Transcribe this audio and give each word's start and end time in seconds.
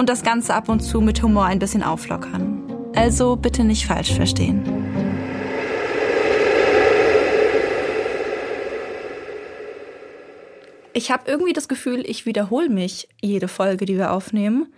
und 0.00 0.08
das 0.08 0.22
Ganze 0.22 0.54
ab 0.54 0.70
und 0.70 0.80
zu 0.80 1.02
mit 1.02 1.22
Humor 1.22 1.44
ein 1.44 1.58
bisschen 1.58 1.82
auflockern. 1.82 2.62
Also 2.96 3.36
bitte 3.36 3.64
nicht 3.64 3.86
falsch 3.86 4.14
verstehen. 4.14 4.64
Ich 10.94 11.10
habe 11.10 11.30
irgendwie 11.30 11.52
das 11.52 11.68
Gefühl, 11.68 12.02
ich 12.08 12.24
wiederhole 12.24 12.70
mich 12.70 13.10
jede 13.20 13.46
Folge, 13.46 13.84
die 13.84 13.98
wir 13.98 14.10
aufnehmen. 14.12 14.72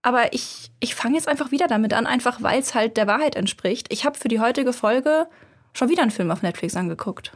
Aber 0.00 0.32
ich, 0.32 0.70
ich 0.80 0.94
fange 0.94 1.16
jetzt 1.16 1.28
einfach 1.28 1.50
wieder 1.50 1.66
damit 1.66 1.92
an, 1.92 2.06
einfach 2.06 2.42
weil 2.42 2.58
es 2.58 2.74
halt 2.74 2.96
der 2.96 3.06
Wahrheit 3.06 3.36
entspricht. 3.36 3.92
Ich 3.92 4.06
habe 4.06 4.18
für 4.18 4.28
die 4.28 4.40
heutige 4.40 4.72
Folge 4.72 5.26
schon 5.74 5.90
wieder 5.90 6.00
einen 6.00 6.10
Film 6.10 6.30
auf 6.30 6.40
Netflix 6.40 6.74
angeguckt. 6.74 7.32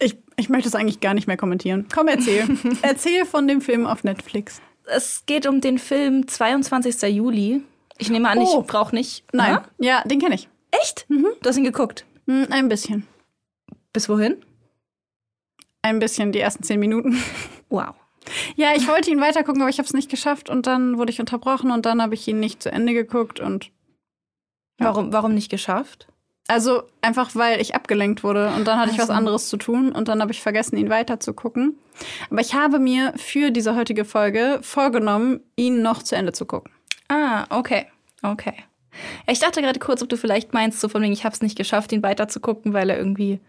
Ich, 0.00 0.18
ich 0.36 0.50
möchte 0.50 0.68
es 0.68 0.74
eigentlich 0.74 1.00
gar 1.00 1.14
nicht 1.14 1.28
mehr 1.28 1.38
kommentieren. 1.38 1.86
Komm, 1.94 2.08
erzähl. 2.08 2.46
erzähl 2.82 3.24
von 3.24 3.48
dem 3.48 3.62
Film 3.62 3.86
auf 3.86 4.04
Netflix 4.04 4.60
es 4.88 5.24
geht 5.26 5.46
um 5.46 5.60
den 5.60 5.78
Film 5.78 6.26
22. 6.26 7.02
Juli. 7.14 7.62
Ich 7.98 8.10
nehme 8.10 8.28
an, 8.28 8.38
oh. 8.38 8.60
ich 8.60 8.66
brauche 8.66 8.94
nicht. 8.94 9.24
Nein. 9.32 9.58
Ja, 9.78 10.00
ja 10.00 10.02
den 10.04 10.20
kenne 10.20 10.34
ich. 10.34 10.48
Echt? 10.70 11.06
Mhm. 11.08 11.28
Du 11.42 11.48
hast 11.48 11.56
ihn 11.56 11.64
geguckt? 11.64 12.04
Hm, 12.26 12.46
ein 12.50 12.68
bisschen. 12.68 13.06
Bis 13.92 14.08
wohin? 14.08 14.36
Ein 15.82 15.98
bisschen, 15.98 16.32
die 16.32 16.40
ersten 16.40 16.62
zehn 16.62 16.80
Minuten. 16.80 17.22
Wow. 17.70 17.94
Ja, 18.56 18.70
ich 18.74 18.88
wollte 18.88 19.10
ihn 19.10 19.20
weitergucken, 19.20 19.60
aber 19.60 19.68
ich 19.68 19.76
habe 19.76 19.86
es 19.86 19.92
nicht 19.92 20.10
geschafft 20.10 20.48
und 20.48 20.66
dann 20.66 20.96
wurde 20.96 21.12
ich 21.12 21.20
unterbrochen 21.20 21.70
und 21.70 21.84
dann 21.84 22.00
habe 22.00 22.14
ich 22.14 22.26
ihn 22.26 22.40
nicht 22.40 22.62
zu 22.62 22.72
Ende 22.72 22.94
geguckt 22.94 23.40
und. 23.40 23.66
Ja. 24.80 24.86
Warum, 24.86 25.12
warum 25.12 25.34
nicht 25.34 25.50
geschafft? 25.50 26.07
Also 26.48 26.84
einfach, 27.02 27.34
weil 27.34 27.60
ich 27.60 27.74
abgelenkt 27.74 28.24
wurde 28.24 28.50
und 28.56 28.66
dann 28.66 28.78
hatte 28.78 28.90
ich 28.90 28.98
was 28.98 29.10
anderes 29.10 29.50
zu 29.50 29.58
tun 29.58 29.92
und 29.92 30.08
dann 30.08 30.22
habe 30.22 30.32
ich 30.32 30.40
vergessen, 30.40 30.78
ihn 30.78 30.88
weiter 30.88 31.20
zu 31.20 31.34
gucken. 31.34 31.78
Aber 32.30 32.40
ich 32.40 32.54
habe 32.54 32.78
mir 32.78 33.12
für 33.16 33.50
diese 33.50 33.76
heutige 33.76 34.06
Folge 34.06 34.58
vorgenommen, 34.62 35.40
ihn 35.56 35.82
noch 35.82 36.02
zu 36.02 36.16
Ende 36.16 36.32
zu 36.32 36.46
gucken. 36.46 36.72
Ah, 37.08 37.44
okay. 37.50 37.86
Okay. 38.22 38.54
Ich 39.26 39.40
dachte 39.40 39.60
gerade 39.60 39.78
kurz, 39.78 40.02
ob 40.02 40.08
du 40.08 40.16
vielleicht 40.16 40.54
meinst, 40.54 40.80
so 40.80 40.88
von 40.88 41.02
wegen, 41.02 41.12
ich 41.12 41.24
habe 41.24 41.34
es 41.34 41.42
nicht 41.42 41.56
geschafft, 41.56 41.92
ihn 41.92 42.02
weiter 42.02 42.28
zu 42.28 42.40
gucken, 42.40 42.72
weil 42.72 42.88
er 42.88 42.96
irgendwie, 42.96 43.40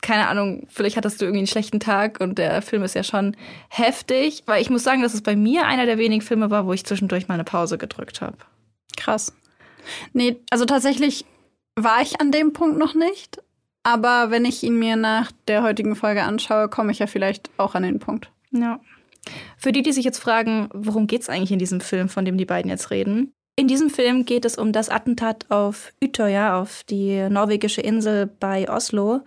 keine 0.00 0.28
Ahnung, 0.28 0.66
vielleicht 0.70 0.96
hattest 0.96 1.20
du 1.20 1.26
irgendwie 1.26 1.40
einen 1.40 1.46
schlechten 1.46 1.78
Tag 1.78 2.20
und 2.20 2.38
der 2.38 2.62
Film 2.62 2.82
ist 2.84 2.94
ja 2.94 3.04
schon 3.04 3.36
heftig. 3.68 4.44
Weil 4.46 4.62
ich 4.62 4.70
muss 4.70 4.82
sagen, 4.82 5.02
dass 5.02 5.12
es 5.12 5.22
bei 5.22 5.36
mir 5.36 5.66
einer 5.66 5.84
der 5.84 5.98
wenigen 5.98 6.22
Filme 6.22 6.50
war, 6.50 6.66
wo 6.66 6.72
ich 6.72 6.86
zwischendurch 6.86 7.28
mal 7.28 7.34
eine 7.34 7.44
Pause 7.44 7.76
gedrückt 7.76 8.22
habe. 8.22 8.38
Krass. 8.96 9.34
Nee, 10.14 10.40
also 10.50 10.64
tatsächlich 10.64 11.26
war 11.84 12.02
ich 12.02 12.20
an 12.20 12.32
dem 12.32 12.52
Punkt 12.52 12.78
noch 12.78 12.94
nicht. 12.94 13.42
Aber 13.82 14.30
wenn 14.30 14.44
ich 14.44 14.62
ihn 14.62 14.78
mir 14.78 14.96
nach 14.96 15.32
der 15.46 15.62
heutigen 15.62 15.96
Folge 15.96 16.22
anschaue, 16.22 16.68
komme 16.68 16.92
ich 16.92 16.98
ja 16.98 17.06
vielleicht 17.06 17.50
auch 17.56 17.74
an 17.74 17.84
den 17.84 17.98
Punkt. 17.98 18.30
Ja. 18.50 18.80
Für 19.56 19.72
die, 19.72 19.82
die 19.82 19.92
sich 19.92 20.04
jetzt 20.04 20.18
fragen, 20.18 20.68
worum 20.74 21.06
geht 21.06 21.22
es 21.22 21.28
eigentlich 21.28 21.52
in 21.52 21.58
diesem 21.58 21.80
Film, 21.80 22.08
von 22.08 22.24
dem 22.24 22.36
die 22.36 22.44
beiden 22.44 22.70
jetzt 22.70 22.90
reden? 22.90 23.32
In 23.56 23.66
diesem 23.66 23.90
Film 23.90 24.24
geht 24.24 24.44
es 24.44 24.56
um 24.56 24.72
das 24.72 24.88
Attentat 24.88 25.46
auf 25.50 25.92
Utøya, 26.02 26.60
auf 26.60 26.84
die 26.84 27.28
norwegische 27.28 27.80
Insel 27.80 28.26
bei 28.26 28.68
Oslo. 28.68 29.22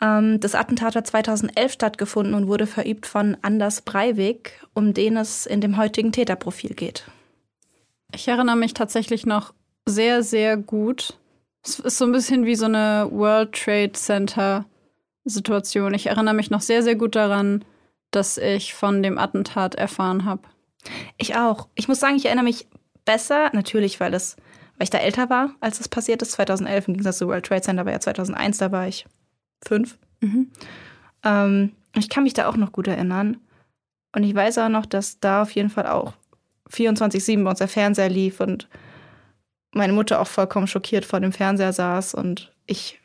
Ähm, 0.00 0.40
das 0.40 0.54
Attentat 0.54 0.94
hat 0.94 1.06
2011 1.06 1.72
stattgefunden 1.72 2.34
und 2.34 2.48
wurde 2.48 2.66
verübt 2.66 3.06
von 3.06 3.36
Anders 3.40 3.82
Breivik, 3.82 4.60
um 4.74 4.92
den 4.92 5.16
es 5.16 5.46
in 5.46 5.60
dem 5.60 5.76
heutigen 5.76 6.12
Täterprofil 6.12 6.74
geht. 6.74 7.06
Ich 8.14 8.28
erinnere 8.28 8.56
mich 8.56 8.74
tatsächlich 8.74 9.24
noch 9.24 9.54
sehr, 9.86 10.22
sehr 10.22 10.56
gut 10.56 11.18
es 11.62 11.78
ist 11.78 11.98
so 11.98 12.04
ein 12.04 12.12
bisschen 12.12 12.44
wie 12.44 12.56
so 12.56 12.66
eine 12.66 13.08
World 13.10 13.52
Trade 13.52 13.92
Center 13.92 14.66
Situation. 15.24 15.94
Ich 15.94 16.06
erinnere 16.06 16.34
mich 16.34 16.50
noch 16.50 16.60
sehr, 16.60 16.82
sehr 16.82 16.96
gut 16.96 17.14
daran, 17.14 17.64
dass 18.10 18.38
ich 18.38 18.74
von 18.74 19.02
dem 19.02 19.18
Attentat 19.18 19.74
erfahren 19.74 20.24
habe. 20.24 20.42
Ich 21.16 21.36
auch. 21.36 21.68
Ich 21.74 21.88
muss 21.88 22.00
sagen, 22.00 22.16
ich 22.16 22.26
erinnere 22.26 22.44
mich 22.44 22.66
besser, 23.04 23.50
natürlich, 23.52 24.00
weil, 24.00 24.10
das, 24.10 24.36
weil 24.76 24.84
ich 24.84 24.90
da 24.90 24.98
älter 24.98 25.30
war, 25.30 25.54
als 25.60 25.80
es 25.80 25.88
passiert 25.88 26.22
ist. 26.22 26.32
2011 26.32 26.88
im 26.88 26.94
Gegensatz 26.94 27.18
zu 27.18 27.28
World 27.28 27.46
Trade 27.46 27.62
Center 27.62 27.84
war 27.84 27.92
ja 27.92 28.00
2001, 28.00 28.58
da 28.58 28.72
war 28.72 28.88
ich 28.88 29.06
fünf. 29.64 29.98
Mhm. 30.20 30.50
Ähm, 31.24 31.72
ich 31.96 32.08
kann 32.08 32.24
mich 32.24 32.34
da 32.34 32.48
auch 32.48 32.56
noch 32.56 32.72
gut 32.72 32.88
erinnern. 32.88 33.38
Und 34.14 34.24
ich 34.24 34.34
weiß 34.34 34.58
auch 34.58 34.68
noch, 34.68 34.86
dass 34.86 35.20
da 35.20 35.42
auf 35.42 35.52
jeden 35.52 35.70
Fall 35.70 35.86
auch 35.86 36.14
24-7 36.70 37.44
bei 37.44 37.50
uns 37.50 37.58
der 37.60 37.68
Fernseher 37.68 38.08
lief 38.08 38.40
und 38.40 38.68
meine 39.72 39.92
Mutter 39.92 40.20
auch 40.20 40.26
vollkommen 40.26 40.66
schockiert 40.66 41.04
vor 41.04 41.20
dem 41.20 41.32
Fernseher 41.32 41.72
saß 41.72 42.14
und 42.14 42.52
ich. 42.66 43.00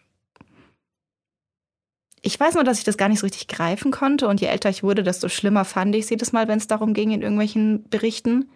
Ich 2.22 2.39
weiß 2.39 2.55
nur, 2.55 2.63
dass 2.63 2.79
ich 2.79 2.83
das 2.83 2.97
gar 2.97 3.09
nicht 3.09 3.19
so 3.19 3.25
richtig 3.25 3.47
greifen 3.47 3.91
konnte 3.91 4.28
und 4.28 4.41
je 4.41 4.47
älter 4.47 4.69
ich 4.69 4.83
wurde, 4.83 5.03
desto 5.03 5.29
schlimmer 5.29 5.66
fand 5.66 5.95
ich 5.95 6.05
es 6.05 6.09
jedes 6.09 6.33
Mal, 6.33 6.47
wenn 6.47 6.57
es 6.57 6.67
darum 6.67 6.94
ging 6.94 7.11
in 7.11 7.22
irgendwelchen 7.22 7.88
Berichten. 7.89 8.50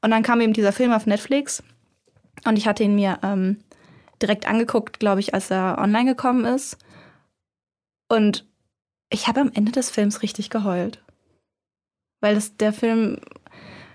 Und 0.00 0.10
dann 0.10 0.22
kam 0.22 0.40
eben 0.40 0.52
dieser 0.52 0.72
Film 0.72 0.92
auf 0.92 1.06
Netflix 1.06 1.62
und 2.44 2.56
ich 2.56 2.66
hatte 2.66 2.84
ihn 2.84 2.94
mir 2.94 3.18
ähm, 3.22 3.58
direkt 4.22 4.46
angeguckt, 4.46 5.00
glaube 5.00 5.20
ich, 5.20 5.34
als 5.34 5.50
er 5.50 5.78
online 5.78 6.10
gekommen 6.10 6.44
ist. 6.44 6.78
Und 8.08 8.46
ich 9.10 9.26
habe 9.26 9.40
am 9.40 9.50
Ende 9.52 9.72
des 9.72 9.90
Films 9.90 10.22
richtig 10.22 10.50
geheult. 10.50 11.02
Weil 12.20 12.34
das, 12.34 12.56
der 12.56 12.72
Film 12.72 13.20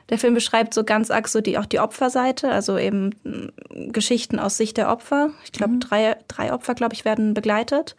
der 0.09 0.19
Film 0.19 0.33
beschreibt 0.33 0.73
so 0.73 0.83
ganz 0.83 1.09
arg 1.09 1.27
so 1.27 1.41
die, 1.41 1.57
auch 1.57 1.65
die 1.65 1.79
Opferseite, 1.79 2.51
also 2.51 2.77
eben 2.77 3.11
mm, 3.23 3.91
Geschichten 3.91 4.39
aus 4.39 4.57
Sicht 4.57 4.77
der 4.77 4.89
Opfer. 4.89 5.31
Ich 5.43 5.51
glaube, 5.51 5.73
mhm. 5.73 5.79
drei, 5.79 6.17
drei 6.27 6.53
Opfer, 6.53 6.75
glaube 6.75 6.93
ich, 6.93 7.05
werden 7.05 7.33
begleitet. 7.33 7.95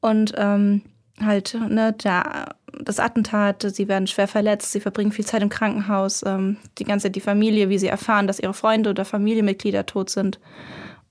Und 0.00 0.34
ähm, 0.36 0.82
halt, 1.20 1.56
ne, 1.68 1.92
der, 1.92 2.56
das 2.78 3.00
Attentat, 3.00 3.62
sie 3.62 3.88
werden 3.88 4.06
schwer 4.06 4.28
verletzt, 4.28 4.72
sie 4.72 4.80
verbringen 4.80 5.12
viel 5.12 5.24
Zeit 5.24 5.42
im 5.42 5.48
Krankenhaus, 5.48 6.22
ähm, 6.26 6.58
die 6.78 6.84
ganze 6.84 7.10
die 7.10 7.20
Familie, 7.20 7.68
wie 7.70 7.78
sie 7.78 7.86
erfahren, 7.86 8.26
dass 8.26 8.40
ihre 8.40 8.54
Freunde 8.54 8.90
oder 8.90 9.04
Familienmitglieder 9.04 9.86
tot 9.86 10.10
sind. 10.10 10.40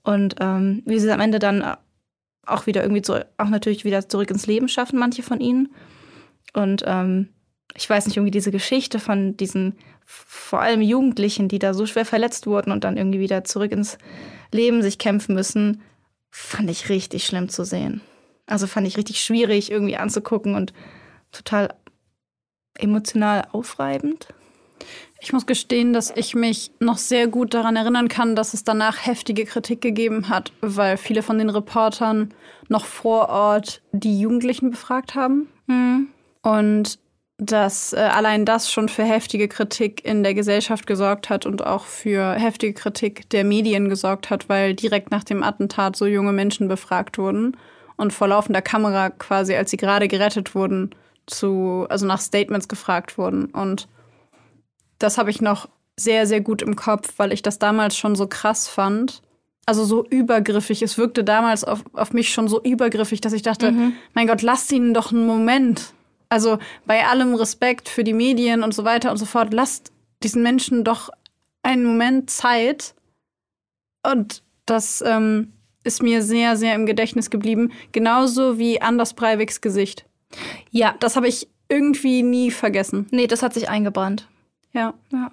Und 0.04 0.36
ähm, 0.42 0.84
wie 0.86 1.00
sie 1.00 1.12
am 1.12 1.22
Ende 1.22 1.40
dann 1.40 1.66
auch 2.46 2.68
wieder 2.68 2.84
irgendwie 2.84 3.04
so, 3.04 3.18
auch 3.38 3.50
natürlich 3.50 3.86
wieder 3.86 4.08
zurück 4.08 4.30
ins 4.30 4.46
Leben 4.46 4.68
schaffen, 4.68 5.00
manche 5.00 5.24
von 5.24 5.40
ihnen. 5.40 5.74
Und 6.54 6.84
ähm, 6.86 7.30
ich 7.76 7.90
weiß 7.90 8.06
nicht, 8.06 8.18
irgendwie 8.18 8.32
diese 8.32 8.52
Geschichte 8.52 9.00
von 9.00 9.38
diesen 9.38 9.76
vor 10.06 10.62
allem 10.62 10.82
Jugendlichen, 10.82 11.48
die 11.48 11.60
da 11.60 11.74
so 11.74 11.86
schwer 11.86 12.06
verletzt 12.06 12.48
wurden 12.48 12.72
und 12.72 12.84
dann 12.84 12.98
irgendwie 12.98 13.20
wieder 13.20 13.44
zurück 13.44 13.72
ins 13.72 13.98
Leben 14.52 14.82
sich 14.82 14.98
kämpfen 14.98 15.36
müssen, 15.36 15.82
fand 16.30 16.70
ich 16.70 16.90
richtig 16.90 17.26
schlimm 17.26 17.50
zu 17.50 17.64
sehen. 17.64 18.02
Also 18.46 18.68
fand 18.68 18.88
ich 18.88 18.98
richtig 18.98 19.24
schwierig 19.24 19.72
irgendwie 19.72 19.98
anzugucken 19.98 20.56
und 20.56 20.74
total 21.32 21.74
emotional 22.78 23.48
aufreibend. 23.52 24.28
Ich 25.22 25.32
muss 25.32 25.46
gestehen, 25.46 25.94
dass 25.94 26.12
ich 26.16 26.36
mich 26.36 26.72
noch 26.80 26.98
sehr 26.98 27.28
gut 27.28 27.54
daran 27.54 27.78
erinnern 27.78 28.10
kann, 28.10 28.36
dass 28.36 28.54
es 28.54 28.66
danach 28.66 29.06
heftige 29.06 29.46
Kritik 29.46 29.80
gegeben 29.80 30.28
hat, 30.28 30.52
weil 30.60 30.98
viele 30.98 31.24
von 31.24 31.38
den 31.38 31.50
Reportern 31.50 32.34
noch 32.68 32.86
vor 32.86 33.30
Ort 33.30 33.82
die 33.94 34.20
Jugendlichen 34.20 34.72
befragt 34.72 35.16
haben. 35.16 35.48
Mhm. 35.68 36.10
Und 36.42 37.00
dass 37.46 37.94
äh, 37.94 37.98
allein 37.98 38.46
das 38.46 38.72
schon 38.72 38.90
für 38.90 39.04
heftige 39.04 39.48
Kritik 39.48 40.04
in 40.06 40.24
der 40.24 40.34
Gesellschaft 40.34 40.88
gesorgt 40.88 41.30
hat 41.30 41.46
und 41.46 41.66
auch 41.66 41.86
für 41.86 42.34
heftige 42.34 42.74
Kritik 42.74 43.30
der 43.30 43.44
Medien 43.44 43.90
gesorgt 43.90 44.30
hat, 44.30 44.50
weil 44.50 44.74
direkt 44.74 45.12
nach 45.12 45.24
dem 45.24 45.44
Attentat 45.44 45.96
so 45.96 46.06
junge 46.06 46.34
Menschen 46.34 46.68
befragt 46.68 47.18
wurden 47.18 47.58
und 47.96 48.14
vor 48.14 48.28
laufender 48.28 48.62
Kamera 48.62 49.10
quasi, 49.10 49.56
als 49.56 49.72
sie 49.72 49.78
gerade 49.78 50.08
gerettet 50.08 50.56
wurden, 50.56 50.92
zu, 51.26 51.86
also 51.90 52.06
nach 52.06 52.20
Statements 52.20 52.68
gefragt 52.68 53.18
wurden. 53.18 53.46
Und 53.46 53.88
das 55.00 55.18
habe 55.18 55.30
ich 55.30 55.42
noch 55.42 55.68
sehr, 55.96 56.26
sehr 56.28 56.42
gut 56.42 56.62
im 56.62 56.76
Kopf, 56.76 57.14
weil 57.18 57.32
ich 57.32 57.42
das 57.42 57.60
damals 57.60 57.98
schon 57.98 58.16
so 58.16 58.28
krass 58.28 58.68
fand, 58.68 59.22
also 59.66 59.86
so 59.86 60.06
übergriffig. 60.06 60.82
Es 60.82 60.98
wirkte 60.98 61.24
damals 61.24 61.64
auf, 61.64 61.84
auf 61.94 62.14
mich 62.14 62.34
schon 62.34 62.48
so 62.48 62.62
übergriffig, 62.62 63.22
dass 63.22 63.34
ich 63.34 63.44
dachte, 63.44 63.72
mhm. 63.72 63.94
mein 64.14 64.28
Gott, 64.28 64.42
lasst 64.42 64.72
ihn 64.72 64.94
doch 64.94 65.12
einen 65.12 65.26
Moment. 65.26 65.94
Also 66.34 66.58
bei 66.88 67.06
allem 67.06 67.36
Respekt 67.36 67.88
für 67.88 68.04
die 68.04 68.12
Medien 68.12 68.64
und 68.64 68.74
so 68.74 68.84
weiter 68.84 69.12
und 69.12 69.18
so 69.18 69.26
fort, 69.26 69.54
lasst 69.54 69.92
diesen 70.24 70.42
Menschen 70.42 70.84
doch 70.84 71.12
einen 71.62 71.86
Moment 71.86 72.32
Zeit. 72.32 72.96
Und 74.02 74.42
das 74.66 75.04
ähm, 75.06 75.54
ist 75.84 76.02
mir 76.02 76.24
sehr, 76.24 76.58
sehr 76.58 76.74
im 76.74 76.88
Gedächtnis 76.88 77.30
geblieben. 77.30 77.72
Genauso 77.92 78.58
wie 78.58 78.82
Anders 78.82 79.14
Breiviks 79.14 79.62
Gesicht. 79.62 80.08
Ja. 80.72 80.96
Das 81.00 81.16
habe 81.16 81.28
ich 81.28 81.50
irgendwie 81.70 82.24
nie 82.24 82.50
vergessen. 82.50 83.06
Nee, 83.12 83.28
das 83.28 83.44
hat 83.44 83.54
sich 83.54 83.70
eingebrannt. 83.70 84.28
Ja. 84.72 84.96
Ja. 85.12 85.32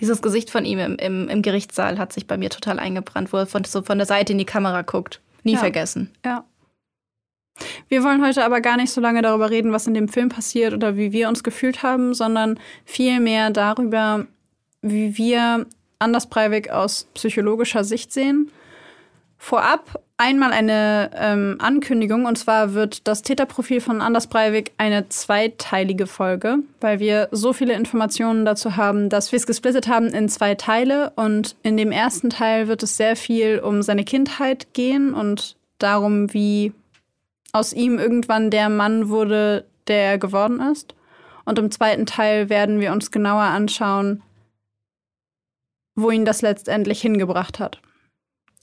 Dieses 0.00 0.22
Gesicht 0.22 0.50
von 0.50 0.64
ihm 0.64 0.80
im, 0.80 0.96
im, 0.96 1.28
im 1.28 1.42
Gerichtssaal 1.42 1.98
hat 1.98 2.12
sich 2.12 2.26
bei 2.26 2.36
mir 2.36 2.50
total 2.50 2.80
eingebrannt, 2.80 3.32
wo 3.32 3.36
er 3.36 3.46
von, 3.46 3.62
so 3.62 3.82
von 3.82 3.98
der 3.98 4.08
Seite 4.08 4.32
in 4.32 4.38
die 4.38 4.44
Kamera 4.44 4.82
guckt. 4.82 5.20
Nie 5.44 5.52
ja. 5.52 5.60
vergessen. 5.60 6.10
Ja. 6.24 6.44
Wir 7.88 8.02
wollen 8.02 8.24
heute 8.24 8.44
aber 8.44 8.60
gar 8.60 8.76
nicht 8.76 8.90
so 8.90 9.00
lange 9.00 9.22
darüber 9.22 9.50
reden, 9.50 9.72
was 9.72 9.86
in 9.86 9.94
dem 9.94 10.08
Film 10.08 10.28
passiert 10.28 10.74
oder 10.74 10.96
wie 10.96 11.12
wir 11.12 11.28
uns 11.28 11.42
gefühlt 11.42 11.82
haben, 11.82 12.14
sondern 12.14 12.58
vielmehr 12.84 13.50
darüber, 13.50 14.26
wie 14.82 15.16
wir 15.16 15.66
Anders 15.98 16.26
Breivik 16.26 16.70
aus 16.70 17.08
psychologischer 17.14 17.84
Sicht 17.84 18.12
sehen. 18.12 18.50
Vorab 19.38 20.02
einmal 20.16 20.52
eine 20.52 21.10
ähm, 21.14 21.56
Ankündigung, 21.58 22.24
und 22.24 22.36
zwar 22.36 22.74
wird 22.74 23.06
das 23.06 23.22
Täterprofil 23.22 23.80
von 23.80 24.00
Anders 24.00 24.26
Breivik 24.26 24.72
eine 24.78 25.08
zweiteilige 25.08 26.06
Folge, 26.06 26.58
weil 26.80 27.00
wir 27.00 27.28
so 27.32 27.52
viele 27.52 27.74
Informationen 27.74 28.44
dazu 28.44 28.76
haben, 28.76 29.08
dass 29.08 29.32
wir 29.32 29.36
es 29.36 29.46
gesplittet 29.46 29.88
haben 29.88 30.08
in 30.08 30.28
zwei 30.28 30.54
Teile. 30.54 31.12
Und 31.16 31.56
in 31.62 31.76
dem 31.76 31.92
ersten 31.92 32.30
Teil 32.30 32.68
wird 32.68 32.82
es 32.82 32.96
sehr 32.96 33.16
viel 33.16 33.58
um 33.58 33.82
seine 33.82 34.04
Kindheit 34.04 34.72
gehen 34.72 35.14
und 35.14 35.56
darum, 35.78 36.32
wie 36.32 36.72
aus 37.56 37.72
ihm 37.72 37.98
irgendwann 37.98 38.50
der 38.50 38.68
Mann 38.68 39.08
wurde, 39.08 39.66
der 39.88 40.02
er 40.02 40.18
geworden 40.18 40.60
ist. 40.60 40.94
Und 41.44 41.58
im 41.58 41.70
zweiten 41.70 42.06
Teil 42.06 42.48
werden 42.48 42.80
wir 42.80 42.92
uns 42.92 43.10
genauer 43.10 43.42
anschauen, 43.42 44.22
wo 45.94 46.10
ihn 46.10 46.24
das 46.24 46.42
letztendlich 46.42 47.00
hingebracht 47.00 47.58
hat. 47.58 47.80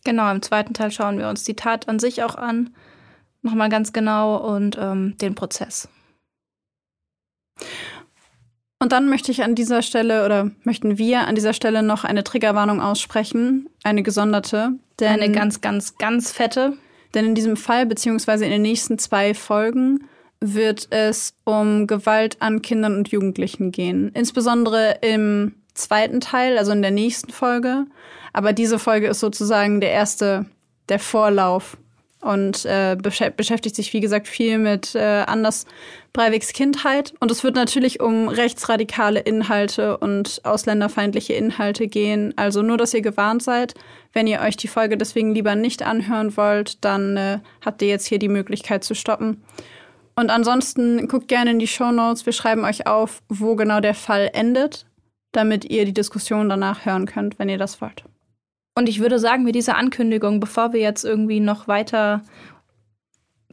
Genau, 0.04 0.30
im 0.31 0.42
zweiten 0.42 0.74
Teil 0.74 0.92
schauen 0.92 1.18
wir 1.18 1.30
uns 1.30 1.44
die 1.44 1.56
Tat 1.56 1.88
an 1.88 1.98
sich 1.98 2.24
auch 2.24 2.36
an, 2.36 2.75
nochmal 3.42 3.69
ganz 3.69 3.94
genau 3.94 4.36
und 4.38 4.78
ähm, 4.80 5.18
den 5.18 5.34
Prozess. 5.34 5.88
Und 8.80 8.92
dann 8.92 9.07
möchte 9.07 9.31
ich 9.31 9.44
an 9.44 9.56
dieser 9.56 9.81
Stelle 9.81 10.25
oder 10.25 10.51
möchten 10.63 10.98
wir 10.98 11.25
an 11.25 11.36
dieser 11.36 11.54
Stelle 11.54 11.84
noch 11.84 12.04
eine 12.04 12.25
Triggerwarnung 12.25 12.81
aussprechen, 12.81 13.69
eine 13.84 14.04
gesonderte. 14.04 14.74
Denn, 15.00 15.07
eine 15.07 15.31
ganz, 15.31 15.62
ganz, 15.62 15.98
ganz 15.98 16.34
fette. 16.34 16.78
Denn 17.13 17.25
in 17.25 17.36
diesem 17.36 17.57
Fall, 17.57 17.86
beziehungsweise 17.86 18.45
in 18.45 18.51
den 18.51 18.62
nächsten 18.62 18.98
zwei 18.98 19.33
Folgen, 19.33 20.07
wird 20.39 20.88
es 20.92 21.36
um 21.45 21.88
Gewalt 21.88 22.38
an 22.42 22.62
Kindern 22.62 22.98
und 22.98 23.10
Jugendlichen 23.10 23.71
gehen. 23.71 24.12
Insbesondere 24.13 24.98
im 25.01 25.56
zweiten 25.74 26.19
Teil, 26.19 26.57
also 26.57 26.71
in 26.71 26.81
der 26.81 26.92
nächsten 26.92 27.31
Folge. 27.31 27.86
Aber 28.33 28.54
diese 28.54 28.80
Folge 28.80 29.07
ist 29.07 29.19
sozusagen 29.19 29.80
der 29.80 29.92
erste, 29.92 30.45
der 30.89 31.00
Vorlauf 31.00 31.77
und 32.24 32.66
äh, 32.66 32.96
beschäftigt 32.96 33.75
sich, 33.75 33.94
wie 33.94 34.00
gesagt, 34.00 34.28
viel 34.28 34.58
mit 34.58 34.96
äh, 34.96 35.24
Anders 35.28 35.66
Breiviks 36.14 36.54
Kindheit. 36.54 37.14
Und 37.20 37.31
es 37.31 37.44
wird 37.44 37.56
natürlich 37.56 38.00
um 38.00 38.30
rechtsradikale 38.30 39.20
Inhalte 39.20 39.98
und 39.98 40.42
ausländerfeindliche 40.44 41.34
Inhalte 41.34 41.88
gehen. 41.88 42.34
Also 42.38 42.62
nur, 42.62 42.78
dass 42.78 42.94
ihr 42.94 43.02
gewarnt 43.02 43.44
seid. 43.44 43.74
Wenn 44.14 44.28
ihr 44.28 44.42
euch 44.42 44.58
die 44.58 44.68
Folge 44.68 44.98
deswegen 44.98 45.34
lieber 45.34 45.56
nicht 45.56 45.84
anhören 45.84 46.38
wollt, 46.38 46.84
dann 46.86 47.18
äh, 47.18 47.40
habt 47.66 47.81
ihr 47.81 47.90
jetzt 47.90 48.06
hier 48.06 48.20
die 48.20 48.30
Möglichkeit 48.30 48.84
zu 48.84 48.94
stoppen. 48.96 49.44
Und 50.16 50.30
ansonsten 50.30 51.08
guckt 51.08 51.28
gerne 51.28 51.52
in 51.52 51.60
die 51.60 51.68
Show 51.68 51.92
Notes. 51.92 52.25
Wir 52.25 52.34
schreiben 52.34 52.64
euch 52.64 52.88
auf, 52.88 53.22
wo 53.30 53.56
genau 53.56 53.80
der 53.80 53.96
Fall 53.96 54.30
endet, 54.34 54.86
damit 55.31 55.66
ihr 55.66 55.86
die 55.86 55.94
Diskussion 55.94 56.50
danach 56.50 56.86
hören 56.86 57.08
könnt, 57.08 57.40
wenn 57.40 57.50
ihr 57.50 57.58
das 57.58 57.81
wollt. 57.81 58.04
Und 58.75 58.90
ich 58.90 59.00
würde 59.00 59.20
sagen, 59.20 59.44
mit 59.44 59.56
dieser 59.56 59.78
Ankündigung, 59.78 60.40
bevor 60.40 60.74
wir 60.74 60.80
jetzt 60.80 61.06
irgendwie 61.06 61.40
noch 61.40 61.68
weiter 61.68 62.24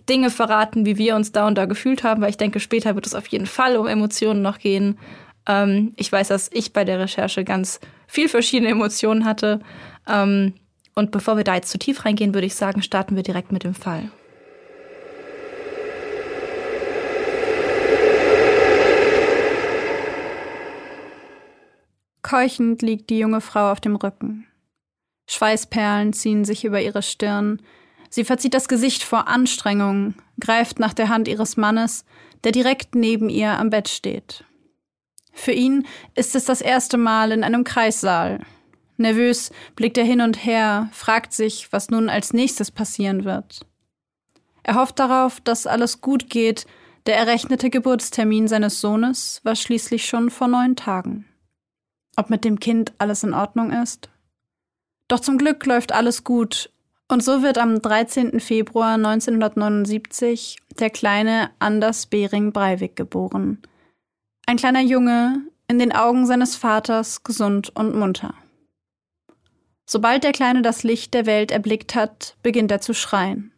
Dinge 0.09 0.31
verraten, 0.31 0.87
wie 0.87 0.97
wir 0.97 1.15
uns 1.15 1.31
da 1.31 1.47
und 1.47 1.57
da 1.57 1.67
gefühlt 1.67 2.03
haben, 2.03 2.23
weil 2.23 2.31
ich 2.31 2.39
denke, 2.39 2.59
später 2.59 2.95
wird 2.95 3.07
es 3.07 3.15
auf 3.15 3.27
jeden 3.27 3.47
Fall 3.47 3.77
um 3.77 3.87
Emotionen 3.87 4.41
noch 4.41 4.59
gehen. 4.59 4.99
Ähm, 5.47 5.93
ich 5.97 6.11
weiß, 6.11 6.29
dass 6.29 6.51
ich 6.53 6.73
bei 6.73 6.85
der 6.85 6.99
Recherche 6.99 7.45
ganz 7.45 7.81
viel 8.07 8.29
verschiedene 8.29 8.71
Emotionen 8.71 9.25
hatte. 9.27 9.61
Ähm, 10.09 10.55
und 10.95 11.11
bevor 11.11 11.37
wir 11.37 11.45
da 11.45 11.55
jetzt 11.55 11.71
zu 11.71 11.79
tief 11.79 12.05
reingehen, 12.05 12.35
würde 12.35 12.47
ich 12.47 12.55
sagen, 12.55 12.83
starten 12.83 13.15
wir 13.15 13.23
direkt 13.23 13.53
mit 13.53 13.63
dem 13.63 13.75
Fall. 13.75 14.11
Keuchend 22.23 22.81
liegt 22.83 23.11
die 23.11 23.19
junge 23.19 23.41
Frau 23.41 23.71
auf 23.71 23.81
dem 23.81 23.97
Rücken. 23.97 24.47
Schweißperlen 25.31 26.13
ziehen 26.13 26.45
sich 26.45 26.65
über 26.65 26.83
ihre 26.83 27.03
Stirn. 27.03 27.63
Sie 28.09 28.25
verzieht 28.25 28.53
das 28.53 28.67
Gesicht 28.67 29.05
vor 29.05 29.29
Anstrengung, 29.29 30.15
greift 30.41 30.81
nach 30.81 30.93
der 30.93 31.09
Hand 31.09 31.29
ihres 31.29 31.57
Mannes, 31.57 32.05
der 32.43 32.51
direkt 32.51 32.97
neben 32.97 33.29
ihr 33.29 33.51
am 33.53 33.71
Bett 33.71 33.89
steht. 33.89 34.45
Für 35.33 35.53
ihn 35.53 35.87
ist 36.17 36.35
es 36.35 36.47
das 36.47 36.61
erste 36.61 36.97
Mal 36.97 37.31
in 37.31 37.45
einem 37.45 37.63
Kreissaal. 37.63 38.41
Nervös 38.97 39.53
blickt 39.77 39.99
er 39.99 40.05
hin 40.05 40.21
und 40.21 40.45
her, 40.45 40.89
fragt 40.91 41.33
sich, 41.33 41.73
was 41.73 41.91
nun 41.91 42.09
als 42.09 42.33
nächstes 42.33 42.73
passieren 42.73 43.25
wird. 43.25 43.65
Er 44.65 44.75
hofft 44.75 44.99
darauf, 44.99 45.41
dass 45.41 45.69
alles 45.69 46.01
gut 46.01 46.29
geht, 46.29 46.67
der 47.07 47.17
errechnete 47.17 47.71
Geburtstermin 47.71 48.49
seines 48.49 48.81
Sohnes 48.81 49.41
war 49.45 49.55
schließlich 49.55 50.07
schon 50.07 50.29
vor 50.29 50.49
neun 50.49 50.75
Tagen. 50.75 51.25
Ob 52.17 52.31
mit 52.31 52.45
dem 52.45 52.59
Kind 52.59 52.93
alles 52.99 53.23
in 53.23 53.33
Ordnung 53.33 53.71
ist? 53.71 54.11
Doch 55.11 55.19
zum 55.19 55.39
Glück 55.39 55.67
läuft 55.67 55.91
alles 55.91 56.23
gut. 56.23 56.71
Und 57.09 57.25
so 57.25 57.43
wird 57.43 57.59
am 57.59 57.83
13. 57.83 58.39
Februar 58.39 58.95
1979 58.95 60.57
der 60.79 60.91
kleine 60.91 61.51
Anders 61.59 62.07
Behring 62.07 62.53
Breivik 62.53 62.95
geboren. 62.95 63.61
Ein 64.47 64.57
kleiner 64.57 64.83
Junge, 64.83 65.43
in 65.67 65.81
den 65.81 65.93
Augen 65.93 66.27
seines 66.27 66.55
Vaters 66.55 67.25
gesund 67.25 67.73
und 67.75 67.97
munter. 67.97 68.35
Sobald 69.85 70.23
der 70.23 70.31
Kleine 70.31 70.63
das 70.63 70.85
Licht 70.85 71.13
der 71.13 71.27
Welt 71.27 71.51
erblickt 71.51 71.97
hat, 71.97 72.37
beginnt 72.45 72.71
er 72.71 72.81
zu 72.81 72.95
schreien. 72.95 73.51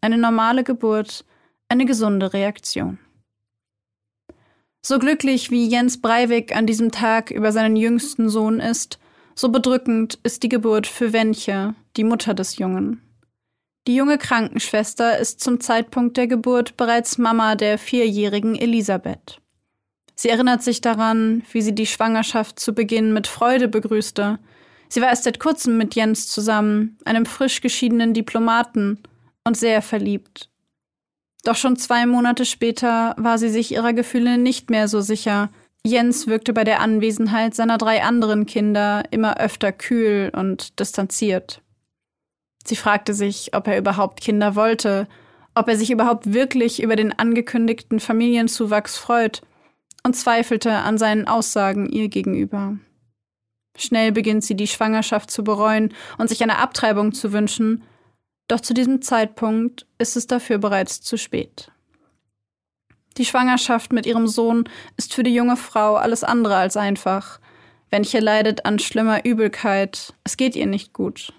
Eine 0.00 0.18
normale 0.18 0.64
Geburt, 0.64 1.24
eine 1.68 1.86
gesunde 1.86 2.32
Reaktion. 2.32 2.98
So 4.84 4.98
glücklich 4.98 5.52
wie 5.52 5.68
Jens 5.68 6.00
Breivik 6.00 6.56
an 6.56 6.66
diesem 6.66 6.90
Tag 6.90 7.30
über 7.30 7.52
seinen 7.52 7.76
jüngsten 7.76 8.28
Sohn 8.28 8.58
ist, 8.58 8.98
so 9.38 9.50
bedrückend 9.50 10.18
ist 10.24 10.42
die 10.42 10.48
Geburt 10.48 10.88
für 10.88 11.12
Wenche, 11.12 11.76
die 11.96 12.02
Mutter 12.02 12.34
des 12.34 12.58
Jungen. 12.58 13.00
Die 13.86 13.94
junge 13.94 14.18
Krankenschwester 14.18 15.16
ist 15.16 15.40
zum 15.40 15.60
Zeitpunkt 15.60 16.16
der 16.16 16.26
Geburt 16.26 16.76
bereits 16.76 17.18
Mama 17.18 17.54
der 17.54 17.78
vierjährigen 17.78 18.56
Elisabeth. 18.56 19.40
Sie 20.16 20.28
erinnert 20.28 20.64
sich 20.64 20.80
daran, 20.80 21.44
wie 21.52 21.62
sie 21.62 21.74
die 21.74 21.86
Schwangerschaft 21.86 22.58
zu 22.58 22.74
Beginn 22.74 23.12
mit 23.12 23.28
Freude 23.28 23.68
begrüßte. 23.68 24.40
Sie 24.88 25.00
war 25.00 25.08
erst 25.08 25.22
seit 25.22 25.38
kurzem 25.38 25.78
mit 25.78 25.94
Jens 25.94 26.26
zusammen, 26.26 26.98
einem 27.04 27.24
frisch 27.24 27.60
geschiedenen 27.60 28.14
Diplomaten, 28.14 28.98
und 29.44 29.56
sehr 29.56 29.82
verliebt. 29.82 30.50
Doch 31.44 31.56
schon 31.56 31.76
zwei 31.76 32.06
Monate 32.06 32.44
später 32.44 33.14
war 33.16 33.38
sie 33.38 33.48
sich 33.48 33.70
ihrer 33.70 33.92
Gefühle 33.92 34.36
nicht 34.36 34.68
mehr 34.68 34.88
so 34.88 35.00
sicher, 35.00 35.50
Jens 35.84 36.26
wirkte 36.26 36.52
bei 36.52 36.64
der 36.64 36.80
Anwesenheit 36.80 37.54
seiner 37.54 37.78
drei 37.78 38.02
anderen 38.02 38.46
Kinder 38.46 39.04
immer 39.10 39.38
öfter 39.38 39.72
kühl 39.72 40.30
und 40.34 40.78
distanziert. 40.80 41.62
Sie 42.64 42.76
fragte 42.76 43.14
sich, 43.14 43.54
ob 43.54 43.66
er 43.66 43.78
überhaupt 43.78 44.20
Kinder 44.20 44.54
wollte, 44.54 45.08
ob 45.54 45.68
er 45.68 45.76
sich 45.76 45.90
überhaupt 45.90 46.32
wirklich 46.32 46.82
über 46.82 46.96
den 46.96 47.18
angekündigten 47.18 48.00
Familienzuwachs 48.00 48.98
freut 48.98 49.42
und 50.04 50.14
zweifelte 50.14 50.72
an 50.72 50.98
seinen 50.98 51.26
Aussagen 51.26 51.88
ihr 51.88 52.08
gegenüber. 52.08 52.78
Schnell 53.76 54.12
beginnt 54.12 54.44
sie 54.44 54.56
die 54.56 54.66
Schwangerschaft 54.66 55.30
zu 55.30 55.44
bereuen 55.44 55.94
und 56.18 56.28
sich 56.28 56.42
eine 56.42 56.58
Abtreibung 56.58 57.12
zu 57.12 57.32
wünschen, 57.32 57.82
doch 58.48 58.60
zu 58.60 58.74
diesem 58.74 59.02
Zeitpunkt 59.02 59.86
ist 59.98 60.16
es 60.16 60.26
dafür 60.26 60.58
bereits 60.58 61.00
zu 61.00 61.16
spät. 61.16 61.70
Die 63.18 63.24
Schwangerschaft 63.24 63.92
mit 63.92 64.06
ihrem 64.06 64.28
Sohn 64.28 64.68
ist 64.96 65.12
für 65.12 65.24
die 65.24 65.34
junge 65.34 65.56
Frau 65.56 65.96
alles 65.96 66.22
andere 66.22 66.54
als 66.54 66.76
einfach. 66.76 67.40
Wenche 67.90 68.20
leidet 68.20 68.64
an 68.64 68.78
schlimmer 68.78 69.24
Übelkeit, 69.24 70.14
es 70.22 70.36
geht 70.36 70.54
ihr 70.54 70.66
nicht 70.66 70.92
gut. 70.92 71.32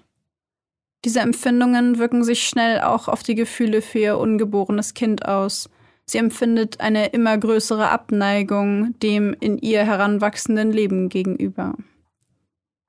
Diese 1.06 1.20
Empfindungen 1.20 1.98
wirken 1.98 2.22
sich 2.22 2.46
schnell 2.46 2.82
auch 2.82 3.08
auf 3.08 3.22
die 3.22 3.34
Gefühle 3.34 3.80
für 3.80 3.98
ihr 3.98 4.18
ungeborenes 4.18 4.92
Kind 4.92 5.24
aus. 5.24 5.70
Sie 6.04 6.18
empfindet 6.18 6.80
eine 6.80 7.06
immer 7.06 7.38
größere 7.38 7.88
Abneigung 7.88 8.98
dem 8.98 9.34
in 9.40 9.56
ihr 9.56 9.84
heranwachsenden 9.84 10.72
Leben 10.72 11.08
gegenüber. 11.08 11.74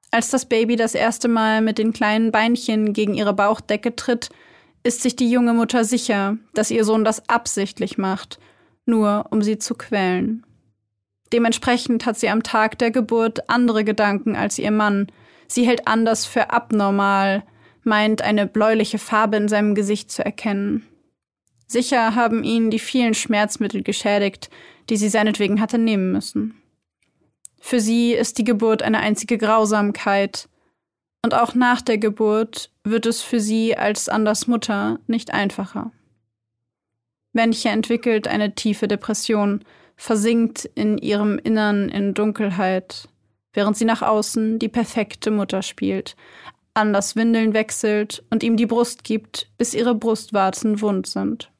Als 0.09 0.29
das 0.29 0.45
Baby 0.45 0.75
das 0.75 0.95
erste 0.95 1.29
Mal 1.29 1.61
mit 1.61 1.77
den 1.77 1.93
kleinen 1.93 2.33
Beinchen 2.33 2.91
gegen 2.91 3.13
ihre 3.13 3.33
Bauchdecke 3.33 3.95
tritt, 3.95 4.29
ist 4.83 5.01
sich 5.01 5.15
die 5.15 5.31
junge 5.31 5.53
Mutter 5.53 5.85
sicher, 5.85 6.37
dass 6.53 6.71
ihr 6.71 6.83
Sohn 6.83 7.05
das 7.05 7.29
absichtlich 7.29 7.97
macht, 7.97 8.39
nur 8.91 9.25
um 9.31 9.41
sie 9.41 9.57
zu 9.57 9.73
quälen. 9.73 10.45
Dementsprechend 11.33 12.05
hat 12.05 12.19
sie 12.19 12.29
am 12.29 12.43
Tag 12.43 12.77
der 12.77 12.91
Geburt 12.91 13.49
andere 13.49 13.83
Gedanken 13.83 14.35
als 14.35 14.59
ihr 14.59 14.69
Mann. 14.69 15.07
Sie 15.47 15.65
hält 15.65 15.87
anders 15.87 16.25
für 16.25 16.51
abnormal, 16.51 17.43
meint 17.83 18.21
eine 18.21 18.45
bläuliche 18.45 18.99
Farbe 18.99 19.37
in 19.37 19.47
seinem 19.47 19.73
Gesicht 19.73 20.11
zu 20.11 20.23
erkennen. 20.23 20.85
Sicher 21.67 22.15
haben 22.15 22.43
ihn 22.43 22.69
die 22.69 22.79
vielen 22.79 23.13
Schmerzmittel 23.13 23.81
geschädigt, 23.81 24.49
die 24.89 24.97
sie 24.97 25.09
seinetwegen 25.09 25.61
hatte 25.61 25.77
nehmen 25.77 26.11
müssen. 26.11 26.61
Für 27.61 27.79
sie 27.79 28.11
ist 28.13 28.37
die 28.37 28.43
Geburt 28.43 28.83
eine 28.83 28.99
einzige 28.99 29.37
Grausamkeit, 29.37 30.49
und 31.23 31.35
auch 31.35 31.53
nach 31.53 31.81
der 31.81 31.97
Geburt 31.97 32.71
wird 32.83 33.05
es 33.05 33.21
für 33.21 33.39
sie 33.39 33.77
als 33.77 34.09
Anders 34.09 34.47
Mutter 34.47 34.99
nicht 35.07 35.33
einfacher. 35.33 35.91
Wenche 37.33 37.69
entwickelt 37.69 38.27
eine 38.27 38.55
tiefe 38.55 38.87
Depression, 38.87 39.63
versinkt 39.95 40.65
in 40.75 40.97
ihrem 40.97 41.37
Innern 41.37 41.89
in 41.89 42.13
Dunkelheit, 42.13 43.07
während 43.53 43.77
sie 43.77 43.85
nach 43.85 44.01
außen 44.01 44.59
die 44.59 44.69
perfekte 44.69 45.31
Mutter 45.31 45.61
spielt, 45.61 46.15
Anders 46.73 47.15
Windeln 47.17 47.53
wechselt 47.53 48.23
und 48.29 48.43
ihm 48.43 48.55
die 48.55 48.65
Brust 48.65 49.03
gibt, 49.03 49.49
bis 49.57 49.73
ihre 49.73 49.93
Brustwarzen 49.93 50.81
wund 50.81 51.05
sind. 51.05 51.51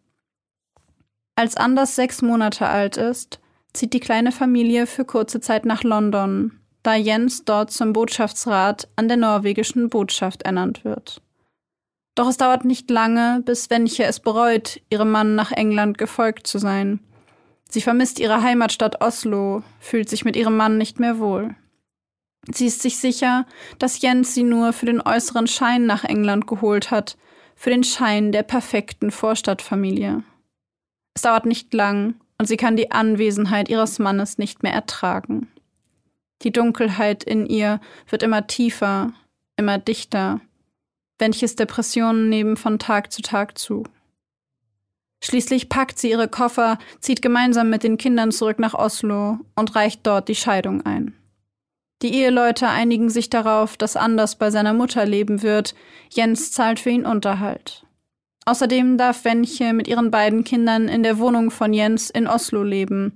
Als 1.36 1.58
Anders 1.58 1.96
sechs 1.96 2.22
Monate 2.22 2.68
alt 2.68 2.98
ist, 2.98 3.40
zieht 3.74 3.94
die 3.94 4.00
kleine 4.00 4.32
Familie 4.32 4.88
für 4.88 5.06
kurze 5.06 5.42
Zeit 5.42 5.66
nach 5.66 5.84
London, 5.84 6.60
da 6.84 6.96
Jens 6.96 7.44
dort 7.46 7.72
zum 7.72 7.94
Botschaftsrat 7.94 8.88
an 8.96 9.08
der 9.08 9.18
norwegischen 9.18 9.90
Botschaft 9.90 10.44
ernannt 10.44 10.86
wird. 10.86 11.22
Doch 12.16 12.28
es 12.28 12.38
dauert 12.38 12.66
nicht 12.66 12.90
lange, 12.90 13.42
bis 13.46 13.70
Wenche 13.70 14.04
es 14.04 14.20
bereut, 14.20 14.82
ihrem 14.90 15.12
Mann 15.12 15.36
nach 15.36 15.52
England 15.52 15.98
gefolgt 15.98 16.48
zu 16.48 16.58
sein. 16.58 17.00
Sie 17.70 17.82
vermisst 17.82 18.20
ihre 18.20 18.44
Heimatstadt 18.44 19.02
Oslo, 19.02 19.64
fühlt 19.80 20.10
sich 20.10 20.26
mit 20.26 20.36
ihrem 20.36 20.58
Mann 20.58 20.78
nicht 20.78 21.00
mehr 21.00 21.20
wohl. 21.20 21.56
Sie 22.52 22.66
ist 22.66 22.82
sich 22.82 22.98
sicher, 22.98 23.46
dass 23.80 24.02
Jens 24.02 24.34
sie 24.34 24.44
nur 24.44 24.74
für 24.74 24.88
den 24.88 25.02
äußeren 25.02 25.48
Schein 25.48 25.86
nach 25.86 26.04
England 26.04 26.48
geholt 26.48 26.92
hat, 26.92 27.18
für 27.56 27.70
den 27.70 27.84
Schein 27.84 28.32
der 28.32 28.44
perfekten 28.44 29.12
Vorstadtfamilie. 29.12 30.24
Es 31.14 31.22
dauert 31.22 31.46
nicht 31.46 31.74
lang, 31.74 32.16
und 32.38 32.48
sie 32.48 32.58
kann 32.58 32.76
die 32.76 32.92
Anwesenheit 32.92 33.70
ihres 33.70 34.00
Mannes 34.00 34.40
nicht 34.40 34.64
mehr 34.64 34.74
ertragen. 34.74 35.48
Die 36.42 36.52
Dunkelheit 36.52 37.24
in 37.24 37.46
ihr 37.46 37.80
wird 38.10 38.24
immer 38.24 38.48
tiefer, 38.48 39.14
immer 39.58 39.78
dichter. 39.78 40.42
Welches 41.22 41.56
Depressionen 41.56 42.30
nehmen 42.30 42.58
von 42.58 42.80
Tag 42.80 43.12
zu 43.12 43.22
Tag 43.22 43.56
zu. 43.56 43.84
Schließlich 45.24 45.70
packt 45.70 46.00
sie 46.00 46.10
ihre 46.10 46.28
Koffer, 46.28 46.80
zieht 47.00 47.22
gemeinsam 47.22 47.70
mit 47.70 47.84
den 47.84 47.98
Kindern 47.98 48.32
zurück 48.32 48.58
nach 48.58 48.74
Oslo 48.74 49.38
und 49.56 49.76
reicht 49.76 50.08
dort 50.08 50.30
die 50.30 50.36
Scheidung 50.36 50.84
ein. 50.84 51.14
Die 52.02 52.16
Eheleute 52.16 52.70
einigen 52.70 53.12
sich 53.12 53.30
darauf, 53.30 53.78
dass 53.78 53.98
Anders 53.98 54.36
bei 54.36 54.50
seiner 54.50 54.74
Mutter 54.74 55.06
leben 55.06 55.44
wird. 55.44 55.76
Jens 56.10 56.52
zahlt 56.52 56.80
für 56.80 56.90
ihn 56.90 57.06
Unterhalt. 57.06 57.86
Außerdem 58.46 58.98
darf 58.98 59.24
Wenche 59.24 59.74
mit 59.74 59.88
ihren 59.88 60.10
beiden 60.10 60.44
Kindern 60.44 60.88
in 60.88 61.04
der 61.04 61.20
Wohnung 61.20 61.52
von 61.52 61.72
Jens 61.72 62.10
in 62.10 62.26
Oslo 62.26 62.64
leben. 62.64 63.16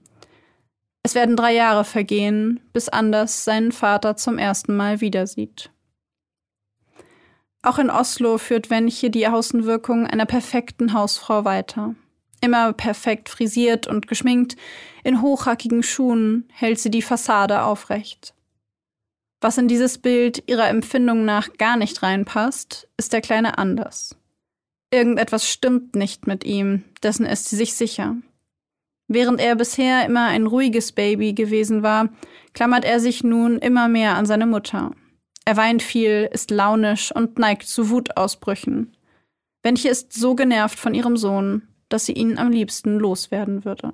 Es 1.02 1.16
werden 1.16 1.36
drei 1.36 1.56
Jahre 1.56 1.84
vergehen, 1.84 2.60
bis 2.72 2.88
Anders 2.88 3.46
seinen 3.46 3.72
Vater 3.72 4.16
zum 4.16 4.38
ersten 4.38 4.78
Mal 4.78 5.02
wieder 5.02 5.26
sieht. 5.26 5.72
Auch 7.66 7.80
in 7.80 7.90
Oslo 7.90 8.38
führt 8.38 8.70
Wenche 8.70 9.10
die 9.10 9.28
Außenwirkung 9.28 10.06
einer 10.06 10.28
perfekten 10.28 10.94
Hausfrau 10.94 11.46
weiter. 11.46 11.96
Immer 12.40 12.74
perfekt 12.74 13.28
frisiert 13.28 13.88
und 13.88 14.08
geschminkt, 14.08 14.56
in 15.04 15.24
hochhackigen 15.24 15.82
Schuhen 15.82 16.48
hält 16.54 16.78
sie 16.78 16.92
die 16.92 17.02
Fassade 17.02 17.64
aufrecht. 17.64 18.36
Was 19.42 19.58
in 19.58 19.68
dieses 19.68 19.98
Bild 19.98 20.44
ihrer 20.46 20.70
Empfindung 20.70 21.26
nach 21.26 21.54
gar 21.54 21.76
nicht 21.76 22.04
reinpasst, 22.04 22.88
ist 22.98 23.14
der 23.14 23.22
kleine 23.22 23.58
Anders. 23.58 24.16
Irgendetwas 24.92 25.50
stimmt 25.50 25.96
nicht 25.96 26.28
mit 26.28 26.44
ihm, 26.44 26.84
dessen 27.02 27.26
ist 27.26 27.50
sie 27.50 27.56
sich 27.56 27.74
sicher. 27.74 28.16
Während 29.08 29.42
er 29.42 29.56
bisher 29.56 30.06
immer 30.06 30.28
ein 30.28 30.46
ruhiges 30.46 30.92
Baby 30.92 31.34
gewesen 31.34 31.82
war, 31.82 32.10
klammert 32.54 32.86
er 32.86 33.00
sich 33.00 33.24
nun 33.24 33.58
immer 33.58 33.88
mehr 33.88 34.18
an 34.18 34.28
seine 34.28 34.46
Mutter. 34.46 34.92
Er 35.46 35.58
weint 35.58 35.84
viel, 35.84 36.28
ist 36.32 36.50
launisch 36.50 37.12
und 37.16 37.38
neigt 37.38 37.68
zu 37.68 37.90
Wutausbrüchen. 37.90 38.98
Wenche 39.62 39.90
ist 39.90 40.14
so 40.14 40.36
genervt 40.36 40.80
von 40.80 40.96
ihrem 40.96 41.18
Sohn, 41.18 41.68
dass 41.88 42.06
sie 42.06 42.14
ihn 42.14 42.38
am 42.38 42.52
liebsten 42.52 42.98
loswerden 42.98 43.64
würde. 43.64 43.94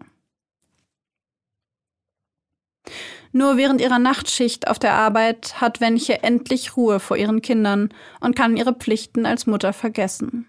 Nur 3.34 3.58
während 3.58 3.80
ihrer 3.80 4.00
Nachtschicht 4.00 4.68
auf 4.68 4.80
der 4.80 4.94
Arbeit 4.94 5.62
hat 5.62 5.80
Wenche 5.80 6.24
endlich 6.24 6.76
Ruhe 6.76 7.00
vor 7.00 7.16
ihren 7.16 7.42
Kindern 7.42 7.90
und 8.20 8.36
kann 8.36 8.58
ihre 8.58 8.74
Pflichten 8.74 9.26
als 9.26 9.46
Mutter 9.46 9.72
vergessen. 9.72 10.48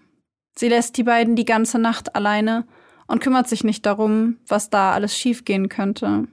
Sie 0.57 0.67
lässt 0.67 0.97
die 0.97 1.03
beiden 1.03 1.35
die 1.35 1.45
ganze 1.45 1.79
Nacht 1.79 2.15
alleine 2.15 2.67
und 3.07 3.21
kümmert 3.21 3.47
sich 3.47 3.63
nicht 3.63 3.85
darum, 3.85 4.37
was 4.47 4.69
da 4.69 4.93
alles 4.93 5.17
schiefgehen 5.17 5.69
könnte. 5.69 6.27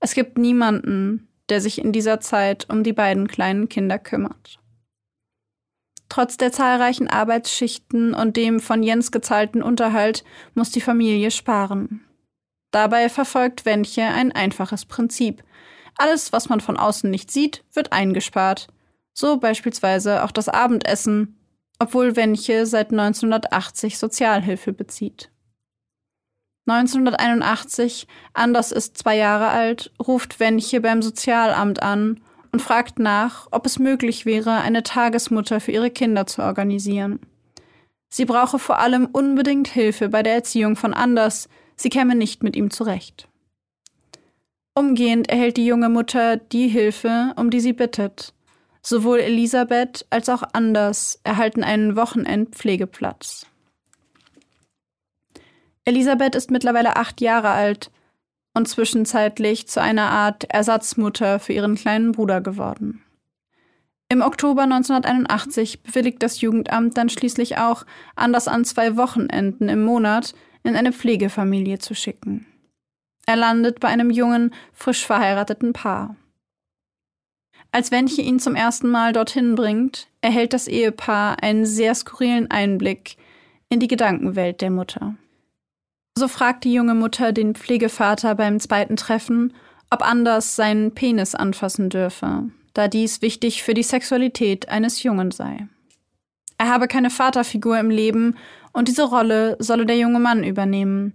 Es 0.00 0.14
gibt 0.14 0.38
niemanden, 0.38 1.29
der 1.50 1.60
sich 1.60 1.78
in 1.78 1.92
dieser 1.92 2.20
Zeit 2.20 2.66
um 2.70 2.82
die 2.82 2.92
beiden 2.92 3.28
kleinen 3.28 3.68
Kinder 3.68 3.98
kümmert. 3.98 4.58
Trotz 6.08 6.36
der 6.36 6.50
zahlreichen 6.50 7.08
Arbeitsschichten 7.08 8.14
und 8.14 8.36
dem 8.36 8.58
von 8.60 8.82
Jens 8.82 9.12
gezahlten 9.12 9.62
Unterhalt 9.62 10.24
muss 10.54 10.70
die 10.70 10.80
Familie 10.80 11.30
sparen. 11.30 12.04
Dabei 12.72 13.08
verfolgt 13.08 13.64
Wenche 13.64 14.02
ein 14.02 14.32
einfaches 14.32 14.86
Prinzip. 14.86 15.44
Alles, 15.96 16.32
was 16.32 16.48
man 16.48 16.60
von 16.60 16.76
außen 16.76 17.10
nicht 17.10 17.30
sieht, 17.30 17.64
wird 17.74 17.92
eingespart. 17.92 18.68
So 19.12 19.38
beispielsweise 19.38 20.24
auch 20.24 20.30
das 20.30 20.48
Abendessen 20.48 21.36
obwohl 21.80 22.14
Wenche 22.14 22.66
seit 22.66 22.92
1980 22.92 23.98
Sozialhilfe 23.98 24.72
bezieht. 24.72 25.30
1981, 26.66 28.06
Anders 28.32 28.70
ist 28.70 28.96
zwei 28.98 29.16
Jahre 29.16 29.48
alt, 29.48 29.92
ruft 30.00 30.40
Wenche 30.40 30.80
beim 30.80 31.02
Sozialamt 31.02 31.82
an 31.82 32.20
und 32.52 32.60
fragt 32.60 32.98
nach, 32.98 33.48
ob 33.50 33.66
es 33.66 33.78
möglich 33.78 34.26
wäre, 34.26 34.58
eine 34.58 34.82
Tagesmutter 34.82 35.60
für 35.60 35.72
ihre 35.72 35.90
Kinder 35.90 36.26
zu 36.26 36.42
organisieren. 36.42 37.20
Sie 38.08 38.24
brauche 38.24 38.58
vor 38.58 38.78
allem 38.78 39.06
unbedingt 39.06 39.68
Hilfe 39.68 40.08
bei 40.08 40.22
der 40.22 40.34
Erziehung 40.34 40.76
von 40.76 40.94
Anders, 40.94 41.48
sie 41.76 41.90
käme 41.90 42.14
nicht 42.14 42.42
mit 42.42 42.56
ihm 42.56 42.70
zurecht. 42.70 43.28
Umgehend 44.74 45.28
erhält 45.28 45.56
die 45.56 45.66
junge 45.66 45.88
Mutter 45.88 46.36
die 46.36 46.68
Hilfe, 46.68 47.32
um 47.36 47.50
die 47.50 47.60
sie 47.60 47.72
bittet. 47.72 48.34
Sowohl 48.82 49.18
Elisabeth 49.18 50.06
als 50.10 50.28
auch 50.28 50.42
Anders 50.52 51.20
erhalten 51.22 51.62
einen 51.62 51.96
Wochenendpflegeplatz. 51.96 53.46
Elisabeth 55.90 56.36
ist 56.36 56.52
mittlerweile 56.52 56.94
acht 56.94 57.20
Jahre 57.20 57.50
alt 57.50 57.90
und 58.54 58.68
zwischenzeitlich 58.68 59.66
zu 59.66 59.82
einer 59.82 60.08
Art 60.08 60.44
Ersatzmutter 60.44 61.40
für 61.40 61.52
ihren 61.52 61.74
kleinen 61.74 62.12
Bruder 62.12 62.40
geworden. 62.40 63.02
Im 64.08 64.22
Oktober 64.22 64.62
1981 64.62 65.82
bewilligt 65.82 66.22
das 66.22 66.40
Jugendamt 66.40 66.96
dann 66.96 67.08
schließlich 67.08 67.58
auch, 67.58 67.84
Anders 68.14 68.46
an 68.46 68.64
zwei 68.64 68.96
Wochenenden 68.96 69.68
im 69.68 69.82
Monat 69.82 70.34
in 70.62 70.76
eine 70.76 70.92
Pflegefamilie 70.92 71.80
zu 71.80 71.96
schicken. 71.96 72.46
Er 73.26 73.34
landet 73.34 73.80
bei 73.80 73.88
einem 73.88 74.10
jungen, 74.10 74.54
frisch 74.72 75.04
verheirateten 75.04 75.72
Paar. 75.72 76.14
Als 77.72 77.90
Wenche 77.90 78.22
ihn 78.22 78.38
zum 78.38 78.54
ersten 78.54 78.88
Mal 78.88 79.12
dorthin 79.12 79.56
bringt, 79.56 80.06
erhält 80.20 80.52
das 80.52 80.68
Ehepaar 80.68 81.42
einen 81.42 81.66
sehr 81.66 81.96
skurrilen 81.96 82.48
Einblick 82.48 83.16
in 83.68 83.80
die 83.80 83.88
Gedankenwelt 83.88 84.60
der 84.60 84.70
Mutter. 84.70 85.16
So 86.20 86.28
fragt 86.28 86.64
die 86.64 86.74
junge 86.74 86.94
Mutter 86.94 87.32
den 87.32 87.54
Pflegevater 87.54 88.34
beim 88.34 88.60
zweiten 88.60 88.96
Treffen, 88.96 89.54
ob 89.88 90.06
Anders 90.06 90.54
seinen 90.54 90.92
Penis 90.92 91.34
anfassen 91.34 91.88
dürfe, 91.88 92.50
da 92.74 92.88
dies 92.88 93.22
wichtig 93.22 93.62
für 93.62 93.72
die 93.72 93.82
Sexualität 93.82 94.68
eines 94.68 95.02
Jungen 95.02 95.30
sei. 95.30 95.66
Er 96.58 96.68
habe 96.68 96.88
keine 96.88 97.08
Vaterfigur 97.08 97.78
im 97.78 97.88
Leben 97.88 98.36
und 98.74 98.88
diese 98.88 99.04
Rolle 99.04 99.56
solle 99.60 99.86
der 99.86 99.96
junge 99.96 100.20
Mann 100.20 100.44
übernehmen. 100.44 101.14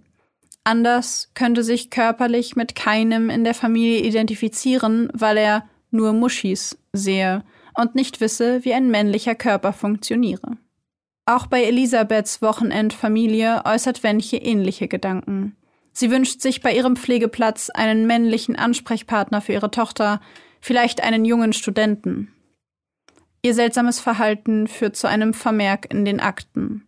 Anders 0.64 1.30
könnte 1.34 1.62
sich 1.62 1.90
körperlich 1.90 2.56
mit 2.56 2.74
keinem 2.74 3.30
in 3.30 3.44
der 3.44 3.54
Familie 3.54 4.00
identifizieren, 4.00 5.08
weil 5.12 5.36
er 5.36 5.68
nur 5.92 6.14
Muschis 6.14 6.76
sehe 6.92 7.44
und 7.74 7.94
nicht 7.94 8.20
wisse, 8.20 8.64
wie 8.64 8.74
ein 8.74 8.90
männlicher 8.90 9.36
Körper 9.36 9.72
funktioniere. 9.72 10.56
Auch 11.28 11.48
bei 11.48 11.64
Elisabeths 11.64 12.40
Wochenendfamilie 12.40 13.62
äußert 13.64 14.04
Wenche 14.04 14.36
ähnliche 14.36 14.86
Gedanken. 14.86 15.56
Sie 15.92 16.12
wünscht 16.12 16.40
sich 16.40 16.62
bei 16.62 16.72
ihrem 16.72 16.94
Pflegeplatz 16.94 17.68
einen 17.68 18.06
männlichen 18.06 18.54
Ansprechpartner 18.54 19.40
für 19.40 19.54
ihre 19.54 19.72
Tochter, 19.72 20.20
vielleicht 20.60 21.02
einen 21.02 21.24
jungen 21.24 21.52
Studenten. 21.52 22.32
Ihr 23.42 23.54
seltsames 23.54 23.98
Verhalten 23.98 24.68
führt 24.68 24.96
zu 24.96 25.08
einem 25.08 25.34
Vermerk 25.34 25.92
in 25.92 26.04
den 26.04 26.20
Akten. 26.20 26.86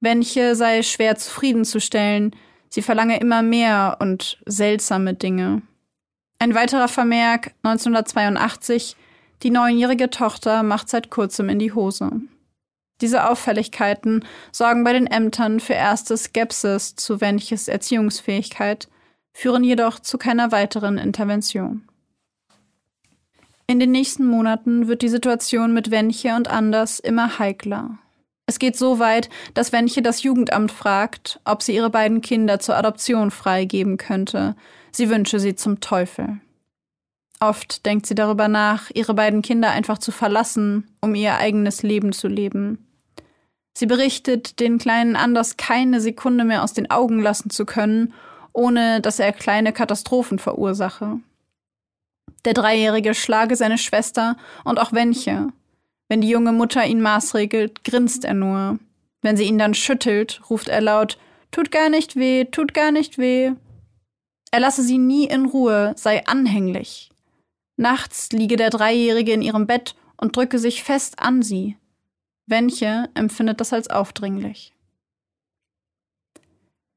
Wenche 0.00 0.56
sei 0.56 0.82
schwer 0.82 1.16
zufriedenzustellen, 1.16 2.36
sie 2.68 2.82
verlange 2.82 3.18
immer 3.18 3.42
mehr 3.42 3.96
und 4.00 4.42
seltsame 4.44 5.14
Dinge. 5.14 5.62
Ein 6.38 6.54
weiterer 6.54 6.88
Vermerk 6.88 7.54
1982 7.62 8.96
Die 9.42 9.50
neunjährige 9.50 10.10
Tochter 10.10 10.62
macht 10.62 10.90
seit 10.90 11.08
kurzem 11.08 11.48
in 11.48 11.58
die 11.58 11.72
Hose. 11.72 12.10
Diese 13.00 13.28
Auffälligkeiten 13.28 14.24
sorgen 14.52 14.84
bei 14.84 14.92
den 14.92 15.06
Ämtern 15.06 15.60
für 15.60 15.72
erste 15.74 16.16
Skepsis 16.16 16.96
zu 16.96 17.20
Wenches 17.20 17.68
Erziehungsfähigkeit, 17.68 18.88
führen 19.32 19.64
jedoch 19.64 20.00
zu 20.00 20.18
keiner 20.18 20.52
weiteren 20.52 20.98
Intervention. 20.98 21.88
In 23.66 23.78
den 23.78 23.92
nächsten 23.92 24.26
Monaten 24.26 24.88
wird 24.88 25.02
die 25.02 25.08
Situation 25.08 25.72
mit 25.72 25.90
Wenche 25.90 26.34
und 26.34 26.48
Anders 26.48 26.98
immer 26.98 27.38
heikler. 27.38 27.98
Es 28.46 28.58
geht 28.58 28.76
so 28.76 28.98
weit, 28.98 29.30
dass 29.54 29.72
Wenche 29.72 30.02
das 30.02 30.24
Jugendamt 30.24 30.72
fragt, 30.72 31.38
ob 31.44 31.62
sie 31.62 31.76
ihre 31.76 31.88
beiden 31.88 32.20
Kinder 32.20 32.58
zur 32.58 32.76
Adoption 32.76 33.30
freigeben 33.30 33.96
könnte. 33.96 34.56
Sie 34.90 35.08
wünsche 35.08 35.38
sie 35.38 35.54
zum 35.54 35.78
Teufel. 35.78 36.40
Oft 37.38 37.86
denkt 37.86 38.06
sie 38.06 38.16
darüber 38.16 38.48
nach, 38.48 38.90
ihre 38.92 39.14
beiden 39.14 39.40
Kinder 39.40 39.70
einfach 39.70 39.98
zu 39.98 40.10
verlassen, 40.10 40.88
um 41.00 41.14
ihr 41.14 41.36
eigenes 41.36 41.84
Leben 41.84 42.12
zu 42.12 42.26
leben. 42.26 42.89
Sie 43.76 43.86
berichtet, 43.86 44.60
den 44.60 44.78
kleinen 44.78 45.16
Anders 45.16 45.56
keine 45.56 46.00
Sekunde 46.00 46.44
mehr 46.44 46.62
aus 46.62 46.72
den 46.72 46.90
Augen 46.90 47.20
lassen 47.20 47.50
zu 47.50 47.64
können, 47.64 48.12
ohne 48.52 49.00
dass 49.00 49.18
er 49.18 49.32
kleine 49.32 49.72
Katastrophen 49.72 50.38
verursache. 50.38 51.20
Der 52.44 52.54
Dreijährige 52.54 53.14
schlage 53.14 53.56
seine 53.56 53.78
Schwester 53.78 54.36
und 54.64 54.78
auch 54.78 54.92
Wenche. 54.92 55.48
Wenn 56.08 56.20
die 56.20 56.28
junge 56.28 56.52
Mutter 56.52 56.84
ihn 56.84 57.00
maßregelt, 57.00 57.84
grinst 57.84 58.24
er 58.24 58.34
nur. 58.34 58.78
Wenn 59.22 59.36
sie 59.36 59.44
ihn 59.44 59.58
dann 59.58 59.74
schüttelt, 59.74 60.40
ruft 60.50 60.68
er 60.68 60.80
laut 60.80 61.18
Tut 61.50 61.72
gar 61.72 61.88
nicht 61.88 62.16
weh, 62.16 62.44
tut 62.44 62.74
gar 62.74 62.92
nicht 62.92 63.18
weh. 63.18 63.52
Er 64.52 64.60
lasse 64.60 64.82
sie 64.82 64.98
nie 64.98 65.26
in 65.26 65.46
Ruhe, 65.46 65.94
sei 65.96 66.24
anhänglich. 66.26 67.10
Nachts 67.76 68.30
liege 68.30 68.56
der 68.56 68.70
Dreijährige 68.70 69.32
in 69.32 69.42
ihrem 69.42 69.66
Bett 69.66 69.96
und 70.16 70.36
drücke 70.36 70.58
sich 70.58 70.82
fest 70.84 71.18
an 71.18 71.42
sie. 71.42 71.76
Wenche 72.50 73.08
empfindet 73.14 73.60
das 73.60 73.72
als 73.72 73.88
aufdringlich. 73.88 74.74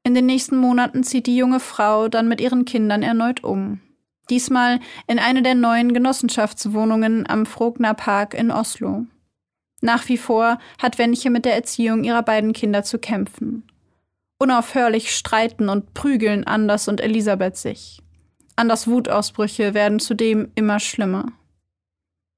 In 0.02 0.14
den 0.14 0.26
nächsten 0.26 0.58
Monaten 0.58 1.02
zieht 1.02 1.26
die 1.26 1.36
junge 1.36 1.60
Frau 1.60 2.08
dann 2.08 2.28
mit 2.28 2.40
ihren 2.40 2.66
Kindern 2.66 3.02
erneut 3.02 3.42
um. 3.42 3.80
Diesmal 4.28 4.80
in 5.06 5.18
eine 5.18 5.42
der 5.42 5.54
neuen 5.54 5.94
Genossenschaftswohnungen 5.94 7.28
am 7.28 7.46
Frogner 7.46 7.94
Park 7.94 8.34
in 8.34 8.50
Oslo. 8.50 9.06
Nach 9.80 10.08
wie 10.08 10.18
vor 10.18 10.58
hat 10.80 10.98
Wenche 10.98 11.30
mit 11.30 11.44
der 11.44 11.54
Erziehung 11.54 12.04
ihrer 12.04 12.22
beiden 12.22 12.52
Kinder 12.52 12.82
zu 12.82 12.98
kämpfen. 12.98 13.64
Unaufhörlich 14.38 15.14
streiten 15.14 15.68
und 15.68 15.94
prügeln 15.94 16.44
Anders 16.46 16.88
und 16.88 17.00
Elisabeth 17.00 17.56
sich. 17.56 18.02
Anders 18.56 18.86
Wutausbrüche 18.86 19.74
werden 19.74 20.00
zudem 20.00 20.50
immer 20.54 20.80
schlimmer. 20.80 21.32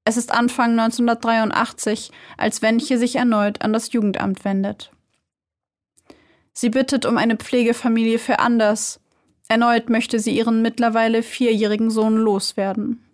Es 0.07 0.17
ist 0.17 0.33
Anfang 0.33 0.79
1983, 0.79 2.13
als 2.39 2.63
Wenche 2.63 2.97
sich 2.97 3.17
erneut 3.17 3.63
an 3.63 3.73
das 3.73 3.93
Jugendamt 3.93 4.45
wendet. 4.45 4.93
Sie 6.53 6.71
bittet 6.71 7.05
um 7.05 7.19
eine 7.19 7.37
Pflegefamilie 7.37 8.19
für 8.19 8.39
Anders, 8.39 9.01
Erneut 9.49 9.91
möchte 9.91 10.19
sie 10.19 10.37
ihren 10.37 10.63
mittlerweile 10.63 11.23
vierjährigen 11.23 11.91
Sohn 11.91 12.17
loswerden. 12.17 13.05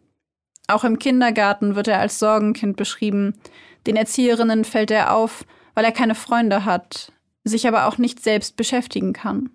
Auch 0.66 0.84
im 0.84 0.98
Kindergarten 0.98 1.74
wird 1.74 1.88
er 1.88 1.98
als 1.98 2.18
Sorgenkind 2.18 2.76
beschrieben. 2.76 3.34
Den 3.86 3.96
Erzieherinnen 3.96 4.64
fällt 4.64 4.90
er 4.90 5.14
auf, 5.14 5.44
weil 5.74 5.84
er 5.84 5.92
keine 5.92 6.14
Freunde 6.14 6.64
hat, 6.64 7.12
sich 7.44 7.66
aber 7.68 7.86
auch 7.86 7.98
nicht 7.98 8.22
selbst 8.22 8.56
beschäftigen 8.56 9.12
kann. 9.12 9.50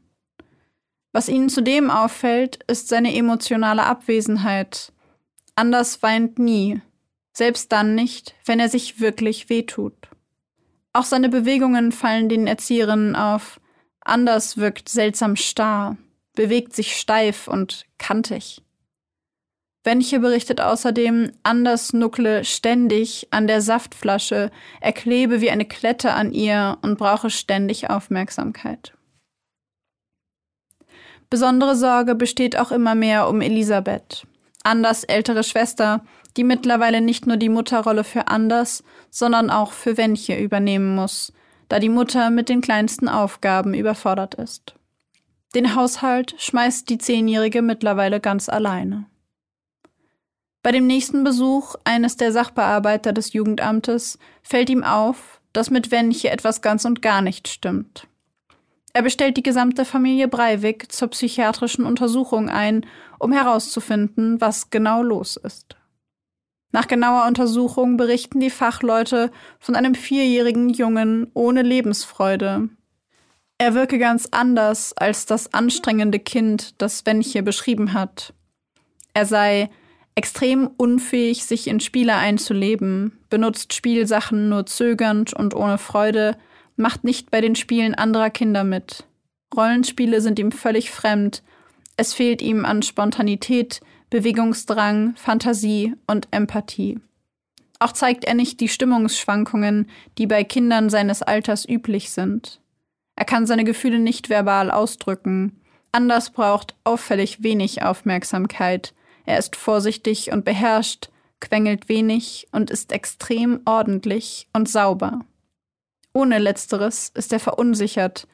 Was 1.14 1.30
ihnen 1.30 1.50
zudem 1.50 1.90
auffällt, 1.90 2.64
ist 2.68 2.90
seine 2.90 3.16
emotionale 3.16 3.84
Abwesenheit. 3.84 4.92
Anders 5.56 6.04
weint 6.04 6.38
nie, 6.38 6.82
selbst 7.38 7.72
dann 7.72 7.94
nicht, 7.96 8.36
wenn 8.46 8.60
er 8.60 8.70
sich 8.70 9.00
wirklich 9.00 9.50
wehtut. 9.50 9.94
Auch 10.94 11.04
seine 11.04 11.30
Bewegungen 11.30 11.92
fallen 11.92 12.30
den 12.30 12.48
Erzieherinnen 12.48 13.16
auf. 13.16 13.60
Anders 14.02 14.58
wirkt 14.58 14.90
seltsam 14.90 15.36
starr 15.36 15.98
bewegt 16.38 16.74
sich 16.74 16.96
steif 16.96 17.50
und 17.50 17.86
kantig. 17.98 18.62
Wenche 19.84 20.20
berichtet 20.20 20.62
außerdem, 20.62 21.32
Anders 21.44 21.94
nuckle 21.94 22.46
ständig 22.46 23.28
an 23.32 23.48
der 23.48 23.62
Saftflasche, 23.62 24.52
er 24.80 24.94
klebe 24.94 25.42
wie 25.42 25.50
eine 25.50 25.66
Klette 25.66 26.14
an 26.14 26.32
ihr 26.32 26.78
und 26.84 26.98
brauche 26.98 27.30
ständig 27.30 27.90
Aufmerksamkeit. 27.90 28.94
Besondere 31.30 31.76
Sorge 31.76 32.16
besteht 32.16 32.58
auch 32.58 32.72
immer 32.72 32.96
mehr 32.96 33.28
um 33.28 33.42
Elisabeth, 33.42 34.28
Anders 34.64 35.04
ältere 35.06 35.44
Schwester, 35.44 36.06
die 36.38 36.44
mittlerweile 36.44 37.02
nicht 37.02 37.28
nur 37.28 37.38
die 37.38 37.50
Mutterrolle 37.50 38.04
für 38.04 38.28
Anders, 38.28 38.84
sondern 39.10 39.50
auch 39.50 39.72
für 39.72 39.98
Wenche 39.98 40.38
übernehmen 40.38 40.96
muss, 40.96 41.34
da 41.68 41.80
die 41.80 41.90
Mutter 41.90 42.30
mit 42.30 42.48
den 42.50 42.62
kleinsten 42.62 43.10
Aufgaben 43.10 43.74
überfordert 43.74 44.36
ist. 44.36 44.76
Den 45.56 45.76
Haushalt 45.76 46.36
schmeißt 46.38 46.90
die 46.90 46.98
Zehnjährige 46.98 47.62
mittlerweile 47.62 48.20
ganz 48.20 48.48
alleine. 48.50 49.06
Bei 50.62 50.72
dem 50.72 50.86
nächsten 50.86 51.24
Besuch 51.24 51.76
eines 51.84 52.18
der 52.18 52.32
Sachbearbeiter 52.32 53.14
des 53.14 53.34
Jugendamtes 53.34 54.20
fällt 54.44 54.70
ihm 54.70 54.84
auf, 54.84 55.42
dass 55.54 55.70
mit 55.70 55.92
Wenche 55.92 56.30
etwas 56.30 56.62
ganz 56.62 56.86
und 56.86 57.02
gar 57.02 57.22
nicht 57.22 57.48
stimmt. 57.48 58.08
Er 58.94 59.02
bestellt 59.02 59.38
die 59.38 59.44
gesamte 59.44 59.86
Familie 59.86 60.28
Breivik 60.28 60.92
zur 60.92 61.08
psychiatrischen 61.10 61.86
Untersuchung 61.86 62.50
ein, 62.50 62.86
um 63.20 63.32
herauszufinden, 63.32 64.42
was 64.42 64.70
genau 64.70 65.02
los 65.02 65.38
ist. 65.38 65.78
Nach 66.72 66.88
genauer 66.88 67.26
Untersuchung 67.28 67.98
berichten 67.98 68.40
die 68.40 68.50
Fachleute 68.50 69.32
von 69.60 69.76
einem 69.76 69.96
vierjährigen 69.96 70.70
Jungen 70.70 71.32
ohne 71.34 71.62
Lebensfreude, 71.62 72.70
er 73.60 73.74
wirke 73.74 73.98
ganz 73.98 74.28
anders 74.32 74.94
als 74.94 75.26
das 75.26 75.54
anstrengende 75.54 76.20
Kind, 76.20 76.80
das 76.80 77.06
Wenche 77.06 77.42
beschrieben 77.42 77.94
hat. 77.94 78.34
Er 79.14 79.26
sei 79.26 79.70
extrem 80.14 80.70
unfähig, 80.78 81.44
sich 81.44 81.68
in 81.68 81.80
Spiele 81.80 82.16
einzuleben, 82.16 83.20
benutzt 83.30 83.74
Spielsachen 83.74 84.50
nur 84.50 84.68
zögernd 84.68 85.34
und 85.34 85.56
ohne 85.56 85.80
Freude, 85.80 86.38
macht 86.76 87.04
nicht 87.04 87.32
bei 87.32 87.42
den 87.42 87.56
Spielen 87.56 87.96
anderer 87.96 88.30
Kinder 88.30 88.64
mit. 88.64 89.06
Rollenspiele 89.56 90.22
sind 90.22 90.38
ihm 90.38 90.52
völlig 90.52 90.92
fremd, 90.92 91.42
es 91.96 92.14
fehlt 92.14 92.44
ihm 92.44 92.64
an 92.64 92.84
Spontanität, 92.84 93.82
Bewegungsdrang, 94.10 95.16
Fantasie 95.18 95.94
und 96.08 96.28
Empathie. 96.32 97.00
Auch 97.80 97.92
zeigt 97.92 98.26
er 98.26 98.34
nicht 98.34 98.60
die 98.60 98.70
Stimmungsschwankungen, 98.70 99.90
die 100.18 100.28
bei 100.28 100.44
Kindern 100.44 100.90
seines 100.90 101.22
Alters 101.22 101.68
üblich 101.68 102.12
sind. 102.12 102.62
Er 103.16 103.26
kann 103.26 103.46
seine 103.46 103.64
Gefühle 103.64 104.00
nicht 104.00 104.30
verbal 104.30 104.72
ausdrücken. 104.72 105.60
Anders 105.92 106.30
braucht 106.30 106.76
auffällig 106.84 107.44
wenig 107.44 107.84
Aufmerksamkeit. 107.84 108.94
Er 109.26 109.38
ist 109.38 109.56
vorsichtig 109.56 110.32
und 110.32 110.46
beherrscht, 110.46 111.10
quengelt 111.40 111.90
wenig 111.90 112.48
und 112.52 112.72
ist 112.72 112.92
extrem 112.92 113.60
ordentlich 113.66 114.48
und 114.54 114.70
sauber. 114.70 115.26
Ohne 116.14 116.40
letzteres 116.40 117.10
ist 117.14 117.34
er 117.34 117.40
verunsichert. 117.40 118.28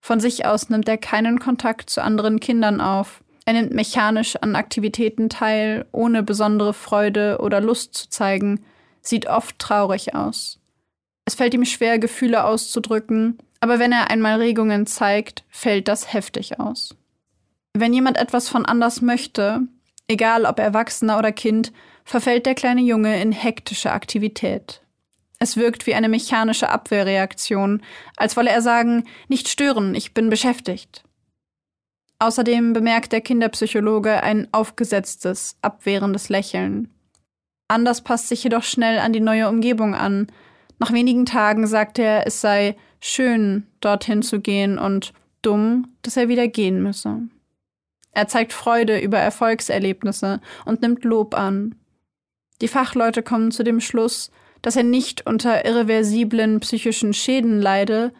Von 0.00 0.20
sich 0.20 0.46
aus 0.46 0.70
nimmt 0.70 0.88
er 0.88 0.96
keinen 0.96 1.40
Kontakt 1.40 1.90
zu 1.90 2.02
anderen 2.02 2.40
Kindern 2.40 2.80
auf. 2.80 3.22
Er 3.48 3.54
nimmt 3.54 3.72
mechanisch 3.72 4.36
an 4.36 4.56
Aktivitäten 4.56 5.30
teil, 5.30 5.86
ohne 5.90 6.22
besondere 6.22 6.74
Freude 6.74 7.38
oder 7.40 7.62
Lust 7.62 7.94
zu 7.94 8.10
zeigen, 8.10 8.62
sieht 9.00 9.26
oft 9.26 9.58
traurig 9.58 10.14
aus. 10.14 10.60
Es 11.24 11.34
fällt 11.34 11.54
ihm 11.54 11.64
schwer, 11.64 11.98
Gefühle 11.98 12.44
auszudrücken, 12.44 13.38
aber 13.60 13.78
wenn 13.78 13.90
er 13.90 14.10
einmal 14.10 14.38
Regungen 14.38 14.84
zeigt, 14.86 15.44
fällt 15.48 15.88
das 15.88 16.12
heftig 16.12 16.60
aus. 16.60 16.94
Wenn 17.72 17.94
jemand 17.94 18.18
etwas 18.18 18.50
von 18.50 18.66
anders 18.66 19.00
möchte, 19.00 19.62
egal 20.08 20.44
ob 20.44 20.58
Erwachsener 20.58 21.18
oder 21.18 21.32
Kind, 21.32 21.72
verfällt 22.04 22.44
der 22.44 22.54
kleine 22.54 22.82
Junge 22.82 23.18
in 23.18 23.32
hektische 23.32 23.92
Aktivität. 23.92 24.82
Es 25.38 25.56
wirkt 25.56 25.86
wie 25.86 25.94
eine 25.94 26.10
mechanische 26.10 26.68
Abwehrreaktion, 26.68 27.80
als 28.14 28.36
wolle 28.36 28.50
er 28.50 28.60
sagen, 28.60 29.04
nicht 29.28 29.48
stören, 29.48 29.94
ich 29.94 30.12
bin 30.12 30.28
beschäftigt. 30.28 31.07
Außerdem 32.20 32.72
bemerkt 32.72 33.12
der 33.12 33.20
Kinderpsychologe 33.20 34.22
ein 34.22 34.48
aufgesetztes, 34.52 35.56
abwehrendes 35.62 36.28
Lächeln. 36.28 36.90
Anders 37.68 38.02
passt 38.02 38.28
sich 38.28 38.42
jedoch 38.42 38.64
schnell 38.64 38.98
an 38.98 39.12
die 39.12 39.20
neue 39.20 39.48
Umgebung 39.48 39.94
an. 39.94 40.26
Nach 40.78 40.92
wenigen 40.92 41.26
Tagen 41.26 41.66
sagt 41.66 41.98
er, 41.98 42.26
es 42.26 42.40
sei 42.40 42.76
schön, 43.00 43.66
dorthin 43.80 44.22
zu 44.22 44.40
gehen 44.40 44.78
und 44.78 45.12
dumm, 45.42 45.94
dass 46.02 46.16
er 46.16 46.28
wieder 46.28 46.48
gehen 46.48 46.82
müsse. 46.82 47.28
Er 48.12 48.26
zeigt 48.26 48.52
Freude 48.52 48.98
über 48.98 49.18
Erfolgserlebnisse 49.18 50.40
und 50.64 50.82
nimmt 50.82 51.04
Lob 51.04 51.36
an. 51.36 51.76
Die 52.60 52.68
Fachleute 52.68 53.22
kommen 53.22 53.52
zu 53.52 53.62
dem 53.62 53.80
Schluss, 53.80 54.32
dass 54.62 54.74
er 54.74 54.82
nicht 54.82 55.26
unter 55.26 55.64
irreversiblen 55.64 56.58
psychischen 56.58 57.14
Schäden 57.14 57.60
leide, 57.60 58.12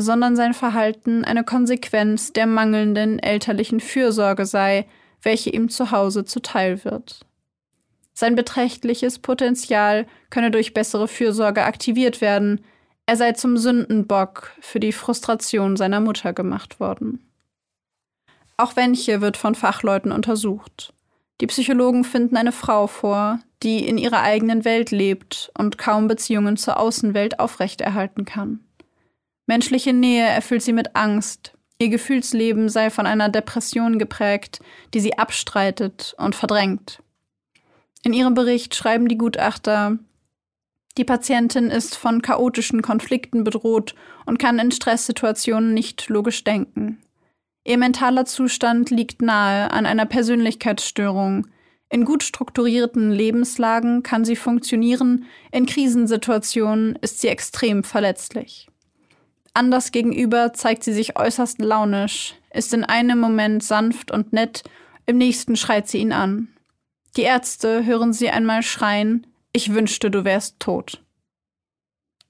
sondern 0.00 0.36
sein 0.36 0.54
Verhalten 0.54 1.24
eine 1.24 1.44
Konsequenz 1.44 2.32
der 2.32 2.46
mangelnden 2.46 3.18
elterlichen 3.18 3.80
Fürsorge 3.80 4.46
sei, 4.46 4.86
welche 5.22 5.50
ihm 5.50 5.68
zu 5.68 5.90
Hause 5.90 6.24
zuteil 6.24 6.84
wird. 6.84 7.26
Sein 8.14 8.36
beträchtliches 8.36 9.18
Potenzial 9.18 10.06
könne 10.30 10.50
durch 10.50 10.74
bessere 10.74 11.08
Fürsorge 11.08 11.64
aktiviert 11.64 12.20
werden, 12.20 12.64
er 13.06 13.16
sei 13.16 13.32
zum 13.32 13.56
Sündenbock 13.56 14.52
für 14.60 14.80
die 14.80 14.92
Frustration 14.92 15.76
seiner 15.76 16.00
Mutter 16.00 16.32
gemacht 16.32 16.78
worden. 16.78 17.24
Auch 18.56 18.76
Wenche 18.76 19.20
wird 19.20 19.36
von 19.36 19.54
Fachleuten 19.54 20.12
untersucht. 20.12 20.92
Die 21.40 21.46
Psychologen 21.46 22.04
finden 22.04 22.36
eine 22.36 22.52
Frau 22.52 22.86
vor, 22.86 23.38
die 23.62 23.86
in 23.86 23.98
ihrer 23.98 24.22
eigenen 24.22 24.64
Welt 24.64 24.90
lebt 24.90 25.50
und 25.56 25.78
kaum 25.78 26.08
Beziehungen 26.08 26.56
zur 26.56 26.78
Außenwelt 26.78 27.40
aufrechterhalten 27.40 28.24
kann. 28.24 28.60
Menschliche 29.48 29.94
Nähe 29.94 30.26
erfüllt 30.26 30.62
sie 30.62 30.74
mit 30.74 30.94
Angst. 30.94 31.54
Ihr 31.78 31.88
Gefühlsleben 31.88 32.68
sei 32.68 32.90
von 32.90 33.06
einer 33.06 33.30
Depression 33.30 33.98
geprägt, 33.98 34.60
die 34.92 35.00
sie 35.00 35.16
abstreitet 35.16 36.14
und 36.18 36.34
verdrängt. 36.34 37.02
In 38.02 38.12
ihrem 38.12 38.34
Bericht 38.34 38.74
schreiben 38.74 39.08
die 39.08 39.16
Gutachter, 39.16 39.98
die 40.98 41.04
Patientin 41.04 41.70
ist 41.70 41.96
von 41.96 42.20
chaotischen 42.20 42.82
Konflikten 42.82 43.42
bedroht 43.42 43.94
und 44.26 44.38
kann 44.38 44.58
in 44.58 44.70
Stresssituationen 44.70 45.72
nicht 45.72 46.08
logisch 46.08 46.44
denken. 46.44 47.00
Ihr 47.64 47.78
mentaler 47.78 48.26
Zustand 48.26 48.90
liegt 48.90 49.22
nahe 49.22 49.70
an 49.70 49.86
einer 49.86 50.06
Persönlichkeitsstörung. 50.06 51.46
In 51.88 52.04
gut 52.04 52.22
strukturierten 52.22 53.12
Lebenslagen 53.12 54.02
kann 54.02 54.26
sie 54.26 54.36
funktionieren, 54.36 55.24
in 55.52 55.64
Krisensituationen 55.64 56.96
ist 56.96 57.20
sie 57.20 57.28
extrem 57.28 57.82
verletzlich. 57.82 58.68
Anders 59.58 59.90
gegenüber 59.90 60.52
zeigt 60.52 60.84
sie 60.84 60.92
sich 60.92 61.18
äußerst 61.18 61.58
launisch, 61.58 62.36
ist 62.54 62.72
in 62.72 62.84
einem 62.84 63.18
Moment 63.18 63.64
sanft 63.64 64.12
und 64.12 64.32
nett, 64.32 64.62
im 65.04 65.18
nächsten 65.18 65.56
schreit 65.56 65.88
sie 65.88 65.98
ihn 65.98 66.12
an. 66.12 66.46
Die 67.16 67.22
Ärzte 67.22 67.84
hören 67.84 68.12
sie 68.12 68.30
einmal 68.30 68.62
schreien, 68.62 69.26
ich 69.52 69.74
wünschte, 69.74 70.12
du 70.12 70.22
wärst 70.22 70.60
tot. 70.60 71.02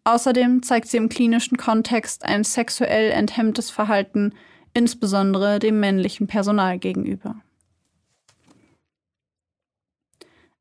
Außerdem 0.05 0.63
zeigt 0.63 0.89
sie 0.89 0.97
im 0.97 1.11
klinischen 1.11 1.59
Kontext 1.59 2.25
ein 2.25 2.45
sexuell 2.45 3.11
enthemmtes 3.11 3.69
Verhalten, 3.69 4.33
insbesondere 4.73 5.59
dem 5.59 5.81
männlichen 5.81 6.29
Personal 6.29 6.79
gegenüber. 6.79 7.43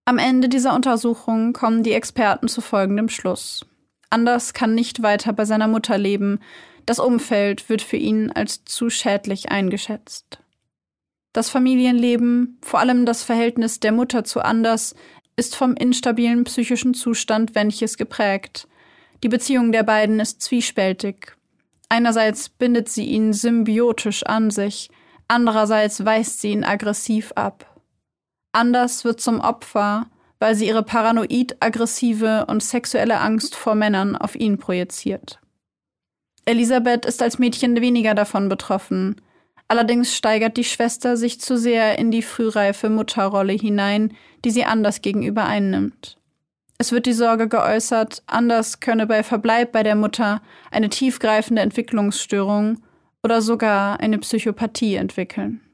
Am 0.03 0.17
Ende 0.17 0.49
dieser 0.49 0.75
Untersuchung 0.75 1.53
kommen 1.53 1.83
die 1.83 1.93
Experten 1.93 2.49
zu 2.49 2.59
folgendem 2.59 3.07
Schluss. 3.07 3.65
Anders 4.09 4.53
kann 4.53 4.73
nicht 4.73 5.01
weiter 5.01 5.33
bei 5.33 5.45
seiner 5.45 5.67
Mutter 5.67 5.97
leben. 5.97 6.39
Das 6.85 6.99
Umfeld 6.99 7.69
wird 7.69 7.81
für 7.81 7.97
ihn 7.97 8.31
als 8.31 8.63
zu 8.63 8.89
schädlich 8.89 9.51
eingeschätzt. 9.51 10.39
Das 11.33 11.49
Familienleben, 11.49 12.57
vor 12.63 12.79
allem 12.79 13.05
das 13.05 13.23
Verhältnis 13.23 13.79
der 13.79 13.91
Mutter 13.91 14.23
zu 14.23 14.41
Anders, 14.41 14.95
ist 15.35 15.55
vom 15.55 15.75
instabilen 15.75 16.45
psychischen 16.45 16.93
Zustand 16.93 17.53
Wenches 17.53 17.97
geprägt. 17.97 18.67
Die 19.23 19.29
Beziehung 19.29 19.71
der 19.71 19.83
beiden 19.83 20.19
ist 20.19 20.41
zwiespältig. 20.41 21.35
Einerseits 21.89 22.49
bindet 22.49 22.89
sie 22.89 23.05
ihn 23.05 23.33
symbiotisch 23.33 24.23
an 24.23 24.51
sich, 24.51 24.89
andererseits 25.27 26.03
weist 26.03 26.41
sie 26.41 26.51
ihn 26.51 26.63
aggressiv 26.63 27.31
ab. 27.35 27.81
Anders 28.51 29.05
wird 29.05 29.21
zum 29.21 29.39
Opfer, 29.39 30.07
weil 30.39 30.55
sie 30.55 30.67
ihre 30.67 30.83
paranoid 30.83 31.57
aggressive 31.59 32.45
und 32.47 32.63
sexuelle 32.63 33.19
Angst 33.19 33.55
vor 33.55 33.75
Männern 33.75 34.15
auf 34.15 34.35
ihn 34.35 34.57
projiziert. 34.57 35.39
Elisabeth 36.45 37.05
ist 37.05 37.21
als 37.21 37.39
Mädchen 37.39 37.79
weniger 37.81 38.15
davon 38.15 38.47
betroffen. 38.47 39.19
Allerdings 39.67 40.15
steigert 40.15 40.55
die 40.55 40.63
Schwester 40.63 41.17
sich 41.17 41.41
zu 41.41 41.57
sehr 41.57 41.99
in 41.99 42.09
die 42.09 42.21
frühreife 42.21 42.89
Mutterrolle 42.89 43.53
hinein, 43.53 44.13
die 44.45 44.51
sie 44.51 44.63
anders 44.63 45.01
gegenüber 45.01 45.45
einnimmt. 45.45 46.17
Es 46.77 46.91
wird 46.91 47.05
die 47.05 47.13
Sorge 47.13 47.49
geäußert, 47.49 48.23
anders 48.27 48.79
könne 48.79 49.07
bei 49.07 49.23
Verbleib 49.23 49.71
bei 49.71 49.83
der 49.83 49.95
Mutter 49.95 50.41
eine 50.71 50.89
tiefgreifende 50.89 51.61
Entwicklungsstörung 51.61 52.81
oder 53.23 53.41
sogar 53.41 53.99
eine 53.99 54.19
Psychopathie 54.19 54.95
entwickeln. 54.95 55.66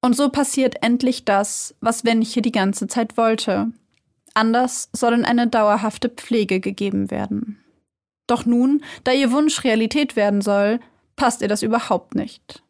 Und 0.00 0.16
so 0.16 0.30
passiert 0.30 0.82
endlich 0.82 1.24
das, 1.24 1.74
was 1.80 2.04
Wenche 2.04 2.42
die 2.42 2.52
ganze 2.52 2.86
Zeit 2.86 3.16
wollte. 3.16 3.70
Anders 4.34 4.88
soll 4.92 5.14
in 5.14 5.24
eine 5.24 5.46
dauerhafte 5.46 6.08
Pflege 6.08 6.60
gegeben 6.60 7.10
werden. 7.10 7.62
Doch 8.26 8.46
nun, 8.46 8.82
da 9.04 9.12
ihr 9.12 9.32
Wunsch 9.32 9.64
Realität 9.64 10.16
werden 10.16 10.40
soll, 10.40 10.80
passt 11.16 11.42
ihr 11.42 11.48
das 11.48 11.62
überhaupt 11.62 12.14
nicht. 12.14 12.62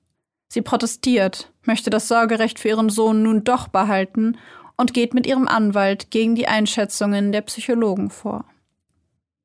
Sie 0.49 0.63
protestiert, 0.63 1.53
möchte 1.63 1.91
das 1.91 2.09
Sorgerecht 2.09 2.59
für 2.59 2.69
ihren 2.69 2.89
Sohn 2.89 3.23
nun 3.23 3.45
doch 3.45 3.69
behalten 3.69 4.39
und 4.77 4.95
geht 4.95 5.15
mit 5.15 5.27
ihrem 5.27 5.47
Anwalt 5.47 6.11
gegen 6.11 6.35
die 6.35 6.49
Einschätzungen 6.49 7.31
der 7.31 7.43
Psychologen 7.43 8.11
vor. 8.11 8.47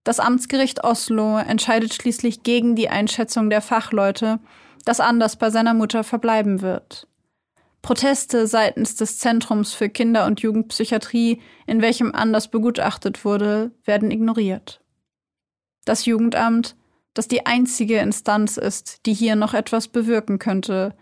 Das 0.05 0.19
Amtsgericht 0.19 0.83
Oslo 0.83 1.37
entscheidet 1.37 1.93
schließlich 1.93 2.43
gegen 2.43 2.75
die 2.75 2.89
Einschätzung 2.89 3.49
der 3.49 3.61
Fachleute, 3.61 4.39
dass 4.85 4.99
Anders 4.99 5.35
bei 5.35 5.49
seiner 5.49 5.73
Mutter 5.73 6.03
verbleiben 6.03 6.61
wird. 6.61 7.07
Proteste 7.85 8.47
seitens 8.47 8.95
des 8.95 9.19
Zentrums 9.19 9.75
für 9.75 9.89
Kinder- 9.89 10.25
und 10.25 10.41
Jugendpsychiatrie, 10.41 11.39
in 11.67 11.83
welchem 11.83 12.15
Anders 12.15 12.47
begutachtet 12.47 13.23
wurde, 13.23 13.73
werden 13.83 14.09
ignoriert. 14.09 14.81
Das 15.85 16.07
Jugendamt, 16.07 16.75
das 17.13 17.27
die 17.27 17.45
einzige 17.45 17.99
Instanz 17.99 18.57
ist, 18.57 19.05
die 19.05 19.13
hier 19.13 19.35
noch 19.35 19.53
etwas 19.53 19.87
bewirken 19.87 20.39
könnte, 20.39 20.95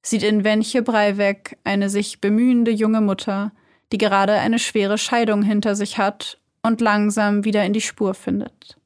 sieht 0.00 0.22
in 0.22 0.42
Wenche 0.42 0.80
Breiweg 0.80 1.58
eine 1.62 1.90
sich 1.90 2.22
bemühende 2.22 2.70
junge 2.70 3.02
Mutter, 3.02 3.52
die 3.92 3.98
gerade 3.98 4.32
eine 4.32 4.58
schwere 4.58 4.96
Scheidung 4.96 5.42
hinter 5.42 5.76
sich 5.76 5.98
hat 5.98 6.40
und 6.62 6.80
langsam 6.80 7.44
wieder 7.44 7.66
in 7.66 7.74
die 7.74 7.82
Spur 7.82 8.14
findet. 8.14 8.78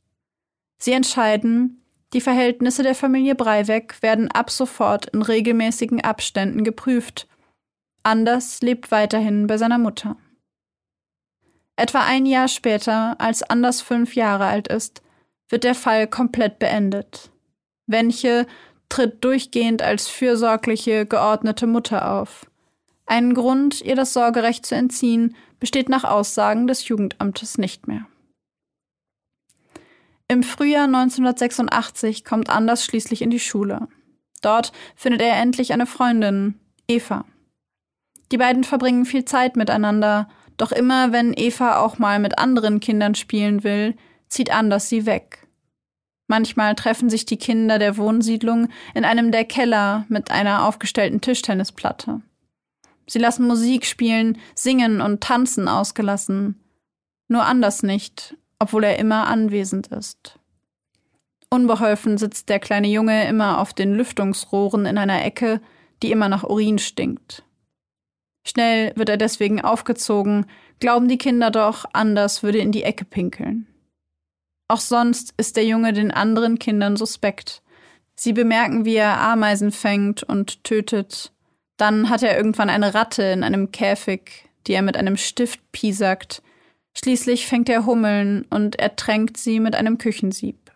Sie 0.79 0.91
entscheiden, 0.91 1.85
die 2.15 2.21
Verhältnisse 2.21 2.83
der 2.83 2.97
Familie 2.97 3.37
Breiweg 3.37 4.03
werden 4.03 4.29
ab 4.29 4.51
sofort 4.51 5.07
in 5.11 5.23
regelmäßigen 5.23 6.01
Abständen 6.01 6.65
geprüft 6.65 7.29
Anders 8.05 8.61
lebt 8.61 8.91
weiterhin 8.91 9.47
bei 9.47 9.57
seiner 9.57 9.79
Mutter. 9.79 10.17
Etwa 11.77 12.05
ein 12.05 12.27
Jahr 12.27 12.49
später, 12.49 13.21
als 13.21 13.43
Anders 13.43 13.81
fünf 13.81 14.15
Jahre 14.15 14.45
alt 14.45 14.69
ist, 14.69 15.03
wird 15.49 15.65
der 15.65 15.75
Fall 15.75 16.07
komplett 16.07 16.59
beendet. 16.59 17.31
Wenche 17.87 18.47
tritt 18.89 19.25
durchgehend 19.25 19.83
als 19.83 20.09
fürsorgliche, 20.09 21.07
geordnete 21.07 21.67
Mutter 21.67 22.13
auf. 22.13 22.47
Einen 23.07 23.35
Grund, 23.35 23.81
ihr 23.81 23.97
das 23.97 24.13
Sorgerecht 24.13 24.65
zu 24.67 24.75
entziehen, 24.75 25.35
besteht 25.59 25.89
nach 25.89 26.05
Aussagen 26.05 26.67
des 26.67 26.87
Jugendamtes 26.87 27.59
nicht 27.59 27.89
mehr. 27.89 28.07
Im 30.29 30.43
Frühjahr 30.43 30.85
1986 30.85 32.25
kommt 32.25 32.51
Anders 32.51 32.85
schließlich 32.85 33.23
in 33.23 33.31
die 33.31 33.41
Schule. 33.41 33.89
Dort 34.43 34.73
findet 34.95 35.23
er 35.23 35.37
endlich 35.37 35.73
eine 35.73 35.87
Freundin, 35.87 36.61
Eva. 36.87 37.25
Die 38.33 38.39
beiden 38.39 38.65
verbringen 38.65 39.05
viel 39.05 39.25
Zeit 39.25 39.57
miteinander, 39.57 40.29
doch 40.57 40.73
immer 40.73 41.13
wenn 41.13 41.35
Eva 41.35 41.79
auch 41.79 41.99
mal 41.99 42.19
mit 42.19 42.39
anderen 42.39 42.81
Kindern 42.81 43.15
spielen 43.15 43.65
will, 43.65 43.97
zieht 44.29 44.53
Anders 44.53 44.89
sie 44.89 45.07
weg. 45.07 45.47
Manchmal 46.27 46.75
treffen 46.75 47.11
sich 47.11 47.27
die 47.27 47.37
Kinder 47.37 47.79
der 47.79 47.97
Wohnsiedlung 47.97 48.69
in 48.95 49.05
einem 49.05 49.31
der 49.31 49.45
Keller 49.45 50.07
mit 50.09 50.31
einer 50.31 50.67
aufgestellten 50.67 51.21
Tischtennisplatte. 51.21 52.23
Sie 53.07 53.19
lassen 53.19 53.47
Musik 53.47 53.85
spielen, 53.85 54.39
singen 54.55 55.01
und 55.01 55.21
tanzen 55.23 55.69
ausgelassen. 55.69 56.61
Nur 57.29 57.45
Anders 57.45 57.83
nicht, 57.83 58.37
obwohl 58.59 58.85
er 58.85 58.99
immer 58.99 59.27
anwesend 59.27 59.89
ist. 59.89 60.39
Unbeholfen 61.51 62.19
sitzt 62.19 62.49
der 62.49 62.59
kleine 62.59 62.89
Junge 62.89 63.29
immer 63.29 63.61
auf 63.61 63.75
den 63.75 63.95
Lüftungsrohren 63.95 64.87
in 64.87 64.99
einer 64.99 65.25
Ecke, 65.25 65.61
die 66.03 66.11
immer 66.11 66.29
nach 66.29 66.45
Urin 66.45 66.79
stinkt. 66.79 67.44
Schnell 68.47 68.93
wird 68.97 69.09
er 69.09 69.17
deswegen 69.17 69.61
aufgezogen, 69.61 70.47
glauben 70.81 71.09
die 71.09 71.19
Kinder 71.19 71.51
doch, 71.51 71.87
anders 71.93 72.43
würde 72.43 72.59
in 72.59 72.73
die 72.73 72.83
Ecke 72.83 73.05
pinkeln. 73.05 73.67
Auch 74.69 74.81
sonst 74.81 75.35
ist 75.37 75.57
der 75.57 75.65
Junge 75.65 75.93
den 75.93 76.11
anderen 76.11 76.59
Kindern 76.59 76.97
suspekt. 76.97 77.63
Sie 78.17 78.33
bemerken, 78.33 78.85
wie 78.85 78.95
er 78.95 79.19
Ameisen 79.19 79.73
fängt 79.73 80.23
und 80.23 80.65
tötet. 80.65 81.33
Dann 81.77 82.09
hat 82.09 82.23
er 82.23 82.37
irgendwann 82.37 82.71
eine 82.71 82.95
Ratte 82.95 83.23
in 83.25 83.43
einem 83.43 83.73
Käfig, 83.73 84.49
die 84.67 84.73
er 84.73 84.83
mit 84.83 84.97
einem 84.97 85.17
Stift 85.17 85.61
piesackt. 85.73 86.43
Schließlich 86.97 87.47
fängt 87.47 87.69
er 87.69 87.87
Hummeln 87.87 88.47
und 88.51 88.77
ertränkt 88.77 89.37
sie 89.37 89.59
mit 89.59 89.75
einem 89.75 89.99
Küchensieb. 89.99 90.71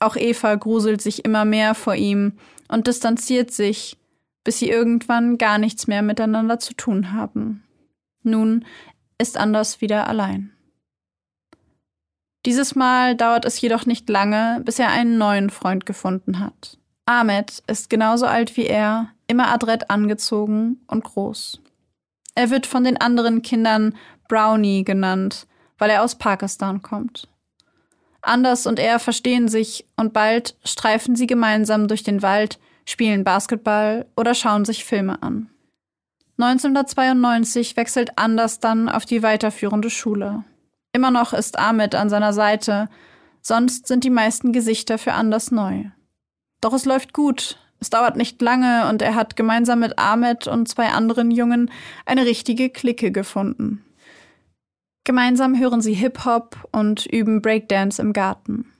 Auch 0.00 0.16
Eva 0.16 0.54
gruselt 0.56 1.02
sich 1.02 1.24
immer 1.24 1.44
mehr 1.44 1.74
vor 1.74 1.94
ihm 1.94 2.38
und 2.68 2.86
distanziert 2.86 3.50
sich, 3.50 3.96
bis 4.44 4.58
sie 4.58 4.68
irgendwann 4.68 5.38
gar 5.38 5.58
nichts 5.58 5.86
mehr 5.86 6.02
miteinander 6.02 6.58
zu 6.58 6.74
tun 6.74 7.12
haben. 7.12 7.64
Nun 8.22 8.64
ist 9.18 9.36
Anders 9.36 9.80
wieder 9.80 10.06
allein. 10.06 10.52
Dieses 12.46 12.74
Mal 12.74 13.16
dauert 13.16 13.46
es 13.46 13.60
jedoch 13.60 13.86
nicht 13.86 14.08
lange, 14.08 14.60
bis 14.64 14.78
er 14.78 14.90
einen 14.90 15.16
neuen 15.16 15.48
Freund 15.48 15.86
gefunden 15.86 16.40
hat. 16.40 16.78
Ahmed 17.06 17.62
ist 17.66 17.88
genauso 17.88 18.26
alt 18.26 18.56
wie 18.56 18.66
er, 18.66 19.10
immer 19.26 19.48
adrett 19.48 19.90
angezogen 19.90 20.80
und 20.86 21.04
groß. 21.04 21.60
Er 22.34 22.50
wird 22.50 22.66
von 22.66 22.84
den 22.84 23.00
anderen 23.00 23.42
Kindern 23.42 23.94
Brownie 24.28 24.84
genannt, 24.84 25.46
weil 25.78 25.90
er 25.90 26.02
aus 26.02 26.16
Pakistan 26.16 26.82
kommt. 26.82 27.28
Anders 28.20 28.66
und 28.66 28.78
er 28.78 28.98
verstehen 28.98 29.48
sich 29.48 29.86
und 29.96 30.12
bald 30.12 30.56
streifen 30.64 31.14
sie 31.14 31.26
gemeinsam 31.26 31.88
durch 31.88 32.02
den 32.02 32.22
Wald, 32.22 32.58
spielen 32.84 33.24
Basketball 33.24 34.06
oder 34.16 34.34
schauen 34.34 34.64
sich 34.64 34.84
Filme 34.84 35.22
an. 35.22 35.50
1992 36.38 37.76
wechselt 37.76 38.18
Anders 38.18 38.58
dann 38.58 38.88
auf 38.88 39.06
die 39.06 39.22
weiterführende 39.22 39.90
Schule. 39.90 40.44
Immer 40.92 41.10
noch 41.10 41.32
ist 41.32 41.58
Ahmed 41.58 41.94
an 41.94 42.08
seiner 42.08 42.32
Seite, 42.32 42.88
sonst 43.40 43.86
sind 43.86 44.04
die 44.04 44.10
meisten 44.10 44.52
Gesichter 44.52 44.98
für 44.98 45.12
Anders 45.12 45.50
neu. 45.50 45.84
Doch 46.60 46.72
es 46.72 46.84
läuft 46.84 47.12
gut, 47.12 47.58
es 47.80 47.90
dauert 47.90 48.16
nicht 48.16 48.40
lange 48.40 48.88
und 48.88 49.02
er 49.02 49.14
hat 49.14 49.36
gemeinsam 49.36 49.80
mit 49.80 49.98
Ahmed 49.98 50.46
und 50.46 50.68
zwei 50.68 50.88
anderen 50.88 51.30
Jungen 51.30 51.70
eine 52.06 52.24
richtige 52.24 52.70
Clique 52.70 53.12
gefunden. 53.12 53.84
Gemeinsam 55.04 55.58
hören 55.58 55.82
sie 55.82 55.92
Hip-Hop 55.92 56.56
und 56.72 57.04
üben 57.04 57.42
Breakdance 57.42 58.00
im 58.00 58.14
Garten. 58.14 58.72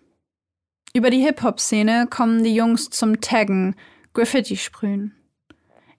Über 0.95 1.11
die 1.11 1.21
Hip-Hop-Szene 1.21 2.07
kommen 2.09 2.43
die 2.43 2.55
Jungs 2.55 2.89
zum 2.89 3.21
Taggen, 3.21 3.77
Graffiti 4.15 4.57
sprühen. 4.57 5.15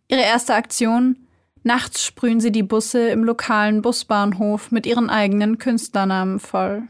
Ihre 0.08 0.22
erste 0.22 0.56
Aktion? 0.56 1.28
Nachts 1.64 2.06
sprühen 2.06 2.40
sie 2.40 2.52
die 2.52 2.64
Busse 2.64 3.10
im 3.10 3.24
lokalen 3.24 3.82
Busbahnhof 3.82 4.72
mit 4.72 4.86
ihren 4.86 5.10
eigenen 5.10 5.58
Künstlernamen 5.58 6.40
voll. 6.40 6.84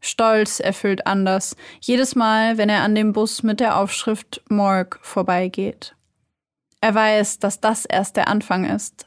Stolz 0.00 0.60
erfüllt 0.60 1.06
Anders, 1.06 1.56
jedes 1.80 2.14
Mal, 2.14 2.56
wenn 2.56 2.68
er 2.68 2.82
an 2.82 2.94
dem 2.94 3.12
Bus 3.12 3.42
mit 3.42 3.60
der 3.60 3.76
Aufschrift 3.76 4.42
Morg 4.48 5.00
vorbeigeht. 5.02 5.96
Er 6.80 6.94
weiß, 6.94 7.40
dass 7.40 7.60
das 7.60 7.84
erst 7.84 8.16
der 8.16 8.28
Anfang 8.28 8.64
ist. 8.64 9.06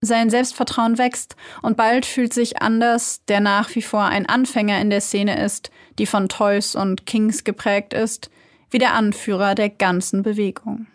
Sein 0.00 0.28
Selbstvertrauen 0.28 0.98
wächst 0.98 1.36
und 1.62 1.76
bald 1.76 2.04
fühlt 2.04 2.34
sich 2.34 2.60
Anders, 2.60 3.24
der 3.26 3.40
nach 3.40 3.74
wie 3.74 3.82
vor 3.82 4.04
ein 4.04 4.26
Anfänger 4.26 4.80
in 4.80 4.90
der 4.90 5.00
Szene 5.00 5.42
ist, 5.42 5.70
die 5.98 6.06
von 6.06 6.28
Toys 6.28 6.74
und 6.74 7.06
Kings 7.06 7.44
geprägt 7.44 7.94
ist, 7.94 8.30
wie 8.74 8.78
der 8.78 8.94
Anführer 8.94 9.54
der 9.54 9.70
ganzen 9.70 10.24
Bewegung. 10.24 10.88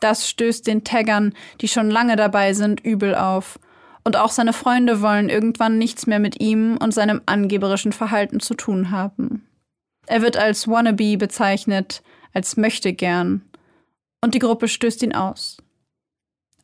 Das 0.00 0.28
stößt 0.28 0.66
den 0.66 0.82
Taggern, 0.82 1.34
die 1.60 1.68
schon 1.68 1.88
lange 1.88 2.16
dabei 2.16 2.52
sind, 2.52 2.80
übel 2.80 3.14
auf 3.14 3.60
und 4.02 4.16
auch 4.16 4.32
seine 4.32 4.52
Freunde 4.52 5.00
wollen 5.00 5.28
irgendwann 5.28 5.78
nichts 5.78 6.08
mehr 6.08 6.18
mit 6.18 6.40
ihm 6.40 6.76
und 6.78 6.92
seinem 6.92 7.20
angeberischen 7.26 7.92
Verhalten 7.92 8.40
zu 8.40 8.54
tun 8.54 8.90
haben. 8.90 9.46
Er 10.08 10.20
wird 10.20 10.36
als 10.36 10.66
Wannabe 10.66 11.16
bezeichnet, 11.16 12.02
als 12.34 12.56
möchte 12.56 12.92
gern, 12.92 13.48
und 14.20 14.34
die 14.34 14.40
Gruppe 14.40 14.66
stößt 14.66 15.04
ihn 15.04 15.14
aus. 15.14 15.58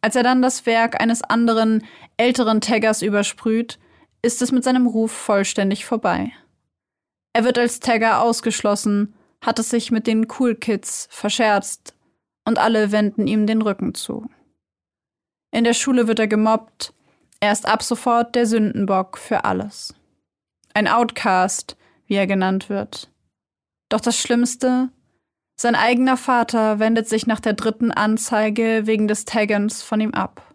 Als 0.00 0.16
er 0.16 0.24
dann 0.24 0.42
das 0.42 0.66
Werk 0.66 1.00
eines 1.00 1.22
anderen, 1.22 1.84
älteren 2.16 2.60
Taggers 2.60 3.00
übersprüht, 3.00 3.78
ist 4.22 4.42
es 4.42 4.50
mit 4.50 4.64
seinem 4.64 4.88
Ruf 4.88 5.12
vollständig 5.12 5.84
vorbei. 5.84 6.32
Er 7.32 7.44
wird 7.44 7.58
als 7.58 7.78
Tagger 7.78 8.22
ausgeschlossen, 8.22 9.14
hat 9.46 9.60
es 9.60 9.70
sich 9.70 9.92
mit 9.92 10.06
den 10.06 10.26
Cool 10.38 10.56
Kids 10.56 11.08
verscherzt, 11.10 11.94
und 12.44 12.58
alle 12.58 12.92
wenden 12.92 13.26
ihm 13.26 13.46
den 13.46 13.62
Rücken 13.62 13.94
zu. 13.94 14.28
In 15.50 15.64
der 15.64 15.74
Schule 15.74 16.06
wird 16.06 16.18
er 16.18 16.28
gemobbt, 16.28 16.92
er 17.40 17.52
ist 17.52 17.66
ab 17.66 17.82
sofort 17.82 18.34
der 18.34 18.46
Sündenbock 18.46 19.18
für 19.18 19.44
alles. 19.44 19.94
Ein 20.74 20.88
Outcast, 20.88 21.76
wie 22.06 22.14
er 22.14 22.26
genannt 22.26 22.68
wird. 22.68 23.10
Doch 23.88 24.00
das 24.00 24.18
Schlimmste, 24.18 24.90
sein 25.56 25.74
eigener 25.74 26.16
Vater 26.16 26.78
wendet 26.78 27.08
sich 27.08 27.26
nach 27.26 27.40
der 27.40 27.54
dritten 27.54 27.90
Anzeige 27.90 28.82
wegen 28.84 29.08
des 29.08 29.24
Taggens 29.24 29.82
von 29.82 30.00
ihm 30.00 30.12
ab. 30.12 30.54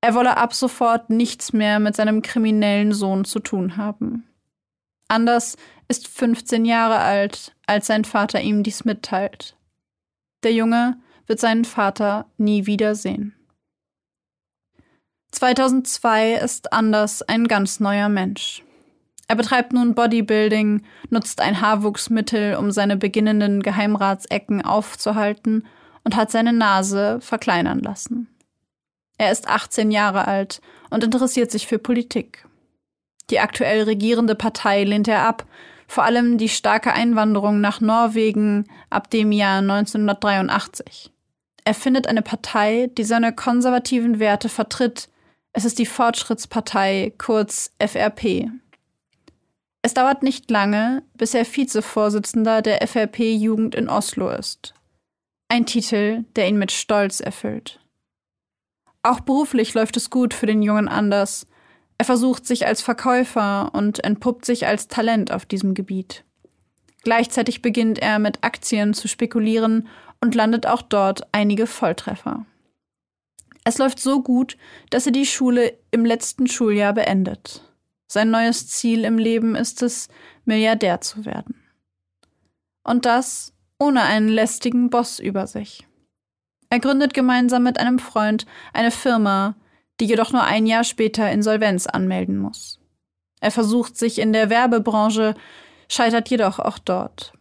Er 0.00 0.14
wolle 0.14 0.36
ab 0.36 0.54
sofort 0.54 1.08
nichts 1.08 1.52
mehr 1.52 1.78
mit 1.78 1.94
seinem 1.96 2.20
kriminellen 2.20 2.92
Sohn 2.92 3.24
zu 3.24 3.38
tun 3.38 3.76
haben. 3.76 4.26
Anders 5.08 5.56
ist 5.88 6.08
15 6.08 6.64
Jahre 6.64 6.98
alt, 6.98 7.53
als 7.66 7.86
sein 7.86 8.04
Vater 8.04 8.40
ihm 8.40 8.62
dies 8.62 8.84
mitteilt. 8.84 9.56
Der 10.42 10.52
Junge 10.52 10.98
wird 11.26 11.40
seinen 11.40 11.64
Vater 11.64 12.26
nie 12.36 12.66
wiedersehen. 12.66 13.34
2002 15.32 16.34
ist 16.34 16.72
Anders 16.72 17.22
ein 17.22 17.48
ganz 17.48 17.80
neuer 17.80 18.08
Mensch. 18.08 18.62
Er 19.26 19.36
betreibt 19.36 19.72
nun 19.72 19.94
Bodybuilding, 19.94 20.84
nutzt 21.10 21.40
ein 21.40 21.60
Haarwuchsmittel, 21.60 22.56
um 22.56 22.70
seine 22.70 22.96
beginnenden 22.96 23.62
Geheimratsecken 23.62 24.62
aufzuhalten 24.62 25.66
und 26.04 26.14
hat 26.14 26.30
seine 26.30 26.52
Nase 26.52 27.20
verkleinern 27.20 27.80
lassen. 27.80 28.28
Er 29.16 29.32
ist 29.32 29.48
18 29.48 29.90
Jahre 29.90 30.28
alt 30.28 30.60
und 30.90 31.02
interessiert 31.02 31.50
sich 31.50 31.66
für 31.66 31.78
Politik. 31.78 32.46
Die 33.30 33.40
aktuell 33.40 33.84
regierende 33.84 34.34
Partei 34.34 34.84
lehnt 34.84 35.08
er 35.08 35.22
ab, 35.22 35.46
vor 35.86 36.04
allem 36.04 36.38
die 36.38 36.48
starke 36.48 36.92
Einwanderung 36.92 37.60
nach 37.60 37.80
Norwegen 37.80 38.66
ab 38.90 39.10
dem 39.10 39.32
Jahr 39.32 39.58
1983. 39.58 41.10
Er 41.64 41.74
findet 41.74 42.06
eine 42.06 42.22
Partei, 42.22 42.90
die 42.98 43.04
seine 43.04 43.34
konservativen 43.34 44.18
Werte 44.18 44.48
vertritt, 44.48 45.08
es 45.56 45.64
ist 45.64 45.78
die 45.78 45.86
Fortschrittspartei, 45.86 47.14
kurz 47.16 47.70
FRP. 47.78 48.50
Es 49.82 49.94
dauert 49.94 50.24
nicht 50.24 50.50
lange, 50.50 51.04
bis 51.14 51.32
er 51.32 51.46
Vizevorsitzender 51.46 52.60
der 52.60 52.82
FRP-Jugend 52.82 53.76
in 53.76 53.88
Oslo 53.88 54.30
ist. 54.30 54.74
Ein 55.48 55.64
Titel, 55.64 56.24
der 56.34 56.48
ihn 56.48 56.58
mit 56.58 56.72
Stolz 56.72 57.20
erfüllt. 57.20 57.78
Auch 59.04 59.20
beruflich 59.20 59.74
läuft 59.74 59.96
es 59.96 60.10
gut 60.10 60.34
für 60.34 60.46
den 60.46 60.60
jungen 60.60 60.88
Anders. 60.88 61.46
Er 61.98 62.04
versucht 62.04 62.46
sich 62.46 62.66
als 62.66 62.82
Verkäufer 62.82 63.70
und 63.72 64.02
entpuppt 64.02 64.44
sich 64.44 64.66
als 64.66 64.88
Talent 64.88 65.32
auf 65.32 65.46
diesem 65.46 65.74
Gebiet. 65.74 66.24
Gleichzeitig 67.02 67.62
beginnt 67.62 67.98
er 67.98 68.18
mit 68.18 68.42
Aktien 68.42 68.94
zu 68.94 69.08
spekulieren 69.08 69.88
und 70.20 70.34
landet 70.34 70.66
auch 70.66 70.82
dort 70.82 71.28
einige 71.32 71.66
Volltreffer. 71.66 72.46
Es 73.64 73.78
läuft 73.78 73.98
so 74.00 74.22
gut, 74.22 74.56
dass 74.90 75.06
er 75.06 75.12
die 75.12 75.26
Schule 75.26 75.78
im 75.90 76.04
letzten 76.04 76.46
Schuljahr 76.46 76.92
beendet. 76.92 77.62
Sein 78.06 78.30
neues 78.30 78.68
Ziel 78.68 79.04
im 79.04 79.18
Leben 79.18 79.54
ist 79.54 79.82
es, 79.82 80.08
Milliardär 80.44 81.00
zu 81.00 81.24
werden. 81.24 81.62
Und 82.82 83.06
das 83.06 83.52
ohne 83.78 84.02
einen 84.02 84.28
lästigen 84.28 84.90
Boss 84.90 85.18
über 85.18 85.46
sich. 85.46 85.86
Er 86.70 86.80
gründet 86.80 87.14
gemeinsam 87.14 87.62
mit 87.62 87.78
einem 87.78 87.98
Freund 87.98 88.46
eine 88.72 88.90
Firma, 88.90 89.56
die 90.00 90.06
jedoch 90.06 90.32
nur 90.32 90.42
ein 90.42 90.66
Jahr 90.66 90.84
später 90.84 91.30
Insolvenz 91.30 91.86
anmelden 91.86 92.38
muss. 92.38 92.80
Er 93.40 93.50
versucht 93.50 93.96
sich 93.96 94.18
in 94.18 94.32
der 94.32 94.50
Werbebranche, 94.50 95.34
scheitert 95.88 96.28
jedoch 96.30 96.58
auch 96.58 96.78
dort. 96.78 97.32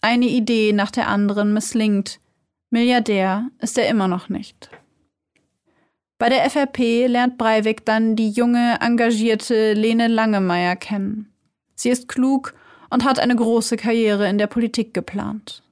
Eine 0.00 0.26
Idee 0.26 0.72
nach 0.72 0.90
der 0.90 1.08
anderen 1.08 1.52
misslingt. 1.52 2.20
Milliardär 2.70 3.48
ist 3.60 3.76
er 3.76 3.88
immer 3.88 4.08
noch 4.08 4.28
nicht. 4.28 4.70
Bei 6.18 6.28
der 6.28 6.48
FRP 6.48 7.08
lernt 7.08 7.36
Breivik 7.36 7.84
dann 7.84 8.14
die 8.14 8.30
junge, 8.30 8.78
engagierte 8.80 9.72
Lene 9.72 10.06
Langemeyer 10.06 10.76
kennen. 10.76 11.32
Sie 11.74 11.90
ist 11.90 12.08
klug 12.08 12.54
und 12.90 13.04
hat 13.04 13.18
eine 13.18 13.34
große 13.34 13.76
Karriere 13.76 14.28
in 14.28 14.38
der 14.38 14.46
Politik 14.46 14.94
geplant. 14.94 15.64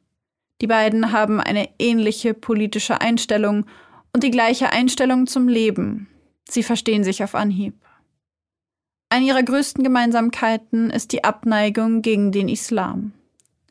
Die 0.61 0.67
beiden 0.67 1.13
haben 1.13 1.41
eine 1.41 1.69
ähnliche 1.79 2.35
politische 2.35 3.01
Einstellung 3.01 3.67
und 4.13 4.23
die 4.23 4.31
gleiche 4.31 4.71
Einstellung 4.71 5.27
zum 5.27 5.49
Leben. 5.49 6.09
Sie 6.49 6.63
verstehen 6.63 7.05
sich 7.05 7.23
auf 7.23 7.35
Anhieb. 7.35 7.75
Eine 9.09 9.27
ihrer 9.27 9.43
größten 9.43 9.83
Gemeinsamkeiten 9.83 10.91
ist 10.91 11.13
die 11.13 11.25
Abneigung 11.25 12.03
gegen 12.03 12.33
den 12.33 12.49
Islam. 12.49 13.13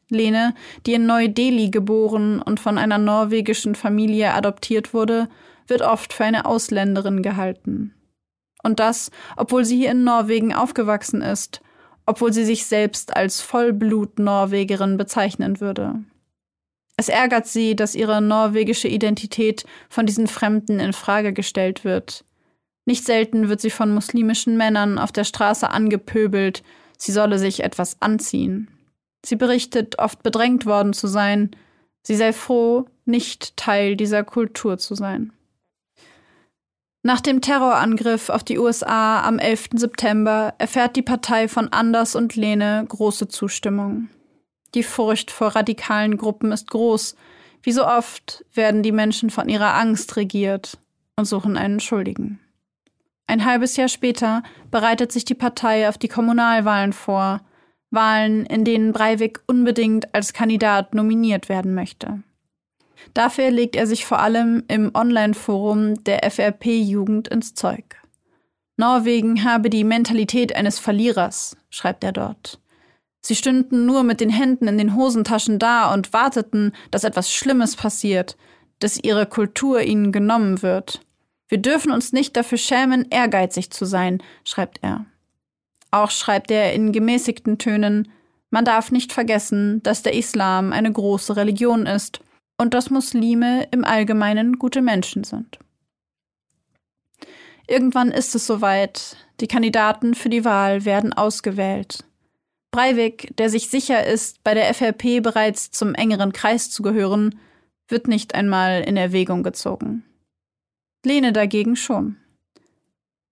Lene, 0.10 0.54
die 0.86 0.94
in 0.94 1.06
Neu-Delhi 1.06 1.70
geboren 1.70 2.42
und 2.42 2.60
von 2.60 2.78
einer 2.78 2.98
norwegischen 2.98 3.76
Familie 3.76 4.34
adoptiert 4.34 4.94
wurde, 4.94 5.30
wird 5.68 5.82
oft 5.82 6.14
für 6.14 6.26
eine 6.26 6.46
Ausländerin 6.46 7.22
gehalten. 7.22 7.94
Und 8.64 8.80
das, 8.80 9.12
obwohl 9.38 9.64
sie 9.64 9.78
hier 9.78 9.92
in 9.92 10.04
Norwegen 10.04 10.54
aufgewachsen 10.54 11.22
ist, 11.22 11.62
obwohl 12.06 12.34
sie 12.34 12.44
sich 12.44 12.66
selbst 12.66 13.16
als 13.16 13.40
Vollblut-Norwegerin 13.42 14.98
bezeichnen 14.98 15.62
würde. 15.62 16.04
Es 17.00 17.08
ärgert 17.08 17.48
sie, 17.48 17.78
dass 17.78 17.96
ihre 17.96 18.22
norwegische 18.22 18.90
Identität 18.90 19.64
von 19.88 20.06
diesen 20.06 20.28
Fremden 20.28 20.82
in 20.82 20.92
Frage 20.92 21.32
gestellt 21.32 21.86
wird. 21.86 22.26
Nicht 22.84 23.06
selten 23.06 23.48
wird 23.48 23.62
sie 23.62 23.70
von 23.70 23.94
muslimischen 23.94 24.58
Männern 24.58 25.00
auf 25.00 25.14
der 25.14 25.24
Straße 25.24 25.70
angepöbelt, 25.70 26.62
sie 26.98 27.14
solle 27.14 27.40
sich 27.40 27.64
etwas 27.64 28.02
anziehen. 28.02 28.68
Sie 29.26 29.38
berichtet, 29.38 29.98
oft 29.98 30.24
bedrängt 30.24 30.66
worden 30.66 30.92
zu 30.92 31.08
sein, 31.08 31.52
sie 32.04 32.18
sei 32.18 32.34
froh, 32.34 32.86
nicht 33.06 33.56
Teil 33.56 33.96
dieser 33.96 34.26
Kultur 34.26 34.78
zu 34.78 34.94
sein. 34.94 35.32
Nach 37.02 37.22
dem 37.22 37.40
Terrorangriff 37.40 38.28
auf 38.28 38.44
die 38.44 38.60
USA 38.60 39.22
am 39.22 39.40
11. 39.40 39.70
September 39.76 40.54
erfährt 40.58 40.98
die 40.98 41.02
Partei 41.02 41.48
von 41.48 41.70
Anders 41.70 42.18
und 42.18 42.36
Lehne 42.36 42.86
große 42.90 43.30
Zustimmung. 43.30 44.10
Die 44.76 44.84
Furcht 44.84 45.32
vor 45.32 45.56
radikalen 45.56 46.18
Gruppen 46.18 46.52
ist 46.52 46.70
groß. 46.70 47.16
Wie 47.64 47.72
so 47.72 47.86
oft 47.86 48.46
werden 48.54 48.84
die 48.84 48.92
Menschen 48.92 49.30
von 49.30 49.50
ihrer 49.50 49.76
Angst 49.76 50.16
regiert 50.16 50.78
und 51.16 51.26
suchen 51.26 51.58
einen 51.58 51.80
Schuldigen. 51.80 52.40
Ein 53.28 53.46
halbes 53.46 53.76
Jahr 53.76 53.90
später 53.90 54.44
bereitet 54.72 55.12
sich 55.12 55.26
die 55.26 55.36
Partei 55.36 55.88
auf 55.88 55.98
die 55.98 56.08
Kommunalwahlen 56.08 56.94
vor, 56.94 57.42
Wahlen, 57.92 58.46
in 58.46 58.66
denen 58.66 58.92
Breivik 58.92 59.42
unbedingt 59.48 60.14
als 60.14 60.34
Kandidat 60.34 60.94
nominiert 60.94 61.50
werden 61.50 61.74
möchte. 61.74 62.22
Dafür 63.14 63.50
legt 63.50 63.76
er 63.76 63.88
sich 63.88 64.06
vor 64.06 64.20
allem 64.20 64.64
im 64.68 64.92
Online-Forum 64.94 66.04
der 66.04 66.24
FRP-Jugend 66.30 67.28
ins 67.28 67.54
Zeug. 67.54 67.96
Norwegen 68.78 69.44
habe 69.44 69.70
die 69.70 69.84
Mentalität 69.84 70.56
eines 70.56 70.80
Verlierers, 70.80 71.58
schreibt 71.70 72.04
er 72.04 72.12
dort. 72.12 72.60
Sie 73.22 73.36
stünden 73.36 73.86
nur 73.86 74.04
mit 74.04 74.22
den 74.22 74.30
Händen 74.30 74.68
in 74.68 74.78
den 74.78 74.96
Hosentaschen 74.96 75.60
da 75.60 75.94
und 75.94 76.14
warteten, 76.14 76.74
dass 76.92 77.04
etwas 77.04 77.34
Schlimmes 77.34 77.76
passiert, 77.76 78.38
dass 78.80 78.98
ihre 78.98 79.26
Kultur 79.26 79.82
ihnen 79.82 80.12
genommen 80.12 80.62
wird. 80.62 81.02
Wir 81.50 81.58
dürfen 81.58 81.92
uns 81.92 82.14
nicht 82.14 82.38
dafür 82.38 82.58
schämen, 82.58 83.08
ehrgeizig 83.10 83.72
zu 83.72 83.86
sein, 83.86 84.24
schreibt 84.46 84.80
er. 84.82 85.06
Auch 85.92 86.12
schreibt 86.12 86.52
er 86.52 86.74
in 86.74 86.92
gemäßigten 86.92 87.58
Tönen, 87.58 88.12
man 88.52 88.66
darf 88.66 88.92
nicht 88.92 89.14
vergessen, 89.14 89.84
dass 89.84 90.02
der 90.02 90.14
Islam 90.14 90.74
eine 90.74 90.92
große 90.92 91.36
Religion 91.36 91.86
ist 91.86 92.22
und 92.58 92.74
dass 92.74 92.90
Muslime 92.90 93.68
im 93.72 93.84
Allgemeinen 93.84 94.58
gute 94.58 94.82
Menschen 94.82 95.24
sind. 95.24 95.60
Irgendwann 97.68 98.12
ist 98.12 98.34
es 98.34 98.48
soweit, 98.48 99.18
die 99.40 99.48
Kandidaten 99.48 100.16
für 100.16 100.30
die 100.30 100.44
Wahl 100.46 100.86
werden 100.86 101.14
ausgewählt. 101.14 102.04
Breivik, 102.72 103.36
der 103.38 103.50
sich 103.50 103.70
sicher 103.70 104.06
ist, 104.06 104.44
bei 104.44 104.54
der 104.54 104.74
FRP 104.74 105.22
bereits 105.22 105.72
zum 105.72 105.96
engeren 105.96 106.34
Kreis 106.34 106.70
zu 106.70 106.84
gehören, 106.84 107.40
wird 107.88 108.08
nicht 108.08 108.36
einmal 108.36 108.82
in 108.82 108.98
Erwägung 108.98 109.44
gezogen. 109.44 110.04
Lene 111.04 111.34
dagegen 111.34 111.76
schon. 111.76 112.18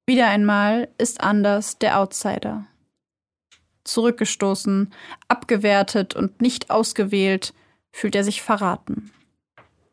Wieder 0.08 0.28
einmal 0.28 0.88
ist 0.98 1.22
Anders 1.22 1.78
der 1.78 2.00
Outsider. 2.00 2.66
Zurückgestoßen, 3.84 4.94
abgewertet 5.28 6.16
und 6.16 6.42
nicht 6.42 6.70
ausgewählt, 6.70 7.54
fühlt 7.92 8.16
er 8.16 8.24
sich 8.24 8.42
verraten. 8.42 9.12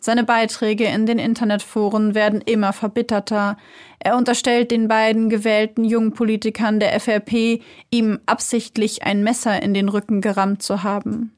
Seine 0.05 0.23
Beiträge 0.23 0.85
in 0.85 1.07
den 1.07 1.19
Internetforen 1.19 2.15
werden 2.15 2.43
immer 2.43 2.75
verbitterter. 2.75 3.57
Er 4.01 4.19
unterstellt 4.19 4.71
den 4.71 4.87
beiden 4.87 5.31
gewählten 5.31 5.83
Jungpolitikern 5.83 6.79
der 6.79 7.01
FRP, 7.01 7.63
ihm 7.89 8.19
absichtlich 8.27 9.03
ein 9.03 9.23
Messer 9.23 9.63
in 9.63 9.73
den 9.73 9.89
Rücken 9.89 10.21
gerammt 10.21 10.63
zu 10.63 10.83
haben. 10.83 11.35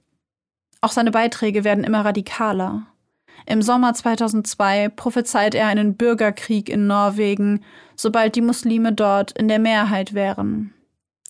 Auch 0.80 0.90
seine 0.90 1.12
Beiträge 1.12 1.62
werden 1.62 1.84
immer 1.84 2.04
radikaler. 2.04 2.88
Im 3.46 3.62
Sommer 3.62 3.94
2002 3.94 4.88
prophezeit 4.88 5.54
er 5.54 5.68
einen 5.68 5.94
Bürgerkrieg 5.94 6.68
in 6.68 6.88
Norwegen, 6.88 7.62
sobald 7.94 8.34
die 8.34 8.40
Muslime 8.40 8.92
dort 8.92 9.30
in 9.30 9.46
der 9.46 9.60
Mehrheit 9.60 10.12
wären. 10.12 10.74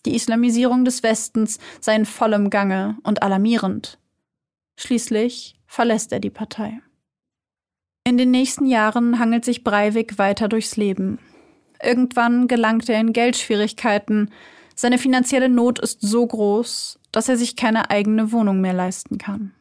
Die 0.07 0.15
Islamisierung 0.15 0.85
des 0.85 1.03
Westens 1.03 1.59
sei 1.81 1.97
in 1.97 2.07
vollem 2.07 2.49
Gange 2.49 2.97
und 3.03 3.21
alarmierend. 3.21 3.99
Schließlich 4.75 5.53
verlässt 5.67 6.11
er 6.11 6.19
die 6.19 6.31
Partei. 6.31 6.81
In 8.07 8.17
den 8.17 8.31
nächsten 8.31 8.65
Jahren 8.67 9.19
hangelt 9.19 9.43
sich 9.43 9.65
Breivik 9.65 10.17
weiter 10.17 10.47
durchs 10.47 10.77
Leben. 10.77 11.19
Irgendwann 11.83 12.47
gelangt 12.47 12.87
er 12.87 13.01
in 13.01 13.11
Geldschwierigkeiten. 13.11 14.31
Seine 14.75 14.97
finanzielle 14.97 15.49
Not 15.49 15.79
ist 15.79 15.99
so 15.99 16.25
groß, 16.25 16.99
dass 17.11 17.27
er 17.27 17.35
sich 17.35 17.57
keine 17.57 17.89
eigene 17.89 18.31
Wohnung 18.31 18.61
mehr 18.61 18.71
leisten 18.71 19.17
kann. 19.17 19.51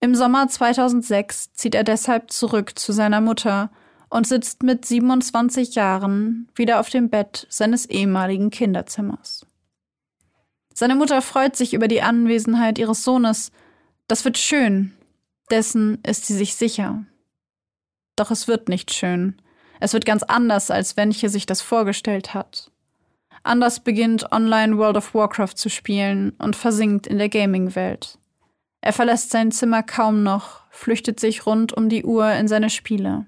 Im 0.00 0.14
Sommer 0.14 0.48
2006 0.48 1.52
zieht 1.52 1.74
er 1.74 1.84
deshalb 1.84 2.30
zurück 2.30 2.78
zu 2.78 2.92
seiner 2.92 3.20
Mutter 3.20 3.70
und 4.08 4.26
sitzt 4.26 4.62
mit 4.62 4.86
27 4.86 5.74
Jahren 5.74 6.48
wieder 6.54 6.80
auf 6.80 6.88
dem 6.88 7.10
Bett 7.10 7.46
seines 7.50 7.84
ehemaligen 7.84 8.48
Kinderzimmers. 8.48 9.44
Seine 10.72 10.94
Mutter 10.94 11.20
freut 11.20 11.56
sich 11.56 11.74
über 11.74 11.86
die 11.86 12.00
Anwesenheit 12.00 12.78
ihres 12.78 13.04
Sohnes. 13.04 13.52
Das 14.08 14.24
wird 14.24 14.38
schön. 14.38 14.94
Dessen 15.50 15.98
ist 16.02 16.24
sie 16.24 16.34
sich 16.34 16.54
sicher. 16.54 17.04
Doch 18.22 18.30
es 18.30 18.46
wird 18.46 18.68
nicht 18.68 18.94
schön. 18.94 19.34
Es 19.80 19.94
wird 19.94 20.04
ganz 20.04 20.22
anders, 20.22 20.70
als 20.70 20.96
Wenche 20.96 21.28
sich 21.28 21.44
das 21.44 21.60
vorgestellt 21.60 22.34
hat. 22.34 22.70
Anders 23.42 23.80
beginnt 23.80 24.30
online 24.30 24.78
World 24.78 24.96
of 24.96 25.12
Warcraft 25.12 25.56
zu 25.56 25.68
spielen 25.68 26.30
und 26.38 26.54
versinkt 26.54 27.08
in 27.08 27.18
der 27.18 27.28
Gaming-Welt. 27.28 28.18
Er 28.80 28.92
verlässt 28.92 29.30
sein 29.30 29.50
Zimmer 29.50 29.82
kaum 29.82 30.22
noch, 30.22 30.60
flüchtet 30.70 31.18
sich 31.18 31.46
rund 31.46 31.72
um 31.72 31.88
die 31.88 32.04
Uhr 32.04 32.30
in 32.34 32.46
seine 32.46 32.70
Spiele. 32.70 33.26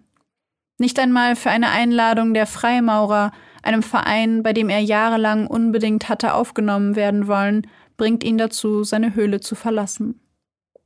Nicht 0.79 0.97
einmal 1.01 1.35
für 1.35 1.51
eine 1.51 1.71
Einladung 1.71 2.33
der 2.33 2.47
Freimaurer, 2.47 3.33
einem 3.65 3.83
Verein, 3.83 4.45
bei 4.45 4.53
dem 4.53 4.69
er 4.69 4.79
jahrelang 4.79 5.49
unbedingt 5.49 6.09
hatte 6.09 6.35
aufgenommen 6.35 6.95
werden 6.95 7.27
wollen, 7.27 7.67
bringt 7.97 8.23
ihn 8.23 8.39
dazu, 8.39 8.85
seine 8.85 9.17
Höhle 9.17 9.41
zu 9.41 9.57
verlassen. 9.57 10.21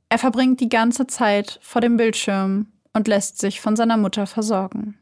Er 0.09 0.17
verbringt 0.17 0.61
die 0.61 0.69
ganze 0.69 1.05
Zeit 1.05 1.59
vor 1.61 1.79
dem 1.79 1.95
Bildschirm 1.95 2.71
und 2.99 3.07
lässt 3.07 3.39
sich 3.39 3.61
von 3.61 3.77
seiner 3.77 3.95
Mutter 3.95 4.27
versorgen. 4.27 4.97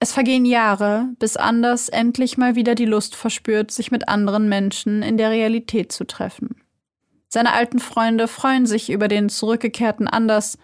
Es 0.00 0.12
vergehen 0.12 0.46
Jahre, 0.46 1.10
bis 1.18 1.36
Anders 1.36 1.90
endlich 1.90 2.38
mal 2.38 2.54
wieder 2.54 2.74
die 2.74 2.86
Lust 2.86 3.14
verspürt, 3.14 3.70
sich 3.70 3.90
mit 3.90 4.08
anderen 4.08 4.48
Menschen 4.48 5.02
in 5.02 5.18
der 5.18 5.30
Realität 5.30 5.92
zu 5.92 6.06
treffen. 6.06 6.56
Seine 7.28 7.52
alten 7.52 7.80
Freunde 7.80 8.28
freuen 8.28 8.64
sich 8.64 8.88
über 8.88 9.08
den 9.08 9.28
zurückgekehrten 9.28 10.08
Anders, 10.08 10.56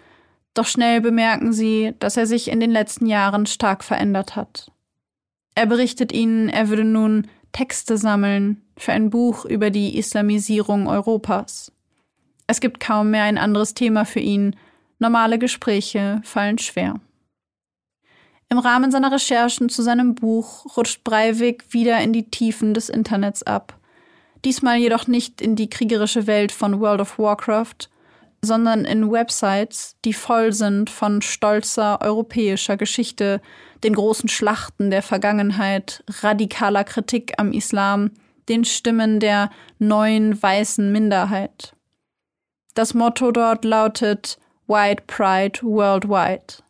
doch 0.55 0.65
schnell 0.65 1.03
bemerken 1.03 1.53
sie, 1.53 1.93
dass 1.99 2.17
er 2.17 2.25
sich 2.25 2.49
in 2.49 2.61
den 2.61 2.71
letzten 2.71 3.05
Jahren 3.05 3.45
stark 3.45 3.85
verändert 3.85 4.35
hat. 4.35 4.73
Er 5.55 5.67
berichtet 5.67 6.13
ihnen, 6.13 6.49
er 6.49 6.71
würde 6.71 6.85
nun 6.85 7.29
Texte 7.53 7.99
sammeln 7.99 8.63
für 8.79 8.93
ein 8.93 9.11
Buch 9.11 9.45
über 9.45 9.69
die 9.69 9.99
Islamisierung 9.99 10.89
Europas. 10.89 11.73
Es 12.47 12.61
gibt 12.61 12.81
kaum 12.81 13.11
mehr 13.11 13.25
ein 13.25 13.37
anderes 13.37 13.75
Thema 13.75 14.07
für 14.07 14.21
ihn, 14.21 14.57
normale 15.03 15.39
Gespräche 15.39 16.23
fallen 16.25 16.57
schwer. 16.57 16.99
Im 18.49 18.59
Rahmen 18.59 18.91
seiner 18.91 19.13
Recherchen 19.13 19.69
zu 19.69 19.83
seinem 19.83 20.15
Buch 20.15 20.77
rutscht 20.77 21.05
Breivik 21.05 21.65
wieder 21.71 22.01
in 22.01 22.13
die 22.15 22.31
Tiefen 22.31 22.73
des 22.73 22.89
Internets 22.89 23.43
ab 23.43 23.79
diesmal 24.45 24.79
jedoch 24.79 25.07
nicht 25.07 25.41
in 25.41 25.57
die 25.57 25.71
kriegerische 25.71 26.27
Welt 26.27 26.53
von 26.53 26.81
World 26.81 27.01
of 27.01 27.19
Warcraft, 27.19 27.89
sondern 28.43 28.85
in 28.85 29.11
Websites, 29.11 29.97
die 30.05 30.13
voll 30.13 30.53
sind 30.53 30.91
von 30.91 31.23
stolzer 31.23 32.01
europäischer 32.01 32.77
Geschichte, 32.77 33.41
den 33.85 33.95
großen 33.95 34.29
Schlachten 34.29 34.91
der 34.91 35.03
Vergangenheit, 35.03 36.03
radikaler 36.23 36.85
Kritik 36.85 37.35
am 37.39 37.53
Islam, 37.53 38.11
den 38.49 38.65
Stimmen 38.65 39.21
der 39.21 39.51
neuen 39.79 40.41
weißen 40.41 40.91
Minderheit. 40.91 41.77
Das 42.75 42.95
Motto 42.95 43.31
dort 43.31 43.65
lautet 43.65 44.39
White 44.67 45.05
Pride 45.07 45.61
Worldwide. 45.63 46.63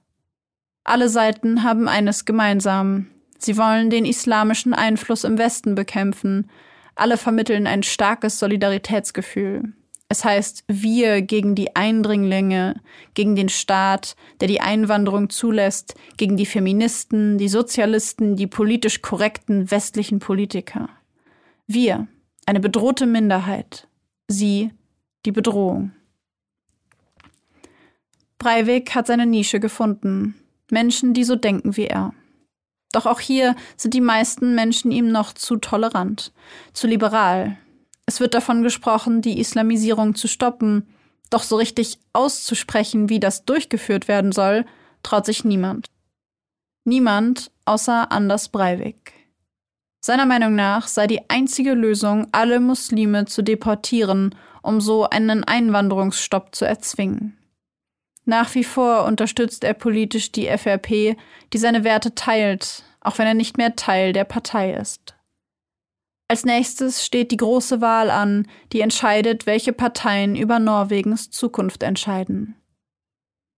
Alle 0.85 1.09
Seiten 1.09 1.63
haben 1.63 1.89
eines 1.89 2.25
gemeinsam. 2.25 3.07
Sie 3.39 3.57
wollen 3.57 3.91
den 3.91 4.05
islamischen 4.05 4.75
Einfluss 4.75 5.25
im 5.25 5.39
Westen 5.39 5.75
bekämpfen, 5.75 6.51
alle 6.95 7.17
vermitteln 7.17 7.67
ein 7.67 7.83
starkes 7.83 8.39
Solidaritätsgefühl. 8.39 9.73
Es 10.09 10.25
heißt 10.27 10.65
wir 10.69 11.23
gegen 11.23 11.55
die 11.55 11.75
Eindringlinge, 11.75 12.83
gegen 13.15 13.35
den 13.35 13.49
Staat, 13.49 14.15
der 14.41 14.49
die 14.49 14.61
Einwanderung 14.61 15.31
zulässt, 15.31 15.95
gegen 16.19 16.37
die 16.37 16.45
Feministen, 16.45 17.39
die 17.39 17.49
Sozialisten, 17.49 18.37
die 18.37 18.47
politisch 18.47 19.01
korrekten 19.01 19.71
westlichen 19.71 20.19
Politiker. 20.19 20.91
Wir, 21.67 22.09
eine 22.45 22.61
bedrohte 22.61 23.07
Minderheit. 23.07 23.89
Sie, 24.29 24.71
die 25.25 25.33
Bedrohung. 25.33 25.93
Breivik 28.43 28.97
hat 28.97 29.07
seine 29.07 29.25
Nische 29.25 29.61
gefunden. 29.61 30.35
Menschen, 30.69 31.15
die 31.15 31.23
so 31.23 31.37
denken 31.37 31.77
wie 31.77 31.87
er. 31.87 32.13
Doch 32.91 33.07
auch 33.07 33.21
hier 33.21 33.55
sind 33.77 33.95
die 33.95 34.01
meisten 34.01 34.57
Menschen 34.57 34.91
ihm 34.91 35.13
noch 35.13 35.33
zu 35.33 35.59
tolerant, 35.59 36.33
zu 36.73 36.89
liberal. 36.89 37.57
Es 38.05 38.19
wird 38.19 38.35
davon 38.35 38.65
gesprochen, 38.65 39.23
die 39.23 39.39
Islamisierung 39.39 40.17
zu 40.17 40.27
stoppen, 40.27 40.89
doch 41.31 41.45
so 41.45 41.55
richtig 41.55 42.01
auszusprechen, 42.13 43.09
wie 43.09 43.21
das 43.21 43.45
durchgeführt 43.45 44.09
werden 44.09 44.33
soll, 44.33 44.67
traut 45.05 45.25
sich 45.25 45.45
niemand. 45.45 45.87
Niemand 46.85 47.53
außer 47.65 48.11
Anders 48.11 48.49
Breivik. 48.49 49.13
Seiner 50.01 50.27
Meinung 50.27 50.57
nach 50.57 50.89
sei 50.89 51.07
die 51.07 51.31
einzige 51.31 51.75
Lösung, 51.75 52.27
alle 52.33 52.59
Muslime 52.59 53.25
zu 53.27 53.43
deportieren, 53.43 54.35
um 54.63 54.81
so 54.81 55.09
einen 55.09 55.45
Einwanderungsstopp 55.45 56.57
zu 56.57 56.65
erzwingen. 56.65 57.39
Nach 58.25 58.55
wie 58.55 58.65
vor 58.65 59.05
unterstützt 59.05 59.65
er 59.65 59.75
politisch 59.75 60.31
die 60.33 60.47
FRP, 60.47 61.17
die 61.53 61.59
seine 61.59 61.85
Werte 61.85 62.15
teilt, 62.15 62.85
auch 63.01 63.19
wenn 63.19 63.27
er 63.27 63.35
nicht 63.35 63.59
mehr 63.59 63.75
Teil 63.75 64.13
der 64.13 64.25
Partei 64.25 64.73
ist. 64.75 65.17
Als 66.29 66.45
nächstes 66.45 67.05
steht 67.05 67.31
die 67.31 67.37
große 67.37 67.81
Wahl 67.81 68.11
an, 68.11 68.47
die 68.73 68.81
entscheidet, 68.81 69.45
welche 69.45 69.73
Parteien 69.73 70.35
über 70.37 70.59
Norwegens 70.59 71.31
Zukunft 71.31 71.83
entscheiden. 71.83 72.55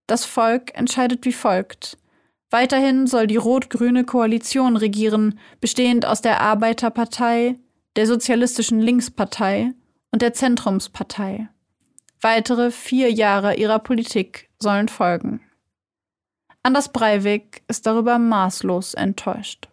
Das 0.07 0.25
Volk 0.25 0.75
entscheidet 0.77 1.25
wie 1.25 1.31
folgt. 1.31 1.97
Weiterhin 2.49 3.07
soll 3.07 3.27
die 3.27 3.37
rot-grüne 3.37 4.03
Koalition 4.03 4.77
regieren, 4.77 5.39
bestehend 5.61 6.05
aus 6.05 6.21
der 6.21 6.41
Arbeiterpartei, 6.41 7.55
der 7.95 8.07
Sozialistischen 8.07 8.79
Linkspartei 8.79 9.71
und 10.11 10.21
der 10.21 10.33
Zentrumspartei. 10.33 11.47
Weitere 12.25 12.71
vier 12.71 13.11
Jahre 13.11 13.53
ihrer 13.53 13.77
Politik 13.77 14.49
sollen 14.57 14.87
folgen. 14.87 15.41
Anders 16.63 16.91
Breivik 16.91 17.61
ist 17.67 17.85
darüber 17.85 18.17
maßlos 18.17 18.95
enttäuscht. 18.95 19.69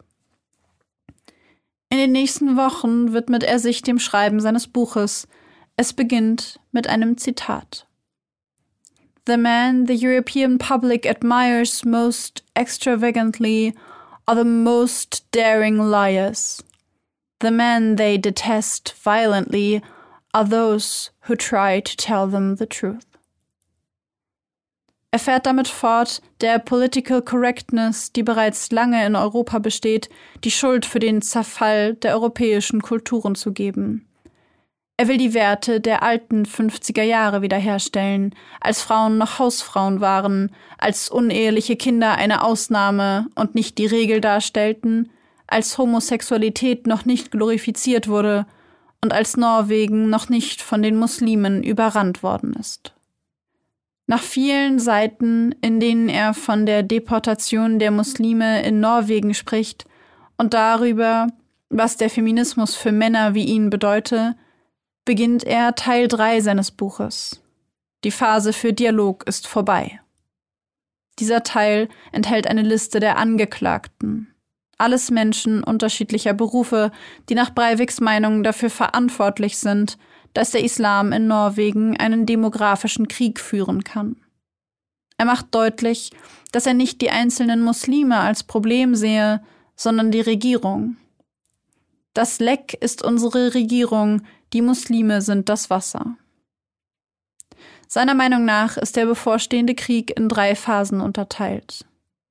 In 1.89 1.97
den 1.97 2.13
nächsten 2.13 2.59
Wochen 2.59 3.15
widmet 3.15 3.43
er 3.43 3.59
sich 3.59 3.81
dem 3.81 3.99
Schreiben 3.99 4.39
seines 4.39 4.69
Buches. 4.69 5.27
Es 5.79 5.95
beginnt 5.95 6.61
mit 6.73 6.89
einem 6.89 7.17
Zitat. 7.17 7.87
The 9.27 9.39
men 9.39 9.87
the 9.87 9.97
European 10.07 10.59
public 10.59 11.09
admires 11.09 11.87
most 11.87 12.45
extravagantly 12.55 13.73
are 14.27 14.37
the 14.37 14.47
most 14.47 15.25
daring 15.31 15.79
liars. 15.79 16.63
The 17.41 17.51
men 17.51 17.97
they 17.97 18.19
detest 18.19 18.95
violently 19.03 19.81
are 20.33 20.49
those 20.49 21.11
who 21.29 21.37
try 21.37 21.81
to 21.81 21.97
tell 21.97 22.27
them 22.29 22.57
the 22.57 22.67
truth. 22.67 23.07
Er 25.15 25.19
fährt 25.19 25.45
damit 25.45 25.69
fort, 25.69 26.23
der 26.41 26.59
Political 26.59 27.21
Correctness, 27.21 28.13
die 28.13 28.23
bereits 28.23 28.71
lange 28.71 29.05
in 29.05 29.15
Europa 29.15 29.59
besteht, 29.59 30.09
die 30.43 30.51
Schuld 30.51 30.87
für 30.87 31.01
den 31.01 31.21
Zerfall 31.21 31.95
der 31.95 32.15
europäischen 32.15 32.81
Kulturen 32.81 33.35
zu 33.35 33.53
geben. 33.53 34.09
Er 34.97 35.09
will 35.09 35.19
die 35.19 35.35
Werte 35.35 35.81
der 35.83 36.03
alten 36.03 36.45
50er 36.45 37.03
Jahre 37.03 37.43
wiederherstellen, 37.43 38.35
als 38.61 38.81
Frauen 38.81 39.19
noch 39.19 39.39
Hausfrauen 39.39 40.01
waren, 40.01 40.51
als 40.79 41.11
uneheliche 41.11 41.77
Kinder 41.77 42.15
eine 42.15 42.43
Ausnahme 42.43 43.27
und 43.35 43.55
nicht 43.55 43.77
die 43.77 43.87
Regel 43.87 44.23
darstellten, 44.23 45.11
als 45.47 45.77
Homosexualität 45.77 46.87
noch 46.87 47.05
nicht 47.05 47.31
glorifiziert 47.31 48.09
wurde 48.09 48.47
und 49.03 49.13
als 49.13 49.37
Norwegen 49.37 50.09
noch 50.09 50.29
nicht 50.29 50.63
von 50.63 50.83
den 50.83 50.97
Muslimen 50.97 51.63
überrannt 51.63 52.23
worden 52.23 52.55
ist. 52.55 52.95
Nach 54.07 54.23
vielen 54.23 54.79
Seiten, 54.79 55.55
in 55.61 55.81
denen 55.81 56.09
er 56.09 56.35
von 56.35 56.67
der 56.67 56.83
Deportation 56.83 57.79
der 57.79 57.91
Muslime 57.91 58.63
in 58.63 58.81
Norwegen 58.81 59.35
spricht 59.35 59.87
und 60.37 60.55
darüber, 60.55 61.29
was 61.69 61.97
der 61.97 62.11
Feminismus 62.11 62.75
für 62.75 62.93
Männer 62.93 63.35
wie 63.35 63.45
ihn 63.45 63.71
bedeute, 63.71 64.37
beginnt 65.05 65.45
er 65.45 65.75
Teil 65.75 66.09
3 66.09 66.41
seines 66.41 66.71
Buches. 66.71 67.41
Die 68.05 68.11
Phase 68.11 68.53
für 68.53 68.73
Dialog 68.73 69.27
ist 69.27 69.47
vorbei. 69.47 70.01
Dieser 71.19 71.43
Teil 71.43 71.89
enthält 72.11 72.47
eine 72.47 72.63
Liste 72.63 73.01
der 73.01 73.17
Angeklagten. 73.17 74.32
Alles 74.83 75.13
Menschen 75.13 75.63
unterschiedlicher 75.63 76.35
Berufe, 76.35 76.91
die 77.29 77.37
nach 77.37 77.55
Breiviks 77.55 78.01
Meinung 78.01 78.43
dafür 78.43 78.69
verantwortlich 78.69 79.59
sind, 79.59 79.97
dass 80.35 80.51
der 80.51 80.65
Islam 80.65 81.13
in 81.13 81.29
Norwegen 81.29 81.97
einen 82.01 82.27
demografischen 82.27 83.07
Krieg 83.07 83.39
führen 83.39 83.85
kann. 83.85 84.17
Er 85.19 85.27
macht 85.27 85.55
deutlich, 85.55 86.11
dass 86.51 86.67
er 86.67 86.75
nicht 86.75 87.01
die 87.01 87.11
einzelnen 87.11 87.63
Muslime 87.63 88.19
als 88.19 88.43
Problem 88.43 88.97
sehe, 88.97 89.41
sondern 89.77 90.11
die 90.11 90.21
Regierung. 90.21 90.97
Das 92.13 92.41
Leck 92.41 92.75
ist 92.75 93.05
unsere 93.05 93.55
Regierung, 93.55 94.23
die 94.53 94.63
Muslime 94.63 95.23
sind 95.23 95.49
das 95.49 95.71
Wasser. 95.71 96.17
Seiner 97.87 98.15
Meinung 98.15 98.45
nach 98.45 98.77
ist 98.79 98.97
der 98.97 99.07
bevorstehende 99.07 99.77
Krieg 99.77 100.19
in 100.19 100.29
drei 100.29 100.57
Phasen 100.57 101.01
unterteilt. 101.01 101.85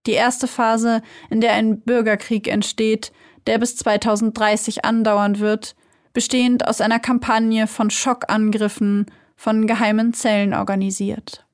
Die 0.07 0.13
erste 0.13 0.47
Phase, 0.47 1.01
in 1.29 1.41
der 1.41 1.53
ein 1.53 1.81
Bürgerkrieg 1.81 2.47
entsteht, 2.47 3.11
der 3.47 3.57
bis 3.59 3.75
2030 3.77 4.85
andauern 4.85 5.39
wird, 5.39 5.75
bestehend 6.13 6.67
aus 6.67 6.81
einer 6.81 6.99
Kampagne 6.99 7.67
von 7.67 7.89
Schockangriffen 7.89 9.05
von 9.35 9.67
geheimen 9.67 10.13
Zellen 10.13 10.53
organisiert. 10.53 11.45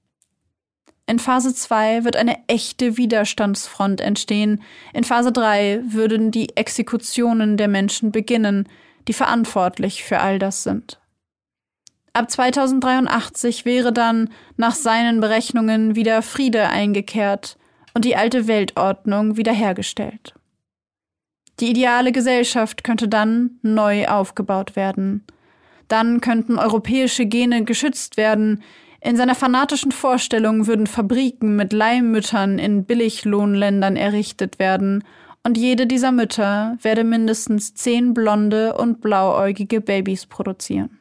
In 1.09 1.19
Phase 1.19 1.53
2 1.53 2.03
wird 2.03 2.17
eine 2.17 2.37
echte 2.47 2.97
Widerstandsfront 2.97 4.01
entstehen. 4.01 4.61
In 4.93 5.05
Phase 5.05 5.31
3 5.31 5.81
würden 5.85 6.31
die 6.31 6.57
Exekutionen 6.57 7.55
der 7.55 7.69
Menschen 7.69 8.11
beginnen, 8.11 8.67
die 9.07 9.13
verantwortlich 9.13 10.03
für 10.03 10.19
all 10.19 10.37
das 10.37 10.63
sind. 10.63 10.99
Ab 12.11 12.29
2083 12.29 13.63
wäre 13.63 13.93
dann 13.93 14.31
nach 14.57 14.75
seinen 14.75 15.21
Berechnungen 15.21 15.95
wieder 15.95 16.21
Friede 16.21 16.67
eingekehrt 16.67 17.57
und 17.97 18.05
die 18.05 18.15
alte 18.15 18.45
Weltordnung 18.45 19.37
wiederhergestellt. 19.37 20.35
Die 21.59 21.71
ideale 21.71 22.11
Gesellschaft 22.11 22.83
könnte 22.83 23.07
dann 23.07 23.57
neu 23.63 24.05
aufgebaut 24.07 24.75
werden. 24.75 25.25
Dann 25.87 26.21
könnten 26.21 26.59
europäische 26.59 27.25
Gene 27.25 27.63
geschützt 27.63 28.15
werden. 28.15 28.61
In 29.01 29.17
seiner 29.17 29.33
fanatischen 29.33 29.91
Vorstellung 29.91 30.67
würden 30.67 30.85
Fabriken 30.85 31.55
mit 31.55 31.73
Leihmüttern 31.73 32.59
in 32.59 32.85
Billiglohnländern 32.85 33.95
errichtet 33.95 34.59
werden, 34.59 35.03
und 35.41 35.57
jede 35.57 35.87
dieser 35.87 36.11
Mütter 36.11 36.77
werde 36.83 37.03
mindestens 37.03 37.73
zehn 37.73 38.13
blonde 38.13 38.75
und 38.75 39.01
blauäugige 39.01 39.81
Babys 39.81 40.27
produzieren. 40.27 40.99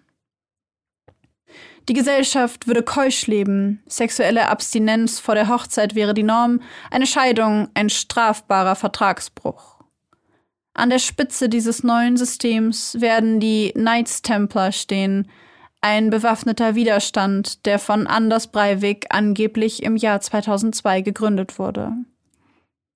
Die 1.89 1.95
Gesellschaft 1.95 2.67
würde 2.67 2.83
keusch 2.83 3.29
leben, 3.29 3.83
sexuelle 3.87 4.49
Abstinenz 4.49 5.21
vor 5.21 5.37
der 5.37 5.49
Hochzeit 5.49 5.95
wäre 5.95 6.15
die 6.15 6.25
Norm, 6.25 6.61
eine 6.91 7.07
Scheidung 7.07 7.69
ein 7.75 7.91
strafbarer 7.91 8.75
Vertragsbruch. 8.75 9.77
An 10.75 10.91
der 10.91 10.99
Spitze 10.99 11.49
dieses 11.49 11.85
neuen 11.85 12.17
Systems 12.17 13.01
werden 13.01 13.39
die 13.39 13.73
Knights 13.73 14.21
Templar 14.23 14.73
stehen, 14.73 15.31
ein 15.81 16.11
bewaffneter 16.11 16.75
Widerstand, 16.75 17.65
der 17.67 17.79
von 17.79 18.09
Anders 18.09 18.49
Breivik 18.49 19.07
angeblich 19.11 19.85
im 19.85 19.97
Jahr 19.97 20.21
2002 20.21 21.03
gegründet 21.03 21.61
wurde. 21.61 21.93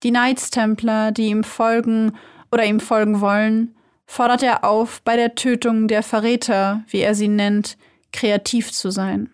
Die 0.02 0.10
Knights 0.10 0.50
Templar, 0.50 1.12
die 1.12 1.26
ihm 1.26 1.44
folgen 1.44 2.16
oder 2.50 2.64
ihm 2.64 2.80
folgen 2.80 3.20
wollen, 3.20 3.76
fordert 4.06 4.42
er 4.42 4.64
auf, 4.64 5.02
bei 5.02 5.14
der 5.14 5.36
Tötung 5.36 5.86
der 5.86 6.02
Verräter, 6.02 6.82
wie 6.88 7.00
er 7.00 7.14
sie 7.14 7.28
nennt, 7.28 7.78
kreativ 8.12 8.72
zu 8.72 8.90
sein. 8.90 9.30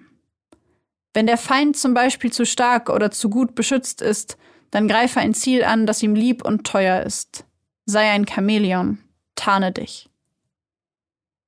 Wenn 1.14 1.26
der 1.26 1.38
Feind 1.38 1.76
zum 1.76 1.94
Beispiel 1.94 2.32
zu 2.32 2.44
stark 2.44 2.90
oder 2.90 3.10
zu 3.10 3.30
gut 3.30 3.54
beschützt 3.54 4.02
ist, 4.02 4.36
dann 4.70 4.88
greife 4.88 5.20
ein 5.20 5.34
Ziel 5.34 5.64
an, 5.64 5.86
das 5.86 6.02
ihm 6.02 6.14
lieb 6.14 6.44
und 6.44 6.66
teuer 6.66 7.02
ist. 7.02 7.46
Sei 7.86 8.10
ein 8.10 8.26
Chamäleon, 8.26 8.98
tarne 9.34 9.72
dich. 9.72 10.10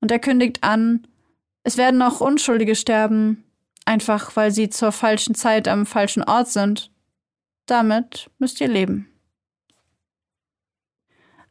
Und 0.01 0.11
er 0.11 0.21
kündigt 0.21 0.63
an, 0.63 1.07
es 1.65 1.77
werden 1.77 2.01
auch 2.01 2.21
Unschuldige 2.21 2.77
sterben, 2.77 3.45
einfach 3.85 4.37
weil 4.37 4.53
sie 4.53 4.71
zur 4.71 4.93
falschen 4.93 5.35
Zeit 5.35 5.69
am 5.69 5.85
falschen 5.85 6.23
Ort 6.23 6.49
sind. 6.49 6.91
Damit 7.67 8.31
müsst 8.39 8.61
ihr 8.61 8.69
leben. 8.69 9.09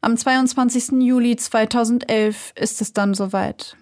Am 0.02 0.16
22. 0.16 1.02
Juli 1.02 1.36
2011 1.36 2.54
ist 2.56 2.82
es 2.82 2.94
dann 2.94 3.14
soweit. 3.14 3.76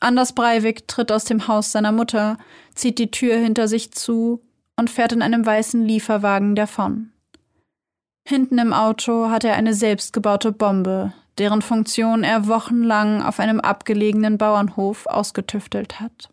Anders 0.00 0.34
Breivik 0.34 0.88
tritt 0.88 1.10
aus 1.10 1.24
dem 1.24 1.48
Haus 1.48 1.72
seiner 1.72 1.92
Mutter, 1.92 2.38
zieht 2.74 2.98
die 2.98 3.10
Tür 3.10 3.36
hinter 3.36 3.68
sich 3.68 3.92
zu 3.92 4.40
und 4.76 4.90
fährt 4.90 5.12
in 5.12 5.22
einem 5.22 5.44
weißen 5.44 5.84
Lieferwagen 5.84 6.54
davon. 6.54 7.12
Hinten 8.26 8.58
im 8.58 8.72
Auto 8.72 9.30
hat 9.30 9.44
er 9.44 9.54
eine 9.54 9.72
selbstgebaute 9.72 10.52
Bombe, 10.52 11.12
deren 11.38 11.62
Funktion 11.62 12.24
er 12.24 12.48
wochenlang 12.48 13.22
auf 13.22 13.40
einem 13.40 13.60
abgelegenen 13.60 14.36
Bauernhof 14.36 15.06
ausgetüftelt 15.06 16.00
hat. 16.00 16.30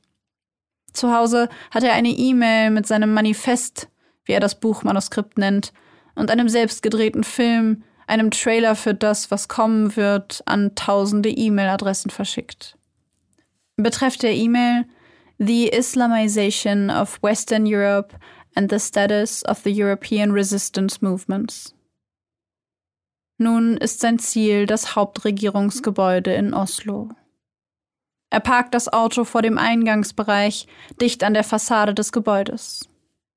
Zu 0.92 1.14
Hause 1.16 1.50
hat 1.72 1.84
er 1.84 1.94
eine 1.94 2.10
E-Mail 2.10 2.70
mit 2.70 2.88
seinem 2.88 3.14
Manifest, 3.14 3.90
wie 4.26 4.34
er 4.34 4.40
das 4.40 4.60
Buchmanuskript 4.60 5.38
nennt, 5.38 5.74
und 6.16 6.30
einem 6.30 6.50
selbstgedrehten 6.50 7.24
Film, 7.24 7.84
einem 8.08 8.32
Trailer 8.32 8.76
für 8.76 8.94
das, 8.94 9.32
was 9.32 9.48
kommen 9.48 9.96
wird, 9.96 10.44
an 10.46 10.76
tausende 10.76 11.30
E-Mail-Adressen 11.30 12.12
verschickt. 12.12 12.78
Betreff 13.78 14.18
der 14.18 14.34
E-Mail 14.34 14.86
The 15.40 15.68
Islamization 15.70 16.92
of 16.92 17.18
Western 17.24 17.66
Europe 17.66 18.16
and 18.56 18.70
the 18.70 18.80
Status 18.80 19.44
of 19.46 19.64
the 19.64 19.72
European 19.72 20.32
Resistance 20.32 21.02
Movements. 21.02 21.74
Nun 23.40 23.78
ist 23.78 24.00
sein 24.00 24.20
Ziel 24.20 24.68
das 24.68 24.96
Hauptregierungsgebäude 24.96 26.34
in 26.36 26.54
Oslo. 26.54 27.10
Er 28.30 28.42
parkt 28.42 28.76
das 28.76 28.94
Auto 28.94 29.24
vor 29.24 29.42
dem 29.42 29.58
Eingangsbereich, 29.58 30.68
dicht 31.02 31.24
an 31.24 31.34
der 31.34 31.44
Fassade 31.44 31.96
des 31.96 32.12
Gebäudes. 32.12 32.88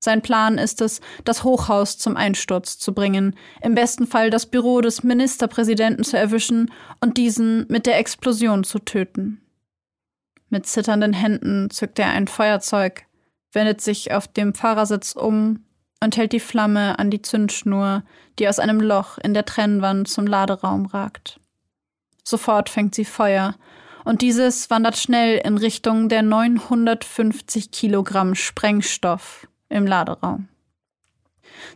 Sein 0.01 0.21
Plan 0.21 0.59
ist 0.59 0.83
es, 0.83 1.01
das 1.25 1.45
Hochhaus 1.45 1.97
zum 1.97 2.15
Einsturz 2.15 2.79
zu 2.79 2.93
bringen, 2.93 3.35
im 3.63 3.75
besten 3.75 4.07
Fall 4.07 4.29
das 4.29 4.45
Büro 4.45 4.83
des 4.83 5.03
Ministerpräsidenten 5.03 6.05
zu 6.05 6.19
erwischen 6.19 6.71
und 7.01 7.17
diesen 7.17 7.67
mit 7.69 7.87
der 7.87 7.99
Explosion 7.99 8.65
zu 8.65 8.79
töten. 8.79 9.41
Mit 10.49 10.67
zitternden 10.67 11.13
Händen 11.13 11.71
zückt 11.71 11.99
er 11.99 12.11
ein 12.11 12.29
Feuerzeug, 12.29 13.07
wendet 13.53 13.81
sich 13.81 14.13
auf 14.13 14.29
dem 14.29 14.55
Fahrersitz 14.55 15.13
um 15.13 15.65
und 16.03 16.17
hält 16.17 16.33
die 16.33 16.41
Flamme 16.41 16.99
an 16.99 17.11
die 17.11 17.23
Zündschnur, 17.23 18.03
die 18.39 18.49
aus 18.49 18.59
einem 18.59 18.81
Loch 18.81 19.19
in 19.19 19.35
der 19.35 19.45
Trennwand 19.45 20.09
zum 20.09 20.27
Laderaum 20.27 20.87
ragt. 20.87 21.41
Sofort 22.23 22.69
fängt 22.69 22.95
sie 22.95 23.05
Feuer, 23.05 23.55
und 24.05 24.23
dieses 24.23 24.71
wandert 24.71 24.97
schnell 24.97 25.39
in 25.45 25.59
Richtung 25.59 26.09
der 26.09 26.23
950 26.23 27.73
Kilogramm 27.73 28.37
Sprengstoff 28.37 29.49
im 29.69 29.85
Laderaum. 29.85 30.47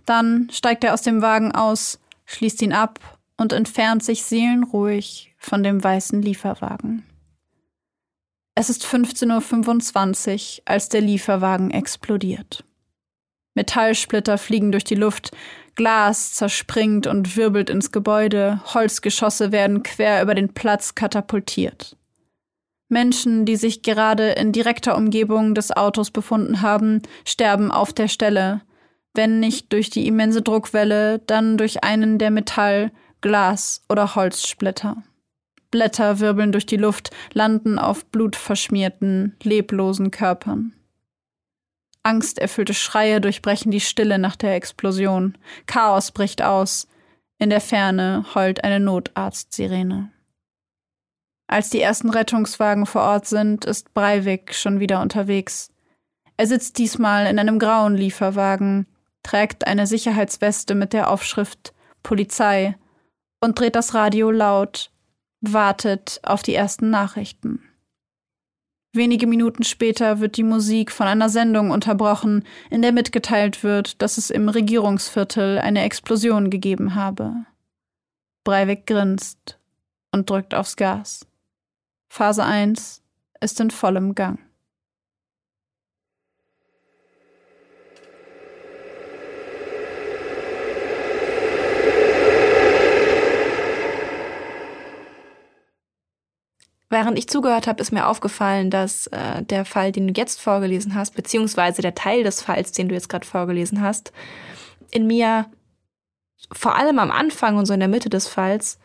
Dann 0.06 0.48
steigt 0.52 0.84
er 0.84 0.94
aus 0.94 1.02
dem 1.02 1.22
Wagen 1.22 1.50
aus, 1.50 1.98
schließt 2.26 2.62
ihn 2.62 2.72
ab 2.72 3.00
und 3.36 3.52
entfernt 3.52 4.04
sich 4.04 4.22
seelenruhig 4.22 5.34
von 5.38 5.64
dem 5.64 5.82
weißen 5.82 6.22
Lieferwagen. 6.22 7.04
Es 8.60 8.68
ist 8.68 8.84
15.25 8.84 10.58
Uhr, 10.58 10.62
als 10.66 10.90
der 10.90 11.00
Lieferwagen 11.00 11.70
explodiert. 11.70 12.62
Metallsplitter 13.54 14.36
fliegen 14.36 14.70
durch 14.70 14.84
die 14.84 14.96
Luft, 14.96 15.30
Glas 15.76 16.34
zerspringt 16.34 17.06
und 17.06 17.38
wirbelt 17.38 17.70
ins 17.70 17.90
Gebäude, 17.90 18.60
Holzgeschosse 18.74 19.50
werden 19.50 19.82
quer 19.82 20.20
über 20.20 20.34
den 20.34 20.52
Platz 20.52 20.94
katapultiert. 20.94 21.96
Menschen, 22.90 23.46
die 23.46 23.56
sich 23.56 23.80
gerade 23.80 24.32
in 24.32 24.52
direkter 24.52 24.94
Umgebung 24.94 25.54
des 25.54 25.74
Autos 25.74 26.10
befunden 26.10 26.60
haben, 26.60 27.00
sterben 27.24 27.70
auf 27.70 27.94
der 27.94 28.08
Stelle, 28.08 28.60
wenn 29.14 29.40
nicht 29.40 29.72
durch 29.72 29.88
die 29.88 30.06
immense 30.06 30.42
Druckwelle, 30.42 31.20
dann 31.20 31.56
durch 31.56 31.82
einen 31.82 32.18
der 32.18 32.30
Metall-, 32.30 32.92
Glas- 33.22 33.80
oder 33.88 34.16
Holzsplitter. 34.16 35.02
Blätter 35.70 36.20
wirbeln 36.20 36.52
durch 36.52 36.66
die 36.66 36.76
Luft, 36.76 37.10
landen 37.32 37.78
auf 37.78 38.04
blutverschmierten, 38.06 39.36
leblosen 39.42 40.10
Körpern. 40.10 40.74
Angsterfüllte 42.02 42.74
Schreie 42.74 43.20
durchbrechen 43.20 43.70
die 43.70 43.80
Stille 43.80 44.18
nach 44.18 44.36
der 44.36 44.54
Explosion. 44.54 45.36
Chaos 45.66 46.12
bricht 46.12 46.42
aus. 46.42 46.88
In 47.38 47.50
der 47.50 47.60
Ferne 47.60 48.24
heult 48.34 48.64
eine 48.64 48.80
Notarztsirene. 48.80 50.10
Als 51.46 51.68
die 51.68 51.80
ersten 51.80 52.10
Rettungswagen 52.10 52.86
vor 52.86 53.02
Ort 53.02 53.26
sind, 53.26 53.64
ist 53.64 53.92
Breivik 53.92 54.54
schon 54.54 54.80
wieder 54.80 55.00
unterwegs. 55.02 55.70
Er 56.36 56.46
sitzt 56.46 56.78
diesmal 56.78 57.26
in 57.26 57.38
einem 57.38 57.58
grauen 57.58 57.96
Lieferwagen, 57.96 58.86
trägt 59.22 59.66
eine 59.66 59.86
Sicherheitsweste 59.86 60.74
mit 60.74 60.92
der 60.92 61.10
Aufschrift 61.10 61.74
Polizei 62.02 62.76
und 63.40 63.58
dreht 63.58 63.74
das 63.74 63.94
Radio 63.94 64.30
laut, 64.30 64.90
wartet 65.40 66.20
auf 66.22 66.42
die 66.42 66.54
ersten 66.54 66.90
Nachrichten. 66.90 67.62
Wenige 68.92 69.28
Minuten 69.28 69.62
später 69.62 70.18
wird 70.18 70.36
die 70.36 70.42
Musik 70.42 70.90
von 70.90 71.06
einer 71.06 71.28
Sendung 71.28 71.70
unterbrochen, 71.70 72.44
in 72.70 72.82
der 72.82 72.90
mitgeteilt 72.90 73.62
wird, 73.62 74.02
dass 74.02 74.18
es 74.18 74.30
im 74.30 74.48
Regierungsviertel 74.48 75.58
eine 75.58 75.82
Explosion 75.82 76.50
gegeben 76.50 76.96
habe. 76.96 77.46
Breivik 78.42 78.86
grinst 78.86 79.60
und 80.12 80.28
drückt 80.28 80.54
aufs 80.54 80.76
Gas. 80.76 81.26
Phase 82.08 82.44
1 82.44 83.02
ist 83.40 83.60
in 83.60 83.70
vollem 83.70 84.16
Gang. 84.16 84.40
Während 96.92 97.16
ich 97.16 97.28
zugehört 97.28 97.68
habe, 97.68 97.80
ist 97.80 97.92
mir 97.92 98.08
aufgefallen, 98.08 98.68
dass 98.68 99.06
äh, 99.08 99.44
der 99.44 99.64
Fall, 99.64 99.92
den 99.92 100.08
du 100.08 100.20
jetzt 100.20 100.40
vorgelesen 100.40 100.96
hast, 100.96 101.14
beziehungsweise 101.14 101.82
der 101.82 101.94
Teil 101.94 102.24
des 102.24 102.42
Falls, 102.42 102.72
den 102.72 102.88
du 102.88 102.94
jetzt 102.96 103.08
gerade 103.08 103.26
vorgelesen 103.26 103.80
hast, 103.80 104.12
in 104.90 105.06
mir 105.06 105.46
vor 106.52 106.74
allem 106.74 106.98
am 106.98 107.12
Anfang 107.12 107.56
und 107.56 107.66
so 107.66 107.74
in 107.74 107.80
der 107.80 107.88
Mitte 107.88 108.08
des 108.08 108.26
Falls 108.26 108.80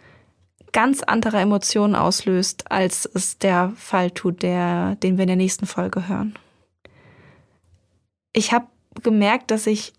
ganz 0.72 1.02
andere 1.02 1.38
Emotionen 1.38 1.96
auslöst, 1.96 2.72
als 2.72 3.10
es 3.12 3.40
der 3.40 3.74
Fall 3.76 4.12
tut, 4.12 4.44
der, 4.44 4.96
den 4.98 5.18
wir 5.18 5.24
in 5.24 5.30
der 5.30 5.36
nächsten 5.36 5.66
Folge 5.66 6.08
hören. 6.08 6.38
Ich 8.34 8.52
habe 8.54 8.68
gemerkt, 9.02 9.50
dass 9.50 9.66
ich 9.66 9.94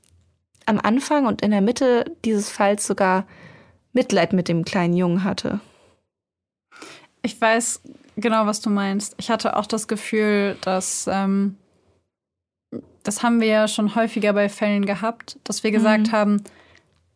am 0.65 0.79
Anfang 0.79 1.27
und 1.27 1.43
in 1.43 1.51
der 1.51 1.61
Mitte 1.61 2.05
dieses 2.25 2.51
Falls 2.51 2.87
sogar 2.87 3.27
Mitleid 3.93 4.33
mit 4.33 4.47
dem 4.47 4.65
kleinen 4.65 4.95
Jungen 4.95 5.25
hatte. 5.25 5.61
Ich 7.27 7.41
weiß 7.41 7.81
genau, 8.17 8.47
was 8.47 8.61
du 8.61 8.71
meinst. 8.71 9.17
Ich 9.19 9.31
hatte 9.31 9.57
auch 9.57 9.67
das 9.67 9.89
Gefühl, 9.89 10.57
dass 10.61 11.09
ähm, 11.11 11.57
das 13.03 13.25
haben 13.25 13.41
wir 13.41 13.49
ja 13.49 13.67
schon 13.67 13.97
häufiger 13.97 14.33
bei 14.33 14.49
Fällen 14.49 14.87
gehabt, 14.87 15.37
dass 15.43 15.65
wir 15.65 15.73
gesagt 15.73 16.07
mhm. 16.09 16.13
haben, 16.13 16.45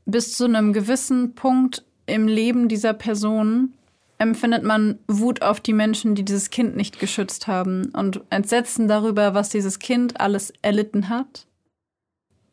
bis 0.06 0.36
zu 0.36 0.46
einem 0.46 0.72
gewissen 0.72 1.36
Punkt 1.36 1.84
im 2.06 2.26
Leben 2.26 2.68
dieser 2.68 2.92
Person 2.92 3.72
empfindet 4.18 4.64
man 4.64 4.98
Wut 5.06 5.42
auf 5.42 5.60
die 5.60 5.72
Menschen, 5.72 6.16
die 6.16 6.24
dieses 6.24 6.50
Kind 6.50 6.74
nicht 6.74 6.98
geschützt 6.98 7.46
haben 7.46 7.92
und 7.92 8.22
Entsetzen 8.30 8.88
darüber, 8.88 9.32
was 9.32 9.48
dieses 9.48 9.78
Kind 9.78 10.20
alles 10.20 10.52
erlitten 10.60 11.08
hat. 11.08 11.46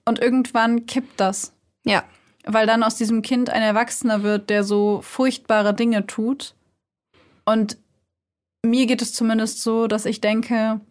Und 0.06 0.20
irgendwann 0.20 0.86
kippt 0.86 1.20
das. 1.20 1.54
Ja. 1.84 2.04
Weil 2.46 2.68
dann 2.68 2.84
aus 2.84 2.96
diesem 2.96 3.24
Kind 3.24 3.50
ein 3.50 3.64
Erwachsener 3.64 4.22
wird, 4.22 4.52
der 4.52 4.64
so 4.64 5.02
furchtbare 5.02 5.74
Dinge 5.74 6.06
tut 6.06 6.54
und 7.48 7.78
mir 8.66 8.86
geht 8.88 9.02
es 9.02 9.14
zumindest 9.14 9.62
so, 9.62 9.88
dass 9.88 10.06
ich 10.06 10.20
denke, 10.20 10.82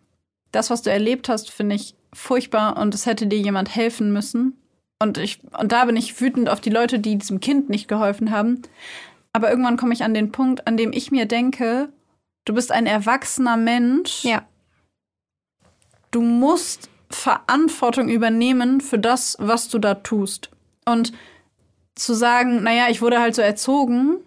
das, 0.52 0.70
was 0.70 0.80
du 0.80 0.90
erlebt 0.90 1.28
hast, 1.28 1.50
finde 1.50 1.76
ich 1.76 1.94
furchtbar 2.14 2.78
und 2.78 2.94
es 2.94 3.04
hätte 3.04 3.26
dir 3.26 3.38
jemand 3.38 3.74
helfen 3.74 4.10
müssen. 4.12 4.58
Und 4.98 5.18
ich, 5.18 5.42
und 5.58 5.72
da 5.72 5.84
bin 5.84 5.96
ich 5.96 6.18
wütend 6.18 6.48
auf 6.48 6.62
die 6.62 6.70
Leute, 6.70 6.98
die 6.98 7.18
diesem 7.18 7.40
Kind 7.40 7.68
nicht 7.68 7.88
geholfen 7.88 8.30
haben. 8.30 8.62
Aber 9.34 9.50
irgendwann 9.50 9.76
komme 9.76 9.92
ich 9.92 10.02
an 10.02 10.14
den 10.14 10.32
Punkt, 10.32 10.66
an 10.66 10.78
dem 10.78 10.94
ich 10.94 11.10
mir 11.10 11.26
denke, 11.26 11.92
du 12.46 12.54
bist 12.54 12.72
ein 12.72 12.86
erwachsener 12.86 13.58
Mensch. 13.58 14.24
Ja. 14.24 14.46
Du 16.10 16.22
musst 16.22 16.88
Verantwortung 17.10 18.08
übernehmen 18.08 18.80
für 18.80 18.98
das, 18.98 19.36
was 19.38 19.68
du 19.68 19.78
da 19.78 19.96
tust. 19.96 20.48
Und 20.86 21.12
zu 21.94 22.14
sagen, 22.14 22.62
naja, 22.62 22.86
ich 22.88 23.02
wurde 23.02 23.20
halt 23.20 23.34
so 23.34 23.42
erzogen, 23.42 24.20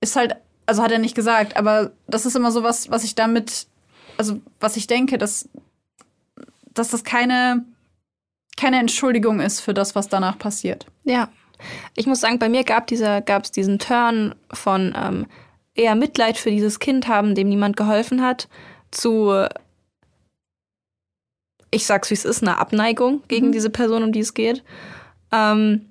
ist 0.00 0.14
halt 0.14 0.36
also 0.68 0.82
hat 0.82 0.92
er 0.92 0.98
nicht 0.98 1.14
gesagt, 1.14 1.56
aber 1.56 1.92
das 2.06 2.26
ist 2.26 2.36
immer 2.36 2.52
so 2.52 2.62
was, 2.62 2.90
was 2.90 3.02
ich 3.02 3.14
damit, 3.14 3.66
also 4.18 4.40
was 4.60 4.76
ich 4.76 4.86
denke, 4.86 5.16
dass, 5.16 5.48
dass 6.74 6.90
das 6.90 7.04
keine, 7.04 7.64
keine 8.56 8.78
Entschuldigung 8.78 9.40
ist 9.40 9.60
für 9.60 9.72
das, 9.72 9.94
was 9.94 10.08
danach 10.08 10.38
passiert. 10.38 10.86
Ja. 11.04 11.30
Ich 11.96 12.06
muss 12.06 12.20
sagen, 12.20 12.38
bei 12.38 12.50
mir 12.50 12.64
gab 12.64 12.86
dieser, 12.86 13.22
gab 13.22 13.44
es 13.44 13.50
diesen 13.50 13.78
Turn 13.78 14.34
von 14.52 14.94
ähm, 14.96 15.26
eher 15.74 15.94
Mitleid 15.94 16.36
für 16.36 16.50
dieses 16.50 16.78
Kind 16.78 17.08
haben, 17.08 17.34
dem 17.34 17.48
niemand 17.48 17.76
geholfen 17.76 18.22
hat, 18.22 18.48
zu 18.90 19.48
ich 21.70 21.86
sag's 21.86 22.10
wie 22.10 22.14
es 22.14 22.24
ist, 22.24 22.42
eine 22.42 22.58
Abneigung 22.58 23.22
gegen 23.28 23.48
mhm. 23.48 23.52
diese 23.52 23.70
Person, 23.70 24.02
um 24.02 24.12
die 24.12 24.20
es 24.20 24.34
geht. 24.34 24.62
Ähm, 25.32 25.87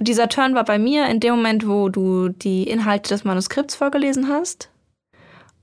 dieser 0.00 0.28
Turn 0.28 0.54
war 0.54 0.64
bei 0.64 0.78
mir 0.78 1.06
in 1.08 1.20
dem 1.20 1.36
Moment, 1.36 1.66
wo 1.66 1.88
du 1.88 2.28
die 2.28 2.64
Inhalte 2.64 3.10
des 3.10 3.24
Manuskripts 3.24 3.76
vorgelesen 3.76 4.28
hast. 4.28 4.70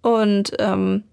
Und 0.01 0.53
ähm, 0.59 1.03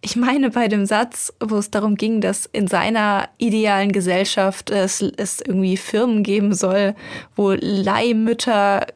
ich 0.00 0.14
meine 0.14 0.50
bei 0.50 0.68
dem 0.68 0.86
Satz, 0.86 1.32
wo 1.40 1.56
es 1.56 1.70
darum 1.70 1.96
ging, 1.96 2.20
dass 2.20 2.46
in 2.46 2.68
seiner 2.68 3.28
idealen 3.38 3.92
Gesellschaft 3.92 4.70
es, 4.70 5.00
es 5.00 5.40
irgendwie 5.40 5.76
Firmen 5.76 6.22
geben 6.22 6.54
soll, 6.54 6.94
wo 7.34 7.52
Leihmütter 7.58 8.86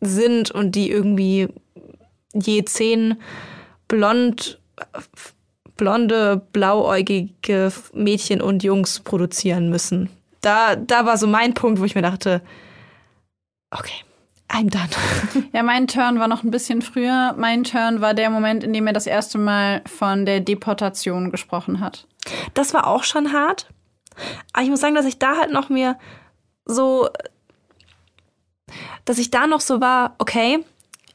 sind 0.00 0.50
und 0.50 0.76
die 0.76 0.90
irgendwie 0.90 1.48
je 2.34 2.64
zehn 2.64 3.16
blond, 3.88 4.60
blonde, 5.76 6.42
blauäugige 6.52 7.72
Mädchen 7.92 8.40
und 8.40 8.62
Jungs 8.62 9.00
produzieren 9.00 9.70
müssen. 9.70 10.10
Da, 10.40 10.76
da 10.76 11.04
war 11.04 11.16
so 11.16 11.26
mein 11.26 11.54
Punkt, 11.54 11.80
wo 11.80 11.84
ich 11.84 11.94
mir 11.96 12.02
dachte, 12.02 12.42
Okay. 13.70 14.04
I'm 14.50 14.70
done. 14.70 14.88
ja, 15.52 15.62
mein 15.62 15.86
Turn 15.86 16.18
war 16.18 16.28
noch 16.28 16.42
ein 16.42 16.50
bisschen 16.50 16.80
früher. 16.80 17.34
Mein 17.36 17.64
Turn 17.64 18.00
war 18.00 18.14
der 18.14 18.30
Moment, 18.30 18.64
in 18.64 18.72
dem 18.72 18.86
er 18.86 18.94
das 18.94 19.06
erste 19.06 19.36
Mal 19.36 19.82
von 19.86 20.24
der 20.24 20.40
Deportation 20.40 21.30
gesprochen 21.30 21.80
hat. 21.80 22.06
Das 22.54 22.72
war 22.72 22.86
auch 22.86 23.04
schon 23.04 23.32
hart. 23.32 23.68
Aber 24.52 24.64
ich 24.64 24.70
muss 24.70 24.80
sagen, 24.80 24.94
dass 24.94 25.06
ich 25.06 25.18
da 25.18 25.36
halt 25.36 25.52
noch 25.52 25.68
mir 25.68 25.98
so, 26.64 27.08
dass 29.04 29.18
ich 29.18 29.30
da 29.30 29.46
noch 29.46 29.60
so 29.60 29.80
war, 29.80 30.14
okay, 30.18 30.64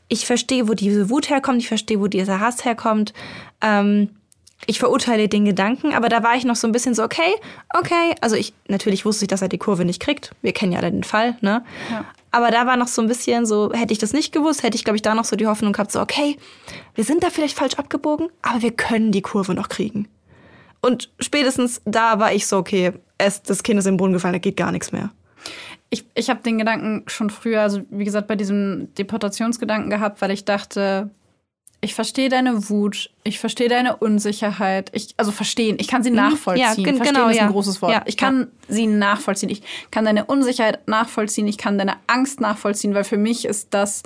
ich 0.07 0.25
verstehe, 0.25 0.67
wo 0.67 0.73
diese 0.73 1.09
Wut 1.09 1.29
herkommt, 1.29 1.57
ich 1.57 1.67
verstehe, 1.67 1.99
wo 1.99 2.07
dieser 2.07 2.39
Hass 2.39 2.65
herkommt. 2.65 3.13
Ähm, 3.61 4.09
ich 4.65 4.79
verurteile 4.79 5.27
den 5.27 5.43
Gedanken, 5.43 5.93
aber 5.93 6.07
da 6.07 6.23
war 6.23 6.35
ich 6.35 6.45
noch 6.45 6.55
so 6.55 6.67
ein 6.67 6.71
bisschen 6.71 6.93
so, 6.93 7.03
okay, 7.03 7.33
okay. 7.77 8.15
Also 8.21 8.35
ich, 8.35 8.53
natürlich 8.67 9.05
wusste 9.05 9.25
ich, 9.25 9.29
dass 9.29 9.41
er 9.41 9.49
die 9.49 9.57
Kurve 9.57 9.85
nicht 9.85 10.01
kriegt. 10.01 10.33
Wir 10.41 10.53
kennen 10.53 10.71
ja 10.71 10.79
alle 10.79 10.91
den 10.91 11.03
Fall, 11.03 11.35
ne? 11.41 11.65
Ja. 11.89 12.05
Aber 12.33 12.49
da 12.49 12.65
war 12.65 12.77
noch 12.77 12.87
so 12.87 12.99
ein 13.03 13.07
bisschen 13.07 13.45
so, 13.45 13.71
hätte 13.73 13.93
ich 13.93 13.99
das 13.99 14.11
nicht 14.11 14.33
gewusst, 14.33 14.63
hätte 14.63 14.75
ich, 14.75 14.83
glaube 14.83 14.95
ich, 14.95 15.03
da 15.03 15.13
noch 15.13 15.23
so 15.23 15.35
die 15.35 15.45
Hoffnung 15.45 15.71
gehabt, 15.71 15.91
so, 15.91 16.01
okay, 16.01 16.35
wir 16.95 17.03
sind 17.03 17.23
da 17.23 17.29
vielleicht 17.29 17.55
falsch 17.55 17.75
abgebogen, 17.75 18.29
aber 18.41 18.63
wir 18.63 18.71
können 18.71 19.11
die 19.11 19.21
Kurve 19.21 19.53
noch 19.53 19.69
kriegen. 19.69 20.07
Und 20.81 21.11
spätestens 21.19 21.79
da 21.85 22.17
war 22.17 22.33
ich 22.33 22.47
so, 22.47 22.57
okay, 22.57 22.93
es, 23.19 23.43
das 23.43 23.61
Kind 23.61 23.77
ist 23.77 23.85
im 23.85 23.97
Boden 23.97 24.13
gefallen, 24.13 24.33
da 24.33 24.39
geht 24.39 24.57
gar 24.57 24.71
nichts 24.71 24.91
mehr. 24.91 25.11
Ich, 25.91 26.05
ich 26.15 26.31
habe 26.31 26.41
den 26.41 26.57
Gedanken 26.57 27.03
schon 27.05 27.29
früher, 27.29 27.61
also 27.61 27.81
wie 27.91 28.03
gesagt, 28.03 28.27
bei 28.27 28.35
diesem 28.35 28.91
Deportationsgedanken 28.95 29.91
gehabt, 29.91 30.19
weil 30.19 30.31
ich 30.31 30.43
dachte, 30.43 31.11
ich 31.83 31.93
verstehe 31.93 32.29
deine 32.29 32.69
Wut, 32.69 33.09
ich 33.23 33.39
verstehe 33.39 33.67
deine 33.67 33.97
Unsicherheit. 33.97 34.89
Ich, 34.93 35.13
also 35.17 35.31
verstehen, 35.31 35.77
ich 35.79 35.87
kann 35.87 36.01
sie 36.01 36.11
mhm. 36.11 36.15
nachvollziehen. 36.15 36.61
Ja, 36.61 36.73
verstehen 36.73 36.99
genau, 36.99 37.27
ist 37.27 37.39
ein 37.39 37.45
ja. 37.45 37.51
großes 37.51 37.81
Wort. 37.81 37.91
Ja, 37.91 38.03
ich 38.05 38.15
kann 38.15 38.39
ja. 38.39 38.73
sie 38.73 38.87
nachvollziehen. 38.87 39.49
Ich 39.49 39.63
kann 39.91 40.05
deine 40.05 40.25
Unsicherheit 40.25 40.87
nachvollziehen, 40.87 41.47
ich 41.47 41.57
kann 41.57 41.77
deine 41.77 41.95
Angst 42.07 42.39
nachvollziehen, 42.39 42.95
weil 42.95 43.03
für 43.03 43.17
mich 43.17 43.45
ist 43.45 43.73
das 43.73 44.03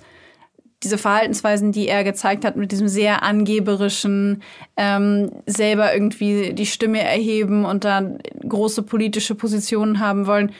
diese 0.83 0.97
Verhaltensweisen, 0.97 1.71
die 1.71 1.87
er 1.87 2.03
gezeigt 2.03 2.45
hat, 2.45 2.55
mit 2.55 2.71
diesem 2.71 2.87
sehr 2.87 3.23
angeberischen, 3.23 4.43
ähm, 4.75 5.31
selber 5.45 5.93
irgendwie 5.93 6.53
die 6.53 6.67
Stimme 6.67 7.01
erheben 7.01 7.65
und 7.65 7.83
dann 7.83 8.19
große 8.47 8.83
politische 8.83 9.33
Positionen 9.33 9.99
haben 9.99 10.27
wollen, 10.27 10.51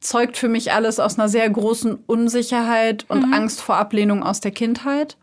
zeugt 0.00 0.36
für 0.36 0.48
mich 0.48 0.72
alles 0.72 1.00
aus 1.00 1.18
einer 1.18 1.28
sehr 1.28 1.48
großen 1.48 1.98
Unsicherheit 2.06 3.04
und 3.08 3.26
mhm. 3.26 3.32
Angst 3.34 3.60
vor 3.60 3.76
Ablehnung 3.76 4.22
aus 4.22 4.40
der 4.40 4.50
Kindheit. 4.52 5.16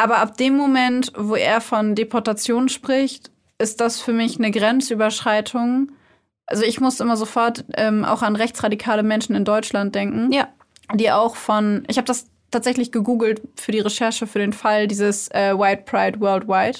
Aber 0.00 0.16
ab 0.20 0.38
dem 0.38 0.56
Moment, 0.56 1.12
wo 1.14 1.34
er 1.34 1.60
von 1.60 1.94
Deportation 1.94 2.70
spricht, 2.70 3.30
ist 3.58 3.82
das 3.82 4.00
für 4.00 4.14
mich 4.14 4.38
eine 4.38 4.50
Grenzüberschreitung. 4.50 5.92
Also 6.46 6.62
ich 6.62 6.80
muss 6.80 7.00
immer 7.00 7.18
sofort 7.18 7.66
ähm, 7.74 8.06
auch 8.06 8.22
an 8.22 8.34
rechtsradikale 8.34 9.02
Menschen 9.02 9.36
in 9.36 9.44
Deutschland 9.44 9.94
denken. 9.94 10.32
Ja. 10.32 10.48
Die 10.94 11.10
auch 11.10 11.36
von, 11.36 11.84
ich 11.86 11.98
habe 11.98 12.06
das 12.06 12.28
tatsächlich 12.50 12.92
gegoogelt 12.92 13.42
für 13.56 13.72
die 13.72 13.80
Recherche 13.80 14.26
für 14.26 14.38
den 14.38 14.54
Fall 14.54 14.88
dieses 14.88 15.28
äh, 15.32 15.52
White 15.58 15.82
Pride 15.84 16.18
Worldwide. 16.18 16.78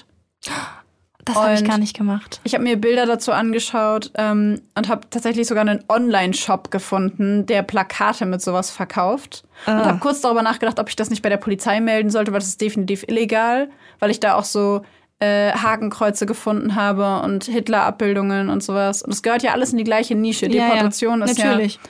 Das 1.24 1.36
habe 1.36 1.54
ich 1.54 1.64
gar 1.64 1.78
nicht 1.78 1.96
gemacht. 1.96 2.40
Ich 2.44 2.54
habe 2.54 2.64
mir 2.64 2.76
Bilder 2.76 3.06
dazu 3.06 3.32
angeschaut 3.32 4.10
ähm, 4.14 4.60
und 4.74 4.88
habe 4.88 5.02
tatsächlich 5.10 5.46
sogar 5.46 5.62
einen 5.62 5.84
Online-Shop 5.88 6.70
gefunden, 6.70 7.46
der 7.46 7.62
Plakate 7.62 8.26
mit 8.26 8.40
sowas 8.40 8.70
verkauft. 8.70 9.44
Ah. 9.66 9.78
Und 9.78 9.86
habe 9.86 9.98
kurz 9.98 10.20
darüber 10.20 10.42
nachgedacht, 10.42 10.78
ob 10.78 10.88
ich 10.88 10.96
das 10.96 11.10
nicht 11.10 11.22
bei 11.22 11.28
der 11.28 11.36
Polizei 11.36 11.80
melden 11.80 12.10
sollte, 12.10 12.32
weil 12.32 12.40
das 12.40 12.48
ist 12.48 12.60
definitiv 12.60 13.04
illegal, 13.06 13.68
weil 13.98 14.10
ich 14.10 14.20
da 14.20 14.34
auch 14.34 14.44
so 14.44 14.82
äh, 15.18 15.52
Hakenkreuze 15.52 16.24
gefunden 16.24 16.74
habe 16.74 17.20
und 17.20 17.44
Hitler-Abbildungen 17.44 18.48
und 18.48 18.62
sowas. 18.62 19.02
Und 19.02 19.12
es 19.12 19.22
gehört 19.22 19.42
ja 19.42 19.52
alles 19.52 19.72
in 19.72 19.78
die 19.78 19.84
gleiche 19.84 20.14
Nische. 20.14 20.46
Ja, 20.46 20.68
Deportation 20.68 21.20
ja. 21.20 21.26
ist 21.26 21.38
Natürlich. 21.38 21.74
ja 21.74 21.80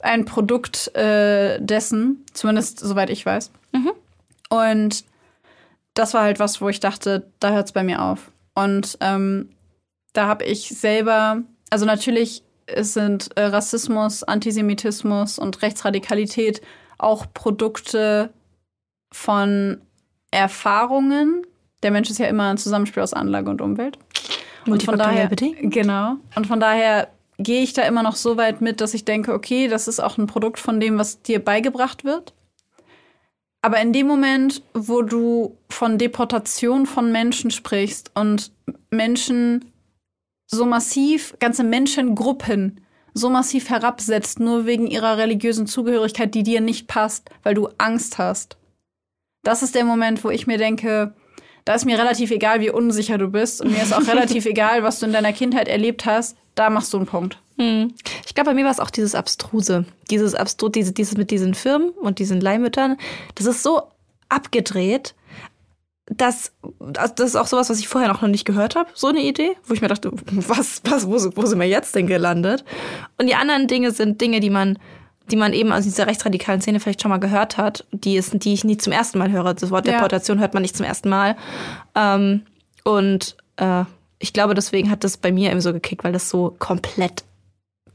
ein 0.00 0.24
Produkt 0.24 0.94
äh, 0.96 1.58
dessen, 1.60 2.24
zumindest 2.32 2.80
soweit 2.80 3.10
ich 3.10 3.24
weiß. 3.24 3.50
Mhm. 3.72 3.92
Und 4.48 5.04
das 5.94 6.14
war 6.14 6.22
halt 6.22 6.38
was, 6.38 6.60
wo 6.60 6.68
ich 6.68 6.80
dachte, 6.80 7.26
da 7.40 7.50
hört 7.50 7.66
es 7.66 7.72
bei 7.72 7.82
mir 7.82 8.02
auf. 8.02 8.30
Und 8.58 8.98
ähm, 9.00 9.50
da 10.14 10.26
habe 10.26 10.44
ich 10.44 10.68
selber, 10.68 11.42
also 11.70 11.86
natürlich 11.86 12.42
es 12.66 12.92
sind 12.92 13.30
äh, 13.36 13.44
Rassismus, 13.44 14.24
Antisemitismus 14.24 15.38
und 15.38 15.62
Rechtsradikalität 15.62 16.60
auch 16.98 17.26
Produkte 17.32 18.30
von 19.12 19.80
Erfahrungen. 20.30 21.46
Der 21.82 21.92
Mensch 21.92 22.10
ist 22.10 22.18
ja 22.18 22.26
immer 22.26 22.50
ein 22.50 22.58
Zusammenspiel 22.58 23.02
aus 23.02 23.14
Anlage 23.14 23.48
und 23.48 23.62
Umwelt. 23.62 23.98
Und 24.66 24.82
von 24.82 24.98
daher, 24.98 25.28
genau. 25.28 26.16
Und 26.34 26.46
von 26.46 26.60
daher 26.60 27.08
gehe 27.38 27.62
ich 27.62 27.72
da 27.72 27.82
immer 27.82 28.02
noch 28.02 28.16
so 28.16 28.36
weit 28.36 28.60
mit, 28.60 28.80
dass 28.80 28.92
ich 28.92 29.04
denke, 29.04 29.32
okay, 29.32 29.68
das 29.68 29.88
ist 29.88 30.00
auch 30.00 30.18
ein 30.18 30.26
Produkt 30.26 30.58
von 30.58 30.80
dem, 30.80 30.98
was 30.98 31.22
dir 31.22 31.42
beigebracht 31.42 32.04
wird. 32.04 32.34
Aber 33.60 33.80
in 33.80 33.92
dem 33.92 34.06
Moment, 34.06 34.62
wo 34.72 35.02
du 35.02 35.58
von 35.68 35.98
Deportation 35.98 36.86
von 36.86 37.10
Menschen 37.10 37.50
sprichst 37.50 38.12
und 38.14 38.52
Menschen 38.90 39.72
so 40.46 40.64
massiv, 40.64 41.34
ganze 41.40 41.64
Menschengruppen 41.64 42.80
so 43.14 43.30
massiv 43.30 43.68
herabsetzt, 43.68 44.38
nur 44.38 44.66
wegen 44.66 44.86
ihrer 44.86 45.18
religiösen 45.18 45.66
Zugehörigkeit, 45.66 46.34
die 46.34 46.44
dir 46.44 46.60
nicht 46.60 46.86
passt, 46.86 47.30
weil 47.42 47.54
du 47.54 47.68
Angst 47.78 48.18
hast. 48.18 48.56
Das 49.42 49.62
ist 49.62 49.74
der 49.74 49.84
Moment, 49.84 50.22
wo 50.24 50.30
ich 50.30 50.46
mir 50.46 50.58
denke, 50.58 51.14
da 51.64 51.74
ist 51.74 51.84
mir 51.84 51.98
relativ 51.98 52.30
egal, 52.30 52.60
wie 52.60 52.70
unsicher 52.70 53.18
du 53.18 53.28
bist 53.28 53.60
und 53.60 53.72
mir 53.72 53.82
ist 53.82 53.92
auch 53.92 54.06
relativ 54.06 54.46
egal, 54.46 54.82
was 54.82 55.00
du 55.00 55.06
in 55.06 55.12
deiner 55.12 55.32
Kindheit 55.32 55.68
erlebt 55.68 56.06
hast. 56.06 56.36
Da 56.58 56.70
machst 56.70 56.92
du 56.92 56.96
einen 56.96 57.06
Punkt. 57.06 57.38
Hm. 57.56 57.94
Ich 58.26 58.34
glaube, 58.34 58.50
bei 58.50 58.54
mir 58.54 58.64
war 58.64 58.72
es 58.72 58.80
auch 58.80 58.90
dieses 58.90 59.14
Abstruse. 59.14 59.84
Dieses 60.10 60.34
Abstrus, 60.34 60.72
diese, 60.72 60.92
dieses 60.92 61.16
mit 61.16 61.30
diesen 61.30 61.54
Firmen 61.54 61.90
und 61.90 62.18
diesen 62.18 62.40
Leihmüttern. 62.40 62.96
Das 63.36 63.46
ist 63.46 63.62
so 63.62 63.82
abgedreht, 64.28 65.14
dass 66.06 66.50
das 66.80 67.12
ist 67.20 67.36
auch 67.36 67.46
sowas, 67.46 67.70
was 67.70 67.78
ich 67.78 67.86
vorher 67.86 68.12
noch 68.12 68.22
nicht 68.22 68.44
gehört 68.44 68.74
habe. 68.74 68.90
So 68.94 69.06
eine 69.06 69.20
Idee, 69.20 69.52
wo 69.66 69.74
ich 69.74 69.82
mir 69.82 69.86
dachte, 69.86 70.10
was, 70.32 70.82
was, 70.82 71.06
wo, 71.06 71.12
wo 71.36 71.46
sind 71.46 71.60
wir 71.60 71.68
jetzt 71.68 71.94
denn 71.94 72.08
gelandet? 72.08 72.64
Und 73.18 73.28
die 73.28 73.36
anderen 73.36 73.68
Dinge 73.68 73.92
sind 73.92 74.20
Dinge, 74.20 74.40
die 74.40 74.50
man 74.50 74.80
die 75.30 75.36
man 75.36 75.52
eben 75.52 75.72
aus 75.72 75.84
dieser 75.84 76.06
rechtsradikalen 76.06 76.62
Szene 76.62 76.80
vielleicht 76.80 77.02
schon 77.02 77.10
mal 77.10 77.18
gehört 77.18 77.58
hat, 77.58 77.84
die, 77.92 78.16
ist, 78.16 78.42
die 78.42 78.54
ich 78.54 78.64
nie 78.64 78.78
zum 78.78 78.94
ersten 78.94 79.18
Mal 79.18 79.30
höre. 79.30 79.52
Das 79.52 79.70
Wort 79.70 79.86
ja. 79.86 79.92
Deportation 79.92 80.40
hört 80.40 80.54
man 80.54 80.62
nicht 80.62 80.74
zum 80.74 80.86
ersten 80.86 81.10
Mal. 81.10 81.36
Ähm, 81.94 82.46
und 82.82 83.36
äh, 83.56 83.84
ich 84.18 84.32
glaube, 84.32 84.54
deswegen 84.54 84.90
hat 84.90 85.04
das 85.04 85.16
bei 85.16 85.32
mir 85.32 85.50
eben 85.50 85.60
so 85.60 85.72
gekickt, 85.72 86.04
weil 86.04 86.12
das 86.12 86.28
so 86.28 86.54
komplett 86.58 87.24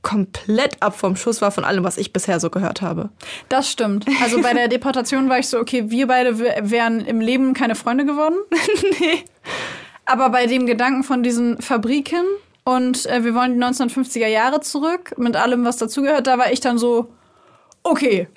komplett 0.04 0.82
ab 0.82 1.00
vom 1.00 1.16
Schuss 1.16 1.42
war 1.42 1.52
von 1.52 1.64
allem, 1.64 1.86
was 1.86 1.98
ich 1.98 2.12
bisher 2.12 2.40
so 2.40 2.50
gehört 2.50 2.82
habe. 2.82 3.10
Das 3.48 3.72
stimmt. 3.72 4.06
Also 4.22 4.42
bei 4.42 4.54
der 4.54 4.68
Deportation 4.70 5.30
war 5.30 5.40
ich 5.40 5.48
so, 5.48 5.58
okay, 5.58 5.90
wir 5.90 6.08
beide 6.08 6.38
wären 6.38 7.00
im 7.00 7.22
Leben 7.22 7.54
keine 7.54 7.74
Freunde 7.74 8.06
geworden. 8.06 8.36
nee. 9.00 9.24
Aber 10.06 10.30
bei 10.30 10.46
dem 10.46 10.66
Gedanken 10.66 11.04
von 11.04 11.24
diesen 11.24 11.62
Fabriken 11.62 12.26
und 12.66 13.06
äh, 13.06 13.24
wir 13.24 13.34
wollen 13.34 13.54
die 13.54 13.66
1950er 13.66 14.28
Jahre 14.28 14.60
zurück 14.60 15.14
mit 15.18 15.36
allem, 15.38 15.64
was 15.66 15.78
dazugehört, 15.78 16.28
da 16.28 16.38
war 16.38 16.52
ich 16.52 16.60
dann 16.60 16.78
so, 16.78 17.10
okay, 17.84 18.28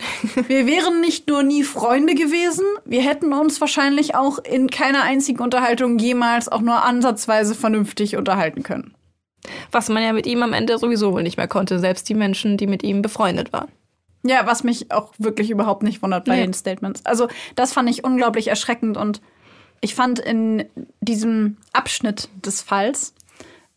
wir 0.48 0.66
wären 0.66 1.00
nicht 1.00 1.28
nur 1.28 1.42
nie 1.42 1.62
Freunde 1.62 2.14
gewesen, 2.14 2.64
wir 2.84 3.02
hätten 3.02 3.32
uns 3.32 3.60
wahrscheinlich 3.60 4.14
auch 4.14 4.38
in 4.38 4.68
keiner 4.68 5.02
einzigen 5.02 5.42
Unterhaltung 5.42 5.98
jemals 5.98 6.48
auch 6.48 6.60
nur 6.60 6.84
ansatzweise 6.84 7.54
vernünftig 7.54 8.16
unterhalten 8.16 8.62
können. 8.62 8.94
Was 9.70 9.88
man 9.88 10.02
ja 10.02 10.12
mit 10.12 10.26
ihm 10.26 10.42
am 10.42 10.52
Ende 10.52 10.76
sowieso 10.78 11.12
wohl 11.12 11.22
nicht 11.22 11.36
mehr 11.36 11.48
konnte, 11.48 11.78
selbst 11.78 12.08
die 12.08 12.14
Menschen, 12.14 12.56
die 12.56 12.66
mit 12.66 12.82
ihm 12.82 13.02
befreundet 13.02 13.52
waren. 13.52 13.70
Ja, 14.24 14.44
was 14.44 14.64
mich 14.64 14.90
auch 14.90 15.12
wirklich 15.18 15.50
überhaupt 15.50 15.84
nicht 15.84 16.02
wundert 16.02 16.24
bei 16.24 16.36
nee. 16.36 16.42
den 16.42 16.52
Statements. 16.52 17.06
Also, 17.06 17.28
das 17.54 17.72
fand 17.72 17.88
ich 17.88 18.02
unglaublich 18.02 18.48
erschreckend 18.48 18.96
und 18.96 19.20
ich 19.80 19.94
fand 19.94 20.18
in 20.18 20.64
diesem 21.00 21.58
Abschnitt 21.72 22.28
des 22.44 22.62
Falls, 22.62 23.14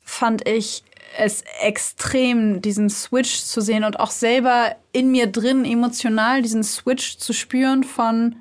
fand 0.02 0.48
ich 0.48 0.84
es 1.18 1.44
extrem, 1.62 2.62
diesen 2.62 2.90
Switch 2.90 3.42
zu 3.42 3.62
sehen 3.62 3.84
und 3.84 4.00
auch 4.00 4.12
selber 4.12 4.76
in 4.92 5.12
mir 5.12 5.28
drin 5.28 5.66
emotional 5.66 6.42
diesen 6.42 6.64
Switch 6.64 7.18
zu 7.18 7.34
spüren 7.34 7.84
von, 7.84 8.36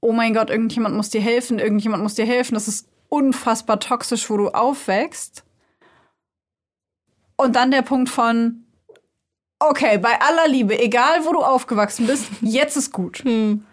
oh 0.00 0.12
mein 0.12 0.34
Gott, 0.34 0.50
irgendjemand 0.50 0.94
muss 0.94 1.10
dir 1.10 1.20
helfen, 1.20 1.58
irgendjemand 1.58 2.02
muss 2.02 2.14
dir 2.14 2.26
helfen. 2.26 2.54
Das 2.54 2.68
ist 2.68 2.88
unfassbar 3.08 3.80
toxisch, 3.80 4.28
wo 4.30 4.36
du 4.36 4.48
aufwächst. 4.48 5.44
Und 7.36 7.56
dann 7.56 7.70
der 7.70 7.82
Punkt 7.82 8.08
von, 8.08 8.64
okay, 9.58 9.98
bei 9.98 10.20
aller 10.20 10.48
Liebe, 10.48 10.78
egal 10.78 11.24
wo 11.24 11.32
du 11.32 11.42
aufgewachsen 11.42 12.06
bist, 12.06 12.26
jetzt 12.40 12.76
ist 12.76 12.92
gut. 12.92 13.18
Hm. 13.24 13.64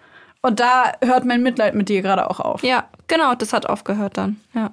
Und 0.41 0.59
da 0.59 0.93
hört 1.03 1.25
mein 1.25 1.43
Mitleid 1.43 1.75
mit 1.75 1.89
dir 1.89 2.01
gerade 2.01 2.29
auch 2.29 2.39
auf. 2.39 2.63
Ja, 2.63 2.89
genau, 3.07 3.35
das 3.35 3.53
hat 3.53 3.67
aufgehört 3.67 4.17
dann. 4.17 4.41
Ja. 4.53 4.71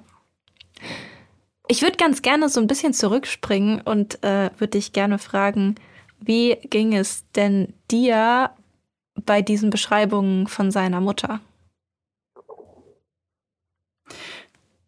Ich 1.71 1.83
würde 1.83 1.97
ganz 1.97 2.23
gerne 2.23 2.49
so 2.49 2.59
ein 2.59 2.65
bisschen 2.65 2.93
zurückspringen 2.93 3.81
und 3.81 4.23
äh, 4.23 4.49
würde 4.57 4.71
dich 4.71 4.91
gerne 4.91 5.19
fragen, 5.19 5.75
wie 6.19 6.55
ging 6.69 6.95
es 6.95 7.23
denn 7.35 7.73
dir 7.91 8.49
bei 9.15 9.43
diesen 9.43 9.69
Beschreibungen 9.69 10.47
von 10.47 10.71
seiner 10.71 10.99
Mutter? 10.99 11.39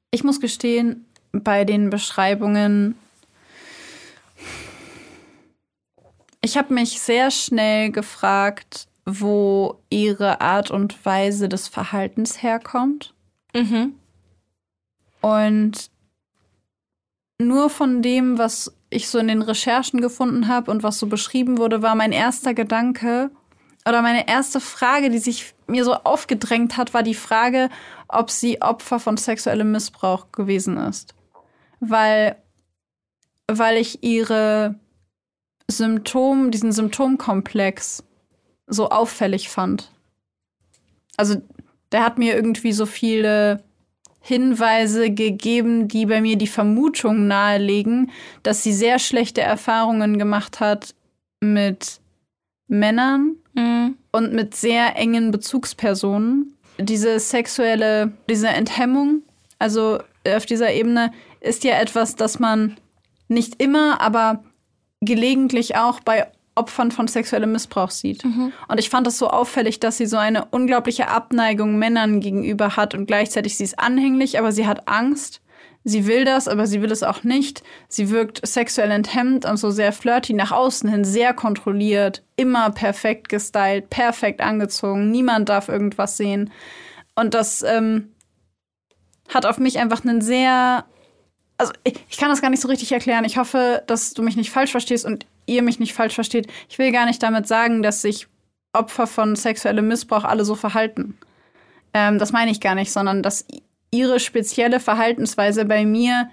Ich 0.09 0.23
muss 0.23 0.41
gestehen, 0.41 1.05
bei 1.31 1.65
den 1.65 1.91
Beschreibungen 1.91 2.95
Ich 6.43 6.57
habe 6.57 6.73
mich 6.73 6.99
sehr 6.99 7.29
schnell 7.29 7.91
gefragt, 7.91 8.87
wo 9.05 9.79
ihre 9.91 10.41
Art 10.41 10.71
und 10.71 11.05
Weise 11.05 11.47
des 11.47 11.67
Verhaltens 11.67 12.41
herkommt. 12.41 13.13
Mhm. 13.53 13.93
Und 15.21 15.90
nur 17.47 17.69
von 17.69 18.01
dem, 18.01 18.37
was 18.37 18.75
ich 18.89 19.09
so 19.09 19.19
in 19.19 19.27
den 19.27 19.41
Recherchen 19.41 20.01
gefunden 20.01 20.47
habe 20.47 20.71
und 20.71 20.83
was 20.83 20.99
so 20.99 21.07
beschrieben 21.07 21.57
wurde, 21.57 21.81
war 21.81 21.95
mein 21.95 22.11
erster 22.11 22.53
Gedanke 22.53 23.31
oder 23.87 24.01
meine 24.01 24.27
erste 24.27 24.59
Frage, 24.59 25.09
die 25.09 25.19
sich 25.19 25.53
mir 25.67 25.83
so 25.83 25.93
aufgedrängt 25.93 26.77
hat, 26.77 26.93
war 26.93 27.03
die 27.03 27.15
Frage, 27.15 27.69
ob 28.07 28.29
sie 28.29 28.61
Opfer 28.61 28.99
von 28.99 29.17
sexuellem 29.17 29.71
Missbrauch 29.71 30.31
gewesen 30.31 30.77
ist. 30.77 31.15
weil, 31.81 32.37
weil 33.47 33.77
ich 33.77 34.03
ihre 34.03 34.75
Symptom, 35.67 36.51
diesen 36.51 36.71
Symptomkomplex 36.71 38.03
so 38.67 38.89
auffällig 38.89 39.49
fand. 39.49 39.91
Also 41.17 41.41
der 41.91 42.05
hat 42.05 42.17
mir 42.17 42.35
irgendwie 42.35 42.71
so 42.71 42.85
viele 42.85 43.63
Hinweise 44.21 45.09
gegeben, 45.09 45.87
die 45.87 46.05
bei 46.05 46.21
mir 46.21 46.37
die 46.37 46.47
Vermutung 46.47 47.27
nahelegen, 47.27 48.11
dass 48.43 48.63
sie 48.63 48.71
sehr 48.71 48.99
schlechte 48.99 49.41
Erfahrungen 49.41 50.19
gemacht 50.19 50.59
hat 50.59 50.93
mit 51.41 51.99
Männern 52.67 53.35
mhm. 53.53 53.97
und 54.11 54.33
mit 54.33 54.55
sehr 54.55 54.95
engen 54.95 55.31
Bezugspersonen. 55.31 56.55
Diese 56.77 57.19
sexuelle, 57.19 58.13
diese 58.29 58.47
Enthemmung, 58.47 59.23
also 59.57 59.99
auf 60.25 60.45
dieser 60.45 60.71
Ebene, 60.71 61.11
ist 61.39 61.63
ja 61.63 61.79
etwas, 61.79 62.15
das 62.15 62.39
man 62.39 62.77
nicht 63.27 63.61
immer, 63.61 64.01
aber 64.01 64.43
gelegentlich 65.01 65.75
auch 65.75 65.99
bei 65.99 66.27
Opfern 66.55 66.91
von 66.91 67.07
sexuellem 67.07 67.51
Missbrauch 67.51 67.91
sieht. 67.91 68.25
Mhm. 68.25 68.51
Und 68.67 68.79
ich 68.79 68.89
fand 68.89 69.07
es 69.07 69.17
so 69.17 69.29
auffällig, 69.29 69.79
dass 69.79 69.97
sie 69.97 70.05
so 70.05 70.17
eine 70.17 70.45
unglaubliche 70.45 71.07
Abneigung 71.07 71.77
Männern 71.77 72.19
gegenüber 72.19 72.75
hat 72.75 72.93
und 72.93 73.05
gleichzeitig 73.05 73.57
sie 73.57 73.63
ist 73.63 73.79
anhänglich, 73.79 74.37
aber 74.37 74.51
sie 74.51 74.67
hat 74.67 74.87
Angst. 74.87 75.41
Sie 75.83 76.05
will 76.05 76.25
das, 76.25 76.47
aber 76.47 76.67
sie 76.67 76.81
will 76.83 76.91
es 76.91 77.01
auch 77.01 77.23
nicht. 77.23 77.63
Sie 77.87 78.11
wirkt 78.11 78.45
sexuell 78.45 78.91
enthemmt 78.91 79.45
und 79.45 79.57
so 79.57 79.71
sehr 79.71 79.91
flirty 79.91 80.33
nach 80.33 80.51
außen 80.51 80.87
hin, 80.87 81.03
sehr 81.03 81.33
kontrolliert, 81.33 82.21
immer 82.35 82.69
perfekt 82.69 83.29
gestylt, 83.29 83.89
perfekt 83.89 84.41
angezogen. 84.41 85.09
Niemand 85.09 85.49
darf 85.49 85.69
irgendwas 85.69 86.17
sehen. 86.17 86.51
Und 87.15 87.33
das 87.33 87.63
ähm, 87.63 88.11
hat 89.29 89.47
auf 89.47 89.57
mich 89.57 89.79
einfach 89.79 90.03
einen 90.03 90.21
sehr 90.21 90.85
also 91.57 91.73
ich, 91.83 91.93
ich, 92.09 92.17
kann 92.17 92.29
das 92.29 92.41
gar 92.41 92.49
nicht 92.49 92.61
so 92.61 92.67
richtig 92.67 92.91
erklären. 92.91 93.23
Ich 93.23 93.37
hoffe, 93.37 93.83
dass 93.85 94.15
du 94.15 94.23
mich 94.23 94.35
nicht 94.35 94.49
falsch 94.49 94.71
verstehst 94.71 95.05
und 95.05 95.27
ihr 95.45 95.61
mich 95.61 95.79
nicht 95.79 95.93
falsch 95.93 96.15
versteht. 96.15 96.47
Ich 96.69 96.77
will 96.77 96.91
gar 96.91 97.05
nicht 97.05 97.21
damit 97.21 97.47
sagen, 97.47 97.83
dass 97.83 98.01
sich 98.01 98.27
Opfer 98.73 99.07
von 99.07 99.35
sexuellem 99.35 99.87
Missbrauch 99.87 100.23
alle 100.23 100.45
so 100.45 100.55
verhalten. 100.55 101.17
Ähm, 101.93 102.19
das 102.19 102.31
meine 102.31 102.51
ich 102.51 102.61
gar 102.61 102.75
nicht, 102.75 102.91
sondern 102.91 103.21
dass 103.21 103.45
ihre 103.91 104.19
spezielle 104.19 104.79
Verhaltensweise 104.79 105.65
bei 105.65 105.85
mir 105.85 106.29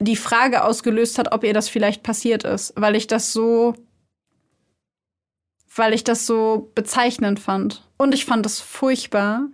die 0.00 0.16
Frage 0.16 0.64
ausgelöst 0.64 1.18
hat, 1.18 1.32
ob 1.32 1.44
ihr 1.44 1.54
das 1.54 1.68
vielleicht 1.68 2.02
passiert 2.02 2.44
ist, 2.44 2.72
weil 2.76 2.96
ich 2.96 3.06
das 3.06 3.32
so 3.32 3.74
weil 5.78 5.92
ich 5.92 6.04
das 6.04 6.26
so 6.26 6.70
bezeichnend 6.74 7.40
fand. 7.40 7.82
Und 7.98 8.14
ich 8.14 8.24
fand 8.24 8.46
es 8.46 8.60
furchtbar, 8.60 9.46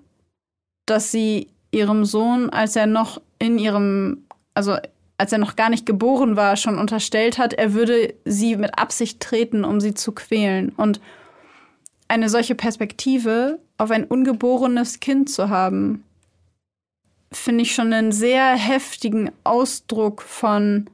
dass 0.86 1.10
sie 1.10 1.48
ihrem 1.70 2.04
Sohn, 2.04 2.50
als 2.50 2.76
er 2.76 2.86
noch 2.86 3.20
in 3.38 3.58
ihrem, 3.58 4.24
also 4.54 4.76
als 5.22 5.30
er 5.30 5.38
noch 5.38 5.54
gar 5.54 5.70
nicht 5.70 5.86
geboren 5.86 6.34
war, 6.34 6.56
schon 6.56 6.78
unterstellt 6.78 7.38
hat, 7.38 7.52
er 7.52 7.74
würde 7.74 8.12
sie 8.24 8.56
mit 8.56 8.76
Absicht 8.76 9.20
treten, 9.20 9.64
um 9.64 9.80
sie 9.80 9.94
zu 9.94 10.10
quälen. 10.10 10.70
Und 10.70 11.00
eine 12.08 12.28
solche 12.28 12.56
Perspektive 12.56 13.60
auf 13.78 13.92
ein 13.92 14.02
ungeborenes 14.02 14.98
Kind 14.98 15.30
zu 15.30 15.48
haben, 15.48 16.02
finde 17.30 17.62
ich 17.62 17.72
schon 17.72 17.92
einen 17.92 18.10
sehr 18.10 18.56
heftigen 18.56 19.30
Ausdruck 19.44 20.22
von 20.22 20.90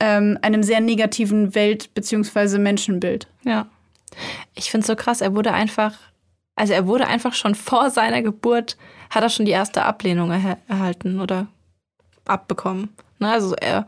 ähm, 0.00 0.38
einem 0.40 0.62
sehr 0.62 0.80
negativen 0.80 1.54
Welt- 1.54 1.92
bzw. 1.92 2.56
Menschenbild. 2.56 3.28
Ja. 3.44 3.66
Ich 4.54 4.70
finde 4.70 4.84
es 4.84 4.86
so 4.86 4.96
krass, 4.96 5.20
er 5.20 5.34
wurde 5.34 5.52
einfach, 5.52 5.98
also 6.56 6.72
er 6.72 6.86
wurde 6.86 7.06
einfach 7.08 7.34
schon 7.34 7.54
vor 7.54 7.90
seiner 7.90 8.22
Geburt, 8.22 8.78
hat 9.10 9.22
er 9.22 9.28
schon 9.28 9.44
die 9.44 9.52
erste 9.52 9.84
Ablehnung 9.84 10.30
erha 10.30 10.56
erhalten 10.66 11.20
oder 11.20 11.46
abbekommen. 12.24 12.88
Ne? 13.20 13.30
Also 13.30 13.54
er, 13.54 13.86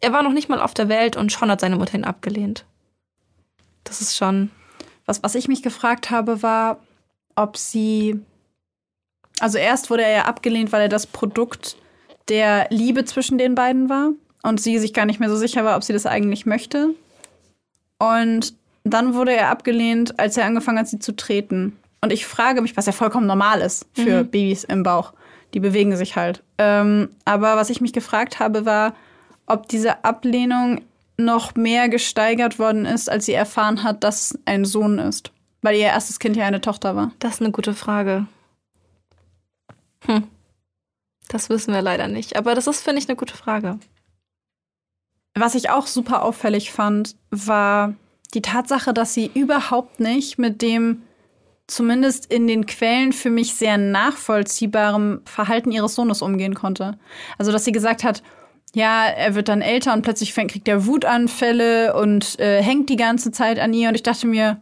er 0.00 0.12
war 0.12 0.22
noch 0.22 0.32
nicht 0.32 0.48
mal 0.48 0.60
auf 0.60 0.74
der 0.74 0.88
Welt 0.88 1.16
und 1.16 1.32
schon 1.32 1.50
hat 1.50 1.60
seine 1.60 1.76
Mutter 1.76 1.94
ihn 1.94 2.04
abgelehnt. 2.04 2.64
Das 3.84 4.00
ist 4.00 4.16
schon. 4.16 4.50
Was, 5.04 5.22
was 5.22 5.34
ich 5.36 5.46
mich 5.46 5.62
gefragt 5.62 6.10
habe, 6.10 6.42
war, 6.42 6.80
ob 7.36 7.56
sie. 7.56 8.20
Also 9.38 9.58
erst 9.58 9.90
wurde 9.90 10.02
er 10.02 10.10
ja 10.10 10.24
abgelehnt, 10.24 10.72
weil 10.72 10.82
er 10.82 10.88
das 10.88 11.06
Produkt 11.06 11.76
der 12.28 12.66
Liebe 12.70 13.04
zwischen 13.04 13.38
den 13.38 13.54
beiden 13.54 13.88
war 13.88 14.10
und 14.42 14.60
sie 14.60 14.78
sich 14.78 14.92
gar 14.92 15.04
nicht 15.04 15.20
mehr 15.20 15.28
so 15.28 15.36
sicher 15.36 15.64
war, 15.64 15.76
ob 15.76 15.84
sie 15.84 15.92
das 15.92 16.06
eigentlich 16.06 16.46
möchte. 16.46 16.94
Und 17.98 18.54
dann 18.82 19.14
wurde 19.14 19.32
er 19.32 19.50
abgelehnt, 19.50 20.18
als 20.18 20.36
er 20.36 20.46
angefangen 20.46 20.78
hat, 20.78 20.88
sie 20.88 20.98
zu 20.98 21.14
treten. 21.14 21.76
Und 22.00 22.12
ich 22.12 22.26
frage 22.26 22.62
mich, 22.62 22.76
was 22.76 22.86
ja 22.86 22.92
vollkommen 22.92 23.26
normal 23.26 23.60
ist 23.60 23.86
für 23.92 24.24
mhm. 24.24 24.30
Babys 24.30 24.64
im 24.64 24.82
Bauch 24.82 25.12
die 25.54 25.60
bewegen 25.60 25.96
sich 25.96 26.16
halt. 26.16 26.42
Ähm, 26.58 27.10
aber 27.24 27.56
was 27.56 27.70
ich 27.70 27.80
mich 27.80 27.92
gefragt 27.92 28.38
habe, 28.38 28.64
war, 28.64 28.94
ob 29.46 29.68
diese 29.68 30.04
Ablehnung 30.04 30.82
noch 31.16 31.54
mehr 31.54 31.88
gesteigert 31.88 32.58
worden 32.58 32.84
ist, 32.84 33.10
als 33.10 33.26
sie 33.26 33.32
erfahren 33.32 33.82
hat, 33.82 34.04
dass 34.04 34.38
ein 34.44 34.64
Sohn 34.64 34.98
ist. 34.98 35.32
Weil 35.62 35.76
ihr 35.76 35.86
erstes 35.86 36.18
Kind 36.18 36.36
ja 36.36 36.46
eine 36.46 36.60
Tochter 36.60 36.94
war. 36.94 37.12
Das 37.18 37.34
ist 37.34 37.40
eine 37.40 37.52
gute 37.52 37.74
Frage. 37.74 38.26
Hm. 40.04 40.24
Das 41.28 41.48
wissen 41.48 41.74
wir 41.74 41.82
leider 41.82 42.08
nicht. 42.08 42.36
Aber 42.36 42.54
das 42.54 42.66
ist, 42.66 42.82
finde 42.82 43.00
ich, 43.00 43.08
eine 43.08 43.16
gute 43.16 43.36
Frage. 43.36 43.78
Was 45.34 45.54
ich 45.54 45.70
auch 45.70 45.86
super 45.86 46.22
auffällig 46.22 46.70
fand, 46.72 47.16
war 47.30 47.94
die 48.34 48.42
Tatsache, 48.42 48.94
dass 48.94 49.14
sie 49.14 49.30
überhaupt 49.34 50.00
nicht 50.00 50.38
mit 50.38 50.62
dem 50.62 51.02
zumindest 51.66 52.32
in 52.32 52.46
den 52.46 52.66
Quellen 52.66 53.12
für 53.12 53.30
mich 53.30 53.54
sehr 53.54 53.76
nachvollziehbarem 53.76 55.22
Verhalten 55.24 55.72
ihres 55.72 55.94
Sohnes 55.94 56.22
umgehen 56.22 56.54
konnte. 56.54 56.98
Also, 57.38 57.52
dass 57.52 57.64
sie 57.64 57.72
gesagt 57.72 58.04
hat, 58.04 58.22
ja, 58.74 59.06
er 59.06 59.34
wird 59.34 59.48
dann 59.48 59.62
älter 59.62 59.92
und 59.94 60.02
plötzlich 60.02 60.34
kriegt 60.34 60.68
er 60.68 60.86
Wutanfälle 60.86 61.94
und 61.94 62.38
äh, 62.38 62.62
hängt 62.62 62.90
die 62.90 62.96
ganze 62.96 63.32
Zeit 63.32 63.58
an 63.58 63.72
ihr. 63.72 63.88
Und 63.88 63.94
ich 63.94 64.02
dachte 64.02 64.26
mir, 64.26 64.60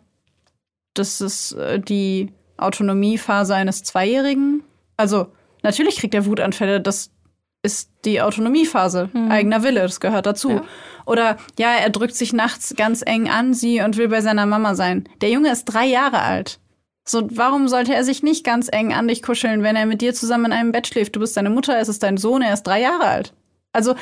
das 0.95 1.21
ist 1.21 1.53
äh, 1.53 1.81
die 1.81 2.33
Autonomiephase 2.57 3.55
eines 3.55 3.83
Zweijährigen. 3.83 4.63
Also, 4.97 5.33
natürlich 5.63 5.97
kriegt 5.97 6.15
er 6.15 6.27
Wutanfälle, 6.27 6.81
das 6.81 7.11
ist 7.65 7.91
die 8.05 8.21
Autonomiephase, 8.21 9.09
mhm. 9.13 9.31
eigener 9.31 9.63
Wille, 9.63 9.81
das 9.81 9.99
gehört 9.99 10.27
dazu. 10.27 10.51
Ja. 10.51 10.65
Oder 11.07 11.39
ja, 11.59 11.73
er 11.73 11.91
drückt 11.91 12.15
sich 12.15 12.33
nachts 12.33 12.75
ganz 12.77 13.03
eng 13.05 13.29
an 13.29 13.55
sie 13.55 13.81
und 13.81 13.97
will 13.97 14.09
bei 14.09 14.21
seiner 14.21 14.47
Mama 14.47 14.75
sein. 14.75 15.09
Der 15.23 15.31
Junge 15.31 15.51
ist 15.51 15.65
drei 15.65 15.87
Jahre 15.87 16.21
alt. 16.21 16.61
So, 17.07 17.29
warum 17.31 17.69
sollte 17.69 17.95
er 17.95 18.03
sich 18.03 18.23
nicht 18.23 18.45
ganz 18.45 18.69
eng 18.73 18.95
an 18.95 19.09
dich 19.09 19.23
kuscheln, 19.23 19.63
wenn 19.63 19.77
er 19.77 19.85
mit 19.85 20.01
dir 20.01 20.15
zusammen 20.15 20.47
in 20.47 20.53
einem 20.53 20.73
Bett 20.73 20.87
schläft? 20.87 21.15
Du 21.15 21.21
bist 21.21 21.37
deine 21.37 21.51
Mutter, 21.51 21.79
es 21.79 21.89
ist 21.89 22.03
dein 22.03 22.17
Sohn, 22.17 22.41
er 22.41 22.55
ist 22.55 22.63
drei 22.63 22.81
Jahre 22.81 23.05
alt. 23.05 23.35
Also, 23.73 23.95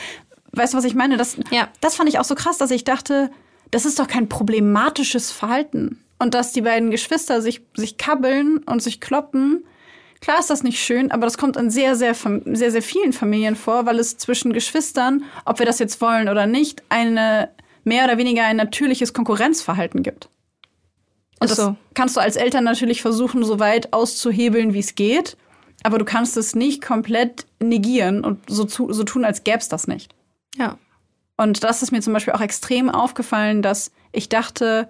weißt 0.52 0.72
du, 0.72 0.78
was 0.78 0.84
ich 0.84 0.94
meine? 0.94 1.16
Das, 1.16 1.36
ja. 1.50 1.68
das 1.80 1.96
fand 1.96 2.08
ich 2.08 2.20
auch 2.20 2.24
so 2.24 2.36
krass, 2.36 2.58
dass 2.58 2.70
ich 2.70 2.84
dachte, 2.84 3.30
das 3.72 3.86
ist 3.86 3.98
doch 3.98 4.06
kein 4.06 4.28
problematisches 4.28 5.32
Verhalten. 5.32 5.98
Und 6.20 6.34
dass 6.34 6.52
die 6.52 6.60
beiden 6.60 6.92
Geschwister 6.92 7.42
sich, 7.42 7.62
sich 7.74 7.98
kabbeln 7.98 8.58
und 8.58 8.80
sich 8.80 9.00
kloppen, 9.00 9.64
klar 10.20 10.38
ist 10.38 10.50
das 10.50 10.62
nicht 10.62 10.78
schön, 10.78 11.10
aber 11.10 11.26
das 11.26 11.36
kommt 11.36 11.56
in 11.56 11.70
sehr, 11.70 11.96
sehr, 11.96 12.14
sehr, 12.14 12.70
sehr 12.70 12.82
vielen 12.82 13.12
Familien 13.12 13.56
vor, 13.56 13.86
weil 13.86 13.98
es 13.98 14.18
zwischen 14.18 14.52
Geschwistern, 14.52 15.24
ob 15.44 15.58
wir 15.58 15.66
das 15.66 15.80
jetzt 15.80 16.00
wollen 16.00 16.28
oder 16.28 16.46
nicht, 16.46 16.84
eine 16.90 17.50
mehr 17.82 18.04
oder 18.04 18.18
weniger 18.18 18.44
ein 18.44 18.56
natürliches 18.56 19.12
Konkurrenzverhalten 19.12 20.04
gibt. 20.04 20.28
Und 21.42 21.50
das 21.50 21.58
so. 21.58 21.76
kannst 21.94 22.16
du 22.16 22.20
als 22.20 22.36
Eltern 22.36 22.64
natürlich 22.64 23.02
versuchen, 23.02 23.44
so 23.44 23.58
weit 23.58 23.92
auszuhebeln, 23.92 24.74
wie 24.74 24.80
es 24.80 24.94
geht. 24.94 25.36
Aber 25.82 25.98
du 25.98 26.04
kannst 26.04 26.36
es 26.36 26.54
nicht 26.54 26.82
komplett 26.82 27.46
negieren 27.60 28.24
und 28.24 28.48
so, 28.48 28.64
zu, 28.64 28.92
so 28.92 29.04
tun, 29.04 29.24
als 29.24 29.44
gäbe 29.44 29.58
es 29.58 29.68
das 29.68 29.88
nicht. 29.88 30.14
Ja. 30.56 30.78
Und 31.36 31.64
das 31.64 31.82
ist 31.82 31.90
mir 31.90 32.00
zum 32.00 32.12
Beispiel 32.12 32.34
auch 32.34 32.40
extrem 32.40 32.88
aufgefallen, 32.88 33.62
dass 33.62 33.90
ich 34.12 34.28
dachte, 34.28 34.88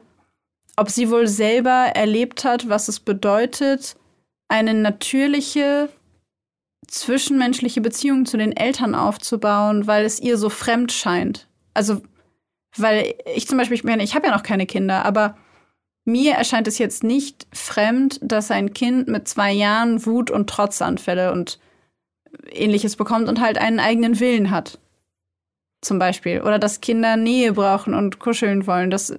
ob 0.76 0.90
sie 0.90 1.10
wohl 1.10 1.26
selber 1.26 1.92
erlebt 1.94 2.44
hat, 2.44 2.68
was 2.68 2.88
es 2.88 3.00
bedeutet, 3.00 3.96
eine 4.48 4.74
natürliche 4.74 5.88
zwischenmenschliche 6.88 7.80
Beziehung 7.80 8.26
zu 8.26 8.36
den 8.36 8.52
Eltern 8.52 8.94
aufzubauen, 8.94 9.86
weil 9.86 10.04
es 10.04 10.20
ihr 10.20 10.36
so 10.36 10.50
fremd 10.50 10.92
scheint. 10.92 11.48
Also, 11.74 12.02
weil 12.76 13.14
ich 13.34 13.46
zum 13.48 13.56
Beispiel, 13.56 13.76
ich 13.76 13.84
meine, 13.84 14.02
ich 14.02 14.14
habe 14.14 14.26
ja 14.26 14.34
noch 14.34 14.42
keine 14.42 14.66
Kinder, 14.66 15.04
aber 15.04 15.36
mir 16.04 16.34
erscheint 16.34 16.66
es 16.66 16.78
jetzt 16.78 17.04
nicht 17.04 17.46
fremd, 17.52 18.18
dass 18.22 18.50
ein 18.50 18.72
Kind 18.74 19.08
mit 19.08 19.28
zwei 19.28 19.52
Jahren 19.52 20.04
Wut- 20.04 20.30
und 20.30 20.48
Trotzanfälle 20.50 21.32
und 21.32 21.58
ähnliches 22.50 22.96
bekommt 22.96 23.28
und 23.28 23.40
halt 23.40 23.58
einen 23.58 23.78
eigenen 23.78 24.18
Willen 24.18 24.50
hat. 24.50 24.78
Zum 25.80 25.98
Beispiel. 25.98 26.40
Oder 26.40 26.58
dass 26.58 26.80
Kinder 26.80 27.16
Nähe 27.16 27.52
brauchen 27.52 27.94
und 27.94 28.18
kuscheln 28.18 28.66
wollen. 28.66 28.90
Das 28.90 29.14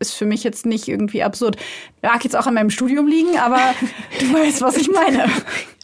ist 0.00 0.14
für 0.14 0.26
mich 0.26 0.44
jetzt 0.44 0.66
nicht 0.66 0.88
irgendwie 0.88 1.22
absurd. 1.22 1.56
Mag 2.02 2.22
jetzt 2.24 2.36
auch 2.36 2.46
an 2.46 2.54
meinem 2.54 2.70
Studium 2.70 3.06
liegen, 3.08 3.36
aber 3.38 3.74
du 4.20 4.32
weißt, 4.32 4.60
was 4.60 4.76
ich 4.76 4.90
meine. 4.90 5.26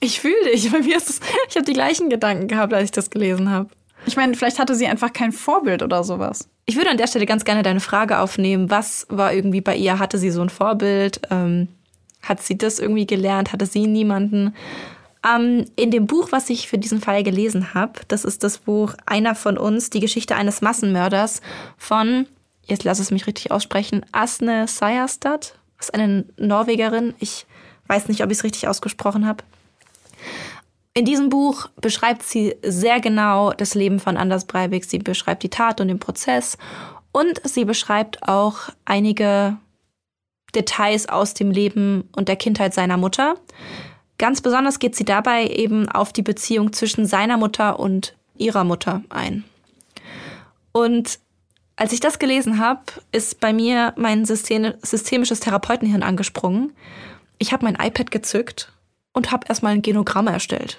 Ich 0.00 0.20
fühle 0.20 0.50
dich. 0.52 0.70
Bei 0.70 0.80
mir 0.80 0.96
ist 0.96 1.10
es, 1.10 1.20
ich 1.48 1.56
habe 1.56 1.64
die 1.64 1.72
gleichen 1.72 2.10
Gedanken 2.10 2.48
gehabt, 2.48 2.72
als 2.72 2.84
ich 2.84 2.90
das 2.92 3.10
gelesen 3.10 3.50
habe. 3.50 3.70
Ich 4.06 4.16
meine, 4.16 4.34
vielleicht 4.34 4.58
hatte 4.58 4.74
sie 4.74 4.86
einfach 4.86 5.12
kein 5.12 5.32
Vorbild 5.32 5.82
oder 5.82 6.04
sowas. 6.04 6.48
Ich 6.66 6.76
würde 6.76 6.90
an 6.90 6.96
der 6.96 7.06
Stelle 7.06 7.26
ganz 7.26 7.44
gerne 7.44 7.62
deine 7.62 7.80
Frage 7.80 8.18
aufnehmen. 8.18 8.70
Was 8.70 9.06
war 9.08 9.32
irgendwie 9.32 9.60
bei 9.60 9.76
ihr? 9.76 9.98
Hatte 9.98 10.18
sie 10.18 10.30
so 10.30 10.42
ein 10.42 10.50
Vorbild? 10.50 11.20
Ähm, 11.30 11.68
hat 12.22 12.42
sie 12.42 12.56
das 12.56 12.78
irgendwie 12.78 13.06
gelernt? 13.06 13.52
Hatte 13.52 13.66
sie 13.66 13.86
niemanden? 13.86 14.54
Ähm, 15.24 15.64
in 15.76 15.90
dem 15.90 16.06
Buch, 16.06 16.32
was 16.32 16.50
ich 16.50 16.68
für 16.68 16.78
diesen 16.78 17.00
Fall 17.00 17.22
gelesen 17.22 17.74
habe, 17.74 18.00
das 18.08 18.24
ist 18.24 18.44
das 18.44 18.58
Buch 18.58 18.94
Einer 19.06 19.34
von 19.34 19.56
uns, 19.56 19.90
die 19.90 20.00
Geschichte 20.00 20.36
eines 20.36 20.60
Massenmörders 20.60 21.40
von, 21.78 22.26
jetzt 22.66 22.84
lass 22.84 22.98
es 22.98 23.10
mich 23.10 23.26
richtig 23.26 23.50
aussprechen, 23.50 24.04
Asne 24.12 24.68
Seierstad. 24.68 25.58
Das 25.78 25.88
ist 25.88 25.94
eine 25.94 26.24
Norwegerin. 26.38 27.14
Ich 27.20 27.46
weiß 27.86 28.08
nicht, 28.08 28.22
ob 28.22 28.30
ich 28.30 28.38
es 28.38 28.44
richtig 28.44 28.68
ausgesprochen 28.68 29.26
habe. 29.26 29.44
In 30.96 31.04
diesem 31.04 31.28
Buch 31.28 31.66
beschreibt 31.80 32.22
sie 32.22 32.54
sehr 32.62 33.00
genau 33.00 33.52
das 33.52 33.74
Leben 33.74 33.98
von 33.98 34.16
Anders 34.16 34.44
Breivik. 34.44 34.84
Sie 34.84 34.98
beschreibt 34.98 35.42
die 35.42 35.50
Tat 35.50 35.80
und 35.80 35.88
den 35.88 35.98
Prozess 35.98 36.56
und 37.10 37.40
sie 37.42 37.64
beschreibt 37.64 38.22
auch 38.28 38.68
einige 38.84 39.56
Details 40.54 41.08
aus 41.08 41.34
dem 41.34 41.50
Leben 41.50 42.08
und 42.14 42.28
der 42.28 42.36
Kindheit 42.36 42.74
seiner 42.74 42.96
Mutter. 42.96 43.34
Ganz 44.18 44.40
besonders 44.40 44.78
geht 44.78 44.94
sie 44.94 45.04
dabei 45.04 45.48
eben 45.48 45.88
auf 45.88 46.12
die 46.12 46.22
Beziehung 46.22 46.72
zwischen 46.72 47.06
seiner 47.06 47.38
Mutter 47.38 47.80
und 47.80 48.14
ihrer 48.36 48.62
Mutter 48.62 49.02
ein. 49.08 49.42
Und 50.70 51.18
als 51.74 51.92
ich 51.92 51.98
das 51.98 52.20
gelesen 52.20 52.60
habe, 52.60 52.82
ist 53.10 53.40
bei 53.40 53.52
mir 53.52 53.94
mein 53.96 54.24
systemisches 54.24 55.40
Therapeutenhirn 55.40 56.04
angesprungen. 56.04 56.72
Ich 57.38 57.52
habe 57.52 57.64
mein 57.64 57.74
iPad 57.74 58.12
gezückt 58.12 58.72
und 59.12 59.32
habe 59.32 59.48
erstmal 59.48 59.72
ein 59.72 59.82
Genogramm 59.82 60.28
erstellt. 60.28 60.78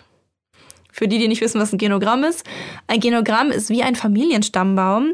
Für 0.95 1.09
die, 1.09 1.19
die 1.19 1.27
nicht 1.27 1.41
wissen, 1.41 1.59
was 1.59 1.73
ein 1.73 1.77
Genogramm 1.77 2.23
ist, 2.23 2.45
ein 2.87 3.01
Genogramm 3.01 3.51
ist 3.51 3.69
wie 3.69 3.83
ein 3.83 3.97
Familienstammbaum, 3.97 5.11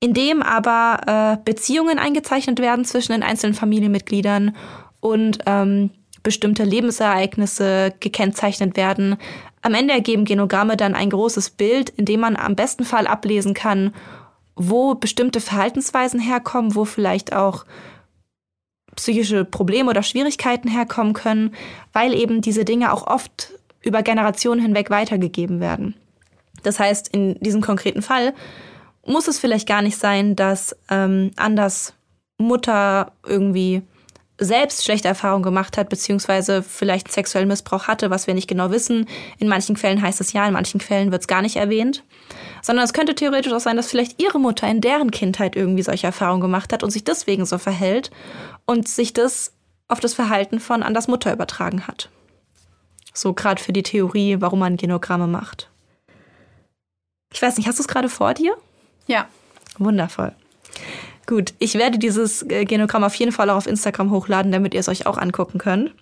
in 0.00 0.12
dem 0.12 0.42
aber 0.42 1.38
äh, 1.38 1.42
Beziehungen 1.46 1.98
eingezeichnet 1.98 2.60
werden 2.60 2.84
zwischen 2.84 3.12
den 3.12 3.22
einzelnen 3.22 3.54
Familienmitgliedern 3.54 4.54
und 5.00 5.38
ähm, 5.46 5.88
bestimmte 6.22 6.64
Lebensereignisse 6.64 7.94
gekennzeichnet 8.00 8.76
werden. 8.76 9.16
Am 9.62 9.72
Ende 9.72 9.94
ergeben 9.94 10.26
Genogramme 10.26 10.76
dann 10.76 10.94
ein 10.94 11.08
großes 11.08 11.48
Bild, 11.50 11.88
in 11.88 12.04
dem 12.04 12.20
man 12.20 12.36
am 12.36 12.54
besten 12.54 12.84
Fall 12.84 13.06
ablesen 13.06 13.54
kann, 13.54 13.94
wo 14.56 14.94
bestimmte 14.94 15.40
Verhaltensweisen 15.40 16.20
herkommen, 16.20 16.74
wo 16.74 16.84
vielleicht 16.84 17.32
auch 17.32 17.64
psychische 18.94 19.46
Probleme 19.46 19.88
oder 19.88 20.02
Schwierigkeiten 20.02 20.68
herkommen 20.68 21.14
können, 21.14 21.54
weil 21.94 22.12
eben 22.12 22.42
diese 22.42 22.66
Dinge 22.66 22.92
auch 22.92 23.06
oft 23.06 23.57
über 23.82 24.02
Generationen 24.02 24.60
hinweg 24.60 24.90
weitergegeben 24.90 25.60
werden. 25.60 25.94
Das 26.62 26.80
heißt, 26.80 27.08
in 27.08 27.38
diesem 27.40 27.60
konkreten 27.60 28.02
Fall 28.02 28.34
muss 29.06 29.28
es 29.28 29.38
vielleicht 29.38 29.68
gar 29.68 29.82
nicht 29.82 29.96
sein, 29.96 30.36
dass 30.36 30.76
ähm, 30.90 31.30
Anders 31.36 31.94
Mutter 32.38 33.12
irgendwie 33.26 33.82
selbst 34.40 34.84
schlechte 34.84 35.08
Erfahrungen 35.08 35.42
gemacht 35.42 35.76
hat, 35.76 35.88
beziehungsweise 35.88 36.62
vielleicht 36.62 37.10
sexuellen 37.10 37.48
Missbrauch 37.48 37.88
hatte, 37.88 38.10
was 38.10 38.28
wir 38.28 38.34
nicht 38.34 38.48
genau 38.48 38.70
wissen. 38.70 39.06
In 39.38 39.48
manchen 39.48 39.76
Fällen 39.76 40.00
heißt 40.00 40.20
es 40.20 40.32
ja, 40.32 40.46
in 40.46 40.52
manchen 40.52 40.80
Fällen 40.80 41.10
wird 41.10 41.22
es 41.22 41.28
gar 41.28 41.42
nicht 41.42 41.56
erwähnt. 41.56 42.04
Sondern 42.62 42.84
es 42.84 42.92
könnte 42.92 43.16
theoretisch 43.16 43.52
auch 43.52 43.60
sein, 43.60 43.76
dass 43.76 43.90
vielleicht 43.90 44.22
ihre 44.22 44.38
Mutter 44.38 44.68
in 44.68 44.80
deren 44.80 45.10
Kindheit 45.10 45.56
irgendwie 45.56 45.82
solche 45.82 46.06
Erfahrungen 46.06 46.40
gemacht 46.40 46.72
hat 46.72 46.84
und 46.84 46.90
sich 46.90 47.02
deswegen 47.02 47.46
so 47.46 47.58
verhält 47.58 48.10
und 48.64 48.86
sich 48.86 49.12
das 49.12 49.52
auf 49.88 49.98
das 49.98 50.14
Verhalten 50.14 50.60
von 50.60 50.82
Anders 50.82 51.08
Mutter 51.08 51.32
übertragen 51.32 51.88
hat. 51.88 52.10
So 53.18 53.32
gerade 53.32 53.60
für 53.60 53.72
die 53.72 53.82
Theorie, 53.82 54.36
warum 54.38 54.60
man 54.60 54.76
Genogramme 54.76 55.26
macht. 55.26 55.68
Ich 57.32 57.42
weiß 57.42 57.56
nicht, 57.56 57.66
hast 57.66 57.78
du 57.78 57.82
es 57.82 57.88
gerade 57.88 58.08
vor 58.08 58.32
dir? 58.32 58.56
Ja. 59.08 59.26
Wundervoll. 59.76 60.32
Gut, 61.26 61.52
ich 61.58 61.74
werde 61.74 61.98
dieses 61.98 62.42
äh, 62.48 62.64
Genogramm 62.64 63.02
auf 63.02 63.16
jeden 63.16 63.32
Fall 63.32 63.50
auch 63.50 63.56
auf 63.56 63.66
Instagram 63.66 64.12
hochladen, 64.12 64.52
damit 64.52 64.72
ihr 64.72 64.80
es 64.80 64.88
euch 64.88 65.06
auch 65.06 65.18
angucken 65.18 65.58
könnt. 65.58 65.92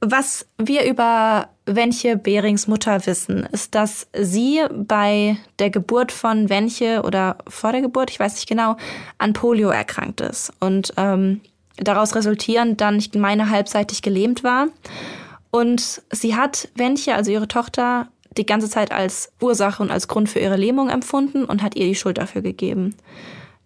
Was 0.00 0.46
wir 0.56 0.84
über 0.84 1.48
Wenche 1.66 2.16
Behrings 2.16 2.66
Mutter 2.66 3.06
wissen, 3.06 3.44
ist, 3.52 3.74
dass 3.74 4.06
sie 4.18 4.62
bei 4.72 5.36
der 5.58 5.68
Geburt 5.68 6.12
von 6.12 6.48
Wenche 6.48 7.02
oder 7.02 7.38
vor 7.46 7.72
der 7.72 7.82
Geburt, 7.82 8.10
ich 8.10 8.20
weiß 8.20 8.34
nicht 8.34 8.48
genau, 8.48 8.76
an 9.18 9.34
Polio 9.34 9.68
erkrankt 9.68 10.22
ist 10.22 10.52
und 10.60 10.94
ähm, 10.96 11.40
daraus 11.76 12.14
resultierend 12.14 12.80
dann, 12.80 12.96
ich 12.98 13.12
meine, 13.14 13.50
halbseitig 13.50 14.02
gelähmt 14.02 14.44
war. 14.44 14.68
Und 15.50 16.02
sie 16.10 16.36
hat 16.36 16.68
Wenche, 16.74 17.14
also 17.14 17.30
ihre 17.30 17.48
Tochter, 17.48 18.08
die 18.36 18.46
ganze 18.46 18.68
Zeit 18.68 18.90
als 18.90 19.32
Ursache 19.40 19.82
und 19.82 19.90
als 19.90 20.08
Grund 20.08 20.28
für 20.28 20.40
ihre 20.40 20.56
Lähmung 20.56 20.90
empfunden 20.90 21.44
und 21.44 21.62
hat 21.62 21.76
ihr 21.76 21.86
die 21.86 21.94
Schuld 21.94 22.18
dafür 22.18 22.42
gegeben. 22.42 22.94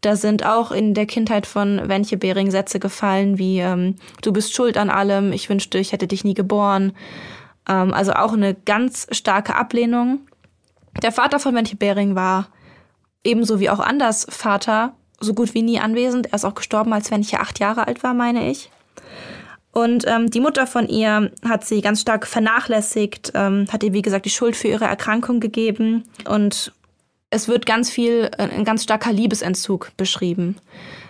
Da 0.03 0.15
sind 0.15 0.45
auch 0.45 0.71
in 0.71 0.95
der 0.95 1.07
Kindheit 1.07 1.47
von 1.47 1.89
Wenche 1.89 2.17
Behring 2.17 2.51
Sätze 2.51 2.79
gefallen 2.79 3.39
wie 3.39 3.59
ähm, 3.59 3.97
Du 4.23 4.33
bist 4.33 4.55
schuld 4.55 4.77
an 4.77 4.91
allem, 4.91 5.33
ich 5.33 5.49
wünschte, 5.49 5.79
ich 5.79 5.93
hätte 5.93 6.07
dich 6.07 6.25
nie 6.25 6.35
geboren. 6.35 6.93
Ähm, 7.69 7.93
also 7.93 8.13
auch 8.13 8.33
eine 8.33 8.55
ganz 8.55 9.09
starke 9.11 9.57
Ablehnung. 9.57 10.21
Der 11.03 11.11
Vater 11.11 11.41
von 11.41 11.55
Wenche 11.55 11.77
Behring 11.77 12.15
war 12.15 12.49
ebenso 13.25 13.59
wie 13.61 13.71
auch 13.71 13.81
Anders 13.81 14.27
Vater 14.29 14.95
so 15.21 15.35
gut 15.35 15.55
wie 15.55 15.63
nie 15.63 15.81
anwesend. 15.81 16.27
Er 16.27 16.35
ist 16.35 16.45
auch 16.45 16.55
gestorben, 16.55 16.93
als 16.93 17.11
Wenche 17.11 17.41
acht 17.41 17.59
Jahre 17.59 17.87
alt 17.87 18.03
war, 18.03 18.15
meine 18.15 18.51
ich. 18.51 18.71
Und 19.73 20.05
ähm, 20.07 20.31
die 20.31 20.41
Mutter 20.41 20.67
von 20.67 20.89
ihr 20.89 21.31
hat 21.49 21.65
sie 21.65 21.81
ganz 21.81 22.01
stark 22.01 22.27
vernachlässigt, 22.27 23.33
ähm, 23.35 23.67
hat 23.71 23.83
ihr, 23.83 23.93
wie 23.93 24.03
gesagt, 24.03 24.25
die 24.25 24.31
Schuld 24.31 24.57
für 24.57 24.69
ihre 24.69 24.87
Erkrankung 24.87 25.41
gegeben. 25.41 26.05
Und 26.27 26.73
es 27.31 27.49
wird 27.49 27.67
ganz 27.67 27.91
viel, 27.91 28.31
äh, 28.39 28.49
ein 28.49 28.65
ganz 28.65 28.83
starker 28.83 29.13
Liebesentzug 29.13 29.93
beschrieben. 29.97 30.57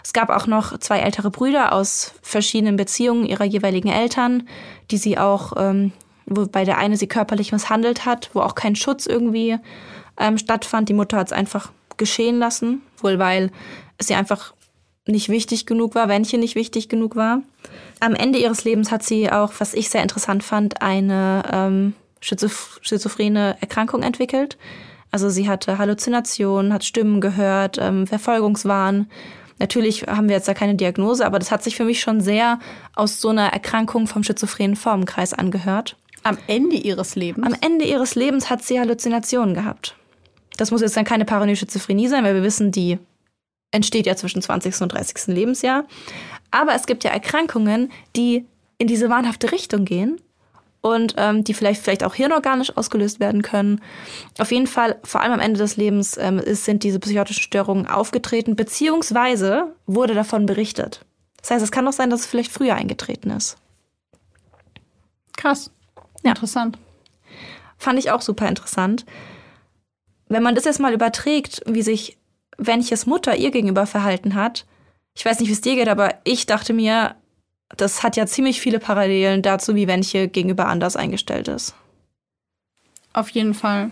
Es 0.03 0.13
gab 0.13 0.31
auch 0.31 0.47
noch 0.47 0.79
zwei 0.79 0.99
ältere 0.99 1.31
Brüder 1.31 1.73
aus 1.73 2.15
verschiedenen 2.23 2.77
Beziehungen 2.77 3.25
ihrer 3.27 3.45
jeweiligen 3.45 3.89
Eltern, 3.89 4.49
die 4.91 4.99
sie 4.99 5.19
auch, 5.19 5.53
ähm, 5.57 5.93
wobei 6.27 6.65
der 6.65 6.79
eine 6.79 6.97
sie 6.97 7.07
körperlich 7.07 7.53
misshandelt 7.53 8.05
hat, 8.05 8.31
wo 8.35 8.41
auch 8.41 8.55
kein 8.55 8.75
Schutz 8.75 9.07
irgendwie 9.07 9.57
ähm, 10.19 10.37
stattfand. 10.37 10.89
Die 10.89 10.95
Mutter 10.95 11.17
hat 11.17 11.29
es 11.29 11.33
einfach 11.33 11.71
geschehen 11.97 12.39
lassen, 12.39 12.83
wohl 13.01 13.19
weil 13.19 13.51
ihr 14.09 14.19
einfach 14.19 14.55
nicht 15.07 15.29
wichtig 15.29 15.67
genug 15.67 15.95
war, 15.95 16.09
Wenche 16.09 16.39
nicht 16.39 16.55
wichtig 16.55 16.89
genug 16.89 17.17
war. 17.17 17.43
Am 18.01 18.15
Ende 18.15 18.39
ihres 18.39 18.65
Lebens 18.65 18.91
hat 18.93 19.03
sie 19.03 19.31
auch, 19.31 19.53
was 19.59 19.75
ich 19.75 19.89
sehr 19.91 20.03
interessant 20.03 20.45
fand, 20.45 20.83
eine 20.83 21.43
ähm, 21.51 21.95
schizophrene 22.21 23.57
Erkrankung 23.61 24.03
entwickelt. 24.03 24.59
Also 25.11 25.31
sie 25.31 25.49
hatte 25.49 25.79
Halluzinationen, 25.79 26.73
hat 26.73 26.85
Stimmen 26.85 27.21
gehört, 27.21 27.79
ähm, 27.81 28.07
Verfolgungswahn. 28.07 29.09
Natürlich 29.59 30.07
haben 30.07 30.29
wir 30.29 30.37
jetzt 30.37 30.47
da 30.47 30.55
keine 30.55 30.75
Diagnose, 30.75 31.27
aber 31.27 31.39
das 31.39 31.51
hat 31.51 31.65
sich 31.65 31.77
für 31.77 31.85
mich 31.85 32.01
schon 32.01 32.21
sehr 32.21 32.61
aus 32.95 33.21
so 33.21 33.31
einer 33.31 33.53
Erkrankung 33.53 34.07
vom 34.07 34.23
schizophrenen 34.23 34.77
Formenkreis 34.77 35.33
angehört. 35.33 35.97
Am 36.23 36.37
Ende 36.47 36.77
ihres 36.77 37.17
Lebens? 37.17 37.47
Am 37.47 37.57
Ende 37.61 37.87
ihres 37.87 38.15
Lebens 38.15 38.51
hat 38.51 38.63
sie 38.63 38.79
Halluzinationen 38.79 39.55
gehabt. 39.55 39.97
Das 40.57 40.71
muss 40.71 40.83
jetzt 40.83 40.97
dann 40.97 41.05
keine 41.05 41.25
paranoide 41.25 41.57
Schizophrenie 41.57 42.09
sein, 42.09 42.25
weil 42.25 42.35
wir 42.35 42.43
wissen, 42.43 42.71
die 42.71 42.99
entsteht 43.71 44.07
ja 44.07 44.17
zwischen 44.17 44.43
20. 44.43 44.81
und 44.81 44.93
30. 44.93 45.29
Lebensjahr. 45.29 45.85
Aber 46.51 46.75
es 46.75 46.87
gibt 46.87 47.05
ja 47.05 47.11
Erkrankungen, 47.11 47.93
die 48.17 48.47
in 48.79 48.87
diese 48.87 49.11
wahnhafte 49.11 49.53
Richtung 49.53 49.85
gehen 49.85 50.21
und 50.81 51.15
ähm, 51.19 51.45
die 51.45 51.55
vielleicht, 51.55 51.83
vielleicht 51.83 52.05
auch 52.05 52.15
hirnorganisch 52.15 52.77
ausgelöst 52.77 53.21
werden 53.21 53.43
können. 53.43 53.81
Auf 54.39 54.53
jeden 54.53 54.67
Fall, 54.67 54.99
vor 55.05 55.21
allem 55.21 55.33
am 55.33 55.41
Ende 55.41 55.59
des 55.59 55.77
Lebens, 55.77 56.17
ähm, 56.17 56.39
ist, 56.39 56.65
sind 56.65 56.85
diese 56.85 57.01
psychotischen 57.01 57.43
Störungen 57.43 57.87
aufgetreten, 57.87 58.57
beziehungsweise 58.57 59.75
wurde 59.87 60.15
davon 60.15 60.47
berichtet. 60.47 61.05
Das 61.41 61.51
heißt, 61.51 61.65
es 61.65 61.73
kann 61.73 61.87
auch 61.87 61.93
sein, 61.93 62.11
dass 62.11 62.21
es 62.21 62.27
vielleicht 62.27 62.53
früher 62.53 62.75
eingetreten 62.75 63.31
ist. 63.31 63.57
Krass. 65.37 65.71
Ja. 66.23 66.31
Interessant. 66.31 66.79
Fand 67.77 67.99
ich 67.99 68.11
auch 68.11 68.23
super 68.23 68.49
interessant. 68.49 69.05
Wenn 70.29 70.43
man 70.43 70.55
das 70.55 70.65
jetzt 70.65 70.81
mal 70.81 70.93
überträgt, 70.93 71.63
wie 71.67 71.83
sich 71.83 72.19
Wenches 72.59 73.07
Mutter 73.07 73.37
ihr 73.37 73.51
gegenüber 73.51 73.87
verhalten 73.87 74.35
hat, 74.35 74.67
ich 75.19 75.25
weiß 75.25 75.41
nicht, 75.41 75.49
wie 75.49 75.53
es 75.53 75.61
dir 75.61 75.75
geht, 75.75 75.89
aber 75.89 76.15
ich 76.23 76.47
dachte 76.47 76.73
mir, 76.73 77.17
das 77.77 78.03
hat 78.05 78.17
ja 78.17 78.27
ziemlich 78.27 78.61
viele 78.61 78.79
Parallelen 78.79 79.43
dazu, 79.43 79.75
wie 79.75 79.89
Wenche 79.89 80.29
gegenüber 80.29 80.67
anders 80.67 80.95
eingestellt 80.95 81.49
ist. 81.49 81.75
Auf 83.13 83.31
jeden 83.31 83.55
Fall. 83.55 83.91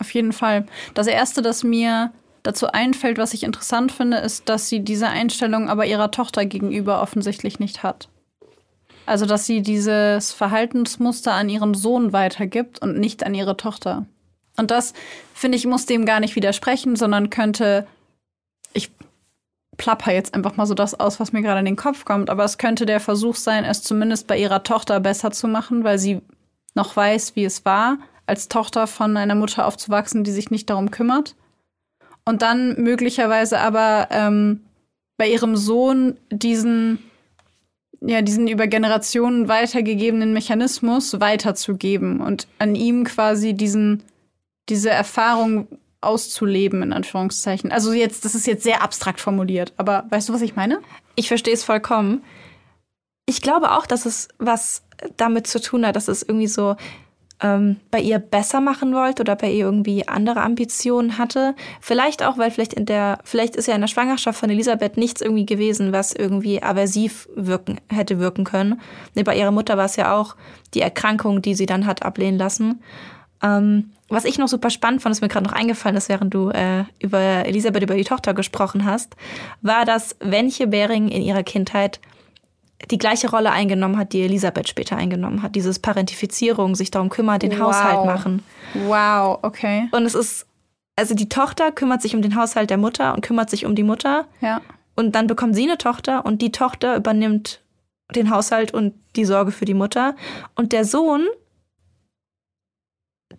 Auf 0.00 0.12
jeden 0.12 0.32
Fall. 0.32 0.66
Das 0.94 1.06
Erste, 1.06 1.40
das 1.40 1.62
mir 1.62 2.12
dazu 2.42 2.66
einfällt, 2.66 3.18
was 3.18 3.32
ich 3.32 3.44
interessant 3.44 3.92
finde, 3.92 4.18
ist, 4.18 4.48
dass 4.48 4.68
sie 4.68 4.80
diese 4.80 5.08
Einstellung 5.08 5.68
aber 5.68 5.86
ihrer 5.86 6.10
Tochter 6.10 6.46
gegenüber 6.46 7.00
offensichtlich 7.00 7.58
nicht 7.60 7.82
hat. 7.82 8.08
Also, 9.06 9.24
dass 9.24 9.46
sie 9.46 9.62
dieses 9.62 10.32
Verhaltensmuster 10.32 11.32
an 11.32 11.48
ihren 11.48 11.74
Sohn 11.74 12.12
weitergibt 12.12 12.82
und 12.82 12.98
nicht 12.98 13.24
an 13.24 13.34
ihre 13.34 13.56
Tochter. 13.56 14.04
Und 14.56 14.72
das, 14.72 14.94
finde 15.32 15.56
ich, 15.56 15.66
muss 15.66 15.86
dem 15.86 16.06
gar 16.06 16.18
nicht 16.18 16.34
widersprechen, 16.34 16.96
sondern 16.96 17.30
könnte 17.30 17.86
ich 18.76 18.90
plapper 19.76 20.12
jetzt 20.12 20.34
einfach 20.34 20.56
mal 20.56 20.66
so 20.66 20.74
das 20.74 20.98
aus, 20.98 21.20
was 21.20 21.32
mir 21.32 21.42
gerade 21.42 21.60
in 21.60 21.66
den 21.66 21.76
Kopf 21.76 22.04
kommt, 22.04 22.30
aber 22.30 22.44
es 22.44 22.58
könnte 22.58 22.86
der 22.86 23.00
Versuch 23.00 23.36
sein, 23.36 23.64
es 23.64 23.82
zumindest 23.82 24.26
bei 24.26 24.38
ihrer 24.38 24.62
Tochter 24.62 25.00
besser 25.00 25.30
zu 25.30 25.48
machen, 25.48 25.84
weil 25.84 25.98
sie 25.98 26.22
noch 26.74 26.96
weiß, 26.96 27.36
wie 27.36 27.44
es 27.44 27.64
war, 27.64 27.98
als 28.26 28.48
Tochter 28.48 28.86
von 28.86 29.16
einer 29.16 29.34
Mutter 29.34 29.66
aufzuwachsen, 29.66 30.24
die 30.24 30.30
sich 30.30 30.50
nicht 30.50 30.70
darum 30.70 30.90
kümmert. 30.90 31.34
Und 32.24 32.42
dann 32.42 32.80
möglicherweise 32.82 33.60
aber 33.60 34.08
ähm, 34.10 34.60
bei 35.16 35.28
ihrem 35.28 35.56
Sohn 35.56 36.16
diesen 36.30 36.98
ja, 38.00 38.22
diesen 38.22 38.46
über 38.46 38.66
Generationen 38.66 39.48
weitergegebenen 39.48 40.32
Mechanismus 40.32 41.18
weiterzugeben 41.18 42.20
und 42.20 42.46
an 42.58 42.74
ihm 42.74 43.04
quasi 43.04 43.54
diesen, 43.54 44.02
diese 44.68 44.90
Erfahrung 44.90 45.66
auszuleben, 46.06 46.82
in 46.82 46.92
Anführungszeichen. 46.92 47.72
Also 47.72 47.92
jetzt, 47.92 48.24
das 48.24 48.34
ist 48.34 48.46
jetzt 48.46 48.62
sehr 48.62 48.82
abstrakt 48.82 49.20
formuliert, 49.20 49.72
aber 49.76 50.04
weißt 50.10 50.28
du, 50.28 50.32
was 50.32 50.42
ich 50.42 50.56
meine? 50.56 50.80
Ich 51.14 51.28
verstehe 51.28 51.54
es 51.54 51.64
vollkommen. 51.64 52.22
Ich 53.26 53.42
glaube 53.42 53.72
auch, 53.72 53.86
dass 53.86 54.06
es 54.06 54.28
was 54.38 54.82
damit 55.16 55.46
zu 55.46 55.60
tun 55.60 55.84
hat, 55.84 55.96
dass 55.96 56.08
es 56.08 56.22
irgendwie 56.22 56.46
so 56.46 56.76
ähm, 57.42 57.76
bei 57.90 58.00
ihr 58.00 58.18
besser 58.18 58.60
machen 58.60 58.94
wollte 58.94 59.22
oder 59.22 59.36
bei 59.36 59.50
ihr 59.50 59.66
irgendwie 59.66 60.08
andere 60.08 60.40
Ambitionen 60.40 61.18
hatte. 61.18 61.54
Vielleicht 61.80 62.22
auch, 62.22 62.38
weil 62.38 62.50
vielleicht 62.50 62.74
in 62.74 62.86
der, 62.86 63.18
vielleicht 63.24 63.56
ist 63.56 63.68
ja 63.68 63.74
in 63.74 63.80
der 63.80 63.88
Schwangerschaft 63.88 64.38
von 64.38 64.50
Elisabeth 64.50 64.96
nichts 64.96 65.20
irgendwie 65.20 65.46
gewesen, 65.46 65.92
was 65.92 66.12
irgendwie 66.12 66.62
aversiv 66.62 67.28
wirken, 67.34 67.80
hätte 67.88 68.18
wirken 68.18 68.44
können. 68.44 68.80
Nee, 69.14 69.22
bei 69.22 69.36
ihrer 69.36 69.50
Mutter 69.50 69.76
war 69.76 69.84
es 69.84 69.96
ja 69.96 70.16
auch 70.16 70.36
die 70.74 70.80
Erkrankung, 70.80 71.42
die 71.42 71.54
sie 71.54 71.66
dann 71.66 71.86
hat 71.86 72.02
ablehnen 72.02 72.38
lassen. 72.38 72.82
Ähm, 73.42 73.90
was 74.08 74.24
ich 74.24 74.38
noch 74.38 74.48
super 74.48 74.70
spannend 74.70 75.02
fand, 75.02 75.14
ist 75.14 75.20
mir 75.20 75.28
gerade 75.28 75.46
noch 75.46 75.52
eingefallen 75.52 75.96
ist, 75.96 76.08
während 76.08 76.32
du 76.32 76.50
äh, 76.50 76.84
über 77.00 77.18
Elisabeth, 77.18 77.82
über 77.82 77.96
die 77.96 78.04
Tochter 78.04 78.34
gesprochen 78.34 78.84
hast, 78.84 79.16
war, 79.62 79.84
dass 79.84 80.16
Wenche 80.20 80.66
Bering 80.66 81.08
in 81.08 81.22
ihrer 81.22 81.42
Kindheit 81.42 82.00
die 82.90 82.98
gleiche 82.98 83.30
Rolle 83.30 83.50
eingenommen 83.50 83.98
hat, 83.98 84.12
die 84.12 84.22
Elisabeth 84.22 84.68
später 84.68 84.96
eingenommen 84.96 85.42
hat. 85.42 85.54
Dieses 85.54 85.78
Parentifizierung, 85.78 86.74
sich 86.74 86.90
darum 86.90 87.08
kümmern, 87.08 87.38
den 87.38 87.52
wow. 87.52 87.60
Haushalt 87.60 88.04
machen. 88.04 88.42
Wow, 88.74 89.38
okay. 89.42 89.88
Und 89.92 90.04
es 90.04 90.14
ist, 90.14 90.46
also 90.94 91.14
die 91.14 91.28
Tochter 91.28 91.72
kümmert 91.72 92.02
sich 92.02 92.14
um 92.14 92.22
den 92.22 92.36
Haushalt 92.36 92.70
der 92.70 92.76
Mutter 92.76 93.14
und 93.14 93.22
kümmert 93.22 93.50
sich 93.50 93.64
um 93.64 93.74
die 93.74 93.82
Mutter. 93.82 94.26
Ja. 94.40 94.60
Und 94.94 95.14
dann 95.14 95.26
bekommt 95.26 95.56
sie 95.56 95.64
eine 95.64 95.78
Tochter 95.78 96.24
und 96.24 96.42
die 96.42 96.52
Tochter 96.52 96.96
übernimmt 96.96 97.60
den 98.14 98.30
Haushalt 98.30 98.72
und 98.72 98.94
die 99.16 99.24
Sorge 99.24 99.50
für 99.50 99.64
die 99.64 99.74
Mutter. 99.74 100.14
Und 100.54 100.72
der 100.72 100.84
Sohn, 100.84 101.26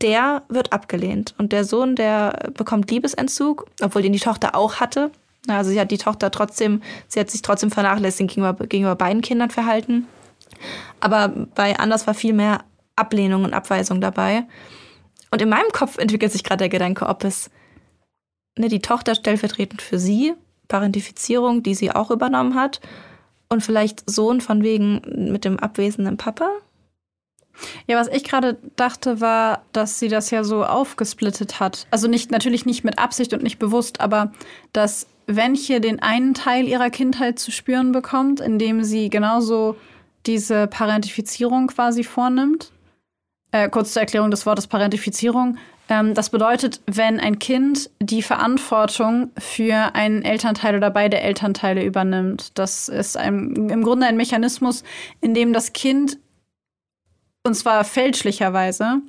der 0.02 0.44
wird 0.50 0.74
abgelehnt. 0.74 1.34
Und 1.38 1.52
der 1.52 1.64
Sohn, 1.64 1.96
der 1.96 2.52
bekommt 2.54 2.92
Liebesentzug, 2.92 3.66
obwohl 3.82 4.02
den 4.02 4.14
die 4.14 4.20
Tochter 4.20 4.56
auch 4.56 4.76
hatte. 4.76 5.12
Also 5.48 5.72
sie 5.72 5.80
hat 5.80 5.92
die 5.92 5.98
Tochter 5.98 6.32
trotzdem, 6.32 6.82
sie 7.08 7.20
hat 7.20 7.30
sich 7.30 7.42
trotzdem 7.42 7.72
vernachlässigt 7.72 8.30
gegenüber, 8.30 8.54
gegenüber 8.54 8.96
beiden 8.96 9.22
Kindern 9.22 9.50
verhalten. 9.50 10.08
Aber 11.00 11.30
bei 11.56 11.78
Anders 11.80 12.08
war 12.08 12.14
viel 12.14 12.34
mehr 12.34 12.64
Ablehnung 12.96 13.44
und 13.44 13.54
Abweisung 13.54 14.02
dabei. 14.02 14.44
Und 15.32 15.42
in 15.42 15.50
meinem 15.50 15.72
Kopf 15.72 15.98
entwickelt 15.98 16.32
sich 16.32 16.44
gerade 16.44 16.60
der 16.60 16.70
Gedanke, 16.70 17.06
ob 17.06 17.24
es 17.24 17.50
ne, 18.58 18.68
die 18.68 18.82
Tochter 18.82 19.16
stellvertretend 19.16 19.82
für 19.82 20.00
sie, 20.00 20.34
Parentifizierung, 20.68 21.64
die 21.64 21.76
sie 21.76 21.92
auch 21.92 22.12
übernommen 22.12 22.56
hat, 22.56 22.82
und 23.50 23.64
vielleicht 23.64 24.10
Sohn 24.10 24.42
von 24.42 24.64
wegen 24.64 25.02
mit 25.32 25.46
dem 25.46 25.58
abwesenden 25.60 26.18
Papa. 26.18 26.50
Ja, 27.88 28.00
was 28.00 28.08
ich 28.08 28.24
gerade 28.24 28.58
dachte, 28.76 29.22
war, 29.22 29.64
dass 29.72 30.00
sie 30.00 30.08
das 30.08 30.32
ja 30.32 30.44
so 30.44 30.64
aufgesplittet 30.64 31.60
hat. 31.60 31.88
Also 31.92 32.08
nicht, 32.08 32.32
natürlich 32.32 32.66
nicht 32.66 32.84
mit 32.84 33.00
Absicht 33.00 33.34
und 33.34 33.44
nicht 33.44 33.60
bewusst, 33.60 34.02
aber 34.02 34.32
dass 34.74 35.08
Wenche 35.28 35.82
den 35.82 36.02
einen 36.02 36.34
Teil 36.34 36.68
ihrer 36.68 36.90
Kindheit 36.90 37.40
zu 37.40 37.52
spüren 37.52 37.92
bekommt, 37.92 38.40
indem 38.40 38.84
sie 38.84 39.10
genauso 39.10 39.76
diese 40.26 40.68
Parentifizierung 40.68 41.68
quasi 41.68 42.04
vornimmt. 42.04 42.72
Äh, 43.52 43.70
kurz 43.70 43.94
zur 43.94 44.02
Erklärung 44.02 44.32
des 44.32 44.46
Wortes 44.46 44.68
Parentifizierung. 44.68 45.58
Ähm, 45.90 46.14
das 46.14 46.30
bedeutet, 46.30 46.82
wenn 46.86 47.20
ein 47.20 47.40
Kind 47.40 47.90
die 48.02 48.22
Verantwortung 48.22 49.32
für 49.38 49.96
einen 49.96 50.24
Elternteil 50.24 50.76
oder 50.76 50.90
beide 50.90 51.20
Elternteile 51.20 51.84
übernimmt. 51.84 52.58
Das 52.58 52.90
ist 52.90 53.18
ein, 53.18 53.70
im 53.70 53.84
Grunde 53.84 54.06
ein 54.06 54.18
Mechanismus, 54.18 54.84
in 55.22 55.34
dem 55.34 55.54
das 55.54 55.74
Kind 55.74 56.20
und 57.44 57.56
zwar 57.56 57.84
fälschlicherweise, 57.84 59.02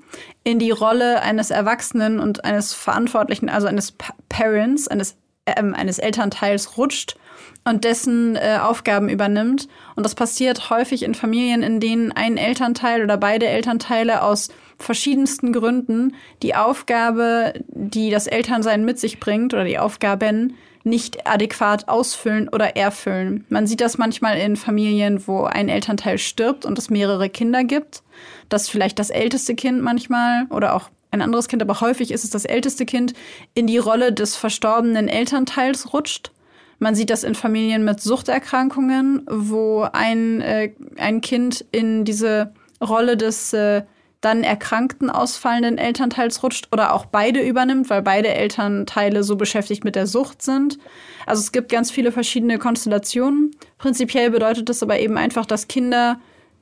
in 0.44 0.58
die 0.58 0.70
Rolle 0.70 1.22
eines 1.22 1.50
Erwachsenen 1.50 2.20
und 2.20 2.44
eines 2.44 2.72
Verantwortlichen, 2.74 3.48
also 3.48 3.66
eines 3.66 3.92
pa 3.92 4.14
Parents, 4.28 4.88
eines 4.88 5.16
ähm, 5.56 5.74
eines 5.74 5.98
Elternteils 5.98 6.76
rutscht 6.76 7.16
und 7.64 7.84
dessen 7.84 8.36
äh, 8.36 8.58
Aufgaben 8.60 9.08
übernimmt. 9.08 9.68
Und 9.96 10.04
das 10.04 10.14
passiert 10.14 10.70
häufig 10.70 11.02
in 11.02 11.14
Familien, 11.14 11.62
in 11.62 11.80
denen 11.80 12.12
ein 12.12 12.36
Elternteil 12.36 13.02
oder 13.02 13.16
beide 13.16 13.46
Elternteile 13.46 14.22
aus 14.22 14.48
verschiedensten 14.78 15.52
Gründen 15.52 16.14
die 16.42 16.54
Aufgabe, 16.54 17.54
die 17.68 18.10
das 18.10 18.26
Elternsein 18.26 18.84
mit 18.84 18.98
sich 18.98 19.20
bringt 19.20 19.54
oder 19.54 19.64
die 19.64 19.78
Aufgaben 19.78 20.54
nicht 20.84 21.26
adäquat 21.26 21.88
ausfüllen 21.88 22.48
oder 22.48 22.76
erfüllen. 22.76 23.44
Man 23.48 23.66
sieht 23.66 23.80
das 23.80 23.98
manchmal 23.98 24.38
in 24.38 24.56
Familien, 24.56 25.26
wo 25.26 25.44
ein 25.44 25.68
Elternteil 25.68 26.18
stirbt 26.18 26.64
und 26.64 26.78
es 26.78 26.90
mehrere 26.90 27.28
Kinder 27.28 27.64
gibt, 27.64 28.02
dass 28.48 28.68
vielleicht 28.68 28.98
das 28.98 29.10
älteste 29.10 29.54
Kind 29.54 29.82
manchmal 29.82 30.46
oder 30.50 30.74
auch 30.74 30.90
ein 31.10 31.22
anderes 31.22 31.48
Kind, 31.48 31.62
aber 31.62 31.80
häufig 31.80 32.10
ist 32.10 32.24
es 32.24 32.30
das 32.30 32.44
älteste 32.44 32.84
Kind, 32.84 33.14
in 33.54 33.66
die 33.66 33.78
Rolle 33.78 34.12
des 34.12 34.36
verstorbenen 34.36 35.08
Elternteils 35.08 35.92
rutscht. 35.92 36.32
Man 36.78 36.94
sieht 36.94 37.10
das 37.10 37.24
in 37.24 37.34
Familien 37.34 37.84
mit 37.84 38.00
Suchterkrankungen, 38.00 39.26
wo 39.28 39.88
ein, 39.92 40.40
äh, 40.40 40.72
ein 40.96 41.20
Kind 41.20 41.64
in 41.72 42.04
diese 42.04 42.52
Rolle 42.80 43.16
des 43.16 43.52
äh, 43.52 43.82
dann 44.20 44.42
erkrankten, 44.42 45.10
ausfallenden 45.10 45.78
Elternteils 45.78 46.42
rutscht 46.42 46.68
oder 46.72 46.92
auch 46.94 47.06
beide 47.06 47.40
übernimmt, 47.40 47.88
weil 47.88 48.02
beide 48.02 48.28
Elternteile 48.28 49.22
so 49.22 49.36
beschäftigt 49.36 49.84
mit 49.84 49.94
der 49.94 50.06
Sucht 50.06 50.42
sind. 50.42 50.78
Also 51.26 51.40
es 51.40 51.52
gibt 51.52 51.70
ganz 51.70 51.90
viele 51.90 52.10
verschiedene 52.10 52.58
Konstellationen. 52.58 53.52
Prinzipiell 53.78 54.30
bedeutet 54.30 54.68
das 54.68 54.82
aber 54.82 54.98
eben 54.98 55.16
einfach, 55.16 55.46
dass 55.46 55.68
Kinder 55.68 56.18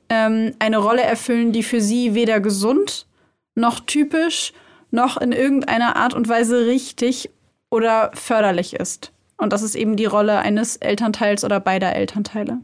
ähm, 0.09 0.53
eine 0.59 0.77
Rolle 0.77 1.01
erfüllen, 1.01 1.51
die 1.51 1.63
für 1.63 1.81
sie 1.81 2.13
weder 2.13 2.39
gesund 2.39 3.07
noch 3.55 3.79
typisch, 3.79 4.53
noch 4.91 5.17
in 5.17 5.31
irgendeiner 5.31 5.95
Art 5.95 6.13
und 6.13 6.29
Weise 6.29 6.67
richtig 6.67 7.31
oder 7.71 8.11
förderlich 8.13 8.73
ist. 8.73 9.11
Und 9.37 9.51
das 9.51 9.63
ist 9.63 9.75
eben 9.75 9.95
die 9.95 10.05
Rolle 10.05 10.39
eines 10.39 10.77
Elternteils 10.77 11.43
oder 11.43 11.59
beider 11.59 11.95
Elternteile. 11.95 12.59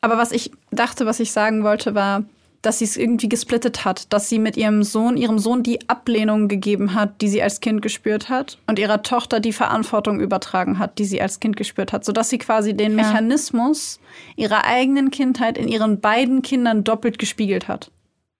Aber 0.00 0.16
was 0.16 0.32
ich 0.32 0.50
dachte, 0.70 1.06
was 1.06 1.20
ich 1.20 1.32
sagen 1.32 1.64
wollte, 1.64 1.94
war, 1.94 2.24
dass 2.62 2.78
sie 2.78 2.84
es 2.84 2.96
irgendwie 2.96 3.28
gesplittet 3.28 3.84
hat, 3.84 4.12
dass 4.12 4.28
sie 4.28 4.38
mit 4.38 4.56
ihrem 4.56 4.82
Sohn, 4.82 5.16
ihrem 5.16 5.38
Sohn 5.38 5.62
die 5.62 5.88
Ablehnung 5.88 6.48
gegeben 6.48 6.94
hat, 6.94 7.22
die 7.22 7.28
sie 7.28 7.42
als 7.42 7.60
Kind 7.60 7.80
gespürt 7.80 8.28
hat, 8.28 8.58
und 8.66 8.78
ihrer 8.78 9.02
Tochter 9.02 9.40
die 9.40 9.52
Verantwortung 9.52 10.20
übertragen 10.20 10.78
hat, 10.78 10.98
die 10.98 11.04
sie 11.04 11.22
als 11.22 11.40
Kind 11.40 11.56
gespürt 11.56 11.92
hat, 11.92 12.04
sodass 12.04 12.28
sie 12.28 12.38
quasi 12.38 12.74
den 12.74 12.92
ja. 12.92 13.04
Mechanismus 13.04 13.98
ihrer 14.36 14.64
eigenen 14.66 15.10
Kindheit 15.10 15.56
in 15.56 15.68
ihren 15.68 16.00
beiden 16.00 16.42
Kindern 16.42 16.84
doppelt 16.84 17.18
gespiegelt 17.18 17.68
hat. 17.68 17.90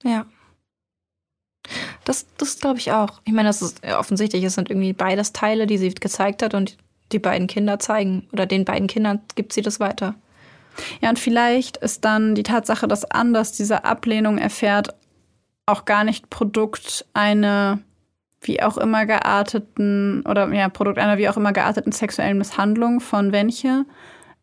Ja. 0.03 0.27
Das, 2.05 2.27
das 2.37 2.59
glaube 2.59 2.79
ich 2.79 2.93
auch. 2.93 3.21
Ich 3.25 3.33
meine, 3.33 3.49
das 3.49 3.63
ist 3.63 3.85
offensichtlich, 3.85 4.45
es 4.45 4.55
sind 4.55 4.71
irgendwie 4.71 4.93
beides 4.93 5.33
Teile, 5.33 5.67
die 5.67 5.79
sie 5.79 5.91
gezeigt 5.91 6.43
hat 6.43 6.55
und 6.55 6.77
die 7.13 7.19
beiden 7.19 7.47
Kinder 7.47 7.79
zeigen 7.79 8.29
oder 8.33 8.47
den 8.47 8.65
beiden 8.65 8.87
Kindern 8.87 9.21
gibt 9.35 9.53
sie 9.53 9.63
das 9.63 9.81
weiter. 9.81 10.15
Ja, 11.01 11.11
und 11.11 11.19
vielleicht 11.19 11.77
ist 11.79 12.05
dann 12.05 12.35
die 12.35 12.43
Tatsache, 12.43 12.89
dass 12.89 13.11
Anders 13.11 13.53
diese 13.53 13.85
Ablehnung 13.85 14.39
erfährt, 14.39 14.95
auch 15.67 15.85
gar 15.85 16.05
nicht 16.05 16.31
Produkt 16.31 17.07
einer 17.13 17.79
wie 18.43 18.63
auch 18.63 18.79
immer 18.79 19.05
gearteten 19.05 20.25
oder 20.27 20.51
ja, 20.53 20.69
Produkt 20.71 20.99
einer 20.99 21.19
wie 21.19 21.29
auch 21.29 21.37
immer 21.37 21.53
gearteten 21.53 21.93
sexuellen 21.93 22.39
Misshandlung 22.39 23.01
von 23.01 23.33
Wenche, 23.33 23.85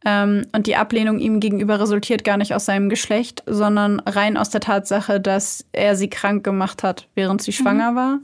ähm, 0.05 0.45
und 0.53 0.67
die 0.67 0.75
Ablehnung 0.75 1.19
ihm 1.19 1.39
gegenüber 1.39 1.79
resultiert 1.79 2.23
gar 2.23 2.37
nicht 2.37 2.53
aus 2.53 2.65
seinem 2.65 2.89
Geschlecht, 2.89 3.43
sondern 3.45 3.99
rein 4.01 4.37
aus 4.37 4.49
der 4.49 4.61
Tatsache, 4.61 5.19
dass 5.19 5.65
er 5.71 5.95
sie 5.95 6.09
krank 6.09 6.43
gemacht 6.43 6.83
hat, 6.83 7.07
während 7.15 7.41
sie 7.41 7.51
mhm. 7.51 7.55
schwanger 7.55 7.95
war. 7.95 8.19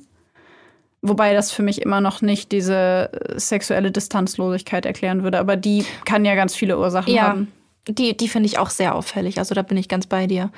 Wobei 1.01 1.33
das 1.33 1.51
für 1.51 1.63
mich 1.63 1.81
immer 1.81 1.99
noch 1.99 2.21
nicht 2.21 2.51
diese 2.53 3.09
sexuelle 3.35 3.91
Distanzlosigkeit 3.91 4.85
erklären 4.85 5.23
würde. 5.23 5.39
Aber 5.39 5.57
die 5.57 5.85
kann 6.05 6.23
ja 6.23 6.35
ganz 6.35 6.55
viele 6.55 6.79
Ursachen 6.79 7.13
ja. 7.13 7.23
haben. 7.23 7.51
Die, 7.87 8.15
die 8.15 8.29
finde 8.29 8.47
ich 8.47 8.59
auch 8.59 8.69
sehr 8.69 8.95
auffällig. 8.95 9.39
Also 9.39 9.55
da 9.55 9.61
bin 9.61 9.77
ich 9.77 9.89
ganz 9.89 10.07
bei 10.07 10.25
dir. 10.25 10.51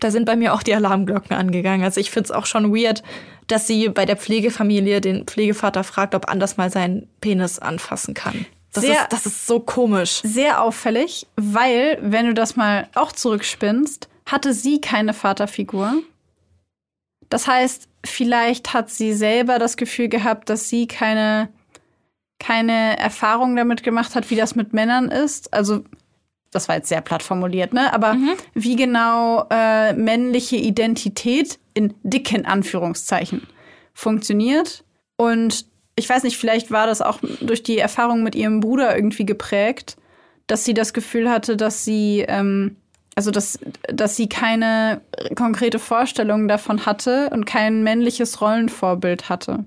Da 0.00 0.10
sind 0.10 0.24
bei 0.24 0.34
mir 0.34 0.52
auch 0.52 0.64
die 0.64 0.74
Alarmglocken 0.74 1.36
angegangen. 1.36 1.84
Also 1.84 2.00
ich 2.00 2.10
finde 2.10 2.26
es 2.26 2.30
auch 2.32 2.46
schon 2.46 2.74
weird, 2.74 3.02
dass 3.46 3.66
sie 3.66 3.88
bei 3.88 4.04
der 4.04 4.16
Pflegefamilie 4.16 5.00
den 5.00 5.24
Pflegevater 5.24 5.84
fragt, 5.84 6.14
ob 6.14 6.28
Anders 6.28 6.56
mal 6.56 6.70
seinen 6.70 7.08
Penis 7.20 7.60
anfassen 7.60 8.14
kann. 8.14 8.46
Das, 8.72 8.84
sehr, 8.84 9.02
ist, 9.02 9.12
das 9.12 9.26
ist 9.26 9.46
so 9.46 9.60
komisch. 9.60 10.22
Sehr 10.24 10.62
auffällig, 10.62 11.26
weil, 11.36 11.98
wenn 12.00 12.26
du 12.26 12.34
das 12.34 12.56
mal 12.56 12.88
auch 12.94 13.12
zurückspinnst, 13.12 14.08
hatte 14.26 14.54
sie 14.54 14.80
keine 14.80 15.12
Vaterfigur. 15.12 15.94
Das 17.28 17.46
heißt, 17.46 17.88
vielleicht 18.04 18.72
hat 18.72 18.90
sie 18.90 19.12
selber 19.12 19.58
das 19.58 19.76
Gefühl 19.76 20.08
gehabt, 20.08 20.48
dass 20.48 20.68
sie 20.68 20.86
keine, 20.86 21.48
keine 22.38 22.98
Erfahrung 22.98 23.56
damit 23.56 23.82
gemacht 23.82 24.14
hat, 24.14 24.30
wie 24.30 24.36
das 24.36 24.54
mit 24.54 24.72
Männern 24.72 25.08
ist. 25.10 25.52
Also, 25.52 25.84
das 26.52 26.68
war 26.68 26.76
jetzt 26.76 26.88
sehr 26.88 27.00
platt 27.00 27.22
formuliert, 27.22 27.72
ne? 27.72 27.92
Aber 27.92 28.14
mhm. 28.14 28.34
wie 28.54 28.76
genau 28.76 29.46
äh, 29.50 29.92
männliche 29.94 30.56
Identität 30.56 31.58
in 31.74 31.94
dicken 32.02 32.46
Anführungszeichen 32.46 33.48
funktioniert. 33.94 34.84
Und 35.16 35.66
ich 35.96 36.08
weiß 36.08 36.22
nicht, 36.22 36.36
vielleicht 36.36 36.70
war 36.70 36.86
das 36.86 37.02
auch 37.02 37.18
durch 37.40 37.62
die 37.62 37.78
Erfahrung 37.78 38.22
mit 38.22 38.34
ihrem 38.34 38.60
Bruder 38.60 38.94
irgendwie 38.94 39.26
geprägt, 39.26 39.96
dass 40.46 40.64
sie 40.64 40.74
das 40.74 40.92
Gefühl 40.92 41.30
hatte, 41.30 41.56
dass 41.56 41.84
sie 41.84 42.24
ähm, 42.28 42.76
also 43.14 43.30
dass, 43.30 43.58
dass 43.88 44.16
sie 44.16 44.28
keine 44.28 45.02
konkrete 45.36 45.78
Vorstellung 45.78 46.48
davon 46.48 46.86
hatte 46.86 47.30
und 47.30 47.44
kein 47.44 47.82
männliches 47.82 48.40
Rollenvorbild 48.40 49.28
hatte. 49.28 49.64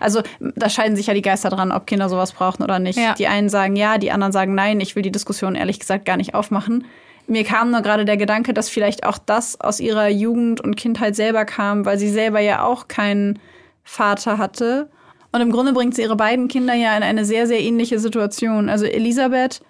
Also 0.00 0.22
da 0.40 0.70
scheiden 0.70 0.96
sich 0.96 1.06
ja 1.08 1.14
die 1.14 1.22
Geister 1.22 1.50
dran, 1.50 1.72
ob 1.72 1.86
Kinder 1.86 2.08
sowas 2.08 2.32
brauchen 2.32 2.62
oder 2.62 2.78
nicht. 2.78 2.98
Ja. 2.98 3.14
Die 3.14 3.26
einen 3.26 3.50
sagen 3.50 3.76
ja, 3.76 3.98
die 3.98 4.10
anderen 4.10 4.32
sagen 4.32 4.54
nein. 4.54 4.80
Ich 4.80 4.96
will 4.96 5.02
die 5.02 5.12
Diskussion 5.12 5.54
ehrlich 5.54 5.78
gesagt 5.78 6.06
gar 6.06 6.16
nicht 6.16 6.34
aufmachen. 6.34 6.86
Mir 7.26 7.44
kam 7.44 7.70
nur 7.70 7.82
gerade 7.82 8.04
der 8.04 8.16
Gedanke, 8.16 8.54
dass 8.54 8.68
vielleicht 8.70 9.04
auch 9.04 9.18
das 9.18 9.60
aus 9.60 9.80
ihrer 9.80 10.08
Jugend 10.08 10.60
und 10.60 10.76
Kindheit 10.76 11.16
selber 11.16 11.44
kam, 11.44 11.84
weil 11.84 11.98
sie 11.98 12.08
selber 12.08 12.40
ja 12.40 12.62
auch 12.64 12.88
keinen 12.88 13.40
Vater 13.82 14.38
hatte. 14.38 14.88
Und 15.32 15.40
im 15.40 15.50
Grunde 15.50 15.72
bringt 15.72 15.94
sie 15.94 16.02
ihre 16.02 16.16
beiden 16.16 16.48
Kinder 16.48 16.74
ja 16.74 16.96
in 16.96 17.02
eine 17.02 17.24
sehr, 17.24 17.46
sehr 17.46 17.60
ähnliche 17.60 17.98
Situation. 17.98 18.68
Also 18.68 18.86
Elisabeth 18.86 19.60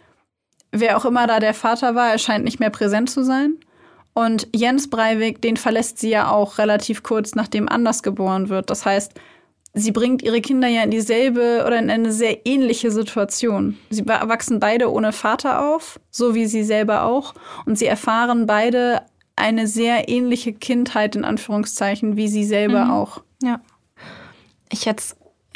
wer 0.80 0.96
auch 0.96 1.04
immer 1.04 1.26
da 1.26 1.40
der 1.40 1.54
Vater 1.54 1.94
war, 1.94 2.10
er 2.10 2.18
scheint 2.18 2.44
nicht 2.44 2.60
mehr 2.60 2.70
präsent 2.70 3.10
zu 3.10 3.24
sein. 3.24 3.56
Und 4.14 4.48
Jens 4.54 4.88
Breivik, 4.88 5.42
den 5.42 5.56
verlässt 5.56 5.98
sie 5.98 6.08
ja 6.08 6.30
auch 6.30 6.58
relativ 6.58 7.02
kurz 7.02 7.34
nachdem 7.34 7.68
Anders 7.68 8.02
geboren 8.02 8.48
wird. 8.48 8.70
Das 8.70 8.86
heißt, 8.86 9.12
sie 9.74 9.92
bringt 9.92 10.22
ihre 10.22 10.40
Kinder 10.40 10.68
ja 10.68 10.82
in 10.82 10.90
dieselbe 10.90 11.64
oder 11.66 11.78
in 11.78 11.90
eine 11.90 12.12
sehr 12.12 12.46
ähnliche 12.46 12.90
Situation. 12.90 13.76
Sie 13.90 14.06
wachsen 14.06 14.58
beide 14.58 14.90
ohne 14.90 15.12
Vater 15.12 15.68
auf, 15.68 16.00
so 16.10 16.34
wie 16.34 16.46
sie 16.46 16.64
selber 16.64 17.04
auch. 17.04 17.34
Und 17.66 17.78
sie 17.78 17.86
erfahren 17.86 18.46
beide 18.46 19.02
eine 19.36 19.66
sehr 19.66 20.08
ähnliche 20.08 20.54
Kindheit, 20.54 21.14
in 21.14 21.24
Anführungszeichen, 21.24 22.16
wie 22.16 22.28
sie 22.28 22.44
selber 22.44 22.86
mhm. 22.86 22.90
auch. 22.90 23.22
Ja. 23.42 23.60
Ich 24.72 24.86
hätte 24.86 25.04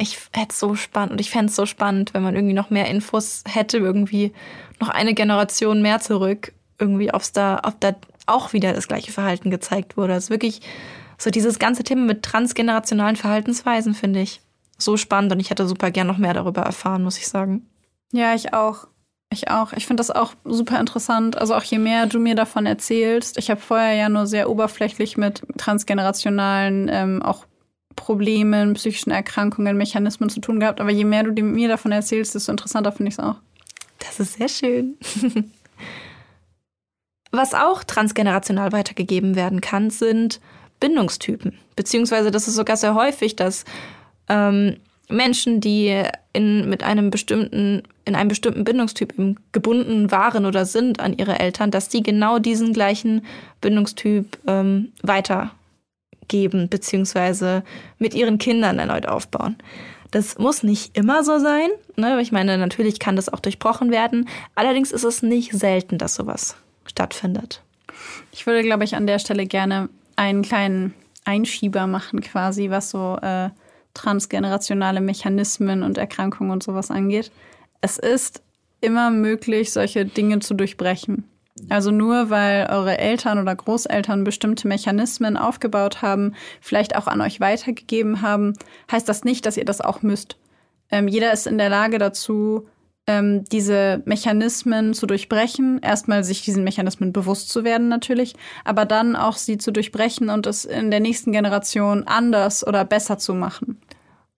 ich 0.01 0.19
hätte 0.33 0.55
so 0.55 0.75
spannend 0.75 1.13
und 1.13 1.21
ich 1.21 1.31
fände 1.31 1.47
es 1.47 1.57
so 1.57 1.67
spannend, 1.67 2.15
wenn 2.15 2.23
man 2.23 2.35
irgendwie 2.35 2.55
noch 2.55 2.71
mehr 2.71 2.87
Infos 2.87 3.45
hätte, 3.47 3.79
irgendwie 3.79 4.33
noch 4.81 4.89
eine 4.89 5.15
Generation 5.15 5.83
mehr 5.83 6.01
zurück, 6.01 6.53
irgendwie, 6.79 7.13
ob 7.13 7.23
da, 7.35 7.61
ob 7.65 7.81
da 7.81 7.95
auch 8.27 8.53
wieder 8.53 8.73
das 8.73 8.89
gleiche 8.89 9.13
Verhalten 9.13 9.51
gezeigt 9.51 9.97
wurde. 9.97 10.15
Ist 10.15 10.31
wirklich 10.31 10.63
so 11.19 11.31
dieses 11.31 11.59
ganze 11.59 11.85
Thema 11.85 12.07
mit 12.07 12.23
transgenerationalen 12.23 13.17
Verhaltensweisen, 13.17 13.95
finde 13.95 14.21
ich 14.21 14.41
so 14.79 14.97
spannend 14.97 15.33
und 15.33 15.41
ich 15.41 15.51
hätte 15.51 15.69
super 15.69 15.91
gern 15.91 16.07
noch 16.07 16.17
mehr 16.17 16.33
darüber 16.33 16.63
erfahren, 16.63 17.03
muss 17.03 17.19
ich 17.19 17.29
sagen. 17.29 17.67
Ja, 18.13 18.35
ich 18.35 18.55
auch. 18.55 18.87
Ich 19.33 19.49
auch. 19.51 19.73
Ich 19.75 19.87
finde 19.87 20.01
das 20.01 20.11
auch 20.11 20.33
super 20.45 20.81
interessant. 20.81 21.39
Also 21.39 21.55
auch 21.55 21.63
je 21.63 21.79
mehr 21.79 22.07
du 22.07 22.19
mir 22.19 22.35
davon 22.35 22.67
erzählst. 22.67 23.39
Ich 23.39 23.51
habe 23.51 23.61
vorher 23.61 23.95
ja 23.95 24.09
nur 24.09 24.27
sehr 24.27 24.51
oberflächlich 24.51 25.17
mit 25.17 25.43
transgenerationalen 25.57 26.89
ähm, 26.91 27.23
auch 27.23 27.45
Problemen, 28.01 28.73
psychischen 28.73 29.11
Erkrankungen, 29.11 29.77
Mechanismen 29.77 30.31
zu 30.31 30.41
tun 30.41 30.59
gehabt. 30.59 30.81
Aber 30.81 30.91
je 30.91 31.05
mehr 31.05 31.23
du 31.23 31.43
mir 31.43 31.69
davon 31.69 31.93
erzählst, 31.93 32.35
desto 32.35 32.51
interessanter 32.51 32.93
finde 32.93 33.11
ich 33.11 33.19
es 33.19 33.23
auch. 33.23 33.37
Das 33.99 34.19
ist 34.19 34.39
sehr 34.39 34.49
schön. 34.49 34.97
Was 37.31 37.53
auch 37.53 37.85
transgenerational 37.85 38.73
weitergegeben 38.73 39.37
werden 39.37 39.61
kann, 39.61 39.91
sind 39.91 40.41
Bindungstypen. 40.81 41.59
Beziehungsweise 41.77 42.31
das 42.31 42.49
ist 42.49 42.55
sogar 42.55 42.79
sehr 42.79 42.95
häufig, 42.95 43.37
dass 43.37 43.67
ähm, 44.31 44.77
Menschen, 45.11 45.61
die 45.61 46.03
in, 46.33 46.71
mit 46.71 46.83
einem 46.83 47.11
bestimmten, 47.11 47.83
in 48.07 48.15
einem 48.15 48.29
bestimmten 48.29 48.65
Bindungstyp 48.65 49.13
gebunden 49.53 50.11
waren 50.11 50.47
oder 50.47 50.65
sind 50.65 51.01
an 51.01 51.13
ihre 51.13 51.39
Eltern, 51.39 51.71
dass 51.71 51.91
die 51.91 52.03
genau 52.03 52.39
diesen 52.39 52.73
gleichen 52.73 53.27
Bindungstyp 53.61 54.39
ähm, 54.47 54.93
weitergeben, 56.31 56.69
beziehungsweise 56.69 57.63
mit 57.99 58.15
ihren 58.15 58.39
Kindern 58.39 58.79
erneut 58.79 59.07
aufbauen. 59.07 59.57
Das 60.11 60.39
muss 60.39 60.63
nicht 60.63 60.97
immer 60.97 61.23
so 61.23 61.39
sein. 61.39 61.69
Ne? 61.97 62.21
Ich 62.21 62.33
meine, 62.33 62.59
natürlich 62.59 62.99
kann 62.99 63.17
das 63.17 63.29
auch 63.29 63.41
durchbrochen 63.41 63.91
werden. 63.91 64.29
Allerdings 64.55 64.91
ist 64.91 65.05
es 65.05 65.23
nicht 65.23 65.53
selten, 65.53 65.99
dass 65.99 66.17
sowas 66.17 66.57
stattfindet. 66.85 67.63
Ich 68.33 68.47
würde, 68.47 68.63
glaube 68.63 68.85
ich, 68.85 68.97
an 68.97 69.07
der 69.07 69.19
Stelle 69.19 69.47
gerne 69.47 69.89
einen 70.17 70.43
kleinen 70.43 70.95
Einschieber 71.25 71.87
machen, 71.87 72.21
quasi, 72.21 72.71
was 72.71 72.91
so 72.91 73.19
äh, 73.23 73.51
transgenerationale 73.95 75.01
Mechanismen 75.01 75.83
und 75.83 75.99
Erkrankungen 75.99 76.51
und 76.51 76.63
sowas 76.63 76.91
angeht. 76.91 77.31
Es 77.81 77.99
ist 77.99 78.43
immer 78.81 79.11
möglich, 79.11 79.73
solche 79.73 80.07
Dinge 80.07 80.41
zu 80.41 80.55
durchbrechen. 80.55 81.25
Also 81.69 81.91
nur 81.91 82.31
weil 82.31 82.67
eure 82.71 82.99
Eltern 82.99 83.39
oder 83.39 83.55
Großeltern 83.55 84.25
bestimmte 84.25 84.67
Mechanismen 84.67 85.37
aufgebaut 85.37 86.03
haben, 86.03 86.35
vielleicht 86.61 86.97
auch 86.97 87.07
an 87.07 87.21
euch 87.21 87.41
weitergegeben 87.41 88.23
haben, 88.23 88.55
heißt 88.91 89.09
das 89.09 89.25
nicht, 89.25 89.47
dass 89.47 89.57
ihr 89.57 89.65
das 89.65 89.81
auch 89.81 90.03
müsst. 90.03 90.37
Ähm, 90.91 91.09
jeder 91.09 91.33
ist 91.33 91.47
in 91.47 91.59
der 91.59 91.69
Lage 91.69 91.99
dazu, 91.99 92.67
ähm, 93.07 93.45
diese 93.45 94.03
Mechanismen 94.05 94.95
zu 94.95 95.07
durchbrechen. 95.07 95.81
Erstmal 95.83 96.25
sich 96.25 96.43
diesen 96.43 96.65
Mechanismen 96.65 97.13
bewusst 97.13 97.49
zu 97.49 97.65
werden 97.65 97.89
natürlich, 97.89 98.35
aber 98.65 98.85
dann 98.85 99.17
auch 99.17 99.37
sie 99.37 99.59
zu 99.59 99.73
durchbrechen 99.73 100.29
und 100.29 100.47
es 100.47 100.65
in 100.65 100.91
der 100.91 101.01
nächsten 101.01 101.33
Generation 101.33 102.05
anders 102.07 102.67
oder 102.67 102.85
besser 102.85 103.19
zu 103.19 103.35
machen. 103.35 103.81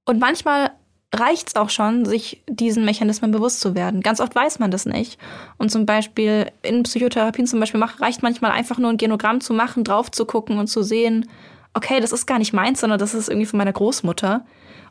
Und 0.05 0.19
manchmal 0.19 0.71
reicht 1.15 1.49
es 1.49 1.57
auch 1.57 1.71
schon, 1.71 2.05
sich 2.05 2.43
diesen 2.49 2.85
Mechanismen 2.85 3.31
bewusst 3.31 3.61
zu 3.61 3.75
werden. 3.75 4.01
Ganz 4.01 4.21
oft 4.21 4.35
weiß 4.35 4.59
man 4.59 4.71
das 4.71 4.87
nicht. 4.87 5.19
Und 5.59 5.71
zum 5.71 5.85
Beispiel 5.85 6.51
in 6.63 6.83
Psychotherapien 6.85 7.47
zum 7.47 7.61
Beispiel 7.61 7.83
reicht 7.83 8.23
manchmal 8.23 8.53
einfach 8.53 8.79
nur 8.79 8.91
ein 8.91 8.97
Genogramm 8.97 9.41
zu 9.41 9.53
machen, 9.53 9.85
drauf 9.85 10.11
zu 10.11 10.25
gucken 10.25 10.59
und 10.59 10.69
zu 10.69 10.83
sehen, 10.83 11.29
okay, 11.75 12.01
das 12.01 12.13
ist 12.13 12.27
gar 12.27 12.39
nicht 12.39 12.53
meins, 12.53 12.81
sondern 12.81 12.99
das 12.99 13.15
ist 13.15 13.29
irgendwie 13.29 13.47
von 13.47 13.59
meiner 13.59 13.73
Großmutter. 13.73 14.45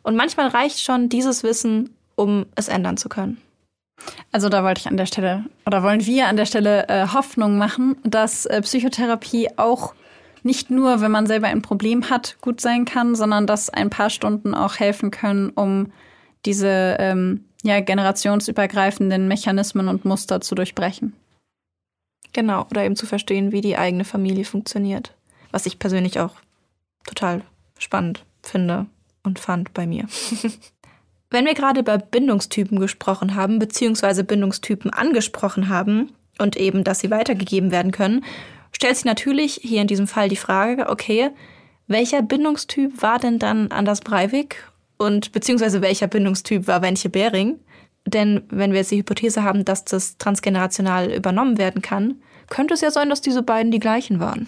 Und 0.04 0.16
manchmal 0.16 0.48
reicht 0.48 0.82
schon 0.82 1.10
dieses 1.10 1.44
Wissen, 1.44 1.96
um 2.16 2.46
es 2.56 2.68
ändern 2.68 2.98
zu 2.98 3.10
können. 3.10 3.42
Also 4.32 4.50
da 4.50 4.64
wollte 4.64 4.80
ich 4.80 4.88
an 4.88 4.98
der 4.98 5.06
Stelle 5.06 5.46
oder 5.66 5.84
wollen 5.84 6.06
wir 6.06 6.28
an 6.28 6.38
der 6.38 6.46
Stelle 6.46 6.88
äh, 6.90 7.08
Hoffnung 7.14 7.58
machen, 7.58 7.98
dass 8.04 8.48
äh, 8.48 8.62
Psychotherapie 8.62 9.50
auch 9.58 9.94
nicht 10.44 10.72
nur, 10.72 11.02
wenn 11.02 11.12
man 11.12 11.28
selber 11.28 11.48
ein 11.48 11.62
Problem 11.62 12.10
hat, 12.10 12.38
gut 12.42 12.62
sein 12.62 12.86
kann, 12.86 13.14
sondern 13.16 13.46
dass 13.46 13.70
ein 13.70 13.92
paar 13.92 14.10
Stunden 14.10 14.56
auch 14.56 14.80
helfen 14.80 15.12
können, 15.12 15.52
um 15.52 15.92
diese 16.46 16.98
ähm, 17.00 17.46
ja, 17.64 17.80
generationsübergreifenden 17.80 19.28
Mechanismen 19.28 19.88
und 19.88 20.06
Muster 20.06 20.42
zu 20.42 20.56
durchbrechen. 20.56 21.14
Genau, 22.34 22.66
oder 22.70 22.86
eben 22.86 22.96
zu 22.96 23.06
verstehen, 23.06 23.52
wie 23.52 23.62
die 23.62 23.78
eigene 23.78 24.06
Familie 24.06 24.46
funktioniert. 24.46 25.14
Was 25.52 25.66
ich 25.66 25.80
persönlich 25.80 26.20
auch 26.20 26.36
total 27.06 27.42
spannend 27.78 28.24
finde 28.42 28.86
und 29.24 29.40
fand 29.40 29.74
bei 29.74 29.86
mir. 29.86 30.08
Wenn 31.30 31.46
wir 31.46 31.54
gerade 31.54 31.80
über 31.80 31.98
Bindungstypen 31.98 32.80
gesprochen 32.80 33.36
haben, 33.36 33.60
beziehungsweise 33.60 34.24
Bindungstypen 34.24 34.92
angesprochen 34.92 35.70
haben 35.70 36.12
und 36.40 36.58
eben, 36.58 36.84
dass 36.84 37.00
sie 37.00 37.12
weitergegeben 37.12 37.72
werden 37.72 37.92
können, 37.92 38.26
stellt 38.74 38.96
sich 38.96 39.06
natürlich 39.06 39.60
hier 39.62 39.82
in 39.82 39.88
diesem 39.88 40.08
Fall 40.08 40.28
die 40.28 40.36
Frage, 40.36 40.90
okay, 40.90 41.30
welcher 41.88 42.22
Bindungstyp 42.22 43.02
war 43.02 43.20
denn 43.20 43.40
dann 43.40 43.72
Anders 43.72 44.02
Breivik 44.02 44.71
und 45.02 45.32
beziehungsweise 45.32 45.82
welcher 45.82 46.08
Bindungstyp 46.08 46.68
war 46.68 46.82
Wenche 46.82 47.10
Bering. 47.10 47.60
Denn 48.06 48.44
wenn 48.50 48.72
wir 48.72 48.80
jetzt 48.80 48.92
die 48.92 48.98
Hypothese 48.98 49.44
haben, 49.44 49.66
dass 49.66 49.86
das 49.86 50.18
transgenerational 50.18 51.12
übernommen 51.12 51.58
werden 51.58 51.82
kann, 51.82 52.22
könnte 52.50 52.74
es 52.74 52.82
ja 52.82 52.92
sein, 52.92 53.10
dass 53.10 53.22
diese 53.22 53.44
beiden 53.44 53.72
die 53.72 53.80
gleichen 53.80 54.20
waren. 54.20 54.48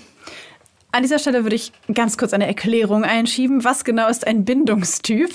An 0.92 1.02
dieser 1.02 1.20
Stelle 1.20 1.44
würde 1.44 1.56
ich 1.56 1.72
ganz 1.94 2.18
kurz 2.18 2.34
eine 2.34 2.48
Erklärung 2.48 3.04
einschieben. 3.04 3.64
Was 3.64 3.84
genau 3.84 4.08
ist 4.08 4.28
ein 4.28 4.46
Bindungstyp? 4.46 5.32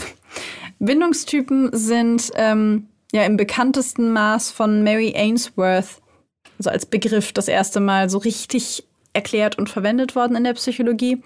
Bindungstypen 0.78 1.70
sind 1.72 2.30
ähm, 2.36 2.86
ja 3.12 3.24
im 3.24 3.36
bekanntesten 3.36 4.12
Maß 4.12 4.50
von 4.50 4.84
Mary 4.84 5.14
Ainsworth, 5.16 6.00
also 6.58 6.70
als 6.70 6.86
Begriff 6.86 7.32
das 7.32 7.48
erste 7.48 7.80
Mal 7.80 8.08
so 8.08 8.18
richtig 8.18 8.84
erklärt 9.18 9.58
und 9.58 9.68
verwendet 9.68 10.14
worden 10.14 10.36
in 10.36 10.44
der 10.44 10.54
Psychologie. 10.54 11.20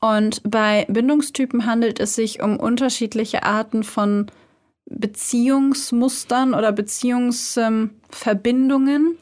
Und 0.00 0.40
bei 0.44 0.86
Bindungstypen 0.88 1.66
handelt 1.66 2.00
es 2.00 2.14
sich 2.14 2.42
um 2.42 2.58
unterschiedliche 2.58 3.42
Arten 3.42 3.84
von 3.84 4.30
Beziehungsmustern 4.86 6.54
oder 6.54 6.72
Beziehungsverbindungen 6.72 9.18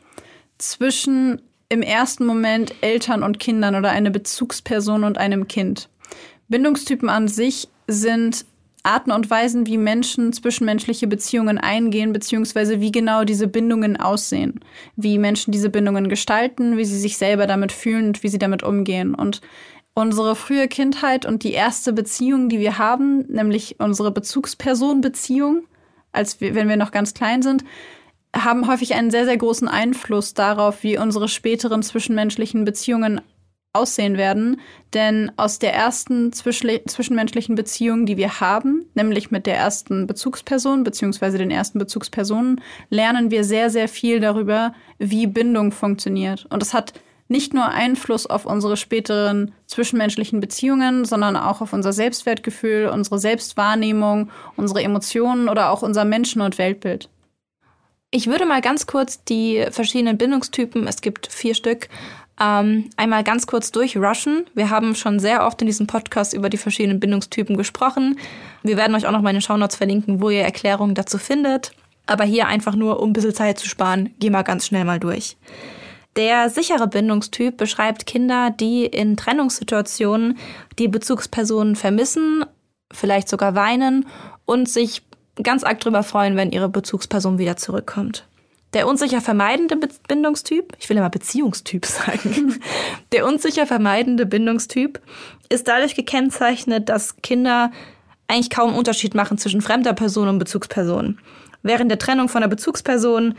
zwischen 0.58 1.42
im 1.68 1.82
ersten 1.82 2.26
Moment 2.26 2.76
Eltern 2.80 3.24
und 3.24 3.40
Kindern 3.40 3.74
oder 3.74 3.90
eine 3.90 4.12
Bezugsperson 4.12 5.02
und 5.02 5.18
einem 5.18 5.48
Kind. 5.48 5.88
Bindungstypen 6.48 7.08
an 7.08 7.26
sich 7.26 7.66
sind 7.88 8.44
Arten 8.84 9.12
und 9.12 9.30
Weisen, 9.30 9.66
wie 9.66 9.78
Menschen 9.78 10.32
zwischenmenschliche 10.32 11.06
Beziehungen 11.06 11.58
eingehen, 11.58 12.12
beziehungsweise 12.12 12.80
wie 12.80 12.90
genau 12.90 13.24
diese 13.24 13.46
Bindungen 13.46 13.96
aussehen, 13.96 14.60
wie 14.96 15.18
Menschen 15.18 15.52
diese 15.52 15.70
Bindungen 15.70 16.08
gestalten, 16.08 16.76
wie 16.76 16.84
sie 16.84 16.98
sich 16.98 17.16
selber 17.16 17.46
damit 17.46 17.70
fühlen 17.70 18.08
und 18.08 18.22
wie 18.22 18.28
sie 18.28 18.38
damit 18.38 18.62
umgehen. 18.64 19.14
Und 19.14 19.40
unsere 19.94 20.34
frühe 20.34 20.66
Kindheit 20.68 21.26
und 21.26 21.44
die 21.44 21.52
erste 21.52 21.92
Beziehung, 21.92 22.48
die 22.48 22.58
wir 22.58 22.78
haben, 22.78 23.24
nämlich 23.28 23.76
unsere 23.78 24.10
Bezugsperson-Beziehung, 24.10 25.64
als 26.10 26.40
wir, 26.40 26.54
wenn 26.54 26.68
wir 26.68 26.76
noch 26.76 26.90
ganz 26.90 27.14
klein 27.14 27.42
sind, 27.42 27.64
haben 28.34 28.66
häufig 28.66 28.94
einen 28.94 29.10
sehr, 29.10 29.26
sehr 29.26 29.36
großen 29.36 29.68
Einfluss 29.68 30.34
darauf, 30.34 30.82
wie 30.82 30.98
unsere 30.98 31.28
späteren 31.28 31.82
zwischenmenschlichen 31.82 32.64
Beziehungen 32.64 33.20
aussehen 33.72 34.16
werden. 34.16 34.60
Denn 34.92 35.32
aus 35.36 35.58
der 35.58 35.74
ersten 35.74 36.32
zwischenmenschlichen 36.32 37.54
Beziehung, 37.54 38.06
die 38.06 38.16
wir 38.16 38.40
haben, 38.40 38.86
nämlich 38.94 39.30
mit 39.30 39.46
der 39.46 39.56
ersten 39.56 40.06
Bezugsperson 40.06 40.84
beziehungsweise 40.84 41.38
den 41.38 41.50
ersten 41.50 41.78
Bezugspersonen, 41.78 42.60
lernen 42.90 43.30
wir 43.30 43.44
sehr, 43.44 43.70
sehr 43.70 43.88
viel 43.88 44.20
darüber, 44.20 44.74
wie 44.98 45.26
Bindung 45.26 45.72
funktioniert. 45.72 46.46
Und 46.50 46.60
das 46.60 46.74
hat 46.74 46.92
nicht 47.28 47.54
nur 47.54 47.66
Einfluss 47.66 48.26
auf 48.26 48.44
unsere 48.44 48.76
späteren 48.76 49.54
zwischenmenschlichen 49.66 50.40
Beziehungen, 50.40 51.06
sondern 51.06 51.36
auch 51.36 51.62
auf 51.62 51.72
unser 51.72 51.94
Selbstwertgefühl, 51.94 52.90
unsere 52.92 53.18
Selbstwahrnehmung, 53.18 54.30
unsere 54.56 54.82
Emotionen 54.82 55.48
oder 55.48 55.70
auch 55.70 55.82
unser 55.82 56.04
Menschen- 56.04 56.42
und 56.42 56.58
Weltbild. 56.58 57.08
Ich 58.10 58.26
würde 58.26 58.44
mal 58.44 58.60
ganz 58.60 58.86
kurz 58.86 59.24
die 59.24 59.64
verschiedenen 59.70 60.18
Bindungstypen, 60.18 60.86
es 60.86 61.00
gibt 61.00 61.32
vier 61.32 61.54
Stück, 61.54 61.88
ähm, 62.42 62.90
einmal 62.96 63.22
ganz 63.22 63.46
kurz 63.46 63.70
durchrushen. 63.70 64.46
Wir 64.54 64.70
haben 64.70 64.94
schon 64.94 65.20
sehr 65.20 65.46
oft 65.46 65.60
in 65.60 65.66
diesem 65.66 65.86
Podcast 65.86 66.34
über 66.34 66.50
die 66.50 66.56
verschiedenen 66.56 66.98
Bindungstypen 66.98 67.56
gesprochen. 67.56 68.18
Wir 68.62 68.76
werden 68.76 68.94
euch 68.96 69.06
auch 69.06 69.12
noch 69.12 69.22
mal 69.22 69.30
in 69.30 69.36
den 69.36 69.42
Shownotes 69.42 69.76
verlinken, 69.76 70.20
wo 70.20 70.30
ihr 70.30 70.42
Erklärungen 70.42 70.94
dazu 70.94 71.18
findet. 71.18 71.72
Aber 72.06 72.24
hier 72.24 72.48
einfach 72.48 72.74
nur, 72.74 73.00
um 73.00 73.10
ein 73.10 73.12
bisschen 73.12 73.34
Zeit 73.34 73.58
zu 73.58 73.68
sparen, 73.68 74.12
geh 74.18 74.30
mal 74.30 74.42
ganz 74.42 74.66
schnell 74.66 74.84
mal 74.84 74.98
durch. 74.98 75.36
Der 76.16 76.50
sichere 76.50 76.88
Bindungstyp 76.88 77.56
beschreibt 77.56 78.06
Kinder, 78.06 78.50
die 78.50 78.84
in 78.84 79.16
Trennungssituationen 79.16 80.36
die 80.78 80.88
Bezugspersonen 80.88 81.76
vermissen, 81.76 82.44
vielleicht 82.92 83.28
sogar 83.28 83.54
weinen 83.54 84.06
und 84.44 84.68
sich 84.68 85.02
ganz 85.42 85.64
arg 85.64 85.80
drüber 85.80 86.02
freuen, 86.02 86.36
wenn 86.36 86.52
ihre 86.52 86.68
Bezugsperson 86.68 87.38
wieder 87.38 87.56
zurückkommt. 87.56 88.26
Der 88.74 88.86
unsicher 88.86 89.20
vermeidende 89.20 89.76
Bindungstyp, 90.08 90.74
ich 90.78 90.88
will 90.88 90.96
immer 90.96 91.10
Beziehungstyp 91.10 91.84
sagen, 91.86 92.60
der 93.12 93.26
unsicher 93.26 93.66
vermeidende 93.66 94.26
Bindungstyp 94.26 95.00
ist 95.48 95.68
dadurch 95.68 95.94
gekennzeichnet, 95.94 96.88
dass 96.88 97.16
Kinder 97.18 97.70
eigentlich 98.28 98.50
kaum 98.50 98.74
Unterschied 98.74 99.14
machen 99.14 99.36
zwischen 99.36 99.60
fremder 99.60 99.92
Person 99.92 100.28
und 100.28 100.38
Bezugsperson. 100.38 101.18
Während 101.62 101.90
der 101.90 101.98
Trennung 101.98 102.28
von 102.28 102.40
der 102.40 102.48
Bezugsperson 102.48 103.34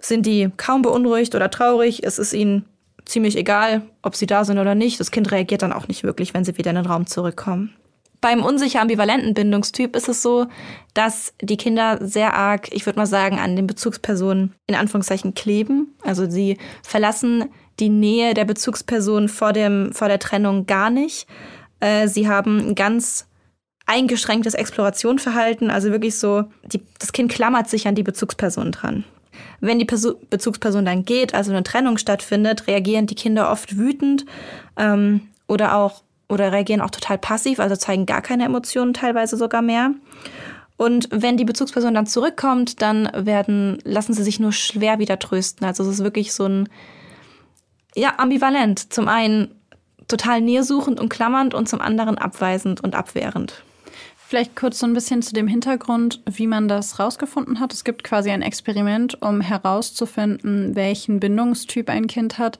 sind 0.00 0.26
die 0.26 0.50
kaum 0.56 0.82
beunruhigt 0.82 1.34
oder 1.34 1.50
traurig. 1.50 2.04
Es 2.04 2.18
ist 2.18 2.32
ihnen 2.32 2.64
ziemlich 3.04 3.36
egal, 3.36 3.82
ob 4.02 4.16
sie 4.16 4.26
da 4.26 4.44
sind 4.44 4.58
oder 4.58 4.74
nicht. 4.74 5.00
Das 5.00 5.10
Kind 5.10 5.30
reagiert 5.30 5.62
dann 5.62 5.72
auch 5.72 5.88
nicht 5.88 6.02
wirklich, 6.02 6.34
wenn 6.34 6.44
sie 6.44 6.58
wieder 6.58 6.70
in 6.70 6.76
den 6.76 6.86
Raum 6.86 7.06
zurückkommen. 7.06 7.74
Beim 8.20 8.42
unsicher 8.42 8.80
ambivalenten 8.80 9.34
Bindungstyp 9.34 9.94
ist 9.94 10.08
es 10.08 10.22
so, 10.22 10.46
dass 10.94 11.34
die 11.40 11.56
Kinder 11.56 11.98
sehr 12.00 12.34
arg, 12.34 12.68
ich 12.72 12.84
würde 12.84 12.98
mal 12.98 13.06
sagen, 13.06 13.38
an 13.38 13.54
den 13.54 13.66
Bezugspersonen 13.66 14.54
in 14.66 14.74
Anführungszeichen 14.74 15.34
kleben. 15.34 15.94
Also 16.02 16.28
sie 16.28 16.58
verlassen 16.82 17.44
die 17.78 17.90
Nähe 17.90 18.34
der 18.34 18.44
Bezugsperson 18.44 19.28
vor, 19.28 19.52
dem, 19.52 19.92
vor 19.92 20.08
der 20.08 20.18
Trennung 20.18 20.66
gar 20.66 20.90
nicht. 20.90 21.28
Äh, 21.80 22.08
sie 22.08 22.28
haben 22.28 22.58
ein 22.58 22.74
ganz 22.74 23.28
eingeschränktes 23.86 24.54
Explorationverhalten, 24.54 25.70
also 25.70 25.90
wirklich 25.90 26.18
so, 26.18 26.44
die, 26.64 26.82
das 26.98 27.12
Kind 27.12 27.32
klammert 27.32 27.70
sich 27.70 27.88
an 27.88 27.94
die 27.94 28.02
Bezugsperson 28.02 28.72
dran. 28.72 29.04
Wenn 29.60 29.78
die 29.78 29.84
Perso 29.84 30.14
Bezugsperson 30.28 30.84
dann 30.84 31.04
geht, 31.04 31.34
also 31.34 31.52
eine 31.52 31.62
Trennung 31.62 31.98
stattfindet, 31.98 32.66
reagieren 32.66 33.06
die 33.06 33.14
Kinder 33.14 33.50
oft 33.50 33.76
wütend 33.78 34.26
ähm, 34.76 35.22
oder 35.46 35.76
auch 35.76 36.02
oder 36.28 36.52
reagieren 36.52 36.80
auch 36.80 36.90
total 36.90 37.18
passiv, 37.18 37.60
also 37.60 37.76
zeigen 37.76 38.06
gar 38.06 38.22
keine 38.22 38.44
Emotionen, 38.44 38.94
teilweise 38.94 39.36
sogar 39.36 39.62
mehr. 39.62 39.92
Und 40.76 41.08
wenn 41.10 41.36
die 41.36 41.44
Bezugsperson 41.44 41.94
dann 41.94 42.06
zurückkommt, 42.06 42.80
dann 42.82 43.10
werden, 43.14 43.78
lassen 43.84 44.14
sie 44.14 44.22
sich 44.22 44.38
nur 44.38 44.52
schwer 44.52 45.00
wieder 45.00 45.18
trösten. 45.18 45.66
Also 45.66 45.82
es 45.82 45.88
ist 45.88 46.04
wirklich 46.04 46.32
so 46.32 46.46
ein, 46.46 46.68
ja, 47.96 48.14
ambivalent. 48.18 48.92
Zum 48.92 49.08
einen 49.08 49.56
total 50.06 50.40
nähersuchend 50.40 51.00
und 51.00 51.08
klammernd 51.08 51.52
und 51.52 51.68
zum 51.68 51.80
anderen 51.80 52.16
abweisend 52.16 52.80
und 52.82 52.94
abwehrend. 52.94 53.64
Vielleicht 54.28 54.56
kurz 54.56 54.78
so 54.78 54.86
ein 54.86 54.92
bisschen 54.92 55.22
zu 55.22 55.32
dem 55.32 55.48
Hintergrund, 55.48 56.22
wie 56.30 56.46
man 56.46 56.68
das 56.68 56.98
rausgefunden 56.98 57.60
hat. 57.60 57.72
Es 57.72 57.82
gibt 57.82 58.04
quasi 58.04 58.30
ein 58.30 58.42
Experiment, 58.42 59.20
um 59.22 59.40
herauszufinden, 59.40 60.76
welchen 60.76 61.18
Bindungstyp 61.18 61.88
ein 61.88 62.06
Kind 62.06 62.38
hat. 62.38 62.58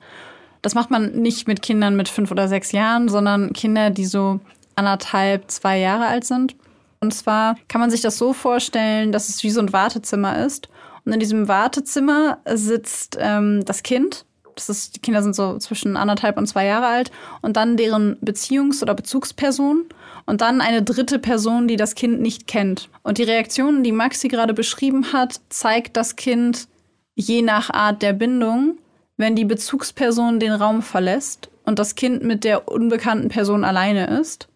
Das 0.61 0.75
macht 0.75 0.91
man 0.91 1.11
nicht 1.13 1.47
mit 1.47 1.61
Kindern 1.61 1.95
mit 1.95 2.09
fünf 2.09 2.31
oder 2.31 2.47
sechs 2.47 2.71
Jahren, 2.71 3.07
sondern 3.09 3.53
Kinder, 3.53 3.89
die 3.89 4.05
so 4.05 4.39
anderthalb, 4.75 5.49
zwei 5.49 5.79
Jahre 5.79 6.07
alt 6.07 6.25
sind. 6.25 6.55
Und 7.01 7.13
zwar 7.13 7.55
kann 7.67 7.79
man 7.79 7.89
sich 7.89 8.01
das 8.01 8.17
so 8.17 8.33
vorstellen, 8.33 9.11
dass 9.11 9.29
es 9.29 9.43
wie 9.43 9.51
so 9.51 9.61
ein 9.61 9.71
Wartezimmer 9.71 10.45
ist. 10.45 10.67
Und 11.05 11.13
in 11.13 11.19
diesem 11.19 11.47
Wartezimmer 11.47 12.39
sitzt 12.45 13.17
ähm, 13.19 13.63
das 13.65 13.83
Kind. 13.83 14.25
Das 14.55 14.67
ist, 14.67 14.97
die 14.97 14.99
Kinder 14.99 15.23
sind 15.23 15.33
so 15.33 15.57
zwischen 15.57 15.95
anderthalb 15.95 16.37
und 16.37 16.47
zwei 16.47 16.65
Jahre 16.65 16.87
alt. 16.87 17.11
Und 17.41 17.55
dann 17.55 17.77
deren 17.77 18.17
Beziehungs- 18.17 18.81
oder 18.81 18.95
Bezugsperson. 18.95 19.85
Und 20.25 20.41
dann 20.41 20.59
eine 20.59 20.83
dritte 20.83 21.19
Person, 21.19 21.69
die 21.69 21.77
das 21.77 21.95
Kind 21.95 22.19
nicht 22.19 22.47
kennt. 22.47 22.89
Und 23.01 23.17
die 23.17 23.23
Reaktionen, 23.23 23.83
die 23.83 23.93
Maxi 23.93 24.27
gerade 24.27 24.53
beschrieben 24.53 25.13
hat, 25.13 25.39
zeigt 25.49 25.95
das 25.95 26.17
Kind 26.17 26.67
je 27.15 27.41
nach 27.41 27.69
Art 27.69 28.01
der 28.01 28.13
Bindung 28.13 28.77
wenn 29.19 29.35
die 29.35 29.45
Bezugsperson 29.45 30.39
den 30.39 30.53
Raum 30.53 30.81
verlässt 30.81 31.49
und 31.65 31.77
das 31.77 31.95
Kind 31.95 32.23
mit 32.23 32.45
der 32.45 32.69
unbekannten 32.69 33.27
Person 33.27 33.65
alleine 33.65 34.07
ist. 34.19 34.47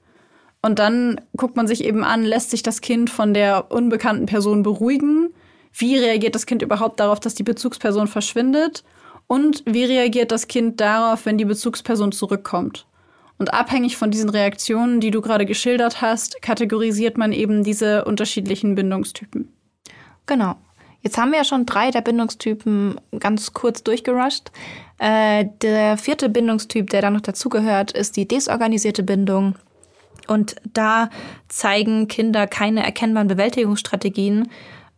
Und 0.62 0.80
dann 0.80 1.20
guckt 1.36 1.58
man 1.58 1.68
sich 1.68 1.84
eben 1.84 2.06
an, 2.06 2.24
lässt 2.24 2.50
sich 2.50 2.64
das 2.64 2.80
Kind 2.80 3.10
von 3.10 3.34
der 3.34 3.72
unbekannten 3.72 4.26
Person 4.26 4.64
beruhigen? 4.64 5.34
Wie 5.74 5.98
reagiert 5.98 6.34
das 6.34 6.46
Kind 6.46 6.62
überhaupt 6.62 7.02
darauf, 7.02 7.20
dass 7.20 7.36
die 7.36 7.44
Bezugsperson 7.44 8.08
verschwindet? 8.08 8.86
Und 9.28 9.64
wie 9.66 9.84
reagiert 9.84 10.32
das 10.32 10.48
Kind 10.48 10.80
darauf, 10.80 11.26
wenn 11.26 11.38
die 11.38 11.44
Bezugsperson 11.44 12.14
zurückkommt? 12.14 12.88
Und 13.38 13.54
abhängig 13.54 13.98
von 13.98 14.12
diesen 14.12 14.30
Reaktionen, 14.30 15.02
die 15.02 15.12
du 15.12 15.20
gerade 15.20 15.46
geschildert 15.46 16.02
hast, 16.02 16.42
kategorisiert 16.42 17.18
man 17.18 17.34
eben 17.34 17.66
diese 17.66 18.06
unterschiedlichen 18.06 18.76
Bindungstypen. 18.76 19.52
Genau. 20.26 20.56
Jetzt 21.04 21.18
haben 21.18 21.32
wir 21.32 21.38
ja 21.40 21.44
schon 21.44 21.66
drei 21.66 21.92
der 21.92 22.02
Bindungstypen 22.02 23.00
ganz 23.20 23.54
kurz 23.54 23.84
durchgerusht. 23.84 24.52
Äh, 25.00 25.46
der 25.62 25.98
vierte 25.98 26.30
Bindungstyp, 26.30 26.90
der 26.90 27.02
da 27.02 27.10
noch 27.10 27.22
dazugehört, 27.22 27.92
ist 27.92 28.16
die 28.16 28.28
desorganisierte 28.28 29.04
Bindung. 29.04 29.56
Und 30.28 30.56
da 30.72 31.10
zeigen 31.50 32.08
Kinder 32.08 32.48
keine 32.48 32.84
erkennbaren 32.86 33.28
Bewältigungsstrategien. 33.28 34.50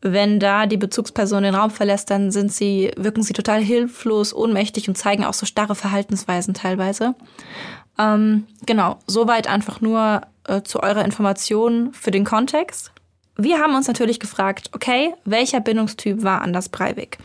Wenn 0.01 0.39
da 0.39 0.67
die 0.67 0.77
Bezugsperson 0.77 1.41
den 1.41 1.55
Raum 1.55 1.71
verlässt, 1.71 2.11
dann 2.11 2.29
sind 2.29 2.51
sie, 2.51 2.91
wirken 2.95 3.23
sie 3.23 3.33
total 3.33 3.63
hilflos, 3.63 4.35
ohnmächtig 4.35 4.87
und 4.87 4.95
zeigen 4.95 5.25
auch 5.25 5.33
so 5.33 5.47
starre 5.47 5.73
Verhaltensweisen 5.73 6.53
teilweise. 6.53 7.15
Ähm, 7.97 8.45
genau, 8.67 8.99
soweit 9.07 9.47
einfach 9.47 9.81
nur 9.81 10.21
äh, 10.43 10.61
zu 10.61 10.83
eurer 10.83 11.03
Information 11.03 11.91
für 11.93 12.11
den 12.11 12.25
Kontext. 12.25 12.91
Wir 13.37 13.59
haben 13.59 13.75
uns 13.75 13.87
natürlich 13.87 14.19
gefragt, 14.19 14.69
okay, 14.73 15.13
welcher 15.25 15.59
Bindungstyp 15.59 16.23
war 16.23 16.41
Anders 16.41 16.69
Breivik? 16.69 17.17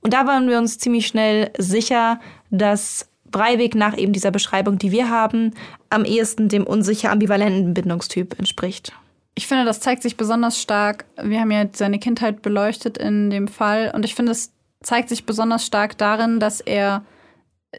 Und 0.00 0.14
da 0.14 0.26
waren 0.26 0.48
wir 0.48 0.58
uns 0.58 0.78
ziemlich 0.78 1.06
schnell 1.06 1.50
sicher, 1.58 2.20
dass 2.50 3.08
Breivik 3.30 3.74
nach 3.74 3.96
eben 3.96 4.12
dieser 4.12 4.30
Beschreibung, 4.30 4.78
die 4.78 4.92
wir 4.92 5.10
haben, 5.10 5.54
am 5.90 6.04
ehesten 6.04 6.48
dem 6.48 6.66
unsicher 6.66 7.10
ambivalenten 7.10 7.74
Bindungstyp 7.74 8.38
entspricht. 8.38 8.92
Ich 9.34 9.46
finde, 9.46 9.64
das 9.64 9.80
zeigt 9.80 10.02
sich 10.02 10.16
besonders 10.16 10.60
stark. 10.60 11.04
Wir 11.22 11.40
haben 11.40 11.50
ja 11.50 11.66
seine 11.72 11.98
Kindheit 11.98 12.42
beleuchtet 12.42 12.98
in 12.98 13.30
dem 13.30 13.48
Fall 13.48 13.92
und 13.94 14.04
ich 14.04 14.14
finde, 14.14 14.32
es 14.32 14.52
zeigt 14.82 15.08
sich 15.08 15.26
besonders 15.26 15.64
stark 15.64 15.96
darin, 15.98 16.40
dass 16.40 16.60
er 16.60 17.04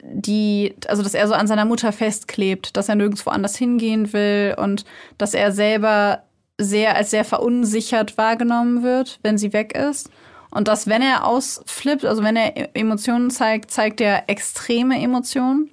die, 0.03 0.75
also 0.87 1.03
dass 1.03 1.13
er 1.13 1.27
so 1.27 1.33
an 1.33 1.47
seiner 1.47 1.65
Mutter 1.65 1.91
festklebt, 1.91 2.77
dass 2.77 2.87
er 2.87 2.95
nirgendwo 2.95 3.29
anders 3.29 3.57
hingehen 3.57 4.13
will 4.13 4.55
und 4.57 4.85
dass 5.17 5.33
er 5.33 5.51
selber 5.51 6.23
sehr 6.63 6.95
als 6.95 7.11
sehr 7.11 7.25
verunsichert 7.25 8.17
wahrgenommen 8.17 8.83
wird, 8.83 9.19
wenn 9.23 9.37
sie 9.37 9.53
weg 9.53 9.75
ist. 9.75 10.09
Und 10.51 10.67
dass, 10.67 10.87
wenn 10.87 11.01
er 11.01 11.25
ausflippt, 11.25 12.05
also 12.05 12.23
wenn 12.23 12.35
er 12.35 12.75
Emotionen 12.75 13.31
zeigt, 13.31 13.71
zeigt 13.71 14.01
er 14.01 14.29
extreme 14.29 15.01
Emotionen. 15.01 15.69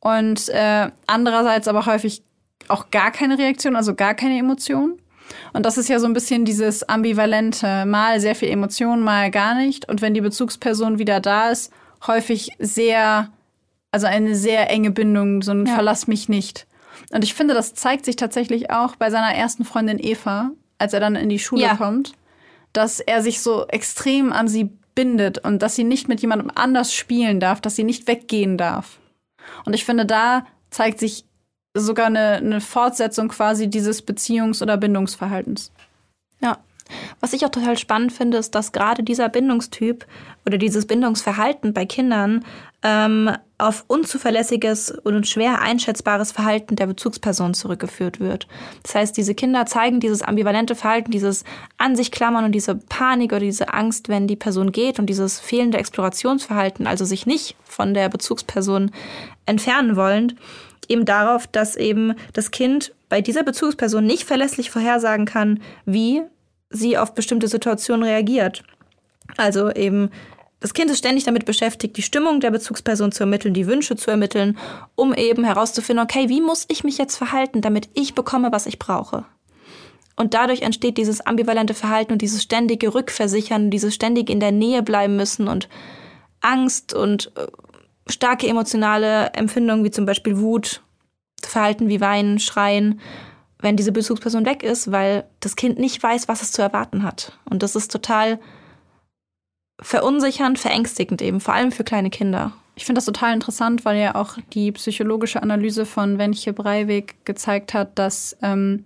Und 0.00 0.50
äh, 0.50 0.90
andererseits 1.06 1.66
aber 1.68 1.86
häufig 1.86 2.22
auch 2.68 2.90
gar 2.90 3.10
keine 3.10 3.38
Reaktion, 3.38 3.76
also 3.76 3.94
gar 3.94 4.14
keine 4.14 4.38
Emotion. 4.38 4.98
Und 5.54 5.64
das 5.64 5.78
ist 5.78 5.88
ja 5.88 5.98
so 5.98 6.06
ein 6.06 6.12
bisschen 6.12 6.44
dieses 6.44 6.86
ambivalente, 6.86 7.86
mal 7.86 8.20
sehr 8.20 8.34
viel 8.34 8.50
Emotion, 8.50 9.00
mal 9.00 9.30
gar 9.30 9.54
nicht. 9.54 9.88
Und 9.88 10.02
wenn 10.02 10.12
die 10.12 10.20
Bezugsperson 10.20 10.98
wieder 10.98 11.20
da 11.20 11.50
ist, 11.50 11.72
häufig 12.06 12.50
sehr, 12.58 13.30
also 13.90 14.06
eine 14.06 14.34
sehr 14.34 14.70
enge 14.70 14.90
Bindung, 14.90 15.40
so 15.40 15.52
ein 15.52 15.66
ja. 15.66 15.74
Verlass 15.74 16.06
mich 16.06 16.28
nicht. 16.28 16.66
Und 17.12 17.24
ich 17.24 17.34
finde, 17.34 17.54
das 17.54 17.74
zeigt 17.74 18.04
sich 18.04 18.16
tatsächlich 18.16 18.70
auch 18.70 18.96
bei 18.96 19.10
seiner 19.10 19.34
ersten 19.34 19.64
Freundin 19.64 19.98
Eva, 19.98 20.50
als 20.78 20.92
er 20.92 21.00
dann 21.00 21.16
in 21.16 21.28
die 21.28 21.38
Schule 21.38 21.62
ja. 21.62 21.76
kommt, 21.76 22.12
dass 22.72 23.00
er 23.00 23.22
sich 23.22 23.40
so 23.40 23.66
extrem 23.68 24.32
an 24.32 24.48
sie 24.48 24.70
bindet 24.94 25.38
und 25.38 25.62
dass 25.62 25.74
sie 25.74 25.84
nicht 25.84 26.08
mit 26.08 26.20
jemandem 26.20 26.50
anders 26.54 26.94
spielen 26.94 27.40
darf, 27.40 27.60
dass 27.60 27.76
sie 27.76 27.84
nicht 27.84 28.06
weggehen 28.06 28.58
darf. 28.58 28.98
Und 29.64 29.74
ich 29.74 29.84
finde, 29.84 30.06
da 30.06 30.46
zeigt 30.70 30.98
sich 30.98 31.24
sogar 31.76 32.06
eine, 32.06 32.34
eine 32.34 32.60
Fortsetzung 32.60 33.28
quasi 33.28 33.68
dieses 33.68 34.06
Beziehungs- 34.06 34.62
oder 34.62 34.76
Bindungsverhaltens. 34.76 35.72
Ja. 36.40 36.58
Was 37.20 37.32
ich 37.32 37.44
auch 37.44 37.50
total 37.50 37.78
spannend 37.78 38.12
finde, 38.12 38.36
ist, 38.36 38.54
dass 38.54 38.72
gerade 38.72 39.02
dieser 39.02 39.28
Bindungstyp 39.28 40.06
oder 40.44 40.58
dieses 40.58 40.86
Bindungsverhalten 40.86 41.72
bei 41.72 41.86
Kindern 41.86 42.44
ähm, 42.84 43.30
auf 43.56 43.84
unzuverlässiges 43.88 44.90
und 44.90 45.26
schwer 45.26 45.62
einschätzbares 45.62 46.32
Verhalten 46.32 46.76
der 46.76 46.86
Bezugsperson 46.86 47.54
zurückgeführt 47.54 48.20
wird. 48.20 48.46
Das 48.82 48.94
heißt, 48.94 49.16
diese 49.16 49.34
Kinder 49.34 49.64
zeigen 49.64 50.00
dieses 50.00 50.22
ambivalente 50.22 50.74
Verhalten, 50.74 51.10
dieses 51.10 51.44
an 51.78 51.96
sich 51.96 52.12
klammern 52.12 52.44
und 52.44 52.52
diese 52.52 52.74
Panik 52.74 53.32
oder 53.32 53.40
diese 53.40 53.72
Angst, 53.72 54.08
wenn 54.08 54.26
die 54.26 54.36
Person 54.36 54.70
geht 54.70 54.98
und 54.98 55.06
dieses 55.06 55.40
fehlende 55.40 55.78
Explorationsverhalten, 55.78 56.86
also 56.86 57.06
sich 57.06 57.26
nicht 57.26 57.56
von 57.64 57.94
der 57.94 58.10
Bezugsperson 58.10 58.90
entfernen 59.46 59.96
wollen, 59.96 60.38
eben 60.88 61.06
darauf, 61.06 61.46
dass 61.46 61.76
eben 61.76 62.14
das 62.34 62.50
Kind 62.50 62.92
bei 63.08 63.22
dieser 63.22 63.44
Bezugsperson 63.44 64.04
nicht 64.04 64.24
verlässlich 64.24 64.70
vorhersagen 64.70 65.24
kann, 65.24 65.60
wie 65.86 66.22
sie 66.68 66.98
auf 66.98 67.14
bestimmte 67.14 67.48
Situationen 67.48 68.02
reagiert. 68.02 68.62
Also 69.38 69.70
eben 69.70 70.10
das 70.64 70.72
Kind 70.72 70.90
ist 70.90 70.96
ständig 70.96 71.24
damit 71.24 71.44
beschäftigt, 71.44 71.94
die 71.98 72.02
Stimmung 72.02 72.40
der 72.40 72.50
Bezugsperson 72.50 73.12
zu 73.12 73.24
ermitteln, 73.24 73.52
die 73.52 73.66
Wünsche 73.66 73.96
zu 73.96 74.10
ermitteln, 74.10 74.56
um 74.94 75.12
eben 75.12 75.44
herauszufinden, 75.44 76.02
okay, 76.02 76.30
wie 76.30 76.40
muss 76.40 76.64
ich 76.68 76.84
mich 76.84 76.96
jetzt 76.96 77.16
verhalten, 77.16 77.60
damit 77.60 77.90
ich 77.92 78.14
bekomme, 78.14 78.50
was 78.50 78.64
ich 78.64 78.78
brauche. 78.78 79.26
Und 80.16 80.32
dadurch 80.32 80.62
entsteht 80.62 80.96
dieses 80.96 81.20
ambivalente 81.20 81.74
Verhalten 81.74 82.14
und 82.14 82.22
dieses 82.22 82.42
ständige 82.42 82.94
Rückversichern, 82.94 83.70
dieses 83.70 83.94
ständig 83.94 84.30
in 84.30 84.40
der 84.40 84.52
Nähe 84.52 84.82
bleiben 84.82 85.16
müssen 85.16 85.48
und 85.48 85.68
Angst 86.40 86.94
und 86.94 87.30
äh, 87.36 87.46
starke 88.10 88.48
emotionale 88.48 89.34
Empfindungen 89.34 89.84
wie 89.84 89.90
zum 89.90 90.06
Beispiel 90.06 90.38
Wut, 90.38 90.82
Verhalten 91.42 91.90
wie 91.90 92.00
Weinen, 92.00 92.38
Schreien, 92.38 93.00
wenn 93.58 93.76
diese 93.76 93.92
Bezugsperson 93.92 94.46
weg 94.46 94.62
ist, 94.62 94.90
weil 94.90 95.28
das 95.40 95.56
Kind 95.56 95.78
nicht 95.78 96.02
weiß, 96.02 96.26
was 96.26 96.40
es 96.40 96.52
zu 96.52 96.62
erwarten 96.62 97.02
hat. 97.02 97.38
Und 97.50 97.62
das 97.62 97.76
ist 97.76 97.92
total 97.92 98.40
verunsichernd, 99.84 100.58
verängstigend 100.58 101.20
eben, 101.22 101.40
vor 101.40 101.54
allem 101.54 101.70
für 101.70 101.84
kleine 101.84 102.10
Kinder. 102.10 102.52
Ich 102.74 102.86
finde 102.86 102.98
das 102.98 103.04
total 103.04 103.34
interessant, 103.34 103.84
weil 103.84 104.00
ja 104.00 104.14
auch 104.14 104.38
die 104.52 104.72
psychologische 104.72 105.42
Analyse 105.42 105.86
von 105.86 106.18
Wenche 106.18 106.52
Breivik 106.52 107.24
gezeigt 107.24 107.74
hat, 107.74 107.98
dass, 107.98 108.36
ähm, 108.42 108.84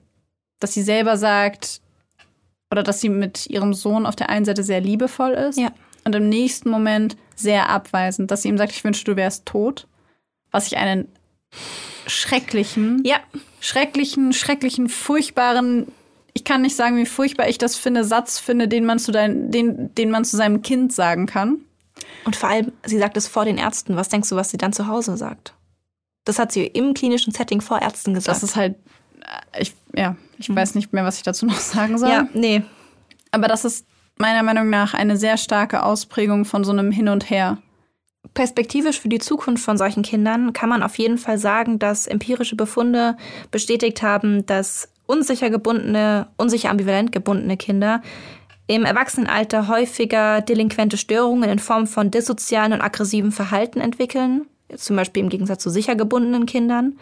dass 0.61 0.75
sie 0.75 0.83
selber 0.83 1.17
sagt, 1.17 1.81
oder 2.71 2.83
dass 2.83 3.01
sie 3.01 3.09
mit 3.09 3.47
ihrem 3.47 3.73
Sohn 3.73 4.05
auf 4.05 4.17
der 4.17 4.29
einen 4.29 4.45
Seite 4.45 4.63
sehr 4.63 4.81
liebevoll 4.81 5.31
ist 5.31 5.59
ja. 5.59 5.71
und 6.05 6.15
im 6.15 6.29
nächsten 6.29 6.69
Moment 6.69 7.17
sehr 7.35 7.71
abweisend, 7.71 8.31
dass 8.31 8.43
sie 8.43 8.49
ihm 8.49 8.59
sagt, 8.59 8.73
ich 8.73 8.85
wünsche, 8.85 9.05
du 9.05 9.17
wärst 9.17 9.47
tot. 9.47 9.87
Was 10.51 10.67
ich 10.67 10.77
einen 10.77 11.09
schrecklichen, 12.07 13.03
ja. 13.05 13.17
schrecklichen, 13.61 14.33
schrecklichen, 14.33 14.89
furchtbaren 14.89 15.87
ich 16.39 16.45
kann 16.45 16.63
nicht 16.63 16.77
sagen, 16.77 16.97
wie 16.97 17.07
furchtbar 17.07 17.49
ich 17.49 17.59
das 17.59 17.75
finde, 17.75 18.05
Satz 18.05 18.39
finde, 18.39 18.69
den 18.69 18.85
man 18.85 19.01
zu, 19.01 19.11
dein, 19.11 19.51
den, 19.51 19.93
den 19.97 20.09
man 20.13 20.25
zu 20.25 20.37
seinem 20.37 20.63
Kind 20.63 20.93
sagen 20.93 21.27
kann. 21.27 21.63
Und 22.25 22.37
vor 22.37 22.49
allem, 22.49 22.71
sie 22.87 22.99
sagt 22.99 23.17
es 23.17 23.27
vor 23.27 23.45
den 23.45 23.59
Ärzten. 23.59 23.97
Was 23.97 24.09
denkst 24.09 24.29
du, 24.29 24.37
was 24.37 24.51
sie 24.51 24.57
dann 24.57 24.73
zu 24.73 24.87
Hause 24.87 25.17
sagt? 25.17 25.55
Das 26.25 26.39
hat 26.39 26.53
sie 26.53 26.65
im 26.65 26.95
klinischen 26.95 27.33
Setting 27.33 27.61
vor 27.61 27.83
Ärzten 27.83 28.15
gesagt. 28.15 28.37
Das 28.37 28.45
ist 28.45 28.55
halt, 28.55 28.77
äh, 29.53 29.63
ich, 29.63 29.75
ja, 29.97 30.15
ich 30.39 30.49
mhm. 30.49 30.55
weiß 30.55 30.77
nicht 30.77 30.93
mehr, 30.93 31.05
was 31.05 31.17
ich 31.17 31.25
dazu 31.25 31.45
noch 31.45 31.57
sagen 31.59 31.99
soll. 31.99 32.11
Ja, 32.11 32.29
nee. 32.35 32.63
Aber 33.33 33.49
das 33.49 33.65
ist 33.65 33.85
meiner 34.17 34.45
Meinung 34.45 34.71
nach 34.71 34.95
eine 34.95 35.17
sehr 35.17 35.39
starke 35.39 35.83
Ausprägung 35.83 36.45
von 36.45 36.63
so 36.63 36.71
einem 36.71 36.93
Hin 36.93 37.09
und 37.09 37.31
Her. 37.31 37.59
Perspektivisch 38.35 39.01
für 39.01 39.09
die 39.09 39.19
Zukunft 39.19 39.65
von 39.65 39.77
solchen 39.77 40.05
Kindern 40.05 40.53
kann 40.53 40.69
man 40.69 40.85
auf 40.85 40.99
jeden 40.99 41.19
Fall 41.19 41.39
sagen, 41.39 41.81
dass 41.81 42.07
empirische 42.07 42.55
Befunde 42.55 43.17
bestätigt 43.51 44.03
haben, 44.03 44.47
dass 44.47 44.93
unsicher 45.09 45.51
gebundene, 45.51 46.29
unsicher 46.37 46.71
ambivalent 46.71 47.11
gebundene 47.11 47.57
Kinder 47.57 48.03
im 48.69 48.85
Erwachsenenalter 48.85 49.67
häufiger 49.67 50.43
delinquente 50.43 50.99
Störungen 50.99 51.49
in 51.49 51.59
Form 51.59 51.87
von 51.87 52.11
dissozialen 52.11 52.75
und 52.75 52.83
aggressiven 52.83 53.33
Verhalten 53.33 53.81
entwickeln, 53.81 54.47
zum 54.77 54.95
Beispiel 54.95 55.23
im 55.23 55.31
Gegensatz 55.31 55.63
zu 55.63 55.71
sicher 55.71 55.97
gebundenen 55.97 56.45
Kindern. 56.45 56.99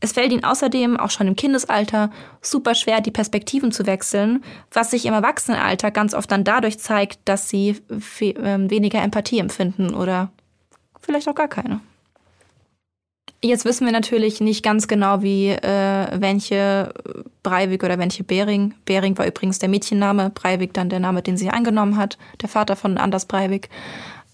Es 0.00 0.12
fällt 0.12 0.32
ihnen 0.32 0.44
außerdem 0.44 0.98
auch 0.98 1.10
schon 1.10 1.26
im 1.26 1.36
Kindesalter 1.36 2.10
super 2.40 2.74
schwer, 2.74 3.02
die 3.02 3.10
Perspektiven 3.10 3.72
zu 3.72 3.86
wechseln, 3.86 4.42
was 4.72 4.90
sich 4.90 5.04
im 5.04 5.12
Erwachsenenalter 5.12 5.90
ganz 5.90 6.14
oft 6.14 6.30
dann 6.30 6.44
dadurch 6.44 6.78
zeigt, 6.78 7.20
dass 7.26 7.50
sie 7.50 7.76
ähm, 8.20 8.70
weniger 8.70 9.02
Empathie 9.02 9.38
empfinden 9.38 9.94
oder 9.94 10.30
vielleicht 11.00 11.28
auch 11.28 11.34
gar 11.34 11.48
keine. 11.48 11.80
Jetzt 13.42 13.64
wissen 13.64 13.84
wir 13.84 13.92
natürlich 13.92 14.40
nicht 14.40 14.62
ganz 14.64 14.88
genau, 14.88 15.22
wie 15.22 15.50
äh, 15.50 16.20
welche 16.20 16.92
Breivik 17.42 17.84
oder 17.84 17.98
welche 17.98 18.24
Bering. 18.24 18.74
Bering 18.86 19.16
war 19.18 19.26
übrigens 19.26 19.58
der 19.58 19.68
Mädchenname, 19.68 20.30
Breivik 20.30 20.72
dann 20.72 20.88
der 20.88 21.00
Name, 21.00 21.22
den 21.22 21.36
sie 21.36 21.50
angenommen 21.50 21.96
hat, 21.96 22.18
der 22.40 22.48
Vater 22.48 22.76
von 22.76 22.98
Anders 22.98 23.26
Breivik. 23.26 23.68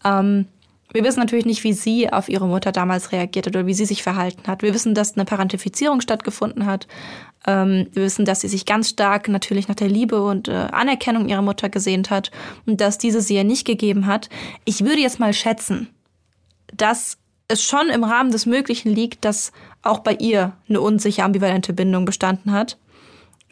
Ähm, 0.04 0.46
wir 0.92 1.04
wissen 1.04 1.20
natürlich 1.20 1.46
nicht, 1.46 1.64
wie 1.64 1.72
sie 1.72 2.12
auf 2.12 2.28
ihre 2.28 2.46
Mutter 2.46 2.70
damals 2.70 3.12
reagiert 3.12 3.46
hat 3.46 3.56
oder 3.56 3.66
wie 3.66 3.74
sie 3.74 3.86
sich 3.86 4.02
verhalten 4.02 4.46
hat. 4.46 4.62
Wir 4.62 4.74
wissen, 4.74 4.94
dass 4.94 5.14
eine 5.14 5.24
Parentifizierung 5.24 6.00
stattgefunden 6.00 6.66
hat. 6.66 6.86
Ähm, 7.46 7.88
wir 7.92 8.04
wissen, 8.04 8.24
dass 8.24 8.42
sie 8.42 8.48
sich 8.48 8.66
ganz 8.66 8.90
stark 8.90 9.28
natürlich 9.28 9.68
nach 9.68 9.74
der 9.74 9.88
Liebe 9.88 10.22
und 10.22 10.48
äh, 10.48 10.52
Anerkennung 10.52 11.28
ihrer 11.28 11.42
Mutter 11.42 11.70
gesehnt 11.70 12.10
hat 12.10 12.30
und 12.66 12.80
dass 12.80 12.98
diese 12.98 13.20
sie 13.20 13.36
ihr 13.36 13.44
nicht 13.44 13.66
gegeben 13.66 14.06
hat. 14.06 14.28
Ich 14.64 14.84
würde 14.84 15.00
jetzt 15.00 15.18
mal 15.18 15.32
schätzen, 15.32 15.88
dass 16.74 17.18
es 17.52 17.62
schon 17.62 17.88
im 17.88 18.04
Rahmen 18.04 18.30
des 18.30 18.46
Möglichen 18.46 18.92
liegt, 18.92 19.24
dass 19.24 19.52
auch 19.82 20.00
bei 20.00 20.14
ihr 20.14 20.52
eine 20.68 20.80
unsicher 20.80 21.24
ambivalente 21.24 21.72
Bindung 21.72 22.04
bestanden 22.04 22.52
hat. 22.52 22.78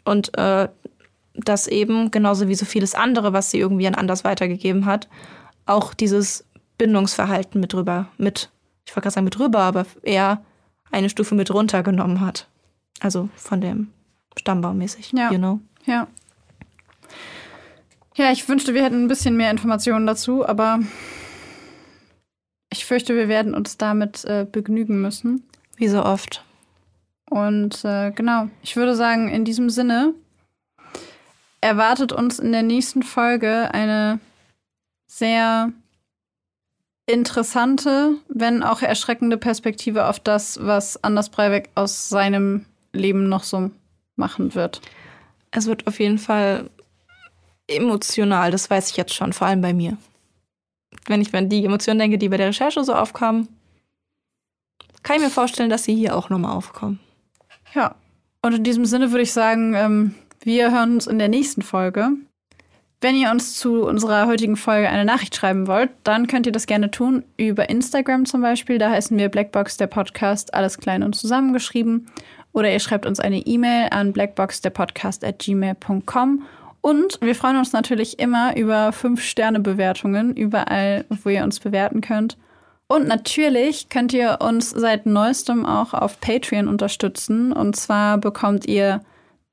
Und 0.03 0.37
äh, 0.37 0.67
dass 1.33 1.67
eben, 1.67 2.11
genauso 2.11 2.47
wie 2.47 2.55
so 2.55 2.65
vieles 2.65 2.95
andere, 2.95 3.33
was 3.33 3.51
sie 3.51 3.59
irgendwie 3.59 3.87
an 3.87 3.95
anders 3.95 4.23
weitergegeben 4.23 4.85
hat, 4.85 5.07
auch 5.65 5.93
dieses 5.93 6.45
Bindungsverhalten 6.77 7.61
mit 7.61 7.73
drüber, 7.73 8.07
mit, 8.17 8.49
ich 8.85 8.91
wollte 8.91 9.03
gerade 9.03 9.13
sagen 9.13 9.25
mit 9.25 9.37
drüber, 9.37 9.59
aber 9.59 9.85
eher 10.01 10.43
eine 10.91 11.09
Stufe 11.09 11.35
mit 11.35 11.53
runtergenommen 11.53 12.21
hat. 12.21 12.47
Also 12.99 13.29
von 13.35 13.61
dem 13.61 13.91
Stammbaum 14.37 14.77
mäßig, 14.77 15.11
ja. 15.13 15.31
you 15.31 15.37
know? 15.37 15.59
Ja. 15.85 16.07
Ja, 18.15 18.31
ich 18.31 18.47
wünschte, 18.49 18.73
wir 18.73 18.83
hätten 18.83 19.05
ein 19.05 19.07
bisschen 19.07 19.37
mehr 19.37 19.51
Informationen 19.51 20.05
dazu, 20.05 20.45
aber 20.47 20.79
ich 22.71 22.85
fürchte, 22.85 23.15
wir 23.15 23.27
werden 23.27 23.53
uns 23.53 23.77
damit 23.77 24.25
äh, 24.25 24.47
begnügen 24.49 25.01
müssen. 25.01 25.43
Wie 25.75 25.89
so 25.89 26.03
oft. 26.03 26.43
Und 27.29 27.83
äh, 27.85 28.11
genau, 28.11 28.49
ich 28.63 28.75
würde 28.75 28.95
sagen, 28.95 29.29
in 29.29 29.45
diesem 29.45 29.69
Sinne 29.69 30.13
erwartet 31.59 32.11
uns 32.11 32.39
in 32.39 32.51
der 32.51 32.63
nächsten 32.63 33.03
Folge 33.03 33.73
eine 33.73 34.19
sehr 35.07 35.71
interessante, 37.05 38.15
wenn 38.29 38.63
auch 38.63 38.81
erschreckende 38.81 39.37
Perspektive 39.37 40.07
auf 40.07 40.19
das, 40.19 40.59
was 40.61 41.03
Anders 41.03 41.29
Breivik 41.29 41.69
aus 41.75 42.09
seinem 42.09 42.65
Leben 42.93 43.27
noch 43.27 43.43
so 43.43 43.71
machen 44.15 44.55
wird. 44.55 44.81
Es 45.51 45.67
wird 45.67 45.87
auf 45.87 45.99
jeden 45.99 46.19
Fall 46.19 46.69
emotional, 47.67 48.51
das 48.51 48.69
weiß 48.69 48.91
ich 48.91 48.97
jetzt 48.97 49.13
schon, 49.13 49.33
vor 49.33 49.47
allem 49.47 49.61
bei 49.61 49.73
mir 49.73 49.97
wenn 51.07 51.21
ich 51.21 51.33
an 51.33 51.49
die 51.49 51.65
Emotionen 51.65 51.99
denke, 51.99 52.17
die 52.17 52.29
bei 52.29 52.37
der 52.37 52.47
Recherche 52.47 52.83
so 52.83 52.93
aufkamen, 52.93 53.47
kann 55.03 55.17
ich 55.17 55.23
mir 55.23 55.29
vorstellen, 55.29 55.69
dass 55.69 55.83
sie 55.83 55.95
hier 55.95 56.15
auch 56.15 56.29
nochmal 56.29 56.55
aufkommen. 56.55 56.99
Ja, 57.73 57.95
und 58.41 58.53
in 58.53 58.63
diesem 58.63 58.85
Sinne 58.85 59.11
würde 59.11 59.23
ich 59.23 59.33
sagen, 59.33 59.73
ähm, 59.73 60.15
wir 60.41 60.71
hören 60.71 60.93
uns 60.93 61.07
in 61.07 61.19
der 61.19 61.29
nächsten 61.29 61.61
Folge. 61.61 62.09
Wenn 63.03 63.15
ihr 63.15 63.31
uns 63.31 63.57
zu 63.57 63.83
unserer 63.83 64.27
heutigen 64.27 64.55
Folge 64.55 64.87
eine 64.87 65.05
Nachricht 65.05 65.35
schreiben 65.35 65.65
wollt, 65.65 65.89
dann 66.03 66.27
könnt 66.27 66.45
ihr 66.45 66.51
das 66.51 66.67
gerne 66.67 66.91
tun 66.91 67.23
über 67.35 67.67
Instagram 67.67 68.25
zum 68.25 68.41
Beispiel. 68.41 68.77
Da 68.77 68.91
heißen 68.91 69.17
wir 69.17 69.29
Blackbox 69.29 69.77
der 69.77 69.87
Podcast, 69.87 70.53
alles 70.53 70.77
klein 70.77 71.01
und 71.01 71.15
zusammengeschrieben. 71.15 72.07
Oder 72.53 72.71
ihr 72.71 72.79
schreibt 72.79 73.07
uns 73.07 73.19
eine 73.19 73.39
E-Mail 73.39 73.87
an 73.91 74.13
blackboxderpodcast 74.13 75.23
at 75.23 75.39
gmail.com 75.39 76.43
und 76.81 77.19
wir 77.21 77.35
freuen 77.35 77.57
uns 77.57 77.73
natürlich 77.73 78.19
immer 78.19 78.57
über 78.57 78.89
5-Sterne-Bewertungen, 78.89 80.35
überall, 80.35 81.05
wo 81.09 81.29
ihr 81.29 81.43
uns 81.43 81.59
bewerten 81.59 82.01
könnt. 82.01 82.37
Und 82.87 83.07
natürlich 83.07 83.89
könnt 83.89 84.11
ihr 84.13 84.39
uns 84.41 84.71
seit 84.71 85.05
neuestem 85.05 85.65
auch 85.65 85.93
auf 85.93 86.19
Patreon 86.19 86.67
unterstützen. 86.67 87.53
Und 87.53 87.75
zwar 87.75 88.17
bekommt 88.17 88.65
ihr 88.65 89.01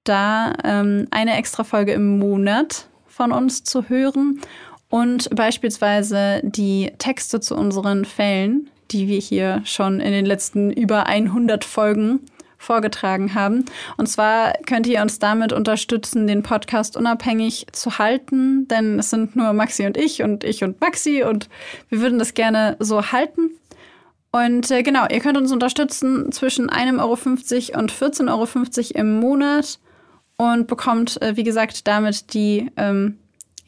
da 0.04 0.54
ähm, 0.64 1.06
eine 1.10 1.36
extra 1.36 1.64
Folge 1.64 1.92
im 1.92 2.18
Monat 2.18 2.88
von 3.06 3.30
uns 3.30 3.62
zu 3.62 3.88
hören 3.88 4.40
und 4.88 5.28
beispielsweise 5.36 6.40
die 6.42 6.92
Texte 6.98 7.40
zu 7.40 7.54
unseren 7.56 8.04
Fällen, 8.04 8.70
die 8.90 9.06
wir 9.06 9.18
hier 9.18 9.60
schon 9.64 10.00
in 10.00 10.12
den 10.12 10.24
letzten 10.24 10.72
über 10.72 11.06
100 11.06 11.64
Folgen 11.64 12.20
vorgetragen 12.58 13.34
haben. 13.34 13.64
Und 13.96 14.08
zwar 14.08 14.52
könnt 14.66 14.86
ihr 14.86 15.00
uns 15.00 15.18
damit 15.18 15.52
unterstützen, 15.52 16.26
den 16.26 16.42
Podcast 16.42 16.96
unabhängig 16.96 17.66
zu 17.72 17.98
halten, 17.98 18.68
denn 18.68 18.98
es 18.98 19.10
sind 19.10 19.36
nur 19.36 19.52
Maxi 19.52 19.86
und 19.86 19.96
ich 19.96 20.22
und 20.22 20.44
ich 20.44 20.64
und 20.64 20.80
Maxi 20.80 21.22
und 21.22 21.48
wir 21.88 22.00
würden 22.00 22.18
das 22.18 22.34
gerne 22.34 22.76
so 22.80 23.12
halten. 23.12 23.50
Und 24.30 24.70
äh, 24.70 24.82
genau, 24.82 25.06
ihr 25.10 25.20
könnt 25.20 25.38
uns 25.38 25.52
unterstützen 25.52 26.30
zwischen 26.32 26.68
1,50 26.68 27.72
Euro 27.72 27.80
und 27.80 27.92
14,50 27.92 28.28
Euro 28.28 28.98
im 29.00 29.20
Monat. 29.20 29.78
und 30.36 30.66
bekommt, 30.66 31.20
äh, 31.22 31.36
wie 31.36 31.44
gesagt, 31.44 31.88
damit 31.88 32.32
die 32.34 32.70
ähm, 32.76 33.18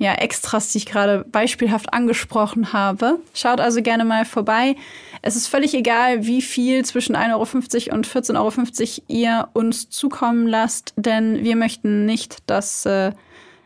ja, 0.00 0.14
Extras, 0.14 0.72
die 0.72 0.78
ich 0.78 0.86
gerade 0.86 1.26
beispielhaft 1.30 1.92
angesprochen 1.92 2.72
habe. 2.72 3.18
Schaut 3.34 3.60
also 3.60 3.82
gerne 3.82 4.06
mal 4.06 4.24
vorbei. 4.24 4.74
Es 5.20 5.36
ist 5.36 5.46
völlig 5.46 5.74
egal, 5.74 6.24
wie 6.24 6.40
viel 6.40 6.86
zwischen 6.86 7.14
1,50 7.14 7.88
Euro 7.90 7.96
und 7.96 8.08
14,50 8.08 8.34
Euro 8.38 9.04
ihr 9.08 9.48
uns 9.52 9.90
zukommen 9.90 10.46
lasst, 10.46 10.94
denn 10.96 11.44
wir 11.44 11.54
möchten 11.54 12.06
nicht, 12.06 12.38
dass, 12.46 12.86
äh, 12.86 13.12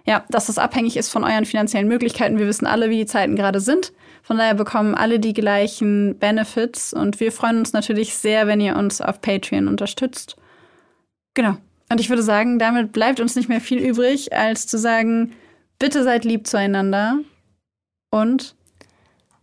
ja, 0.06 0.24
dass 0.28 0.46
das 0.46 0.58
abhängig 0.58 0.96
ist 0.96 1.08
von 1.08 1.22
euren 1.22 1.44
finanziellen 1.44 1.86
Möglichkeiten. 1.86 2.40
Wir 2.40 2.48
wissen 2.48 2.66
alle, 2.66 2.90
wie 2.90 2.96
die 2.96 3.06
Zeiten 3.06 3.36
gerade 3.36 3.60
sind. 3.60 3.92
Von 4.24 4.36
daher 4.36 4.54
bekommen 4.54 4.96
alle 4.96 5.20
die 5.20 5.34
gleichen 5.34 6.18
Benefits 6.18 6.92
und 6.92 7.20
wir 7.20 7.30
freuen 7.30 7.58
uns 7.58 7.72
natürlich 7.72 8.16
sehr, 8.16 8.48
wenn 8.48 8.60
ihr 8.60 8.74
uns 8.74 9.00
auf 9.00 9.20
Patreon 9.20 9.68
unterstützt. 9.68 10.34
Genau. 11.34 11.58
Und 11.88 12.00
ich 12.00 12.08
würde 12.08 12.24
sagen, 12.24 12.58
damit 12.58 12.90
bleibt 12.90 13.20
uns 13.20 13.36
nicht 13.36 13.48
mehr 13.48 13.60
viel 13.60 13.78
übrig, 13.78 14.32
als 14.32 14.66
zu 14.66 14.78
sagen, 14.78 15.32
bitte 15.78 16.02
seid 16.04 16.24
lieb 16.24 16.46
zueinander 16.46 17.18
und 18.10 18.54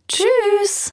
tschüss. 0.08 0.90